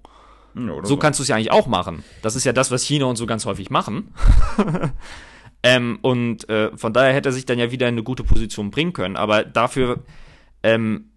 Ja, 0.55 0.75
so, 0.75 0.85
so 0.85 0.97
kannst 0.97 1.19
du 1.19 1.23
es 1.23 1.27
ja 1.27 1.35
eigentlich 1.35 1.51
auch 1.51 1.67
machen. 1.67 2.05
Das 2.21 2.37
ist 2.37 2.45
ja 2.45 2.53
das, 2.53 2.71
was 2.71 2.83
China 2.83 3.07
und 3.07 3.17
so 3.17 3.25
ganz 3.25 3.45
häufig 3.45 3.69
machen. 3.69 4.13
Ähm, 5.67 5.99
und 6.01 6.47
äh, 6.49 6.75
von 6.77 6.93
daher 6.93 7.13
hätte 7.13 7.29
er 7.29 7.33
sich 7.33 7.45
dann 7.45 7.59
ja 7.59 7.71
wieder 7.71 7.89
in 7.89 7.95
eine 7.95 8.03
gute 8.03 8.23
Position 8.23 8.71
bringen 8.71 8.93
können. 8.93 9.17
Aber 9.17 9.43
dafür 9.43 10.03
ähm, 10.63 11.11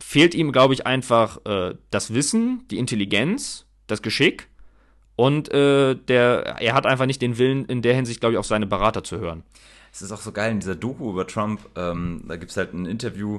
fehlt 0.00 0.34
ihm, 0.34 0.50
glaube 0.50 0.74
ich, 0.74 0.84
einfach 0.84 1.38
äh, 1.44 1.74
das 1.90 2.12
Wissen, 2.12 2.64
die 2.70 2.78
Intelligenz, 2.78 3.66
das 3.86 4.02
Geschick 4.02 4.48
und 5.14 5.48
äh, 5.52 5.94
der, 5.94 6.56
er 6.60 6.74
hat 6.74 6.86
einfach 6.86 7.06
nicht 7.06 7.22
den 7.22 7.38
Willen, 7.38 7.64
in 7.66 7.82
der 7.82 7.94
Hinsicht, 7.94 8.18
glaube 8.18 8.32
ich, 8.32 8.38
auf 8.38 8.46
seine 8.46 8.66
Berater 8.66 9.04
zu 9.04 9.18
hören. 9.18 9.44
Es 9.92 10.02
ist 10.02 10.10
auch 10.10 10.20
so 10.20 10.32
geil 10.32 10.50
in 10.50 10.60
dieser 10.60 10.74
Doku 10.74 11.08
über 11.10 11.26
Trump. 11.26 11.60
Ähm, 11.76 12.24
da 12.26 12.36
gibt 12.36 12.50
es 12.50 12.56
halt 12.56 12.74
ein 12.74 12.84
Interview 12.84 13.38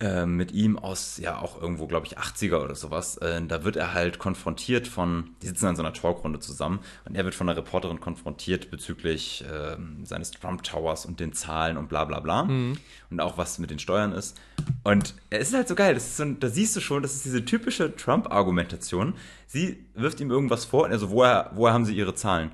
äh, 0.00 0.26
mit 0.26 0.52
ihm 0.52 0.78
aus, 0.78 1.18
ja, 1.18 1.40
auch 1.40 1.60
irgendwo, 1.60 1.88
glaube 1.88 2.06
ich, 2.06 2.18
80er 2.18 2.62
oder 2.62 2.76
sowas. 2.76 3.16
Äh, 3.16 3.42
da 3.46 3.64
wird 3.64 3.74
er 3.74 3.94
halt 3.94 4.20
konfrontiert 4.20 4.86
von, 4.86 5.30
die 5.42 5.48
sitzen 5.48 5.66
an 5.66 5.74
so 5.74 5.82
einer 5.82 5.92
Talkrunde 5.92 6.38
zusammen 6.38 6.78
und 7.04 7.16
er 7.16 7.24
wird 7.24 7.34
von 7.34 7.48
einer 7.48 7.58
Reporterin 7.58 7.98
konfrontiert 7.98 8.70
bezüglich 8.70 9.44
äh, 9.44 9.76
seines 10.04 10.30
Trump 10.30 10.62
Towers 10.62 11.04
und 11.04 11.18
den 11.18 11.32
Zahlen 11.32 11.76
und 11.76 11.88
bla 11.88 12.04
bla 12.04 12.20
bla. 12.20 12.44
Mhm. 12.44 12.78
Und 13.10 13.20
auch 13.20 13.38
was 13.38 13.58
mit 13.58 13.70
den 13.70 13.80
Steuern 13.80 14.12
ist. 14.12 14.36
Und 14.84 15.14
es 15.30 15.48
ist 15.48 15.54
halt 15.54 15.66
so 15.66 15.74
geil, 15.74 15.94
das 15.94 16.04
ist 16.04 16.16
so, 16.16 16.24
da 16.24 16.48
siehst 16.48 16.76
du 16.76 16.80
schon, 16.80 17.02
das 17.02 17.14
ist 17.14 17.24
diese 17.24 17.44
typische 17.44 17.96
Trump-Argumentation. 17.96 19.14
Sie 19.48 19.84
wirft 19.94 20.20
ihm 20.20 20.30
irgendwas 20.30 20.64
vor, 20.64 20.86
also 20.86 21.10
woher, 21.10 21.50
woher 21.54 21.72
haben 21.74 21.84
sie 21.84 21.96
ihre 21.96 22.14
Zahlen? 22.14 22.52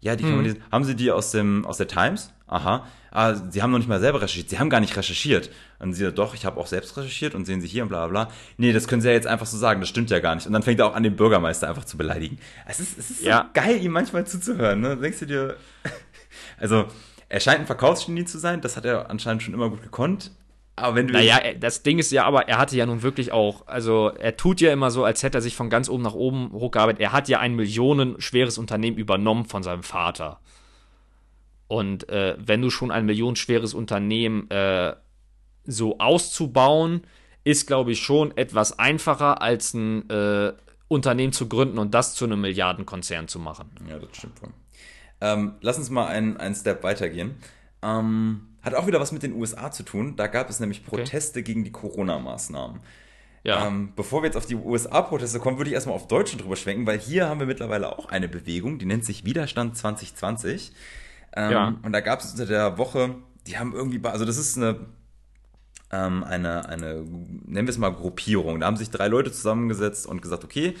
Ja, 0.00 0.16
die 0.16 0.24
mhm. 0.24 0.56
Haben 0.70 0.84
Sie 0.84 0.94
die 0.94 1.10
aus, 1.10 1.32
dem, 1.32 1.64
aus 1.66 1.78
der 1.78 1.88
Times? 1.88 2.32
Aha. 2.46 2.86
Ah, 3.10 3.34
Sie 3.34 3.62
haben 3.62 3.70
noch 3.70 3.78
nicht 3.78 3.88
mal 3.88 3.98
selber 3.98 4.20
recherchiert. 4.22 4.50
Sie 4.50 4.58
haben 4.58 4.70
gar 4.70 4.80
nicht 4.80 4.96
recherchiert. 4.96 5.50
Und 5.78 5.92
sie 5.92 6.04
sagt, 6.04 6.18
doch, 6.18 6.34
ich 6.34 6.46
habe 6.46 6.58
auch 6.58 6.66
selbst 6.66 6.96
recherchiert 6.96 7.34
und 7.34 7.44
sehen 7.44 7.60
Sie 7.60 7.66
hier 7.66 7.82
und 7.82 7.88
bla 7.88 8.06
bla 8.06 8.24
bla. 8.24 8.34
Nee, 8.56 8.72
das 8.72 8.88
können 8.88 9.02
Sie 9.02 9.08
ja 9.08 9.14
jetzt 9.14 9.26
einfach 9.26 9.46
so 9.46 9.58
sagen, 9.58 9.80
das 9.80 9.88
stimmt 9.88 10.10
ja 10.10 10.20
gar 10.20 10.34
nicht. 10.34 10.46
Und 10.46 10.52
dann 10.52 10.62
fängt 10.62 10.80
er 10.80 10.86
auch 10.86 10.94
an, 10.94 11.02
den 11.02 11.16
Bürgermeister 11.16 11.68
einfach 11.68 11.84
zu 11.84 11.96
beleidigen. 11.98 12.38
Es 12.66 12.80
ist, 12.80 12.98
es 12.98 13.10
ist 13.10 13.22
ja. 13.22 13.50
so 13.54 13.60
geil, 13.60 13.82
ihm 13.82 13.92
manchmal 13.92 14.26
zuzuhören. 14.26 14.80
Ne? 14.80 14.96
Denkst 14.96 15.20
du 15.20 15.26
dir, 15.26 15.56
also 16.58 16.86
er 17.28 17.40
scheint 17.40 17.60
ein 17.60 17.66
Verkaufsgenie 17.66 18.24
zu 18.24 18.38
sein, 18.38 18.60
das 18.60 18.76
hat 18.76 18.84
er 18.84 19.10
anscheinend 19.10 19.42
schon 19.42 19.54
immer 19.54 19.68
gut 19.68 19.82
gekonnt. 19.82 20.30
Aber 20.76 20.94
wenn 20.94 21.06
du. 21.08 21.14
Naja, 21.14 21.40
das 21.58 21.82
Ding 21.82 21.98
ist 21.98 22.12
ja 22.12 22.24
aber, 22.24 22.48
er 22.48 22.58
hatte 22.58 22.76
ja 22.76 22.84
nun 22.84 23.02
wirklich 23.02 23.32
auch, 23.32 23.66
also 23.66 24.10
er 24.10 24.36
tut 24.36 24.60
ja 24.60 24.72
immer 24.72 24.90
so, 24.90 25.04
als 25.04 25.22
hätte 25.22 25.38
er 25.38 25.42
sich 25.42 25.56
von 25.56 25.70
ganz 25.70 25.88
oben 25.88 26.02
nach 26.02 26.14
oben 26.14 26.52
hochgearbeitet. 26.52 27.00
Er 27.00 27.12
hat 27.12 27.28
ja 27.28 27.40
ein 27.40 27.54
millionenschweres 27.54 28.58
Unternehmen 28.58 28.98
übernommen 28.98 29.46
von 29.46 29.62
seinem 29.62 29.82
Vater. 29.82 30.38
Und 31.66 32.08
äh, 32.10 32.36
wenn 32.38 32.62
du 32.62 32.70
schon 32.70 32.90
ein 32.90 33.06
millionenschweres 33.06 33.74
Unternehmen 33.74 34.48
äh, 34.50 34.94
so 35.66 35.98
auszubauen, 35.98 37.02
ist, 37.44 37.66
glaube 37.66 37.92
ich, 37.92 38.00
schon 38.00 38.36
etwas 38.36 38.78
einfacher, 38.78 39.40
als 39.40 39.74
ein 39.74 40.08
äh, 40.10 40.52
Unternehmen 40.88 41.32
zu 41.32 41.48
gründen 41.48 41.78
und 41.78 41.94
das 41.94 42.14
zu 42.14 42.24
einem 42.24 42.40
Milliardenkonzern 42.40 43.28
zu 43.28 43.38
machen. 43.38 43.70
Ja, 43.88 43.98
das 43.98 44.16
stimmt 44.16 44.42
wohl. 44.42 44.50
Ähm, 45.20 45.54
lass 45.60 45.78
uns 45.78 45.90
mal 45.90 46.06
einen, 46.06 46.36
einen 46.36 46.54
Step 46.54 46.82
weitergehen. 46.82 47.36
Ähm, 47.82 48.48
hat 48.62 48.74
auch 48.74 48.86
wieder 48.86 49.00
was 49.00 49.12
mit 49.12 49.22
den 49.22 49.32
USA 49.34 49.70
zu 49.70 49.82
tun. 49.82 50.16
Da 50.16 50.26
gab 50.26 50.50
es 50.50 50.60
nämlich 50.60 50.84
Proteste 50.84 51.38
okay. 51.38 51.44
gegen 51.44 51.64
die 51.64 51.72
Corona-Maßnahmen. 51.72 52.80
Ja. 53.44 53.68
Ähm, 53.68 53.92
bevor 53.94 54.22
wir 54.22 54.26
jetzt 54.26 54.36
auf 54.36 54.46
die 54.46 54.56
USA-Proteste 54.56 55.38
kommen, 55.38 55.56
würde 55.56 55.70
ich 55.70 55.74
erstmal 55.74 55.94
auf 55.94 56.08
Deutschland 56.08 56.42
drüber 56.42 56.56
schwenken, 56.56 56.84
weil 56.84 56.98
hier 56.98 57.28
haben 57.28 57.38
wir 57.38 57.46
mittlerweile 57.46 57.96
auch 57.96 58.06
eine 58.08 58.28
Bewegung, 58.28 58.80
die 58.80 58.86
nennt 58.86 59.04
sich 59.04 59.24
Widerstand 59.24 59.76
2020. 59.76 60.72
Ähm, 61.36 61.52
ja. 61.52 61.74
Und 61.82 61.92
da 61.92 62.00
gab 62.00 62.20
es 62.20 62.32
unter 62.32 62.46
der 62.46 62.76
Woche, 62.76 63.14
die 63.46 63.56
haben 63.56 63.72
irgendwie, 63.72 64.00
also 64.02 64.24
das 64.24 64.36
ist 64.36 64.56
eine, 64.56 64.80
ähm, 65.92 66.24
eine, 66.24 66.68
eine, 66.68 67.04
nennen 67.04 67.66
wir 67.66 67.70
es 67.70 67.78
mal 67.78 67.90
Gruppierung. 67.90 68.60
Da 68.60 68.66
haben 68.66 68.76
sich 68.76 68.90
drei 68.90 69.08
Leute 69.08 69.32
zusammengesetzt 69.32 70.06
und 70.06 70.22
gesagt, 70.22 70.44
okay, 70.44 70.74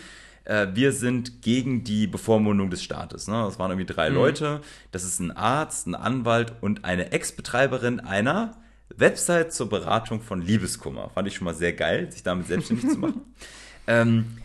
äh, 0.44 0.68
wir 0.74 0.92
sind 0.92 1.42
gegen 1.42 1.84
die 1.84 2.06
Bevormundung 2.06 2.70
des 2.70 2.82
Staates. 2.82 3.28
Ne? 3.28 3.34
Das 3.34 3.58
waren 3.58 3.70
irgendwie 3.70 3.92
drei 3.92 4.10
mhm. 4.10 4.16
Leute. 4.16 4.60
Das 4.92 5.04
ist 5.04 5.20
ein 5.20 5.30
Arzt, 5.30 5.86
ein 5.86 5.94
Anwalt 5.94 6.54
und 6.60 6.84
eine 6.84 7.12
Ex-Betreiberin 7.12 8.00
einer 8.00 8.56
Website 8.96 9.52
zur 9.52 9.68
Beratung 9.68 10.20
von 10.22 10.40
Liebeskummer. 10.40 11.10
Fand 11.10 11.28
ich 11.28 11.34
schon 11.34 11.44
mal 11.44 11.54
sehr 11.54 11.72
geil, 11.72 12.10
sich 12.10 12.22
damit 12.22 12.46
selbstständig 12.46 12.90
zu 12.90 12.98
machen. 12.98 13.20
Ähm, 13.88 14.38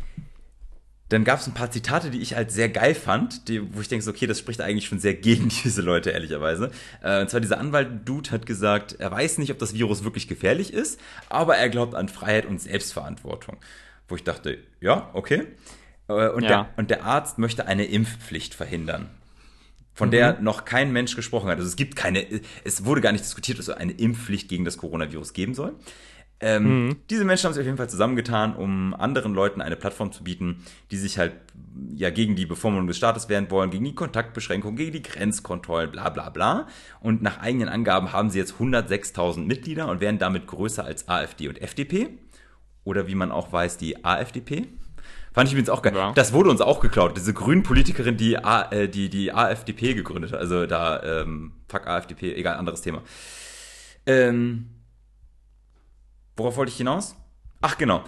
dann 1.12 1.26
gab 1.26 1.40
es 1.40 1.48
ein 1.48 1.54
paar 1.54 1.70
Zitate, 1.70 2.10
die 2.10 2.22
ich 2.22 2.36
halt 2.36 2.52
sehr 2.52 2.70
geil 2.70 2.96
fand, 2.96 3.50
die, 3.50 3.76
wo 3.76 3.82
ich 3.82 3.90
denke, 3.90 4.10
okay, 4.10 4.28
das 4.28 4.40
spricht 4.40 4.62
eigentlich 4.62 4.86
schon 4.86 5.00
sehr 5.00 5.14
gegen 5.14 5.50
diese 5.64 5.82
Leute, 5.82 6.12
ehrlicherweise. 6.12 6.72
Äh, 7.04 7.22
und 7.22 7.30
zwar 7.30 7.42
dieser 7.42 7.60
Anwalt-Dude 7.60 8.32
hat 8.32 8.46
gesagt, 8.46 8.96
er 8.98 9.12
weiß 9.12 9.38
nicht, 9.38 9.52
ob 9.52 9.60
das 9.60 9.74
Virus 9.74 10.06
wirklich 10.06 10.30
gefährlich 10.30 10.72
ist, 10.72 11.02
aber 11.30 11.58
er 11.58 11.68
glaubt 11.68 11.96
an 11.96 12.08
Freiheit 12.08 12.46
und 12.46 12.62
Selbstverantwortung. 12.62 13.58
Wo 14.08 14.16
ich 14.16 14.24
dachte, 14.24 14.60
ja, 14.80 15.10
okay. 15.14 15.48
Äh, 16.08 16.30
und, 16.30 16.44
ja. 16.44 16.50
Der, 16.50 16.70
und 16.78 16.90
der 16.90 17.04
Arzt 17.04 17.38
möchte 17.38 17.68
eine 17.68 17.84
Impfpflicht 17.84 18.54
verhindern, 18.54 19.10
von 19.94 20.08
mhm. 20.08 20.12
der 20.12 20.40
noch 20.40 20.64
kein 20.64 20.94
Mensch 20.94 21.18
gesprochen 21.18 21.50
hat. 21.50 21.58
Also 21.58 21.68
es 21.68 21.76
gibt 21.76 21.98
keine, 21.98 22.26
es 22.64 22.86
wurde 22.86 23.02
gar 23.02 23.12
nicht 23.12 23.26
diskutiert, 23.26 23.60
dass 23.60 23.68
es 23.68 23.76
eine 23.76 23.92
Impfpflicht 23.92 24.48
gegen 24.48 24.64
das 24.64 24.78
Coronavirus 24.78 25.34
geben 25.34 25.56
soll. 25.56 25.76
Ähm, 26.42 26.88
mhm. 26.88 26.96
Diese 27.10 27.24
Menschen 27.24 27.46
haben 27.46 27.54
sich 27.54 27.62
auf 27.62 27.66
jeden 27.66 27.78
Fall 27.78 27.90
zusammengetan, 27.90 28.56
um 28.56 28.96
anderen 28.96 29.34
Leuten 29.34 29.62
eine 29.62 29.76
Plattform 29.76 30.12
zu 30.12 30.24
bieten, 30.24 30.64
die 30.90 30.98
sich 30.98 31.20
halt 31.20 31.34
ja 31.94 32.10
gegen 32.10 32.36
die 32.36 32.46
Bevormundung 32.48 32.88
des 32.88 32.98
Staates 32.98 33.30
wehren 33.30 33.52
wollen, 33.52 33.70
gegen 33.70 33.86
die 33.86 33.96
Kontaktbeschränkungen, 33.96 34.76
gegen 34.76 34.92
die 34.92 35.04
Grenzkontrollen, 35.04 35.92
bla 35.92 36.10
bla 36.10 36.30
bla. 36.30 36.68
Und 37.00 37.22
nach 37.22 37.40
eigenen 37.40 37.70
Angaben 37.70 38.12
haben 38.12 38.30
sie 38.32 38.40
jetzt 38.40 38.56
106.000 38.56 39.46
Mitglieder 39.46 39.88
und 39.88 40.02
wären 40.02 40.18
damit 40.18 40.48
größer 40.48 40.84
als 40.84 41.08
AfD 41.08 41.48
und 41.48 41.62
FDP. 41.62 42.10
Oder 42.84 43.08
wie 43.08 43.16
man 43.16 43.32
auch 43.32 43.52
weiß, 43.52 43.78
die 43.78 44.04
AfDP. 44.04 44.68
Fand 45.34 45.48
ich 45.48 45.54
übrigens 45.54 45.70
auch 45.70 45.82
geil. 45.82 45.94
Ja. 45.96 46.12
Das 46.14 46.34
wurde 46.34 46.50
uns 46.50 46.60
auch 46.60 46.80
geklaut. 46.80 47.16
Diese 47.16 47.34
grünen 47.34 47.64
Politikerin, 47.64 48.18
die, 48.18 48.38
A, 48.38 48.70
äh, 48.72 48.90
die 48.90 49.10
die 49.10 49.32
AfDP 49.32 49.94
gegründet 49.94 50.34
hat. 50.34 50.40
Also 50.40 50.66
da, 50.66 51.02
ähm, 51.04 51.54
fuck 51.70 51.88
AfDP, 51.88 52.34
egal, 52.34 52.58
anderes 52.58 52.82
Thema. 52.82 53.02
Ähm, 54.06 54.72
worauf 56.42 56.58
wollte 56.58 56.72
ich 56.72 56.78
hinaus? 56.78 57.16
Ach, 57.62 57.78
genau. 57.78 58.04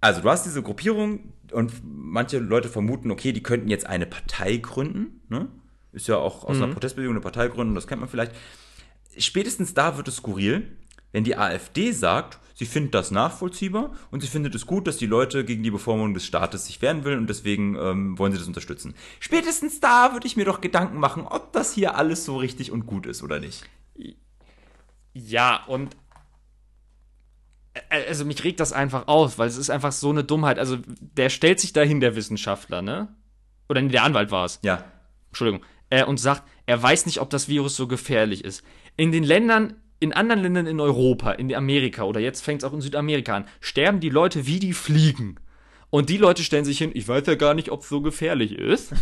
Also, 0.00 0.20
du 0.20 0.30
hast 0.30 0.46
diese 0.46 0.62
Gruppierung 0.62 1.32
und 1.52 1.72
manche 1.84 2.38
Leute 2.38 2.68
vermuten, 2.68 3.10
okay, 3.10 3.32
die 3.32 3.42
könnten 3.42 3.68
jetzt 3.68 3.86
eine 3.86 4.06
Partei 4.06 4.56
gründen. 4.56 5.20
Ne? 5.28 5.48
Ist 5.92 6.08
ja 6.08 6.16
auch 6.16 6.44
aus 6.44 6.56
mhm. 6.56 6.62
einer 6.62 6.72
Protestbewegung 6.72 7.14
eine 7.14 7.20
Partei 7.20 7.48
gründen, 7.48 7.74
das 7.74 7.86
kennt 7.86 8.00
man 8.00 8.08
vielleicht. 8.08 8.32
Spätestens 9.18 9.74
da 9.74 9.96
wird 9.96 10.06
es 10.08 10.16
skurril, 10.16 10.76
wenn 11.12 11.24
die 11.24 11.36
AfD 11.36 11.90
sagt, 11.90 12.38
sie 12.54 12.66
findet 12.66 12.94
das 12.94 13.10
nachvollziehbar 13.10 13.92
und 14.12 14.20
sie 14.20 14.28
findet 14.28 14.54
es 14.54 14.66
gut, 14.66 14.86
dass 14.86 14.96
die 14.96 15.06
Leute 15.06 15.44
gegen 15.44 15.64
die 15.64 15.72
Bevormundung 15.72 16.14
des 16.14 16.24
Staates 16.24 16.66
sich 16.66 16.80
wehren 16.80 17.04
will 17.04 17.18
und 17.18 17.28
deswegen 17.28 17.74
ähm, 17.74 18.18
wollen 18.18 18.32
sie 18.32 18.38
das 18.38 18.46
unterstützen. 18.46 18.94
Spätestens 19.18 19.80
da 19.80 20.12
würde 20.12 20.28
ich 20.28 20.36
mir 20.36 20.44
doch 20.44 20.60
Gedanken 20.60 20.98
machen, 20.98 21.26
ob 21.26 21.52
das 21.52 21.74
hier 21.74 21.96
alles 21.96 22.24
so 22.24 22.36
richtig 22.36 22.70
und 22.70 22.86
gut 22.86 23.06
ist 23.06 23.24
oder 23.24 23.40
nicht. 23.40 23.64
Ja, 25.12 25.64
und 25.66 25.96
also 27.88 28.24
mich 28.24 28.44
regt 28.44 28.60
das 28.60 28.72
einfach 28.72 29.08
aus, 29.08 29.38
weil 29.38 29.48
es 29.48 29.56
ist 29.56 29.70
einfach 29.70 29.92
so 29.92 30.10
eine 30.10 30.24
Dummheit. 30.24 30.58
Also 30.58 30.78
der 31.00 31.30
stellt 31.30 31.60
sich 31.60 31.72
dahin, 31.72 32.00
der 32.00 32.16
Wissenschaftler, 32.16 32.82
ne? 32.82 33.08
Oder 33.68 33.82
nee, 33.82 33.88
der 33.88 34.04
Anwalt 34.04 34.30
war 34.30 34.44
es. 34.44 34.58
Ja. 34.62 34.84
Entschuldigung. 35.28 35.64
Äh, 35.90 36.04
und 36.04 36.18
sagt, 36.18 36.42
er 36.66 36.82
weiß 36.82 37.06
nicht, 37.06 37.20
ob 37.20 37.30
das 37.30 37.48
Virus 37.48 37.76
so 37.76 37.86
gefährlich 37.86 38.44
ist. 38.44 38.64
In 38.96 39.12
den 39.12 39.24
Ländern, 39.24 39.74
in 40.00 40.12
anderen 40.12 40.42
Ländern 40.42 40.66
in 40.66 40.80
Europa, 40.80 41.32
in 41.32 41.54
Amerika 41.54 42.02
oder 42.04 42.20
jetzt 42.20 42.42
fängt 42.42 42.62
es 42.62 42.68
auch 42.68 42.72
in 42.72 42.80
Südamerika 42.80 43.36
an, 43.36 43.44
sterben 43.60 44.00
die 44.00 44.10
Leute 44.10 44.46
wie 44.46 44.58
die 44.58 44.72
Fliegen. 44.72 45.36
Und 45.90 46.08
die 46.08 46.16
Leute 46.16 46.42
stellen 46.42 46.64
sich 46.64 46.78
hin, 46.78 46.92
ich 46.94 47.06
weiß 47.06 47.26
ja 47.26 47.34
gar 47.34 47.54
nicht, 47.54 47.70
ob 47.70 47.82
es 47.82 47.88
so 47.88 48.00
gefährlich 48.00 48.52
ist. 48.52 48.92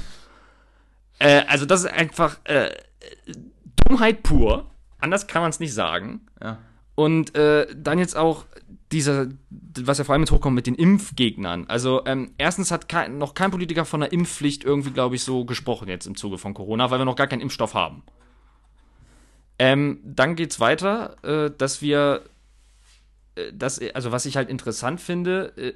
äh, 1.18 1.42
also 1.46 1.66
das 1.66 1.80
ist 1.80 1.92
einfach 1.92 2.38
äh, 2.44 2.70
Dummheit 3.76 4.22
pur. 4.22 4.70
Anders 4.98 5.26
kann 5.26 5.42
man 5.42 5.50
es 5.50 5.60
nicht 5.60 5.74
sagen. 5.74 6.26
Ja. 6.42 6.58
Und 6.94 7.34
äh, 7.36 7.66
dann 7.76 7.98
jetzt 7.98 8.16
auch 8.16 8.46
dieser, 8.92 9.28
was 9.50 9.98
ja 9.98 10.04
vor 10.04 10.14
allem 10.14 10.22
mit 10.22 10.30
hochkommt 10.30 10.54
mit 10.54 10.66
den 10.66 10.74
Impfgegnern. 10.74 11.66
Also 11.68 12.02
ähm, 12.06 12.32
erstens 12.38 12.70
hat 12.70 12.88
kein, 12.88 13.18
noch 13.18 13.34
kein 13.34 13.50
Politiker 13.50 13.84
von 13.84 14.00
der 14.00 14.12
Impfpflicht 14.12 14.64
irgendwie, 14.64 14.90
glaube 14.90 15.16
ich, 15.16 15.22
so 15.22 15.44
gesprochen 15.44 15.88
jetzt 15.88 16.06
im 16.06 16.16
Zuge 16.16 16.38
von 16.38 16.54
Corona, 16.54 16.90
weil 16.90 16.98
wir 16.98 17.04
noch 17.04 17.16
gar 17.16 17.26
keinen 17.26 17.40
Impfstoff 17.42 17.74
haben. 17.74 18.02
Ähm, 19.58 20.00
dann 20.04 20.36
geht's 20.36 20.60
weiter, 20.60 21.16
äh, 21.22 21.50
dass 21.56 21.82
wir, 21.82 22.22
äh, 23.34 23.52
das, 23.52 23.80
also 23.94 24.12
was 24.12 24.24
ich 24.24 24.36
halt 24.36 24.48
interessant 24.48 25.00
finde, 25.00 25.52
äh, 25.56 25.72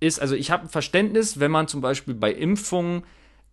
ist, 0.00 0.20
also 0.20 0.34
ich 0.34 0.50
habe 0.50 0.68
Verständnis, 0.68 1.38
wenn 1.38 1.50
man 1.50 1.68
zum 1.68 1.80
Beispiel 1.80 2.14
bei 2.14 2.32
Impfungen 2.32 3.02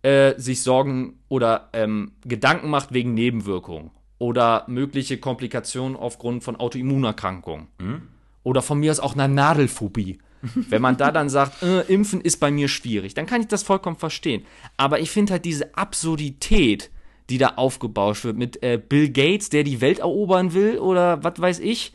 äh, 0.02 0.34
sich 0.38 0.62
Sorgen 0.62 1.18
oder 1.28 1.68
ähm, 1.72 2.12
Gedanken 2.24 2.70
macht 2.70 2.92
wegen 2.92 3.14
Nebenwirkungen 3.14 3.90
oder 4.18 4.64
mögliche 4.68 5.18
Komplikationen 5.18 5.96
aufgrund 5.96 6.44
von 6.44 6.56
Autoimmunerkrankungen. 6.56 7.66
Mhm. 7.78 8.02
Oder 8.46 8.62
von 8.62 8.78
mir 8.78 8.92
aus 8.92 9.00
auch 9.00 9.14
einer 9.14 9.26
Nadelphobie. 9.26 10.18
Wenn 10.54 10.80
man 10.80 10.96
da 10.96 11.10
dann 11.10 11.28
sagt, 11.28 11.64
äh, 11.64 11.80
Impfen 11.92 12.20
ist 12.20 12.38
bei 12.38 12.52
mir 12.52 12.68
schwierig, 12.68 13.12
dann 13.12 13.26
kann 13.26 13.40
ich 13.40 13.48
das 13.48 13.64
vollkommen 13.64 13.96
verstehen. 13.96 14.46
Aber 14.76 15.00
ich 15.00 15.10
finde 15.10 15.32
halt 15.32 15.44
diese 15.44 15.76
Absurdität, 15.76 16.92
die 17.28 17.38
da 17.38 17.54
aufgebauscht 17.56 18.24
wird 18.24 18.36
mit 18.36 18.62
äh, 18.62 18.78
Bill 18.78 19.10
Gates, 19.10 19.48
der 19.48 19.64
die 19.64 19.80
Welt 19.80 19.98
erobern 19.98 20.54
will 20.54 20.78
oder 20.78 21.24
was 21.24 21.40
weiß 21.40 21.58
ich. 21.58 21.92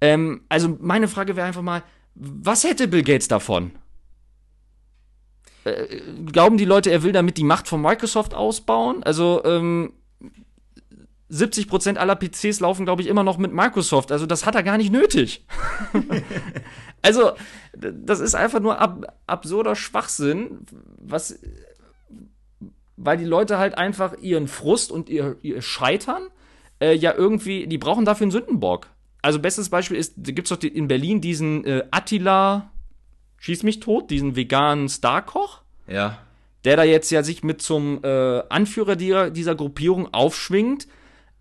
Ähm, 0.00 0.40
also 0.48 0.78
meine 0.80 1.08
Frage 1.08 1.36
wäre 1.36 1.46
einfach 1.46 1.60
mal, 1.60 1.82
was 2.14 2.64
hätte 2.64 2.88
Bill 2.88 3.02
Gates 3.02 3.28
davon? 3.28 3.72
Äh, 5.64 6.00
glauben 6.32 6.56
die 6.56 6.64
Leute, 6.64 6.90
er 6.90 7.02
will 7.02 7.12
damit 7.12 7.36
die 7.36 7.44
Macht 7.44 7.68
von 7.68 7.82
Microsoft 7.82 8.32
ausbauen? 8.32 9.02
Also 9.02 9.44
ähm, 9.44 9.92
70% 11.30 11.96
aller 11.96 12.16
PCs 12.16 12.60
laufen, 12.60 12.84
glaube 12.84 13.02
ich, 13.02 13.08
immer 13.08 13.24
noch 13.24 13.38
mit 13.38 13.52
Microsoft. 13.52 14.12
Also 14.12 14.26
das 14.26 14.46
hat 14.46 14.54
er 14.54 14.62
gar 14.62 14.76
nicht 14.76 14.92
nötig. 14.92 15.44
also 17.02 17.32
das 17.76 18.20
ist 18.20 18.34
einfach 18.34 18.60
nur 18.60 18.80
ab, 18.80 19.18
absurder 19.26 19.74
Schwachsinn, 19.74 20.60
was, 20.98 21.38
weil 22.96 23.16
die 23.16 23.24
Leute 23.24 23.58
halt 23.58 23.76
einfach 23.76 24.16
ihren 24.18 24.46
Frust 24.46 24.92
und 24.92 25.08
ihr, 25.08 25.36
ihr 25.42 25.62
Scheitern 25.62 26.28
äh, 26.80 26.94
ja 26.94 27.12
irgendwie, 27.12 27.66
die 27.66 27.78
brauchen 27.78 28.04
dafür 28.04 28.24
einen 28.24 28.30
Sündenbock. 28.30 28.88
Also 29.20 29.40
bestes 29.40 29.68
Beispiel 29.68 29.96
ist, 29.96 30.14
da 30.16 30.30
gibt 30.30 30.50
es 30.50 30.56
doch 30.56 30.62
in 30.62 30.86
Berlin 30.86 31.20
diesen 31.20 31.64
äh, 31.64 31.82
Attila, 31.90 32.70
schieß 33.38 33.64
mich 33.64 33.80
tot, 33.80 34.10
diesen 34.10 34.36
veganen 34.36 34.88
Starkoch. 34.88 35.62
Ja. 35.88 36.18
Der 36.64 36.76
da 36.76 36.84
jetzt 36.84 37.10
ja 37.10 37.24
sich 37.24 37.42
mit 37.42 37.62
zum 37.62 38.00
äh, 38.04 38.42
Anführer 38.48 38.94
dieser, 38.94 39.30
dieser 39.30 39.56
Gruppierung 39.56 40.12
aufschwingt 40.14 40.86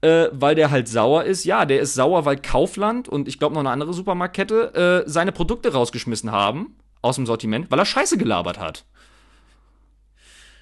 äh, 0.06 0.30
weil 0.32 0.54
der 0.54 0.70
halt 0.70 0.88
sauer 0.88 1.24
ist. 1.24 1.46
Ja, 1.46 1.66
der 1.66 1.80
ist 1.80 1.96
sauer, 1.96 2.26
weil 2.26 2.38
Kaufland 2.38 3.10
und 3.10 3.28
ich 3.28 3.40
glaube 3.40 3.56
noch 3.56 3.62
eine 3.62 3.72
andere 3.72 3.92
Supermarktkette 3.92 5.04
äh, 5.06 5.10
seine 5.10 5.32
Produkte 5.32 5.74
rausgeschmissen 5.74 6.32
haben 6.32 6.76
aus 7.02 7.16
dem 7.16 7.26
Sortiment, 7.26 7.72
weil 7.72 7.80
er 7.80 7.86
Scheiße 7.86 8.18
gelabert 8.20 8.60
hat. 8.60 8.86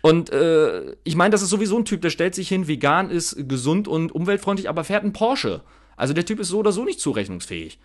Und 0.02 0.30
äh, 0.32 0.96
ich 1.04 1.16
meine, 1.18 1.32
das 1.32 1.42
ist 1.42 1.50
sowieso 1.50 1.78
ein 1.78 1.86
Typ, 1.86 2.02
der 2.02 2.10
stellt 2.10 2.36
sich 2.36 2.48
hin, 2.48 2.70
vegan 2.70 3.10
ist, 3.10 3.50
gesund 3.50 3.90
und 3.90 4.14
umweltfreundlich, 4.14 4.70
aber 4.70 4.86
fährt 4.86 5.04
einen 5.04 5.14
Porsche. 5.14 5.62
Also 5.98 6.14
der 6.14 6.26
Typ 6.26 6.40
ist 6.40 6.48
so 6.48 6.60
oder 6.60 6.72
so 6.72 6.86
nicht 6.86 7.02
zurechnungsfähig. 7.02 7.80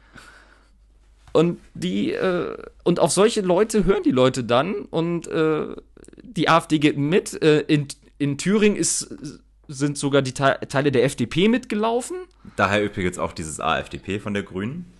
Und 1.32 1.58
die, 1.74 2.12
äh, 2.12 2.56
und 2.84 3.00
auf 3.00 3.10
solche 3.10 3.40
Leute 3.40 3.84
hören 3.84 4.02
die 4.04 4.12
Leute 4.12 4.44
dann 4.44 4.76
und 4.90 5.26
äh, 5.26 5.74
die 6.22 6.48
AfD 6.48 6.78
geht 6.78 6.98
mit. 6.98 7.42
Äh, 7.42 7.60
in, 7.62 7.88
in 8.18 8.38
Thüringen 8.38 8.76
ist 8.76 9.40
sind 9.68 9.98
sogar 9.98 10.22
die 10.22 10.32
Teile 10.32 10.90
der 10.90 11.04
FDP 11.04 11.48
mitgelaufen. 11.48 12.16
Daher 12.56 12.82
übrigens 12.82 13.18
auch 13.18 13.32
dieses 13.32 13.60
AfDP 13.60 14.18
von 14.18 14.34
der 14.34 14.42
Grünen. 14.42 14.92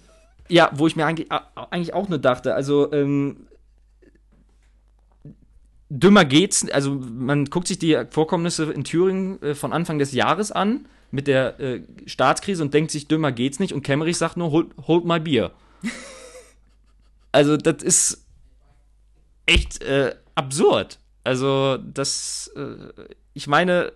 Ja, 0.49 0.71
wo 0.75 0.87
ich 0.87 0.95
mir 0.95 1.07
eigentlich, 1.07 1.29
eigentlich 1.31 1.95
auch 1.95 2.09
nur 2.09 2.19
dachte, 2.19 2.55
also 2.55 2.93
ähm, 2.93 3.49
dümmer 5.89 6.25
geht's, 6.25 6.71
also 6.71 6.93
man 6.93 7.47
guckt 7.47 7.69
sich 7.69 7.79
die 7.79 7.99
Vorkommnisse 8.11 8.71
in 8.71 8.85
Thüringen 8.85 9.43
äh, 9.43 9.55
von 9.55 9.73
Anfang 9.73 9.99
des 9.99 10.13
Jahres 10.13 10.53
an 10.53 10.87
mit 11.11 11.27
der 11.27 11.59
äh, 11.61 11.83
Staatskrise 12.07 12.63
und 12.63 12.75
denkt 12.75 12.91
sich, 12.91 13.09
dümmer 13.09 13.33
geht's 13.33 13.59
nicht 13.59 13.73
und 13.73 13.83
Kemmerich 13.83 14.19
sagt 14.19 14.37
nur, 14.37 14.51
hold, 14.51 14.69
hold 14.87 15.05
my 15.05 15.19
beer. 15.19 15.53
also 17.33 17.57
das 17.57 17.83
ist 17.83 18.27
echt 19.47 19.83
äh, 19.83 20.15
absurd. 20.35 20.99
Also 21.25 21.79
das, 21.79 22.51
äh, 22.57 23.15
ich 23.35 23.47
meine, 23.47 23.93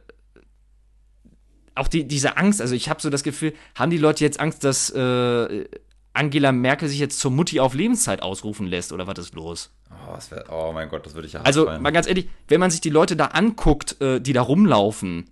auch 1.75 1.89
die, 1.89 2.07
diese 2.07 2.37
Angst, 2.37 2.61
also 2.61 2.75
ich 2.75 2.89
habe 2.89 3.01
so 3.01 3.11
das 3.11 3.23
Gefühl, 3.23 3.55
haben 3.75 3.91
die 3.91 3.99
Leute 3.99 4.25
jetzt 4.25 4.41
Angst, 4.41 4.65
dass 4.65 4.91
äh, 4.91 5.65
Angela 6.13 6.53
Merkel 6.53 6.89
sich 6.89 6.99
jetzt 6.99 7.19
zur 7.19 7.31
Mutti 7.31 7.61
auf 7.61 7.75
Lebenszeit 7.75 8.23
ausrufen 8.23 8.67
lässt 8.67 8.93
oder 8.93 9.07
was 9.07 9.19
ist 9.19 9.35
los? 9.35 9.71
Oh, 9.91 10.19
wär, 10.31 10.45
oh 10.51 10.73
mein 10.73 10.89
Gott, 10.89 11.07
das 11.07 11.15
würde 11.15 11.27
ich 11.27 11.35
ja 11.35 11.43
Also 11.43 11.67
fallen. 11.67 11.83
mal 11.83 11.91
ganz 11.91 12.07
ehrlich, 12.07 12.29
wenn 12.49 12.61
man 12.61 12.71
sich 12.71 12.81
die 12.81 12.91
Leute 12.91 13.17
da 13.17 13.27
anguckt, 13.27 14.01
äh, 14.01 14.21
die 14.21 14.33
da 14.33 14.43
rumlaufen, 14.43 15.31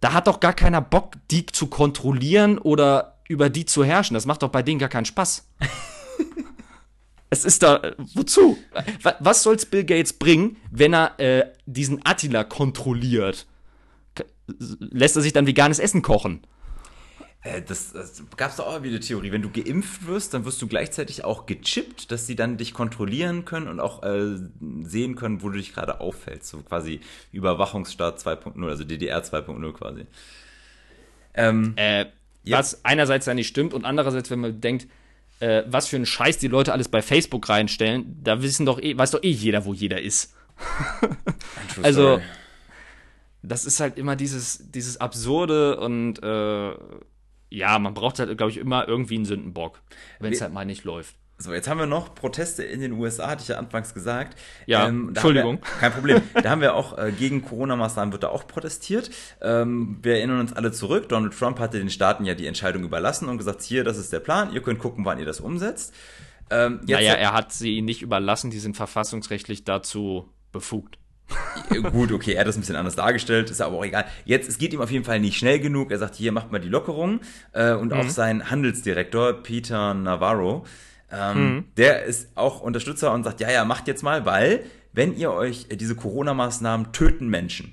da 0.00 0.12
hat 0.12 0.26
doch 0.26 0.40
gar 0.40 0.52
keiner 0.52 0.82
Bock, 0.82 1.14
die 1.30 1.46
zu 1.46 1.68
kontrollieren 1.68 2.58
oder 2.58 3.18
über 3.26 3.48
die 3.48 3.64
zu 3.64 3.84
herrschen. 3.84 4.14
Das 4.14 4.26
macht 4.26 4.42
doch 4.42 4.50
bei 4.50 4.62
denen 4.62 4.78
gar 4.78 4.90
keinen 4.90 5.06
Spaß. 5.06 5.48
es 7.30 7.46
ist 7.46 7.62
da, 7.62 7.76
äh, 7.76 7.94
wozu? 8.14 8.58
Was 9.20 9.42
soll's 9.42 9.64
Bill 9.64 9.84
Gates 9.84 10.12
bringen, 10.12 10.56
wenn 10.70 10.92
er 10.94 11.18
äh, 11.18 11.46
diesen 11.64 12.04
Attila 12.04 12.44
kontrolliert? 12.44 13.46
Lässt 14.46 15.16
er 15.16 15.22
sich 15.22 15.32
dann 15.32 15.46
veganes 15.46 15.78
Essen 15.78 16.02
kochen. 16.02 16.42
Äh, 17.44 17.62
das, 17.62 17.92
das 17.92 18.22
gab 18.36 18.50
es 18.50 18.56
doch 18.56 18.66
auch 18.66 18.82
wieder 18.82 19.00
Theorie. 19.00 19.30
Wenn 19.30 19.42
du 19.42 19.50
geimpft 19.50 20.06
wirst, 20.06 20.34
dann 20.34 20.44
wirst 20.44 20.60
du 20.60 20.66
gleichzeitig 20.66 21.24
auch 21.24 21.46
gechippt, 21.46 22.10
dass 22.10 22.26
sie 22.26 22.34
dann 22.34 22.56
dich 22.56 22.72
kontrollieren 22.72 23.44
können 23.44 23.68
und 23.68 23.80
auch 23.80 24.02
äh, 24.02 24.36
sehen 24.82 25.14
können, 25.14 25.42
wo 25.42 25.50
du 25.50 25.58
dich 25.58 25.72
gerade 25.72 26.00
auffällst. 26.00 26.48
So 26.48 26.58
quasi 26.58 27.00
Überwachungsstaat 27.32 28.18
2.0, 28.18 28.68
also 28.68 28.84
DDR 28.84 29.22
2.0 29.22 29.72
quasi. 29.72 30.06
Ähm, 31.34 31.74
äh, 31.76 32.06
ja. 32.44 32.58
Was 32.58 32.84
einerseits 32.84 33.26
ja 33.26 33.34
nicht 33.34 33.48
stimmt 33.48 33.74
und 33.74 33.84
andererseits, 33.84 34.30
wenn 34.30 34.40
man 34.40 34.60
denkt, 34.60 34.86
äh, 35.40 35.64
was 35.66 35.88
für 35.88 35.96
einen 35.96 36.06
Scheiß 36.06 36.38
die 36.38 36.48
Leute 36.48 36.72
alles 36.72 36.88
bei 36.88 37.02
Facebook 37.02 37.48
reinstellen, 37.48 38.20
da 38.22 38.42
wissen 38.42 38.66
doch 38.66 38.80
eh, 38.80 38.96
weiß 38.96 39.12
doch 39.12 39.22
eh 39.22 39.30
jeder, 39.30 39.64
wo 39.64 39.74
jeder 39.74 40.00
ist. 40.00 40.34
also, 41.82 42.20
das 43.48 43.64
ist 43.64 43.80
halt 43.80 43.98
immer 43.98 44.16
dieses, 44.16 44.70
dieses 44.70 45.00
Absurde 45.00 45.78
und 45.78 46.22
äh, 46.22 46.74
ja, 47.50 47.78
man 47.78 47.94
braucht 47.94 48.18
halt, 48.18 48.36
glaube 48.36 48.50
ich, 48.50 48.58
immer 48.58 48.88
irgendwie 48.88 49.16
einen 49.16 49.24
Sündenbock, 49.24 49.80
wenn 50.18 50.32
es 50.32 50.40
halt 50.40 50.52
mal 50.52 50.64
nicht 50.64 50.84
läuft. 50.84 51.14
So, 51.36 51.52
jetzt 51.52 51.68
haben 51.68 51.78
wir 51.78 51.86
noch 51.86 52.14
Proteste 52.14 52.62
in 52.62 52.80
den 52.80 52.92
USA, 52.92 53.28
hatte 53.28 53.42
ich 53.42 53.48
ja 53.48 53.58
anfangs 53.58 53.92
gesagt. 53.92 54.38
Ja, 54.66 54.86
ähm, 54.86 55.08
Entschuldigung. 55.08 55.58
Wir, 55.60 55.70
kein 55.80 55.92
Problem. 55.92 56.22
da 56.40 56.48
haben 56.48 56.60
wir 56.60 56.74
auch 56.74 56.96
äh, 56.96 57.10
gegen 57.10 57.42
Corona-Maßnahmen 57.42 58.12
wird 58.12 58.22
da 58.22 58.28
auch 58.28 58.46
protestiert. 58.46 59.10
Ähm, 59.40 59.98
wir 60.02 60.14
erinnern 60.14 60.38
uns 60.38 60.52
alle 60.52 60.70
zurück. 60.70 61.08
Donald 61.08 61.36
Trump 61.36 61.58
hatte 61.58 61.78
den 61.78 61.90
Staaten 61.90 62.24
ja 62.24 62.34
die 62.34 62.46
Entscheidung 62.46 62.84
überlassen 62.84 63.28
und 63.28 63.38
gesagt, 63.38 63.62
hier, 63.62 63.82
das 63.82 63.98
ist 63.98 64.12
der 64.12 64.20
Plan, 64.20 64.52
ihr 64.52 64.62
könnt 64.62 64.78
gucken, 64.78 65.04
wann 65.04 65.18
ihr 65.18 65.26
das 65.26 65.40
umsetzt. 65.40 65.92
Ähm, 66.50 66.80
naja, 66.86 67.14
er 67.14 67.32
hat 67.32 67.52
sie 67.52 67.82
nicht 67.82 68.02
überlassen, 68.02 68.50
die 68.50 68.60
sind 68.60 68.76
verfassungsrechtlich 68.76 69.64
dazu 69.64 70.28
befugt. 70.52 70.98
Gut, 71.92 72.12
okay, 72.12 72.34
er 72.34 72.40
hat 72.40 72.46
das 72.46 72.56
ein 72.56 72.60
bisschen 72.60 72.76
anders 72.76 72.96
dargestellt, 72.96 73.50
ist 73.50 73.60
aber 73.60 73.78
auch 73.78 73.84
egal. 73.84 74.04
Jetzt, 74.24 74.48
es 74.48 74.58
geht 74.58 74.72
ihm 74.72 74.80
auf 74.80 74.90
jeden 74.90 75.04
Fall 75.04 75.20
nicht 75.20 75.38
schnell 75.38 75.58
genug. 75.58 75.90
Er 75.90 75.98
sagt, 75.98 76.14
hier 76.14 76.32
macht 76.32 76.52
mal 76.52 76.58
die 76.58 76.68
Lockerung. 76.68 77.20
Äh, 77.52 77.72
und 77.72 77.92
mhm. 77.92 77.98
auch 77.98 78.08
sein 78.08 78.50
Handelsdirektor, 78.50 79.42
Peter 79.42 79.94
Navarro, 79.94 80.64
ähm, 81.10 81.38
mhm. 81.38 81.64
der 81.76 82.04
ist 82.04 82.36
auch 82.36 82.60
Unterstützer 82.60 83.12
und 83.12 83.24
sagt, 83.24 83.40
ja, 83.40 83.50
ja, 83.50 83.64
macht 83.64 83.88
jetzt 83.88 84.02
mal, 84.02 84.26
weil, 84.26 84.64
wenn 84.92 85.16
ihr 85.16 85.32
euch 85.32 85.66
äh, 85.70 85.76
diese 85.76 85.94
Corona-Maßnahmen 85.94 86.92
töten 86.92 87.28
Menschen. 87.28 87.72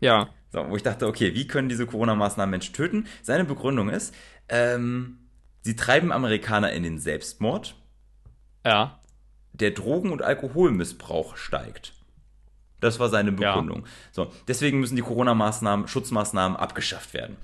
Ja. 0.00 0.28
So, 0.52 0.68
wo 0.68 0.76
ich 0.76 0.82
dachte, 0.82 1.06
okay, 1.06 1.34
wie 1.34 1.46
können 1.46 1.68
diese 1.68 1.86
Corona-Maßnahmen 1.86 2.50
Menschen 2.50 2.74
töten? 2.74 3.06
Seine 3.22 3.44
Begründung 3.44 3.88
ist, 3.88 4.14
ähm, 4.48 5.18
sie 5.62 5.76
treiben 5.76 6.12
Amerikaner 6.12 6.72
in 6.72 6.82
den 6.82 6.98
Selbstmord. 6.98 7.76
Ja. 8.64 9.00
Der 9.52 9.70
Drogen- 9.70 10.10
und 10.10 10.22
Alkoholmissbrauch 10.22 11.36
steigt. 11.36 11.94
Das 12.80 12.98
war 12.98 13.08
seine 13.08 13.32
Begründung. 13.32 13.80
Ja. 13.80 13.90
So, 14.12 14.32
deswegen 14.48 14.80
müssen 14.80 14.96
die 14.96 15.02
Corona-Maßnahmen, 15.02 15.86
Schutzmaßnahmen 15.86 16.56
abgeschafft 16.56 17.14
werden. 17.14 17.36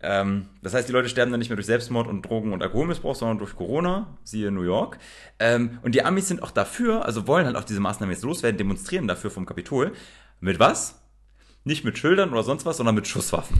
Ähm, 0.00 0.48
das 0.62 0.74
heißt, 0.74 0.88
die 0.88 0.92
Leute 0.92 1.08
sterben 1.08 1.30
dann 1.30 1.38
nicht 1.38 1.48
mehr 1.48 1.56
durch 1.56 1.66
Selbstmord 1.66 2.08
und 2.08 2.22
Drogen- 2.22 2.52
und 2.52 2.62
Alkoholmissbrauch, 2.62 3.14
sondern 3.14 3.38
durch 3.38 3.54
Corona, 3.54 4.18
siehe 4.24 4.50
New 4.50 4.62
York. 4.62 4.98
Ähm, 5.38 5.78
und 5.82 5.94
die 5.94 6.04
Amis 6.04 6.28
sind 6.28 6.42
auch 6.42 6.50
dafür, 6.50 7.04
also 7.04 7.26
wollen 7.28 7.46
halt 7.46 7.56
auch 7.56 7.64
diese 7.64 7.80
Maßnahmen 7.80 8.12
jetzt 8.12 8.24
loswerden, 8.24 8.58
demonstrieren 8.58 9.06
dafür 9.06 9.30
vom 9.30 9.46
Kapitol. 9.46 9.92
Mit 10.40 10.58
was? 10.58 11.00
Nicht 11.64 11.84
mit 11.84 11.98
Schildern 11.98 12.32
oder 12.32 12.42
sonst 12.42 12.66
was, 12.66 12.78
sondern 12.78 12.96
mit 12.96 13.06
Schusswaffen. 13.06 13.56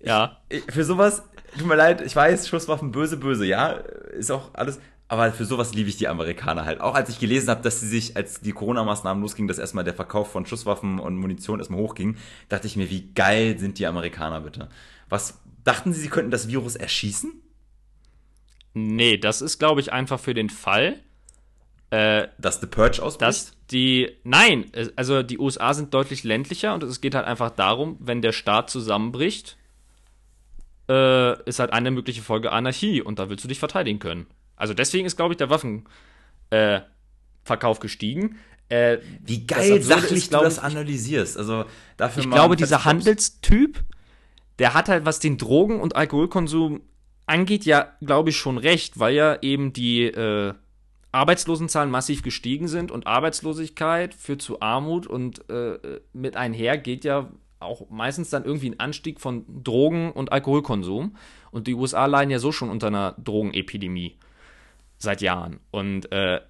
Ja. 0.00 0.38
Ich, 0.48 0.64
für 0.64 0.84
sowas, 0.84 1.22
tut 1.58 1.66
mir 1.66 1.76
leid, 1.76 2.00
ich 2.00 2.16
weiß, 2.16 2.48
Schusswaffen 2.48 2.90
böse, 2.92 3.18
böse, 3.18 3.44
ja, 3.44 3.70
ist 3.70 4.30
auch 4.30 4.50
alles. 4.54 4.80
Aber 5.12 5.30
für 5.30 5.44
sowas 5.44 5.74
liebe 5.74 5.90
ich 5.90 5.98
die 5.98 6.08
Amerikaner 6.08 6.64
halt. 6.64 6.80
Auch 6.80 6.94
als 6.94 7.10
ich 7.10 7.18
gelesen 7.18 7.50
habe, 7.50 7.60
dass 7.60 7.80
sie 7.80 7.86
sich, 7.86 8.16
als 8.16 8.40
die 8.40 8.52
Corona-Maßnahmen 8.52 9.22
losgingen, 9.22 9.46
dass 9.46 9.58
erstmal 9.58 9.84
der 9.84 9.92
Verkauf 9.92 10.32
von 10.32 10.46
Schusswaffen 10.46 10.98
und 10.98 11.16
Munition 11.16 11.58
erstmal 11.58 11.80
hochging, 11.80 12.16
dachte 12.48 12.66
ich 12.66 12.76
mir, 12.76 12.88
wie 12.88 13.12
geil 13.12 13.58
sind 13.58 13.78
die 13.78 13.86
Amerikaner 13.86 14.40
bitte. 14.40 14.70
Was 15.10 15.38
dachten 15.64 15.92
sie, 15.92 16.00
sie 16.00 16.08
könnten 16.08 16.30
das 16.30 16.48
Virus 16.48 16.76
erschießen? 16.76 17.30
Nee, 18.72 19.18
das 19.18 19.42
ist, 19.42 19.58
glaube 19.58 19.82
ich, 19.82 19.92
einfach 19.92 20.18
für 20.18 20.32
den 20.32 20.48
Fall, 20.48 20.98
äh, 21.90 22.28
Dass 22.38 22.62
The 22.62 22.66
Purge 22.66 23.02
ausbricht? 23.02 23.20
dass 23.20 23.52
die. 23.70 24.16
Nein, 24.24 24.72
also 24.96 25.22
die 25.22 25.38
USA 25.38 25.74
sind 25.74 25.92
deutlich 25.92 26.24
ländlicher 26.24 26.72
und 26.72 26.82
es 26.84 27.02
geht 27.02 27.14
halt 27.14 27.26
einfach 27.26 27.50
darum, 27.50 27.98
wenn 28.00 28.22
der 28.22 28.32
Staat 28.32 28.70
zusammenbricht, 28.70 29.58
äh, 30.88 31.38
ist 31.46 31.58
halt 31.58 31.74
eine 31.74 31.90
mögliche 31.90 32.22
Folge 32.22 32.50
Anarchie 32.50 33.02
und 33.02 33.18
da 33.18 33.28
willst 33.28 33.44
du 33.44 33.48
dich 33.48 33.58
verteidigen 33.58 33.98
können. 33.98 34.26
Also 34.56 34.74
deswegen 34.74 35.06
ist, 35.06 35.16
glaube 35.16 35.34
ich, 35.34 35.38
der 35.38 35.50
Waffenverkauf 35.50 37.78
äh, 37.78 37.80
gestiegen. 37.80 38.36
Äh, 38.68 38.98
wie 39.24 39.46
geil 39.46 39.82
sachlich 39.82 40.24
ist, 40.24 40.32
du 40.32 40.38
das 40.38 40.58
ich- 40.58 40.62
analysierst. 40.62 41.36
Also 41.36 41.64
dafür 41.96 42.22
ich 42.22 42.30
glaube, 42.30 42.56
dieser 42.56 42.84
Handelstyp, 42.84 43.82
der 44.58 44.74
hat 44.74 44.88
halt, 44.88 45.04
was 45.04 45.18
den 45.18 45.36
Drogen- 45.36 45.80
und 45.80 45.96
Alkoholkonsum 45.96 46.80
angeht, 47.26 47.64
ja, 47.64 47.92
glaube 48.00 48.30
ich, 48.30 48.36
schon 48.36 48.58
recht, 48.58 48.98
weil 48.98 49.14
ja 49.14 49.38
eben 49.42 49.72
die 49.72 50.04
äh, 50.04 50.54
Arbeitslosenzahlen 51.12 51.90
massiv 51.90 52.22
gestiegen 52.22 52.68
sind 52.68 52.90
und 52.90 53.06
Arbeitslosigkeit 53.06 54.14
führt 54.14 54.40
zu 54.40 54.62
Armut 54.62 55.06
und 55.06 55.48
äh, 55.50 56.00
mit 56.14 56.36
einher 56.36 56.78
geht 56.78 57.04
ja 57.04 57.30
auch 57.60 57.88
meistens 57.90 58.30
dann 58.30 58.44
irgendwie 58.44 58.70
ein 58.70 58.80
Anstieg 58.80 59.20
von 59.20 59.44
Drogen- 59.62 60.12
und 60.12 60.32
Alkoholkonsum. 60.32 61.16
Und 61.50 61.66
die 61.66 61.74
USA 61.74 62.06
leiden 62.06 62.30
ja 62.30 62.38
so 62.38 62.50
schon 62.50 62.70
unter 62.70 62.86
einer 62.88 63.14
Drogenepidemie 63.22 64.16
seit 65.02 65.20
Jahren. 65.20 65.60
Und 65.70 66.10
äh, 66.12 66.40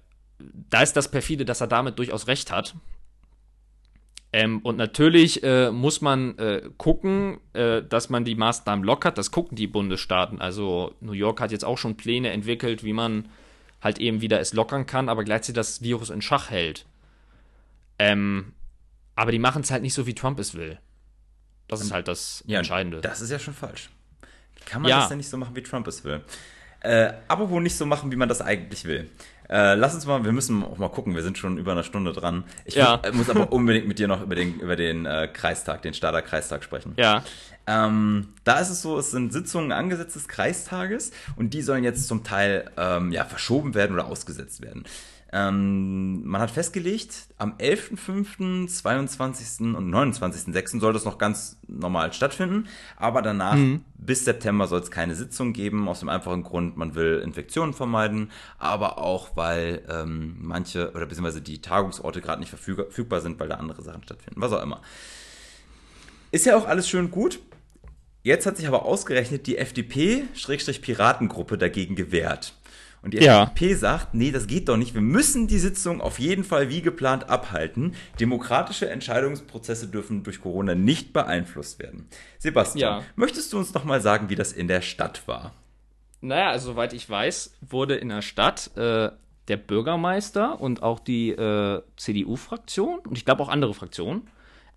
da 0.69 0.81
ist 0.81 0.93
das 0.93 1.09
perfide, 1.11 1.45
dass 1.45 1.61
er 1.61 1.67
damit 1.67 1.99
durchaus 1.99 2.27
recht 2.27 2.51
hat. 2.51 2.75
Ähm, 4.31 4.59
und 4.63 4.77
natürlich 4.77 5.43
äh, 5.43 5.69
muss 5.71 6.01
man 6.01 6.37
äh, 6.39 6.69
gucken, 6.77 7.39
äh, 7.53 7.83
dass 7.83 8.09
man 8.09 8.25
die 8.25 8.33
Maßnahmen 8.35 8.83
lockert. 8.83 9.17
Das 9.17 9.29
gucken 9.31 9.55
die 9.55 9.67
Bundesstaaten. 9.67 10.41
Also 10.41 10.95
New 11.01 11.11
York 11.11 11.39
hat 11.39 11.51
jetzt 11.51 11.65
auch 11.65 11.77
schon 11.77 11.97
Pläne 11.97 12.31
entwickelt, 12.31 12.83
wie 12.83 12.93
man 12.93 13.29
halt 13.81 13.99
eben 13.99 14.21
wieder 14.21 14.39
es 14.39 14.53
lockern 14.53 14.85
kann, 14.85 15.09
aber 15.09 15.23
gleichzeitig 15.23 15.55
das 15.55 15.81
Virus 15.81 16.09
in 16.09 16.21
Schach 16.21 16.49
hält. 16.49 16.85
Ähm, 17.99 18.53
aber 19.15 19.31
die 19.31 19.39
machen 19.39 19.61
es 19.61 19.69
halt 19.69 19.83
nicht 19.83 19.93
so, 19.93 20.07
wie 20.07 20.15
Trump 20.15 20.39
es 20.39 20.55
will. 20.55 20.79
Das 21.67 21.81
ist 21.81 21.91
halt 21.91 22.07
das 22.07 22.43
Ja, 22.47 22.57
Entscheidende. 22.59 23.01
Das 23.01 23.21
ist 23.21 23.29
ja 23.29 23.37
schon 23.39 23.53
falsch. 23.53 23.89
Kann 24.65 24.81
man 24.81 24.89
Ja. 24.89 24.99
das 24.99 25.09
denn 25.09 25.17
nicht 25.17 25.29
so 25.29 25.37
machen, 25.37 25.55
wie 25.55 25.61
Trump 25.63 25.85
es 25.87 26.03
will? 26.03 26.21
Äh, 26.83 27.13
apropos 27.27 27.61
nicht 27.61 27.77
so 27.77 27.85
machen, 27.85 28.11
wie 28.11 28.15
man 28.15 28.29
das 28.29 28.41
eigentlich 28.41 28.85
will. 28.85 29.09
Äh, 29.49 29.75
lass 29.75 29.93
uns 29.93 30.05
mal, 30.05 30.23
wir 30.23 30.31
müssen 30.31 30.63
auch 30.63 30.77
mal 30.77 30.89
gucken, 30.89 31.15
wir 31.15 31.21
sind 31.21 31.37
schon 31.37 31.57
über 31.57 31.73
eine 31.73 31.83
Stunde 31.83 32.13
dran. 32.13 32.43
Ich 32.65 32.75
Ja. 32.75 32.99
muss, 33.05 33.13
muss 33.13 33.29
aber 33.29 33.51
unbedingt 33.51 33.87
mit 33.87 33.99
dir 33.99 34.07
noch 34.07 34.21
über 34.21 34.35
den, 34.35 34.59
über 34.59 34.75
den 34.75 35.05
äh, 35.05 35.27
Kreistag, 35.31 35.81
den 35.81 35.93
Stader 35.93 36.21
Kreistag 36.21 36.63
sprechen. 36.63 36.93
ja, 36.97 37.23
Ähm, 37.67 38.29
da 38.43 38.59
ist 38.59 38.69
es 38.69 38.81
so, 38.81 38.97
es 38.97 39.11
sind 39.11 39.31
Sitzungen 39.31 39.71
angesetzt 39.71 40.15
des 40.15 40.27
Kreistages 40.27 41.11
und 41.37 41.53
die 41.53 41.61
sollen 41.61 41.83
jetzt 41.85 42.07
zum 42.07 42.23
Teil 42.23 42.69
ähm, 42.77 43.11
ja, 43.11 43.23
verschoben 43.25 43.73
werden 43.73 43.93
oder 43.93 44.05
ausgesetzt 44.07 44.61
werden. 44.61 44.83
Ähm, 45.35 46.23
man 46.27 46.41
hat 46.41 46.51
festgelegt, 46.51 47.25
am 47.39 47.53
11.05., 47.53 48.67
22. 48.67 49.61
und 49.75 49.89
29.06. 49.91 50.79
soll 50.79 50.93
das 50.93 51.05
noch 51.05 51.17
ganz 51.17 51.57
normal 51.67 52.13
stattfinden, 52.13 52.67
aber 52.97 53.23
danach 53.23 53.57
bis 53.95 54.25
September 54.25 54.67
soll 54.67 54.81
es 54.81 54.91
keine 54.91 55.15
Sitzung 55.15 55.53
geben, 55.53 55.89
aus 55.89 56.01
dem 56.01 56.09
einfachen 56.09 56.43
Grund, 56.43 56.77
man 56.77 56.93
will 56.93 57.19
Infektionen 57.23 57.73
vermeiden, 57.73 58.29
aber 58.59 58.99
auch, 58.99 59.35
weil 59.35 59.81
ähm, 59.89 60.35
manche 60.39 60.91
oder 60.91 61.07
beziehungsweise 61.07 61.41
die 61.41 61.61
Tagungsorte 61.61 62.21
gerade 62.21 62.39
nicht 62.39 62.53
verfüg- 62.53 62.75
verfügbar 62.75 63.21
sind, 63.21 63.39
weil 63.39 63.49
da 63.49 63.55
andere 63.55 63.81
Sachen 63.81 64.03
stattfinden, 64.03 64.39
was 64.39 64.53
auch 64.53 64.61
immer. 64.61 64.83
Ist 66.31 66.45
ja 66.45 66.55
auch 66.55 66.67
alles 66.67 66.87
schön 66.87 67.09
gut. 67.09 67.39
Jetzt 68.21 68.45
hat 68.45 68.57
sich 68.57 68.67
aber 68.67 68.85
ausgerechnet 68.85 69.47
die 69.47 69.57
FDP-Piratengruppe 69.57 71.57
dagegen 71.57 71.95
gewehrt. 71.95 72.53
Und 73.03 73.13
die 73.13 73.17
Ja. 73.17 73.43
FDP 73.43 73.73
sagt, 73.75 74.13
nee, 74.13 74.31
das 74.31 74.47
geht 74.47 74.69
doch 74.69 74.77
nicht. 74.77 74.93
Wir 74.93 75.01
müssen 75.01 75.47
die 75.47 75.59
Sitzung 75.59 75.99
auf 76.01 76.19
jeden 76.19 76.45
Fall 76.45 76.69
wie 76.69 76.81
geplant 76.81 77.29
abhalten. 77.29 77.95
Demokratische 78.19 78.89
Entscheidungsprozesse 78.89 79.87
dürfen 79.89 80.23
durch 80.23 80.39
Corona 80.41 80.73
nicht 80.73 81.11
beeinflusst 81.11 81.79
werden. 81.79 82.07
Sebastian, 82.39 83.01
Ja. 83.01 83.05
möchtest 83.17 83.51
du 83.51 83.57
uns 83.57 83.73
noch 83.73 83.83
mal 83.83 83.99
sagen, 84.01 84.29
wie 84.29 84.35
das 84.35 84.53
in 84.53 84.67
der 84.69 84.81
Stadt 84.81 85.27
war? 85.27 85.53
Naja, 86.21 86.49
also 86.51 86.71
soweit 86.71 86.93
ich 86.93 87.09
weiß, 87.09 87.55
wurde 87.61 87.95
in 87.95 88.07
der 88.07 88.21
Stadt 88.21 88.71
äh, 88.77 89.11
der 89.49 89.57
Bürgermeister 89.57 90.61
und 90.61 90.81
auch 90.81 90.99
die 91.01 91.31
äh, 91.31 91.81
CDU-Fraktion 91.97 92.99
und 92.99 93.17
ich 93.17 93.25
glaube 93.25 93.43
auch 93.43 93.49
andere 93.49 93.73
Fraktionen 93.73 94.29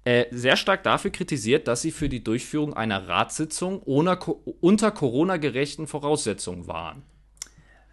äh, 0.04 0.26
sehr 0.32 0.56
stark 0.56 0.82
dafür 0.82 1.12
kritisiert, 1.12 1.68
dass 1.68 1.82
sie 1.82 1.92
für 1.92 2.08
die 2.08 2.24
Durchführung 2.24 2.74
einer 2.74 3.06
Ratssitzung 3.06 3.80
ohne, 3.84 4.18
unter 4.60 4.90
Corona-gerechten 4.90 5.86
Voraussetzungen 5.86 6.66
waren. 6.66 7.02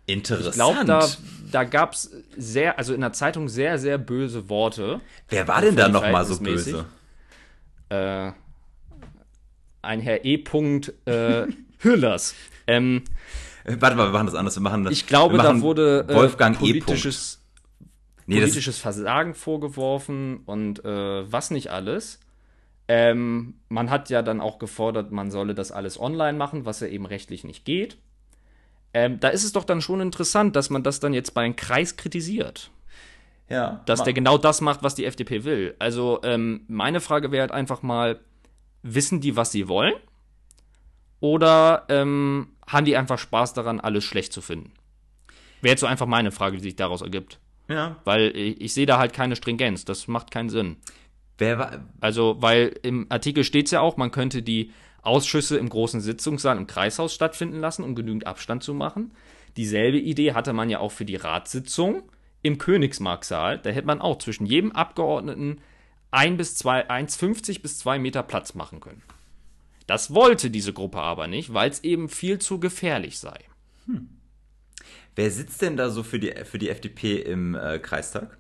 Interessant. 0.06 0.48
Ich 0.48 0.54
glaube, 0.54 0.86
da, 0.86 1.08
da 1.52 1.64
gab 1.64 1.94
es 1.94 2.12
sehr, 2.36 2.78
also 2.78 2.94
in 2.94 3.02
der 3.02 3.14
Zeitung 3.14 3.48
sehr, 3.48 3.78
sehr 3.78 3.98
böse 3.98 4.50
Worte. 4.50 5.00
Wer 5.30 5.48
war 5.48 5.62
denn 5.62 5.76
da 5.76 5.84
völlig 5.84 6.02
noch 6.02 6.12
mal 6.12 6.26
so 6.26 6.40
böse? 6.40 6.86
Äh, 7.90 8.32
ein 9.82 10.00
Herr 10.00 10.26
E. 10.26 10.44
Äh, 11.06 11.48
Hüllers. 11.80 12.36
Ähm, 12.68 13.04
Äh, 13.66 13.78
Warte 13.80 13.96
mal, 13.96 14.08
wir 14.08 14.12
machen 14.12 14.26
das 14.26 14.36
anders. 14.36 14.56
Wir 14.58 14.62
machen 14.62 14.84
das. 14.84 14.94
ich 14.94 15.08
glaube, 15.08 15.38
da 15.38 15.62
wurde 15.62 16.06
äh, 16.10 16.14
Wolfgang 16.14 16.56
E. 16.58 16.60
politisches 16.60 17.44
Nee, 18.26 18.36
das, 18.36 18.50
politisches 18.52 18.78
Versagen 18.80 19.34
vorgeworfen 19.34 20.42
und 20.46 20.84
äh, 20.86 21.32
was 21.32 21.52
nicht 21.52 21.72
alles. 21.72 22.20
Ähm, 22.88 23.56
man 23.70 23.90
hat 23.90 24.10
ja 24.10 24.22
dann 24.22 24.42
auch 24.42 24.60
gefordert, 24.60 25.12
man 25.12 25.32
solle 25.32 25.56
das 25.56 25.72
alles 25.72 26.00
online 26.00 26.38
machen, 26.38 26.66
was 26.66 26.80
ja 26.80 26.88
eben 26.88 27.06
rechtlich 27.06 27.44
nicht 27.44 27.66
geht. 27.66 27.98
Ähm, 28.94 29.20
da 29.20 29.30
ist 29.30 29.44
es 29.44 29.52
doch 29.54 29.64
dann 29.64 29.82
schon 29.82 30.02
interessant, 30.02 30.56
dass 30.56 30.70
man 30.70 30.84
das 30.84 31.00
dann 31.00 31.14
jetzt 31.14 31.34
bei 31.34 31.42
einem 31.44 31.56
Kreis 31.56 31.98
kritisiert. 31.98 32.70
ja, 33.50 33.82
Dass 33.86 34.04
der 34.04 34.14
genau 34.14 34.38
das 34.38 34.62
macht, 34.62 34.84
was 34.84 34.96
die 34.96 35.06
FDP 35.06 35.44
will. 35.44 35.76
Also 35.80 36.20
ähm, 36.24 36.62
meine 36.68 37.02
Frage 37.02 37.32
wäre 37.32 37.42
halt 37.42 37.52
einfach 37.52 37.82
mal, 37.82 38.20
wissen 38.84 39.20
die, 39.22 39.36
was 39.36 39.52
sie 39.52 39.68
wollen? 39.68 39.94
Oder 41.20 41.86
ähm, 41.90 42.50
haben 42.68 42.86
die 42.86 42.98
einfach 42.98 43.18
Spaß 43.18 43.54
daran, 43.54 43.80
alles 43.80 44.04
schlecht 44.04 44.34
zu 44.34 44.42
finden? 44.42 44.74
Wäre 45.62 45.72
jetzt 45.72 45.80
so 45.82 45.88
einfach 45.88 46.06
meine 46.06 46.32
Frage, 46.32 46.58
die 46.58 46.64
sich 46.64 46.76
daraus 46.76 47.02
ergibt. 47.02 47.40
ja. 47.70 47.96
Weil 48.04 48.36
ich, 48.36 48.60
ich 48.62 48.74
sehe 48.74 48.86
da 48.86 48.98
halt 48.98 49.14
keine 49.14 49.36
Stringenz. 49.36 49.86
Das 49.86 50.08
macht 50.08 50.32
keinen 50.32 50.50
Sinn. 50.50 50.76
Wer 51.38 51.58
war, 51.58 51.80
Also, 52.02 52.36
weil 52.42 52.76
im 52.84 53.08
Artikel 53.10 53.44
steht 53.44 53.66
es 53.66 53.72
ja 53.72 53.80
auch, 53.80 53.98
man 53.98 54.12
könnte 54.12 54.44
die 54.44 54.72
Ausschüsse 55.04 55.58
im 55.58 55.70
großen 55.70 56.02
Sitzungssaal 56.02 56.58
im 56.58 56.68
Kreishaus 56.68 57.14
stattfinden 57.14 57.60
lassen, 57.60 57.84
um 57.84 57.94
genügend 57.94 58.26
Abstand 58.26 58.64
zu 58.64 58.74
machen. 58.74 59.12
Dieselbe 59.58 60.00
Idee 60.00 60.34
hatte 60.34 60.54
man 60.54 60.70
ja 60.70 60.80
auch 60.80 60.92
für 60.92 61.06
die 61.06 61.18
Ratssitzung 61.18 62.04
im 62.42 62.58
Königsmarksaal. 62.58 63.60
Da 63.60 63.70
hätte 63.70 63.88
man 63.88 64.02
auch 64.02 64.18
zwischen 64.18 64.46
jedem 64.46 64.72
Abgeordneten 64.72 65.60
ein 66.12 66.38
bis 66.38 66.56
zwei, 66.56 66.90
1,50 66.90 67.62
bis 67.62 67.80
zwei 67.80 68.00
Meter 68.00 68.24
Platz 68.24 68.54
machen 68.56 68.80
können. 68.80 69.04
Das 69.88 70.14
wollte 70.14 70.50
diese 70.50 70.74
Gruppe 70.74 71.00
aber 71.00 71.28
nicht, 71.28 71.54
weil 71.54 71.70
es 71.70 71.84
eben 71.84 72.08
viel 72.08 72.40
zu 72.40 72.60
gefährlich 72.60 73.20
sei. 73.20 73.40
Wer 75.16 75.30
sitzt 75.30 75.62
denn 75.62 75.78
da 75.78 75.90
so 75.90 76.04
für 76.04 76.20
die, 76.20 76.34
für 76.46 76.58
die 76.58 76.70
FDP 76.70 77.18
im 77.18 77.56
äh, 77.56 77.80
Kreistag? 77.80 78.38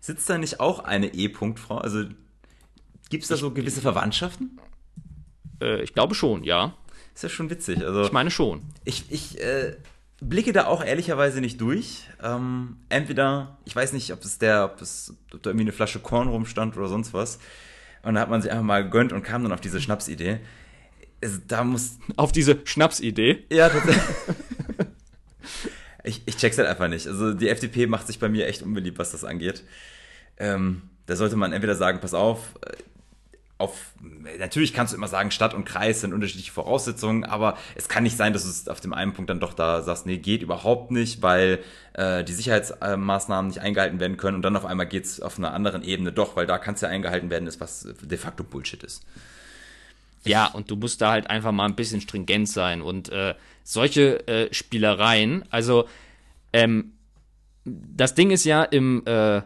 Sitzt 0.00 0.28
da 0.28 0.38
nicht 0.38 0.60
auch 0.60 0.80
eine 0.80 1.14
E-Punktfrau? 1.14 1.78
Also 1.78 2.04
gibt 3.08 3.22
es 3.22 3.28
da 3.28 3.36
so 3.36 3.52
gewisse 3.52 3.80
Verwandtschaften? 3.80 4.58
Äh, 5.60 5.82
ich 5.82 5.92
glaube 5.94 6.14
schon, 6.14 6.44
ja. 6.44 6.74
Ist 7.14 7.22
ja 7.22 7.28
schon 7.28 7.50
witzig. 7.50 7.82
Also 7.84 8.02
Ich 8.02 8.12
meine 8.12 8.30
schon. 8.30 8.62
ich, 8.84 9.04
ich 9.10 9.40
äh, 9.40 9.76
blicke 10.20 10.52
da 10.52 10.66
auch 10.66 10.84
ehrlicherweise 10.84 11.40
nicht 11.40 11.60
durch. 11.60 12.02
Ähm, 12.22 12.76
entweder, 12.88 13.58
ich 13.64 13.74
weiß 13.74 13.92
nicht, 13.92 14.12
ob 14.12 14.22
es 14.22 14.38
der, 14.38 14.64
ob 14.64 14.80
es 14.80 15.14
ob 15.32 15.42
da 15.42 15.50
irgendwie 15.50 15.64
eine 15.64 15.72
Flasche 15.72 15.98
Korn 16.00 16.28
rumstand 16.28 16.76
oder 16.76 16.88
sonst 16.88 17.14
was. 17.14 17.38
Und 18.02 18.14
da 18.14 18.20
hat 18.20 18.30
man 18.30 18.42
sich 18.42 18.50
einfach 18.50 18.64
mal 18.64 18.84
gegönnt 18.84 19.12
und 19.12 19.22
kam 19.22 19.42
dann 19.42 19.52
auf 19.52 19.60
diese 19.60 19.80
Schnapsidee. 19.80 20.40
Also, 21.22 21.38
da 21.48 21.64
muss, 21.64 21.98
Auf 22.16 22.32
diese 22.32 22.60
Schnapsidee. 22.64 23.44
Ja, 23.50 23.68
tatsächlich. 23.68 24.04
ich, 26.04 26.22
ich 26.26 26.36
check's 26.36 26.58
halt 26.58 26.68
einfach 26.68 26.88
nicht. 26.88 27.06
Also 27.06 27.32
die 27.34 27.48
FDP 27.48 27.86
macht 27.86 28.06
sich 28.06 28.18
bei 28.18 28.28
mir 28.28 28.46
echt 28.46 28.62
unbeliebt, 28.62 28.98
was 28.98 29.12
das 29.12 29.24
angeht. 29.24 29.64
Ähm, 30.36 30.82
da 31.06 31.16
sollte 31.16 31.36
man 31.36 31.52
entweder 31.52 31.74
sagen, 31.74 32.00
pass 32.00 32.14
auf, 32.14 32.54
auf, 33.58 33.94
natürlich 34.38 34.74
kannst 34.74 34.92
du 34.92 34.98
immer 34.98 35.08
sagen, 35.08 35.30
Stadt 35.30 35.54
und 35.54 35.64
Kreis 35.64 36.02
sind 36.02 36.12
unterschiedliche 36.12 36.52
Voraussetzungen, 36.52 37.24
aber 37.24 37.56
es 37.74 37.88
kann 37.88 38.02
nicht 38.02 38.16
sein, 38.16 38.34
dass 38.34 38.44
du 38.44 38.50
es 38.50 38.68
auf 38.68 38.80
dem 38.80 38.92
einen 38.92 39.14
Punkt 39.14 39.30
dann 39.30 39.40
doch 39.40 39.54
da 39.54 39.82
sagst, 39.82 40.04
nee, 40.04 40.18
geht 40.18 40.42
überhaupt 40.42 40.90
nicht, 40.90 41.22
weil 41.22 41.60
äh, 41.94 42.22
die 42.22 42.34
Sicherheitsmaßnahmen 42.34 43.48
nicht 43.48 43.60
eingehalten 43.60 43.98
werden 43.98 44.18
können 44.18 44.36
und 44.36 44.42
dann 44.42 44.56
auf 44.56 44.66
einmal 44.66 44.86
geht 44.86 45.06
es 45.06 45.20
auf 45.20 45.38
einer 45.38 45.54
anderen 45.54 45.82
Ebene 45.82 46.12
doch, 46.12 46.36
weil 46.36 46.46
da 46.46 46.58
kann 46.58 46.74
es 46.74 46.82
ja 46.82 46.88
eingehalten 46.88 47.30
werden, 47.30 47.48
ist 47.48 47.60
was 47.60 47.88
de 48.02 48.18
facto 48.18 48.44
Bullshit 48.44 48.82
ist. 48.82 49.04
Ja, 50.24 50.48
und 50.48 50.70
du 50.70 50.76
musst 50.76 51.00
da 51.00 51.12
halt 51.12 51.30
einfach 51.30 51.52
mal 51.52 51.64
ein 51.64 51.76
bisschen 51.76 52.02
stringent 52.02 52.48
sein 52.48 52.82
und 52.82 53.08
äh, 53.08 53.34
solche 53.64 54.26
äh, 54.28 54.52
Spielereien, 54.52 55.44
also 55.50 55.88
ähm, 56.52 56.92
das 57.64 58.14
Ding 58.14 58.30
ist 58.30 58.44
ja 58.44 58.64
im 58.64 59.02
äh, 59.06 59.40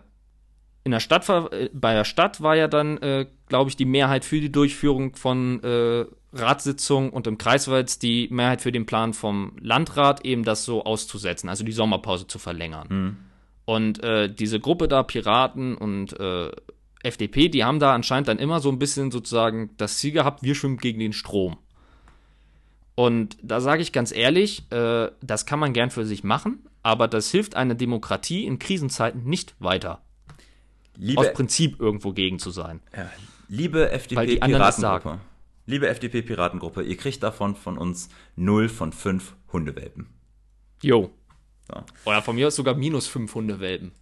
in 0.84 0.92
der 0.92 1.00
Stadt 1.00 1.28
äh, 1.28 1.70
bei 1.72 1.94
der 1.94 2.04
Stadt 2.04 2.40
war 2.40 2.56
ja 2.56 2.68
dann, 2.68 2.98
äh, 2.98 3.26
glaube 3.48 3.70
ich, 3.70 3.76
die 3.76 3.84
Mehrheit 3.84 4.24
für 4.24 4.40
die 4.40 4.52
Durchführung 4.52 5.14
von 5.14 5.62
äh, 5.62 6.06
Ratssitzungen 6.32 7.10
und 7.10 7.26
im 7.26 7.38
Kreis 7.38 7.68
war 7.68 7.78
jetzt 7.78 8.02
die 8.02 8.28
Mehrheit 8.30 8.60
für 8.60 8.72
den 8.72 8.86
Plan 8.86 9.12
vom 9.12 9.56
Landrat, 9.60 10.24
eben 10.24 10.44
das 10.44 10.64
so 10.64 10.84
auszusetzen, 10.84 11.48
also 11.48 11.64
die 11.64 11.72
Sommerpause 11.72 12.26
zu 12.26 12.38
verlängern. 12.38 12.86
Mhm. 12.88 13.16
Und 13.64 14.02
äh, 14.02 14.32
diese 14.32 14.60
Gruppe 14.60 14.88
da, 14.88 15.02
Piraten 15.02 15.76
und 15.76 16.18
äh, 16.18 16.50
FDP, 17.02 17.48
die 17.48 17.64
haben 17.64 17.78
da 17.78 17.94
anscheinend 17.94 18.28
dann 18.28 18.38
immer 18.38 18.60
so 18.60 18.70
ein 18.70 18.78
bisschen 18.78 19.10
sozusagen 19.10 19.70
das 19.76 19.98
Ziel 19.98 20.12
gehabt, 20.12 20.42
wir 20.42 20.54
schwimmen 20.54 20.78
gegen 20.78 20.98
den 20.98 21.12
Strom. 21.12 21.56
Und 22.94 23.38
da 23.42 23.60
sage 23.60 23.82
ich 23.82 23.92
ganz 23.92 24.12
ehrlich, 24.12 24.70
äh, 24.70 25.10
das 25.22 25.46
kann 25.46 25.58
man 25.58 25.72
gern 25.72 25.90
für 25.90 26.04
sich 26.04 26.24
machen, 26.24 26.66
aber 26.82 27.08
das 27.08 27.30
hilft 27.30 27.56
einer 27.56 27.74
Demokratie 27.74 28.44
in 28.44 28.58
Krisenzeiten 28.58 29.24
nicht 29.24 29.54
weiter. 29.58 30.02
Liebe, 31.00 31.20
aus 31.20 31.32
Prinzip 31.32 31.80
irgendwo 31.80 32.12
gegen 32.12 32.38
zu 32.38 32.50
sein. 32.50 32.80
Ja, 32.94 33.10
liebe 33.48 33.90
FDP-Piratengruppe, 33.90 35.18
liebe 35.66 35.88
FDP-Piratengruppe, 35.88 36.82
ihr 36.82 36.96
kriegt 36.96 37.22
davon 37.22 37.56
von 37.56 37.78
uns 37.78 38.10
0 38.36 38.68
von 38.68 38.92
5 38.92 39.34
Hundewelpen. 39.52 40.08
Jo. 40.82 41.10
So. 41.66 41.82
Oder 42.04 42.22
von 42.22 42.36
mir 42.36 42.48
aus 42.48 42.56
sogar 42.56 42.74
minus 42.74 43.06
5 43.06 43.34
Hundewelpen. 43.34 43.92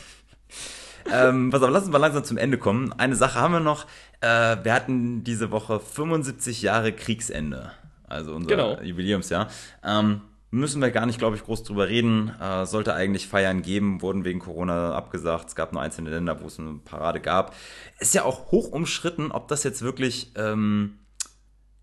ähm, 1.12 1.52
was 1.52 1.62
aber 1.62 1.72
lassen 1.72 1.92
wir 1.92 1.98
langsam 1.98 2.24
zum 2.24 2.38
Ende 2.38 2.56
kommen. 2.56 2.92
Eine 2.94 3.14
Sache 3.14 3.38
haben 3.38 3.52
wir 3.52 3.60
noch. 3.60 3.84
Äh, 4.20 4.56
wir 4.64 4.72
hatten 4.72 5.24
diese 5.24 5.50
Woche 5.50 5.78
75 5.78 6.62
Jahre 6.62 6.92
Kriegsende. 6.92 7.72
Also 8.08 8.34
unser 8.34 8.48
genau. 8.48 8.80
Jubiläumsjahr. 8.80 9.48
Ähm, 9.84 10.22
Müssen 10.50 10.80
wir 10.80 10.90
gar 10.90 11.04
nicht, 11.04 11.18
glaube 11.18 11.36
ich, 11.36 11.44
groß 11.44 11.62
drüber 11.62 11.88
reden. 11.88 12.32
Äh, 12.40 12.64
sollte 12.64 12.94
eigentlich 12.94 13.28
Feiern 13.28 13.60
geben, 13.60 14.00
wurden 14.00 14.24
wegen 14.24 14.38
Corona 14.38 14.94
abgesagt. 14.94 15.48
Es 15.48 15.54
gab 15.54 15.74
nur 15.74 15.82
einzelne 15.82 16.08
Länder, 16.08 16.40
wo 16.40 16.46
es 16.46 16.58
eine 16.58 16.80
Parade 16.84 17.20
gab. 17.20 17.54
Ist 17.98 18.14
ja 18.14 18.24
auch 18.24 18.50
hoch 18.50 18.68
umstritten, 18.72 19.30
ob 19.30 19.48
das 19.48 19.62
jetzt 19.62 19.82
wirklich 19.82 20.32
ähm, 20.36 20.98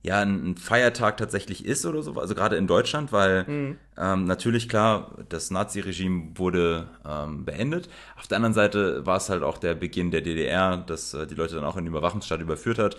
ja 0.05 0.21
ein, 0.21 0.55
Feiertag 0.55 1.17
tatsächlich 1.17 1.65
ist 1.65 1.85
oder 1.85 2.01
so. 2.01 2.13
Also 2.13 2.33
gerade 2.33 2.55
in 2.55 2.67
Deutschland, 2.67 3.11
weil 3.11 3.43
mhm. 3.43 3.77
ähm, 3.97 4.25
natürlich 4.25 4.69
klar, 4.69 5.15
das 5.29 5.51
Nazi-Regime 5.51 6.31
wurde 6.35 6.87
ähm, 7.07 7.45
beendet. 7.45 7.89
Auf 8.17 8.27
der 8.27 8.37
anderen 8.37 8.53
Seite 8.53 9.05
war 9.05 9.17
es 9.17 9.29
halt 9.29 9.43
auch 9.43 9.57
der 9.57 9.75
Beginn 9.75 10.11
der 10.11 10.21
DDR, 10.21 10.77
dass 10.77 11.13
äh, 11.13 11.27
die 11.27 11.35
Leute 11.35 11.55
dann 11.55 11.65
auch 11.65 11.75
in 11.75 11.85
den 11.85 11.93
Überwachungsstaat 11.93 12.39
überführt 12.39 12.79
hat. 12.79 12.97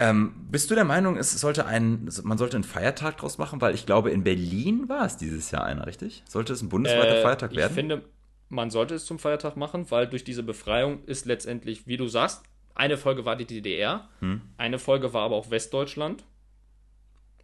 Ähm, 0.00 0.32
bist 0.50 0.70
du 0.70 0.74
der 0.74 0.86
Meinung, 0.86 1.18
es 1.18 1.38
sollte 1.38 1.66
ein, 1.66 2.08
man 2.22 2.38
sollte 2.38 2.56
einen 2.56 2.64
Feiertag 2.64 3.18
draus 3.18 3.36
machen? 3.36 3.60
Weil 3.60 3.74
ich 3.74 3.84
glaube, 3.84 4.10
in 4.10 4.24
Berlin 4.24 4.88
war 4.88 5.04
es 5.04 5.18
dieses 5.18 5.50
Jahr 5.50 5.64
einer, 5.64 5.86
richtig? 5.86 6.22
Sollte 6.26 6.54
es 6.54 6.62
ein 6.62 6.70
bundesweiter 6.70 7.18
äh, 7.18 7.22
Feiertag 7.22 7.54
werden? 7.54 7.70
Ich 7.70 7.74
finde, 7.74 8.02
man 8.48 8.70
sollte 8.70 8.94
es 8.94 9.04
zum 9.04 9.18
Feiertag 9.18 9.58
machen, 9.58 9.90
weil 9.90 10.06
durch 10.06 10.24
diese 10.24 10.42
Befreiung 10.42 11.04
ist 11.04 11.26
letztendlich, 11.26 11.86
wie 11.86 11.98
du 11.98 12.08
sagst, 12.08 12.42
eine 12.74 12.96
Folge 12.96 13.26
war 13.26 13.36
die 13.36 13.44
DDR, 13.44 14.08
hm. 14.20 14.40
eine 14.56 14.78
Folge 14.78 15.12
war 15.12 15.22
aber 15.22 15.36
auch 15.36 15.50
Westdeutschland. 15.50 16.24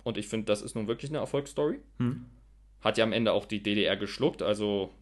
Und 0.03 0.17
ich 0.17 0.29
finde, 0.29 0.47
das 0.47 0.63
ist 0.63 0.75
nun 0.75 0.89
wirklich 0.89 1.11
eine 1.11 1.19
Erfolgsstory. 1.19 1.81
Hm. 1.99 2.25
Hat 2.81 2.97
ja 2.97 3.05
am 3.05 3.13
Ende 3.13 3.33
auch 3.33 3.45
die 3.45 3.63
DDR 3.63 3.99
geschluckt, 3.99 4.41
also 4.41 4.95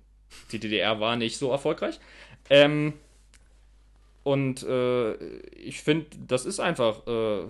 die 0.51 0.59
DDR 0.59 0.99
war 0.99 1.15
nicht 1.15 1.37
so 1.37 1.53
erfolgreich. 1.53 2.01
Ähm, 2.51 2.95
und 4.25 4.63
äh, 4.63 5.15
ich 5.51 5.83
finde, 5.83 6.07
das 6.27 6.47
ist 6.47 6.59
einfach 6.59 7.07
äh, 7.07 7.45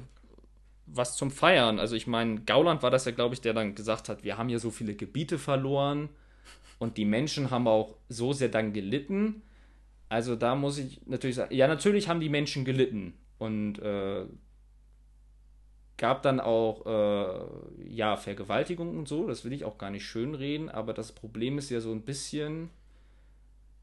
was 0.87 1.17
zum 1.17 1.31
Feiern. 1.31 1.79
Also 1.79 1.97
ich 1.97 2.07
meine, 2.07 2.41
Gauland 2.41 2.83
war 2.83 2.91
das 2.91 3.05
ja, 3.05 3.13
glaube 3.13 3.35
ich, 3.35 3.41
der 3.41 3.55
dann 3.55 3.75
gesagt 3.75 4.09
hat, 4.09 4.25
wir 4.25 4.37
haben 4.37 4.49
hier 4.49 4.59
so 4.59 4.71
viele 4.71 4.95
Gebiete 4.95 5.39
verloren 5.39 6.09
und 6.81 6.99
die 6.99 7.05
Menschen 7.05 7.51
haben 7.51 7.69
auch 7.69 7.97
so 8.09 8.33
sehr 8.33 8.49
dann 8.49 8.73
gelitten. 8.73 9.43
Also 10.09 10.35
da 10.35 10.57
muss 10.57 10.79
ich 10.79 11.01
natürlich 11.07 11.37
sagen, 11.37 11.55
ja, 11.55 11.69
natürlich 11.69 12.09
haben 12.09 12.21
die 12.21 12.29
Menschen 12.29 12.65
gelitten 12.65 13.15
und 13.39 13.79
äh, 13.79 14.27
gab 15.97 16.23
dann 16.23 16.41
auch 16.41 16.87
äh, 16.87 17.89
ja 17.89 18.17
Vergewaltigung 18.17 18.99
und 18.99 19.07
so. 19.07 19.29
Das 19.29 19.45
will 19.45 19.53
ich 19.53 19.65
auch 19.65 19.79
gar 19.79 19.91
nicht 19.91 20.07
schönreden, 20.07 20.69
aber 20.69 20.93
das 20.93 21.13
Problem 21.13 21.57
ist 21.57 21.71
ja 21.71 21.81
so 21.81 21.93
ein 21.93 22.03
bisschen 22.03 22.71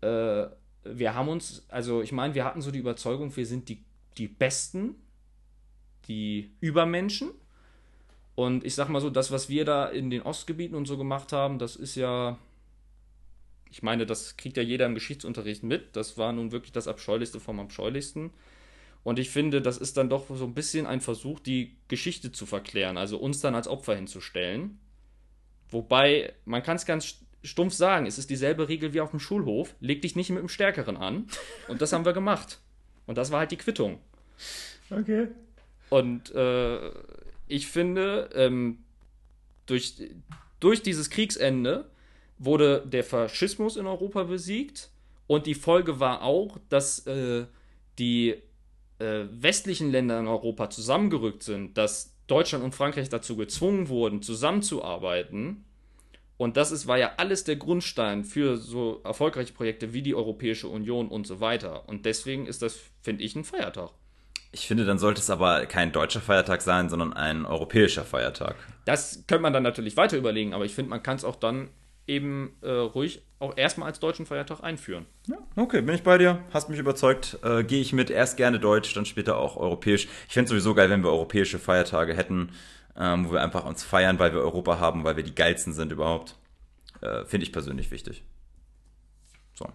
äh, 0.02 0.48
wir 0.84 1.14
haben 1.14 1.30
uns, 1.30 1.66
also 1.70 2.02
ich 2.02 2.12
meine, 2.12 2.34
wir 2.36 2.46
hatten 2.46 2.62
so 2.62 2.72
die 2.72 2.80
Überzeugung, 2.80 3.36
wir 3.36 3.46
sind 3.46 3.70
die, 3.70 3.84
die 4.18 4.28
Besten, 4.28 4.96
die 6.08 6.52
Übermenschen. 6.60 7.32
Und 8.36 8.64
ich 8.64 8.76
sag 8.76 8.90
mal 8.90 9.02
so, 9.02 9.10
das, 9.10 9.32
was 9.32 9.50
wir 9.50 9.66
da 9.66 9.86
in 9.86 10.10
den 10.10 10.22
Ostgebieten 10.22 10.76
und 10.76 10.86
so 10.86 10.98
gemacht 10.98 11.32
haben, 11.34 11.60
das 11.60 11.76
ist 11.76 11.96
ja, 11.96 12.38
ich 13.70 13.84
meine, 13.84 14.06
das 14.06 14.38
kriegt 14.38 14.58
ja 14.58 14.64
jeder 14.64 14.86
im 14.86 14.96
Geschichtsunterricht 14.96 15.64
mit. 15.64 15.96
Das 15.96 16.18
war 16.18 16.32
nun 16.32 16.52
wirklich 16.52 16.72
das 16.72 16.88
Abscheulichste 16.88 17.40
vom 17.40 17.60
Abscheulichsten. 17.60 18.32
Und 19.04 19.20
ich 19.20 19.30
finde, 19.30 19.62
das 19.62 19.78
ist 19.78 19.98
dann 19.98 20.10
doch 20.10 20.26
so 20.30 20.46
ein 20.46 20.54
bisschen 20.54 20.86
ein 20.86 21.02
Versuch, 21.02 21.40
die 21.40 21.76
Geschichte 21.88 22.32
zu 22.32 22.46
verklären, 22.46 22.98
also 22.98 23.18
uns 23.18 23.42
dann 23.42 23.56
als 23.56 23.68
Opfer 23.68 23.96
hinzustellen. 23.96 24.80
Wobei, 25.70 26.34
man 26.46 26.62
kann 26.62 26.76
es 26.76 26.86
ganz 26.86 27.20
stumpf 27.44 27.74
sagen, 27.74 28.06
es 28.06 28.18
ist 28.18 28.30
dieselbe 28.30 28.70
Regel 28.70 28.94
wie 28.94 29.02
auf 29.02 29.12
dem 29.12 29.20
Schulhof. 29.20 29.76
Leg 29.80 30.02
dich 30.02 30.16
nicht 30.16 30.30
mit 30.30 30.40
dem 30.40 30.50
Stärkeren 30.50 30.98
an. 30.98 31.28
Und 31.68 31.82
das 31.82 31.94
haben 31.94 32.06
wir 32.06 32.14
gemacht. 32.14 32.60
Und 33.06 33.18
das 33.18 33.32
war 33.32 33.40
halt 33.40 33.52
die 33.52 33.58
Quittung. 33.58 34.00
Okay. 34.90 35.28
Und 35.90 36.34
äh, 36.34 36.92
ich 37.48 37.68
finde, 37.68 38.30
ähm, 38.34 38.80
durch, 39.66 39.96
durch 40.60 40.84
dieses 40.84 41.10
Kriegsende 41.10 41.90
wurde 42.38 42.84
der 42.86 43.04
Faschismus 43.04 43.76
in 43.76 43.88
Europa 43.88 44.24
besiegt. 44.24 44.90
Und 45.28 45.46
die 45.46 45.56
Folge 45.56 46.00
war 46.00 46.24
auch, 46.24 46.58
dass 46.70 47.06
äh, 47.08 47.46
die 48.00 48.36
äh, 49.00 49.26
westlichen 49.32 49.92
Länder 49.92 50.20
in 50.20 50.28
Europa 50.28 50.70
zusammengerückt 50.70 51.44
sind, 51.44 51.78
dass 51.78 52.16
Deutschland 52.28 52.64
und 52.64 52.76
Frankreich 52.76 53.10
dazu 53.10 53.36
gezwungen 53.36 53.90
wurden, 53.90 54.22
zusammenzuarbeiten 54.22 55.66
und 56.42 56.58
das 56.58 56.72
ist, 56.72 56.88
war 56.88 56.98
ja 56.98 57.12
alles 57.18 57.44
der 57.44 57.56
Grundstein 57.56 58.24
für 58.24 58.58
so 58.58 59.00
erfolgreiche 59.04 59.54
Projekte 59.54 59.94
wie 59.94 60.02
die 60.02 60.16
Europäische 60.16 60.68
Union 60.68 61.08
und 61.08 61.28
so 61.28 61.40
weiter. 61.40 61.88
Und 61.88 62.08
deswegen 62.08 62.48
ist 62.48 62.64
das, 62.64 62.80
finde 63.04 63.24
ich, 63.24 63.36
ein 63.36 63.44
Feiertag. 63.44 63.92
Ich 64.52 64.66
finde, 64.66 64.84
dann 64.84 64.98
sollte 64.98 65.22
es 65.22 65.30
aber 65.30 65.68
kein 65.68 65.92
deutscher 65.92 66.20
Feiertag 66.20 66.64
sein, 66.64 66.90
sondern 66.90 67.14
ein 67.14 67.46
europäischer 67.46 68.06
Feiertag. 68.06 68.56
Das 68.86 69.24
könnte 69.28 69.44
man 69.44 69.54
dann 69.54 69.62
natürlich 69.62 69.96
weiter 69.98 70.18
überlegen, 70.18 70.56
aber 70.56 70.66
ich 70.66 70.74
finde, 70.74 70.90
man 70.90 71.04
kann 71.04 71.18
es 71.18 71.24
auch 71.24 71.36
dann 71.36 71.70
eben 72.08 72.58
äh, 72.62 72.72
ruhig 72.72 73.22
auch 73.38 73.56
erstmal 73.56 73.90
als 73.90 74.00
deutschen 74.00 74.26
Feiertag 74.26 74.64
einführen. 74.64 75.06
Ja, 75.28 75.38
okay, 75.56 75.82
bin 75.84 75.94
ich 75.94 76.02
bei 76.02 76.18
dir. 76.18 76.44
Hast 76.52 76.70
mich 76.70 76.80
überzeugt. 76.80 77.38
Äh, 77.44 77.64
Gehe 77.64 77.82
ich 77.82 77.94
mit. 77.94 78.10
Erst 78.10 78.36
gerne 78.36 78.60
deutsch, 78.60 78.96
dann 78.96 79.06
später 79.06 79.38
auch 79.38 79.58
europäisch. 79.58 80.08
Ich 80.28 80.34
fände 80.34 80.46
es 80.46 80.50
sowieso 80.50 80.74
geil, 80.74 80.90
wenn 80.90 81.04
wir 81.04 81.12
europäische 81.12 81.60
Feiertage 81.60 82.16
hätten 82.16 82.50
ähm, 82.98 83.28
wo 83.28 83.34
wir 83.34 83.42
einfach 83.42 83.66
uns 83.66 83.84
feiern, 83.84 84.20
weil 84.20 84.34
wir 84.34 84.42
Europa 84.42 84.80
haben, 84.80 85.04
weil 85.04 85.16
wir 85.16 85.24
die 85.24 85.36
geilsten 85.36 85.74
sind 85.74 85.92
überhaupt. 85.92 86.36
Äh, 87.02 87.26
Finde 87.26 87.46
ich 87.46 87.52
persönlich 87.52 87.92
wichtig. 87.92 88.24
So. 89.54 89.68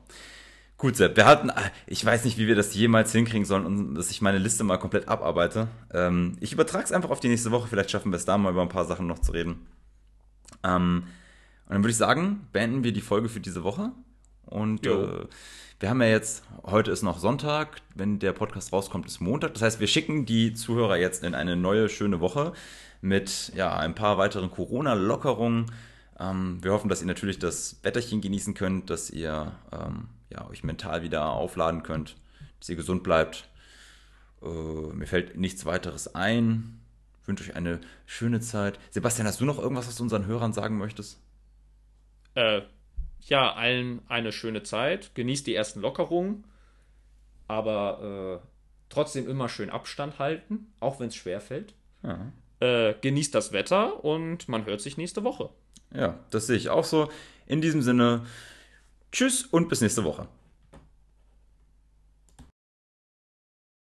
Gut, 0.78 0.96
Sepp, 0.96 1.16
wir 1.16 1.24
hatten, 1.24 1.50
ich 1.86 2.04
weiß 2.04 2.26
nicht, 2.26 2.36
wie 2.36 2.46
wir 2.46 2.54
das 2.54 2.74
jemals 2.74 3.10
hinkriegen 3.10 3.46
sollen 3.46 3.94
dass 3.94 4.10
ich 4.10 4.20
meine 4.20 4.36
Liste 4.36 4.62
mal 4.62 4.76
komplett 4.76 5.08
abarbeite. 5.08 5.68
Ähm, 5.92 6.36
ich 6.40 6.52
übertrage 6.52 6.84
es 6.84 6.92
einfach 6.92 7.10
auf 7.10 7.20
die 7.20 7.28
nächste 7.28 7.50
Woche, 7.50 7.66
vielleicht 7.66 7.90
schaffen 7.90 8.12
wir 8.12 8.16
es 8.16 8.26
da 8.26 8.36
mal 8.36 8.52
über 8.52 8.60
ein 8.60 8.68
paar 8.68 8.84
Sachen 8.84 9.06
noch 9.06 9.20
zu 9.20 9.32
reden. 9.32 9.66
Ähm, 10.62 11.04
und 11.66 11.72
dann 11.72 11.82
würde 11.82 11.92
ich 11.92 11.96
sagen, 11.96 12.46
beenden 12.52 12.84
wir 12.84 12.92
die 12.92 13.00
Folge 13.00 13.30
für 13.30 13.40
diese 13.40 13.64
Woche. 13.64 13.92
Und 14.44 14.86
äh, 14.86 15.26
wir 15.80 15.90
haben 15.90 16.00
ja 16.02 16.08
jetzt, 16.08 16.44
heute 16.62 16.90
ist 16.90 17.02
noch 17.02 17.18
Sonntag, 17.18 17.80
wenn 17.94 18.18
der 18.18 18.32
Podcast 18.32 18.72
rauskommt, 18.72 19.06
ist 19.06 19.20
Montag. 19.20 19.54
Das 19.54 19.62
heißt, 19.62 19.80
wir 19.80 19.86
schicken 19.86 20.26
die 20.26 20.52
Zuhörer 20.52 20.98
jetzt 20.98 21.24
in 21.24 21.34
eine 21.34 21.56
neue, 21.56 21.88
schöne 21.88 22.20
Woche 22.20 22.52
mit 23.06 23.52
ja, 23.54 23.76
ein 23.76 23.94
paar 23.94 24.18
weiteren 24.18 24.50
Corona-Lockerungen. 24.50 25.66
Ähm, 26.18 26.58
wir 26.62 26.72
hoffen, 26.72 26.88
dass 26.88 27.00
ihr 27.00 27.06
natürlich 27.06 27.38
das 27.38 27.78
Wetterchen 27.82 28.20
genießen 28.20 28.54
könnt, 28.54 28.90
dass 28.90 29.10
ihr 29.10 29.52
ähm, 29.72 30.08
ja, 30.30 30.46
euch 30.48 30.64
mental 30.64 31.02
wieder 31.02 31.30
aufladen 31.30 31.82
könnt, 31.82 32.16
dass 32.58 32.68
ihr 32.68 32.76
gesund 32.76 33.02
bleibt. 33.02 33.48
Äh, 34.42 34.46
mir 34.46 35.06
fällt 35.06 35.36
nichts 35.36 35.64
weiteres 35.64 36.14
ein. 36.14 36.80
Ich 37.22 37.28
wünsche 37.28 37.44
euch 37.44 37.56
eine 37.56 37.80
schöne 38.06 38.40
Zeit. 38.40 38.78
Sebastian, 38.90 39.26
hast 39.26 39.40
du 39.40 39.44
noch 39.44 39.58
irgendwas, 39.58 39.86
was 39.86 39.96
du 39.96 40.02
unseren 40.02 40.26
Hörern 40.26 40.52
sagen 40.52 40.78
möchtest? 40.78 41.20
Äh, 42.34 42.62
ja, 43.20 43.52
allen 43.52 44.02
eine 44.08 44.32
schöne 44.32 44.62
Zeit. 44.62 45.14
Genießt 45.14 45.46
die 45.46 45.54
ersten 45.54 45.80
Lockerungen. 45.80 46.44
Aber 47.48 48.42
trotzdem 48.88 49.28
immer 49.28 49.48
schön 49.48 49.70
Abstand 49.70 50.18
halten, 50.18 50.72
auch 50.80 50.98
wenn 50.98 51.08
es 51.08 51.16
schwer 51.16 51.40
fällt. 51.40 51.74
Ja. 52.02 52.32
Äh, 52.60 52.94
genießt 53.00 53.34
das 53.34 53.52
Wetter 53.52 54.02
und 54.02 54.48
man 54.48 54.64
hört 54.64 54.80
sich 54.80 54.96
nächste 54.96 55.24
Woche. 55.24 55.50
ja, 55.94 56.18
das 56.30 56.46
sehe 56.46 56.56
ich 56.56 56.70
auch 56.70 56.84
so. 56.84 57.10
In 57.46 57.60
diesem 57.60 57.82
Sinne, 57.82 58.24
tschüss 59.12 59.44
und 59.44 59.68
bis 59.68 59.82
nächste 59.82 60.04
Woche. 60.04 60.26